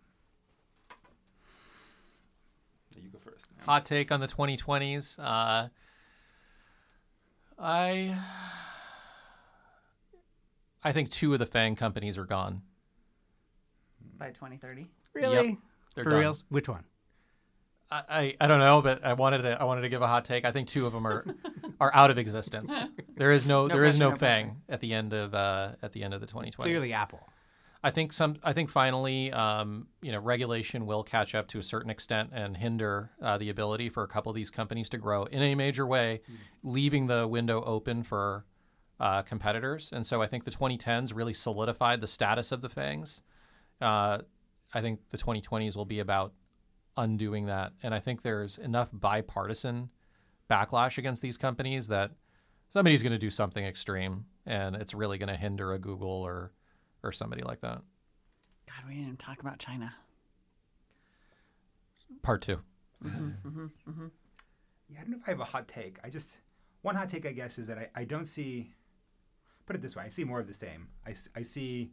Yeah, 2.92 3.04
you 3.04 3.10
go 3.10 3.20
first. 3.20 3.48
man. 3.58 3.66
Hot 3.66 3.86
take 3.86 4.12
on 4.12 4.20
the 4.20 4.28
2020s. 4.28 5.20
Uh, 5.20 5.70
I 7.60 8.18
I 10.84 10.92
think 10.92 11.10
two 11.10 11.34
of 11.34 11.40
the 11.40 11.46
FAANG 11.46 11.78
companies 11.78 12.18
are 12.18 12.26
gone. 12.26 12.62
By 14.18 14.30
2030. 14.30 14.88
Really? 15.14 15.58
They're 15.96 16.04
For 16.04 16.10
done. 16.12 16.20
reals? 16.20 16.44
Which 16.50 16.68
one? 16.70 16.84
I, 17.92 18.04
I, 18.10 18.36
I 18.42 18.48
don't 18.48 18.60
know, 18.60 18.82
but 18.82 19.04
I 19.04 19.14
wanted 19.14 19.40
to 19.40 19.60
I 19.62 19.66
wanted 19.66 19.82
to 19.82 19.90
give 19.90 20.02
a 20.02 20.08
hot 20.08 20.26
take. 20.26 20.46
I 20.46 20.52
think 20.52 20.68
two 20.68 20.88
of 20.88 20.94
them 20.94 21.06
are 21.06 21.26
are 21.80 21.92
out 21.94 22.10
of 22.10 22.18
existence. 22.18 22.74
There 23.18 23.32
is 23.32 23.46
no, 23.46 23.68
No 23.68 23.74
there 23.74 23.84
is 23.84 23.98
pressure, 23.98 24.00
no 24.00 24.10
no 24.12 24.16
FAANG 24.18 24.44
pressure. 24.46 24.56
at 24.70 24.80
the 24.80 24.94
end 24.94 25.14
of 25.14 25.36
uh, 25.36 25.72
at 25.84 25.92
the 25.92 26.04
end 26.04 26.14
of 26.14 26.22
the 26.22 26.28
2020s. 26.28 26.56
Clearly 26.56 26.94
Apple. 26.94 27.20
I 27.84 27.90
think 27.90 28.14
some. 28.14 28.38
I 28.44 28.54
think 28.54 28.70
finally, 28.70 29.32
um, 29.32 29.88
you 30.02 30.12
know, 30.12 30.20
regulation 30.20 30.86
will 30.86 31.04
catch 31.04 31.34
up 31.34 31.48
to 31.50 31.60
a 31.60 31.64
certain 31.64 31.90
extent 31.90 32.30
and 32.32 32.56
hinder 32.56 33.12
uh, 33.22 33.38
the 33.40 33.50
ability 33.50 33.90
for 33.90 34.04
a 34.04 34.08
couple 34.08 34.30
of 34.30 34.36
these 34.36 34.52
companies 34.52 34.88
to 34.90 35.00
grow 35.00 35.24
in 35.26 35.42
a 35.42 35.56
major 35.56 35.88
way, 35.88 36.22
leaving 36.64 37.08
the 37.08 37.28
window 37.28 37.64
open 37.64 38.04
for 38.04 38.46
uh, 39.00 39.24
competitors. 39.24 39.90
And 39.92 40.06
so 40.06 40.22
I 40.22 40.28
think 40.28 40.44
the 40.44 40.52
2010s 40.52 41.16
really 41.16 41.34
solidified 41.34 42.02
the 42.02 42.08
status 42.08 42.52
of 42.52 42.62
the 42.62 42.70
FAANGs. 42.70 43.22
Uh, 43.82 44.20
I 44.74 44.82
think 44.82 45.00
the 45.10 45.18
2020s 45.18 45.76
will 45.76 45.86
be 45.86 46.00
about 46.00 46.34
undoing 46.98 47.48
that. 47.48 47.74
And 47.82 47.96
I 47.96 48.00
think 48.00 48.22
there's 48.22 48.60
enough 48.60 48.90
bipartisan 48.94 49.90
backlash 50.52 51.00
against 51.00 51.22
these 51.22 51.38
companies 51.38 51.88
that 51.88 52.12
somebody's 52.70 53.02
going 53.02 53.12
to 53.12 53.18
do 53.18 53.32
something 53.32 53.66
extreme, 53.66 54.26
and 54.46 54.76
it's 54.76 54.94
really 54.94 55.18
going 55.18 55.30
to 55.30 55.36
hinder 55.36 55.74
a 55.74 55.80
Google 55.80 56.10
or 56.10 56.52
or 57.04 57.12
somebody 57.12 57.44
like 57.44 57.62
that. 57.62 57.82
God, 58.68 58.88
we 58.88 58.94
didn't 58.94 59.06
even 59.06 59.18
talk 59.18 59.42
about 59.42 59.60
China. 59.60 59.94
Part 62.22 62.42
two. 62.42 62.60
Mm-hmm, 63.04 63.48
mm-hmm, 63.48 63.66
mm-hmm, 63.90 64.08
yeah, 64.90 65.00
I 65.00 65.02
don't 65.02 65.12
know 65.12 65.18
if 65.18 65.28
I 65.28 65.32
have 65.32 65.40
a 65.40 65.46
hot 65.46 65.68
take. 65.68 65.98
I 66.04 66.10
just 66.10 66.38
one 66.82 66.96
hot 66.96 67.10
take 67.10 67.26
I 67.26 67.32
guess 67.32 67.58
is 67.58 67.68
that 67.68 67.78
I, 67.78 67.90
I 67.96 68.04
don't 68.04 68.26
see. 68.26 68.72
Put 69.66 69.76
it 69.76 69.82
this 69.82 69.96
way: 69.96 70.04
I 70.06 70.10
see 70.10 70.24
more 70.24 70.40
of 70.40 70.48
the 70.48 70.54
same. 70.54 70.88
I, 71.08 71.16
I 71.36 71.42
see 71.42 71.92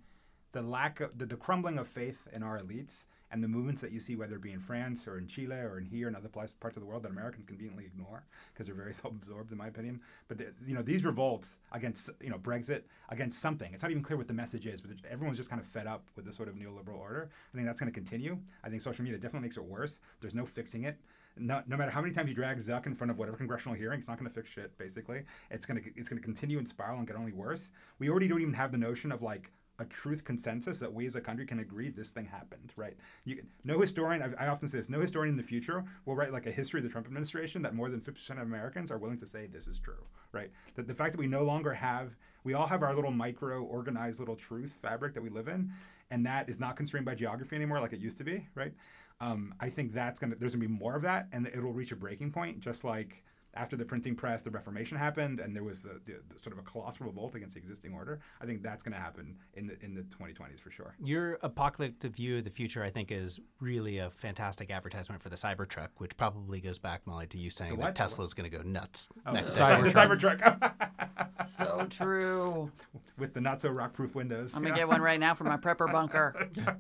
the 0.52 0.62
lack 0.62 1.00
of 1.00 1.16
the, 1.16 1.26
the 1.26 1.36
crumbling 1.36 1.78
of 1.78 1.86
faith 1.86 2.26
in 2.32 2.42
our 2.42 2.58
elites 2.58 3.04
and 3.30 3.42
the 3.42 3.48
movements 3.48 3.80
that 3.82 3.92
you 3.92 4.00
see, 4.00 4.16
whether 4.16 4.36
it 4.36 4.42
be 4.42 4.52
in 4.52 4.60
France 4.60 5.06
or 5.06 5.18
in 5.18 5.26
Chile 5.26 5.56
or 5.56 5.78
in 5.78 5.84
here 5.84 6.08
and 6.08 6.16
other 6.16 6.28
parts 6.28 6.54
of 6.62 6.74
the 6.74 6.86
world 6.86 7.02
that 7.02 7.10
Americans 7.10 7.46
conveniently 7.46 7.84
ignore 7.84 8.24
because 8.52 8.66
they're 8.66 8.74
very 8.74 8.94
self-absorbed, 9.02 9.52
in 9.52 9.58
my 9.58 9.68
opinion. 9.68 10.00
But 10.28 10.38
the, 10.38 10.46
you 10.66 10.74
know, 10.74 10.82
these 10.82 11.04
revolts 11.04 11.58
against 11.72 12.10
you 12.20 12.30
know 12.30 12.38
Brexit, 12.38 12.82
against 13.10 13.40
something. 13.40 13.72
It's 13.72 13.82
not 13.82 13.90
even 13.90 14.02
clear 14.02 14.16
what 14.16 14.28
the 14.28 14.34
message 14.34 14.66
is, 14.66 14.80
but 14.80 14.90
everyone's 15.10 15.38
just 15.38 15.50
kind 15.50 15.60
of 15.60 15.66
fed 15.66 15.86
up 15.86 16.04
with 16.16 16.24
this 16.24 16.36
sort 16.36 16.48
of 16.48 16.54
neoliberal 16.54 16.98
order. 16.98 17.30
I 17.52 17.56
think 17.56 17.66
that's 17.66 17.80
going 17.80 17.92
to 17.92 17.94
continue. 17.94 18.38
I 18.64 18.68
think 18.68 18.82
social 18.82 19.04
media 19.04 19.18
definitely 19.18 19.46
makes 19.46 19.56
it 19.56 19.64
worse. 19.64 20.00
There's 20.20 20.34
no 20.34 20.46
fixing 20.46 20.84
it 20.84 20.96
no, 21.40 21.62
no 21.66 21.76
matter 21.76 21.90
how 21.90 22.00
many 22.00 22.12
times 22.12 22.28
you 22.28 22.34
drag 22.34 22.58
Zuck 22.58 22.86
in 22.86 22.94
front 22.94 23.10
of 23.10 23.18
whatever 23.18 23.36
congressional 23.36 23.76
hearing, 23.76 24.00
it's 24.00 24.08
not 24.08 24.18
going 24.18 24.28
to 24.28 24.34
fix 24.34 24.50
shit. 24.50 24.76
Basically, 24.78 25.22
it's 25.50 25.66
going 25.66 25.82
to 25.82 25.90
it's 25.96 26.08
going 26.08 26.20
to 26.20 26.24
continue 26.24 26.58
and 26.58 26.68
spiral 26.68 26.98
and 26.98 27.06
get 27.06 27.16
only 27.16 27.32
worse. 27.32 27.70
We 27.98 28.10
already 28.10 28.28
don't 28.28 28.40
even 28.40 28.54
have 28.54 28.72
the 28.72 28.78
notion 28.78 29.12
of 29.12 29.22
like 29.22 29.50
a 29.78 29.84
truth 29.84 30.24
consensus 30.24 30.78
that 30.80 30.92
we 30.92 31.06
as 31.06 31.14
a 31.14 31.20
country 31.20 31.46
can 31.46 31.60
agree 31.60 31.88
this 31.88 32.10
thing 32.10 32.26
happened, 32.26 32.72
right? 32.76 32.96
You, 33.24 33.42
no 33.64 33.78
historian, 33.80 34.22
I, 34.22 34.44
I 34.44 34.48
often 34.48 34.68
say 34.68 34.78
this, 34.78 34.88
no 34.88 35.00
historian 35.00 35.34
in 35.34 35.36
the 35.36 35.42
future 35.42 35.84
will 36.04 36.16
write 36.16 36.32
like 36.32 36.46
a 36.46 36.50
history 36.50 36.80
of 36.80 36.84
the 36.84 36.90
Trump 36.90 37.06
administration 37.06 37.62
that 37.62 37.74
more 37.74 37.88
than 37.88 38.00
50% 38.00 38.30
of 38.30 38.38
Americans 38.38 38.90
are 38.90 38.98
willing 38.98 39.18
to 39.18 39.26
say 39.26 39.46
this 39.46 39.68
is 39.68 39.78
true, 39.78 40.04
right? 40.32 40.50
That 40.74 40.88
the 40.88 40.94
fact 40.94 41.12
that 41.12 41.20
we 41.20 41.28
no 41.28 41.42
longer 41.42 41.72
have, 41.72 42.16
we 42.44 42.54
all 42.54 42.66
have 42.66 42.82
our 42.82 42.94
little 42.94 43.12
micro 43.12 43.62
organized 43.62 44.18
little 44.18 44.36
truth 44.36 44.76
fabric 44.82 45.14
that 45.14 45.22
we 45.22 45.30
live 45.30 45.48
in, 45.48 45.70
and 46.10 46.26
that 46.26 46.48
is 46.48 46.58
not 46.58 46.76
constrained 46.76 47.06
by 47.06 47.14
geography 47.14 47.54
anymore 47.54 47.80
like 47.80 47.92
it 47.92 48.00
used 48.00 48.18
to 48.18 48.24
be, 48.24 48.46
right? 48.54 48.72
Um, 49.20 49.54
I 49.60 49.68
think 49.68 49.92
that's 49.92 50.18
gonna 50.20 50.36
there's 50.36 50.54
gonna 50.54 50.66
be 50.66 50.72
more 50.72 50.94
of 50.94 51.02
that, 51.02 51.26
and 51.32 51.46
it'll 51.46 51.72
reach 51.72 51.92
a 51.92 51.96
breaking 51.96 52.30
point, 52.30 52.60
just 52.60 52.84
like 52.84 53.24
after 53.58 53.76
the 53.76 53.84
printing 53.84 54.14
press, 54.14 54.42
the 54.42 54.50
Reformation 54.50 54.96
happened, 54.96 55.40
and 55.40 55.54
there 55.54 55.64
was 55.64 55.82
the, 55.82 56.00
the, 56.04 56.20
the 56.32 56.38
sort 56.38 56.52
of 56.52 56.58
a 56.58 56.62
colossal 56.62 57.06
revolt 57.06 57.34
against 57.34 57.54
the 57.54 57.60
existing 57.60 57.92
order. 57.92 58.20
I 58.40 58.46
think 58.46 58.62
that's 58.62 58.82
gonna 58.82 58.96
happen 58.96 59.36
in 59.54 59.66
the 59.66 59.76
in 59.84 59.94
the 59.94 60.02
2020s 60.02 60.60
for 60.60 60.70
sure. 60.70 60.94
Your 61.02 61.38
apocalyptic 61.42 62.12
view 62.14 62.38
of 62.38 62.44
the 62.44 62.50
future, 62.50 62.82
I 62.84 62.90
think, 62.90 63.10
is 63.10 63.40
really 63.60 63.98
a 63.98 64.10
fantastic 64.10 64.70
advertisement 64.70 65.20
for 65.22 65.28
the 65.28 65.36
Cybertruck, 65.36 65.88
which 65.96 66.16
probably 66.16 66.60
goes 66.60 66.78
back, 66.78 67.06
Molly, 67.06 67.26
to 67.28 67.38
you 67.38 67.50
saying 67.50 67.72
that 67.72 67.78
what? 67.78 67.94
The 67.94 68.02
what? 68.02 68.08
Tesla's 68.08 68.34
going 68.34 68.50
to 68.50 68.56
go 68.56 68.62
nuts 68.62 69.08
Oh, 69.26 69.32
next 69.32 69.52
the, 69.52 69.58
decade. 69.58 69.84
The 69.84 69.90
Cybertruck 69.90 71.44
So 71.46 71.86
true. 71.90 72.70
with 73.16 73.34
the 73.34 73.40
not 73.40 73.60
so 73.60 73.70
rock-proof 73.70 74.14
windows. 74.14 74.54
I'm 74.54 74.62
gonna 74.62 74.74
get 74.74 74.88
one 74.88 75.00
right 75.00 75.18
now 75.18 75.34
for 75.34 75.44
my 75.44 75.56
prepper 75.56 75.90
bunker. 75.90 76.48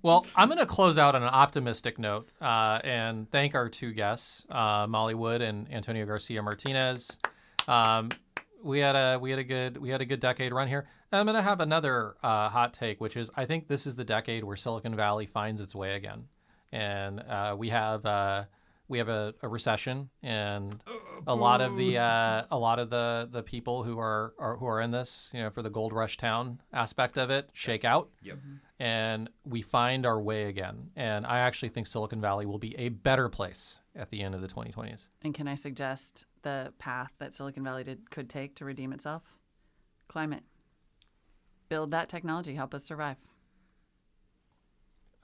Well, 0.00 0.26
I'm 0.36 0.48
going 0.48 0.60
to 0.60 0.66
close 0.66 0.96
out 0.96 1.16
on 1.16 1.22
an 1.24 1.28
optimistic 1.28 1.98
note 1.98 2.28
uh, 2.40 2.78
and 2.84 3.28
thank 3.32 3.56
our 3.56 3.68
two 3.68 3.92
guests, 3.92 4.46
uh, 4.48 4.86
Molly 4.88 5.14
Wood 5.14 5.42
and 5.42 5.70
Antonio 5.72 5.87
Garcia 6.06 6.42
Martinez. 6.42 7.18
Um, 7.66 8.10
we 8.62 8.80
had 8.80 8.96
a 8.96 9.18
we 9.18 9.30
had 9.30 9.38
a 9.38 9.44
good 9.44 9.76
we 9.76 9.90
had 9.90 10.00
a 10.00 10.04
good 10.04 10.20
decade 10.20 10.52
run 10.52 10.68
here. 10.68 10.86
I'm 11.12 11.24
going 11.24 11.36
to 11.36 11.42
have 11.42 11.60
another 11.60 12.16
uh, 12.22 12.50
hot 12.50 12.74
take, 12.74 13.00
which 13.00 13.16
is 13.16 13.30
I 13.36 13.46
think 13.46 13.68
this 13.68 13.86
is 13.86 13.96
the 13.96 14.04
decade 14.04 14.44
where 14.44 14.56
Silicon 14.56 14.94
Valley 14.94 15.26
finds 15.26 15.60
its 15.60 15.74
way 15.74 15.94
again, 15.94 16.24
and 16.72 17.20
uh, 17.20 17.54
we 17.56 17.70
have 17.70 18.04
uh, 18.04 18.44
we 18.88 18.98
have 18.98 19.08
a, 19.08 19.34
a 19.42 19.48
recession, 19.48 20.10
and 20.22 20.78
a 21.26 21.34
lot 21.34 21.60
of 21.60 21.76
the 21.76 21.98
uh, 21.98 22.44
a 22.50 22.58
lot 22.58 22.78
of 22.78 22.90
the 22.90 23.28
the 23.30 23.42
people 23.42 23.82
who 23.82 23.98
are, 23.98 24.34
are 24.38 24.56
who 24.56 24.66
are 24.66 24.80
in 24.80 24.90
this, 24.90 25.30
you 25.34 25.42
know, 25.42 25.50
for 25.50 25.62
the 25.62 25.70
gold 25.70 25.92
rush 25.92 26.16
town 26.16 26.60
aspect 26.72 27.16
of 27.18 27.30
it, 27.30 27.48
shake 27.52 27.84
out 27.84 28.08
Yep. 28.22 28.38
and 28.78 29.30
we 29.44 29.62
find 29.62 30.06
our 30.06 30.20
way 30.20 30.44
again. 30.44 30.90
And 30.96 31.26
I 31.26 31.38
actually 31.40 31.70
think 31.70 31.86
Silicon 31.86 32.20
Valley 32.20 32.46
will 32.46 32.58
be 32.58 32.76
a 32.78 32.88
better 32.90 33.28
place 33.28 33.80
at 33.96 34.10
the 34.10 34.20
end 34.20 34.34
of 34.34 34.40
the 34.40 34.48
2020s. 34.48 35.06
And 35.22 35.34
can 35.34 35.48
I 35.48 35.54
suggest 35.54 36.26
the 36.42 36.72
path 36.78 37.12
that 37.18 37.34
Silicon 37.34 37.64
Valley 37.64 37.84
did, 37.84 38.10
could 38.10 38.28
take 38.30 38.54
to 38.56 38.64
redeem 38.64 38.92
itself? 38.92 39.22
Climate. 40.08 40.42
Build 41.68 41.90
that 41.90 42.08
technology. 42.08 42.54
Help 42.54 42.74
us 42.74 42.84
survive. 42.84 43.16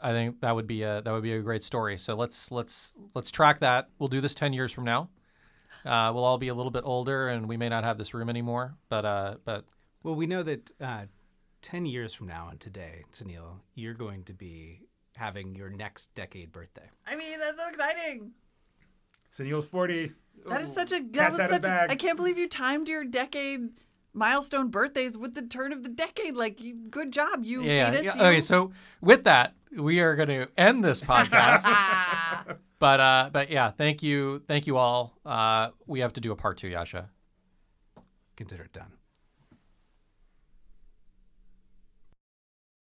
I 0.00 0.10
think 0.12 0.40
that 0.40 0.54
would 0.54 0.66
be 0.66 0.82
a 0.82 1.00
that 1.02 1.10
would 1.12 1.22
be 1.22 1.32
a 1.32 1.40
great 1.40 1.62
story. 1.62 1.96
So 1.98 2.14
let's 2.14 2.50
let's 2.50 2.94
let's 3.14 3.30
track 3.30 3.60
that. 3.60 3.88
We'll 3.98 4.08
do 4.08 4.20
this 4.20 4.34
10 4.34 4.52
years 4.52 4.70
from 4.72 4.84
now. 4.84 5.08
Uh, 5.84 6.10
we'll 6.14 6.24
all 6.24 6.38
be 6.38 6.48
a 6.48 6.54
little 6.54 6.70
bit 6.72 6.82
older, 6.84 7.28
and 7.28 7.48
we 7.48 7.56
may 7.56 7.68
not 7.68 7.84
have 7.84 7.98
this 7.98 8.14
room 8.14 8.28
anymore. 8.30 8.74
But 8.88 9.04
uh, 9.04 9.34
but 9.44 9.64
Well, 10.02 10.14
we 10.14 10.26
know 10.26 10.42
that 10.42 10.70
uh, 10.80 11.04
10 11.62 11.86
years 11.86 12.14
from 12.14 12.28
now 12.28 12.48
and 12.50 12.60
today, 12.60 13.04
Sunil, 13.12 13.58
you're 13.74 13.94
going 13.94 14.24
to 14.24 14.32
be 14.32 14.80
having 15.16 15.54
your 15.54 15.70
next 15.70 16.14
decade 16.14 16.52
birthday. 16.52 16.88
I 17.06 17.16
mean, 17.16 17.38
that's 17.38 17.58
so 17.58 17.68
exciting. 17.68 18.32
Sunil's 19.32 19.66
40. 19.66 20.12
That 20.46 20.62
is 20.62 20.72
such 20.72 20.92
a 20.92 21.00
that 21.00 21.12
Cat's 21.12 21.30
was 21.32 21.40
out 21.40 21.44
of 21.46 21.50
such. 21.54 21.62
bag. 21.62 21.90
A, 21.90 21.92
I 21.92 21.96
can't 21.96 22.16
believe 22.16 22.38
you 22.38 22.48
timed 22.48 22.88
your 22.88 23.04
decade 23.04 23.68
milestone 24.14 24.68
birthdays 24.68 25.18
with 25.18 25.34
the 25.34 25.42
turn 25.42 25.72
of 25.72 25.82
the 25.82 25.88
decade. 25.88 26.34
Like, 26.36 26.60
you, 26.62 26.74
good 26.74 27.12
job, 27.12 27.44
you 27.44 27.62
yeah, 27.62 27.90
fetus. 27.90 28.06
yeah. 28.06 28.14
you. 28.14 28.22
Okay, 28.22 28.40
so 28.40 28.72
with 29.00 29.24
that, 29.24 29.54
we 29.76 30.00
are 30.00 30.16
going 30.16 30.28
to 30.28 30.48
end 30.56 30.84
this 30.84 31.00
podcast. 31.02 31.64
but 32.78 33.00
uh, 33.00 33.30
but 33.32 33.50
yeah, 33.50 33.70
thank 33.70 34.02
you, 34.02 34.42
thank 34.46 34.66
you 34.66 34.76
all. 34.76 35.18
Uh, 35.24 35.70
we 35.86 36.00
have 36.00 36.12
to 36.14 36.20
do 36.20 36.32
a 36.32 36.36
part 36.36 36.56
two, 36.58 36.68
Yasha. 36.68 37.10
Consider 38.36 38.64
it 38.64 38.72
done. 38.72 38.92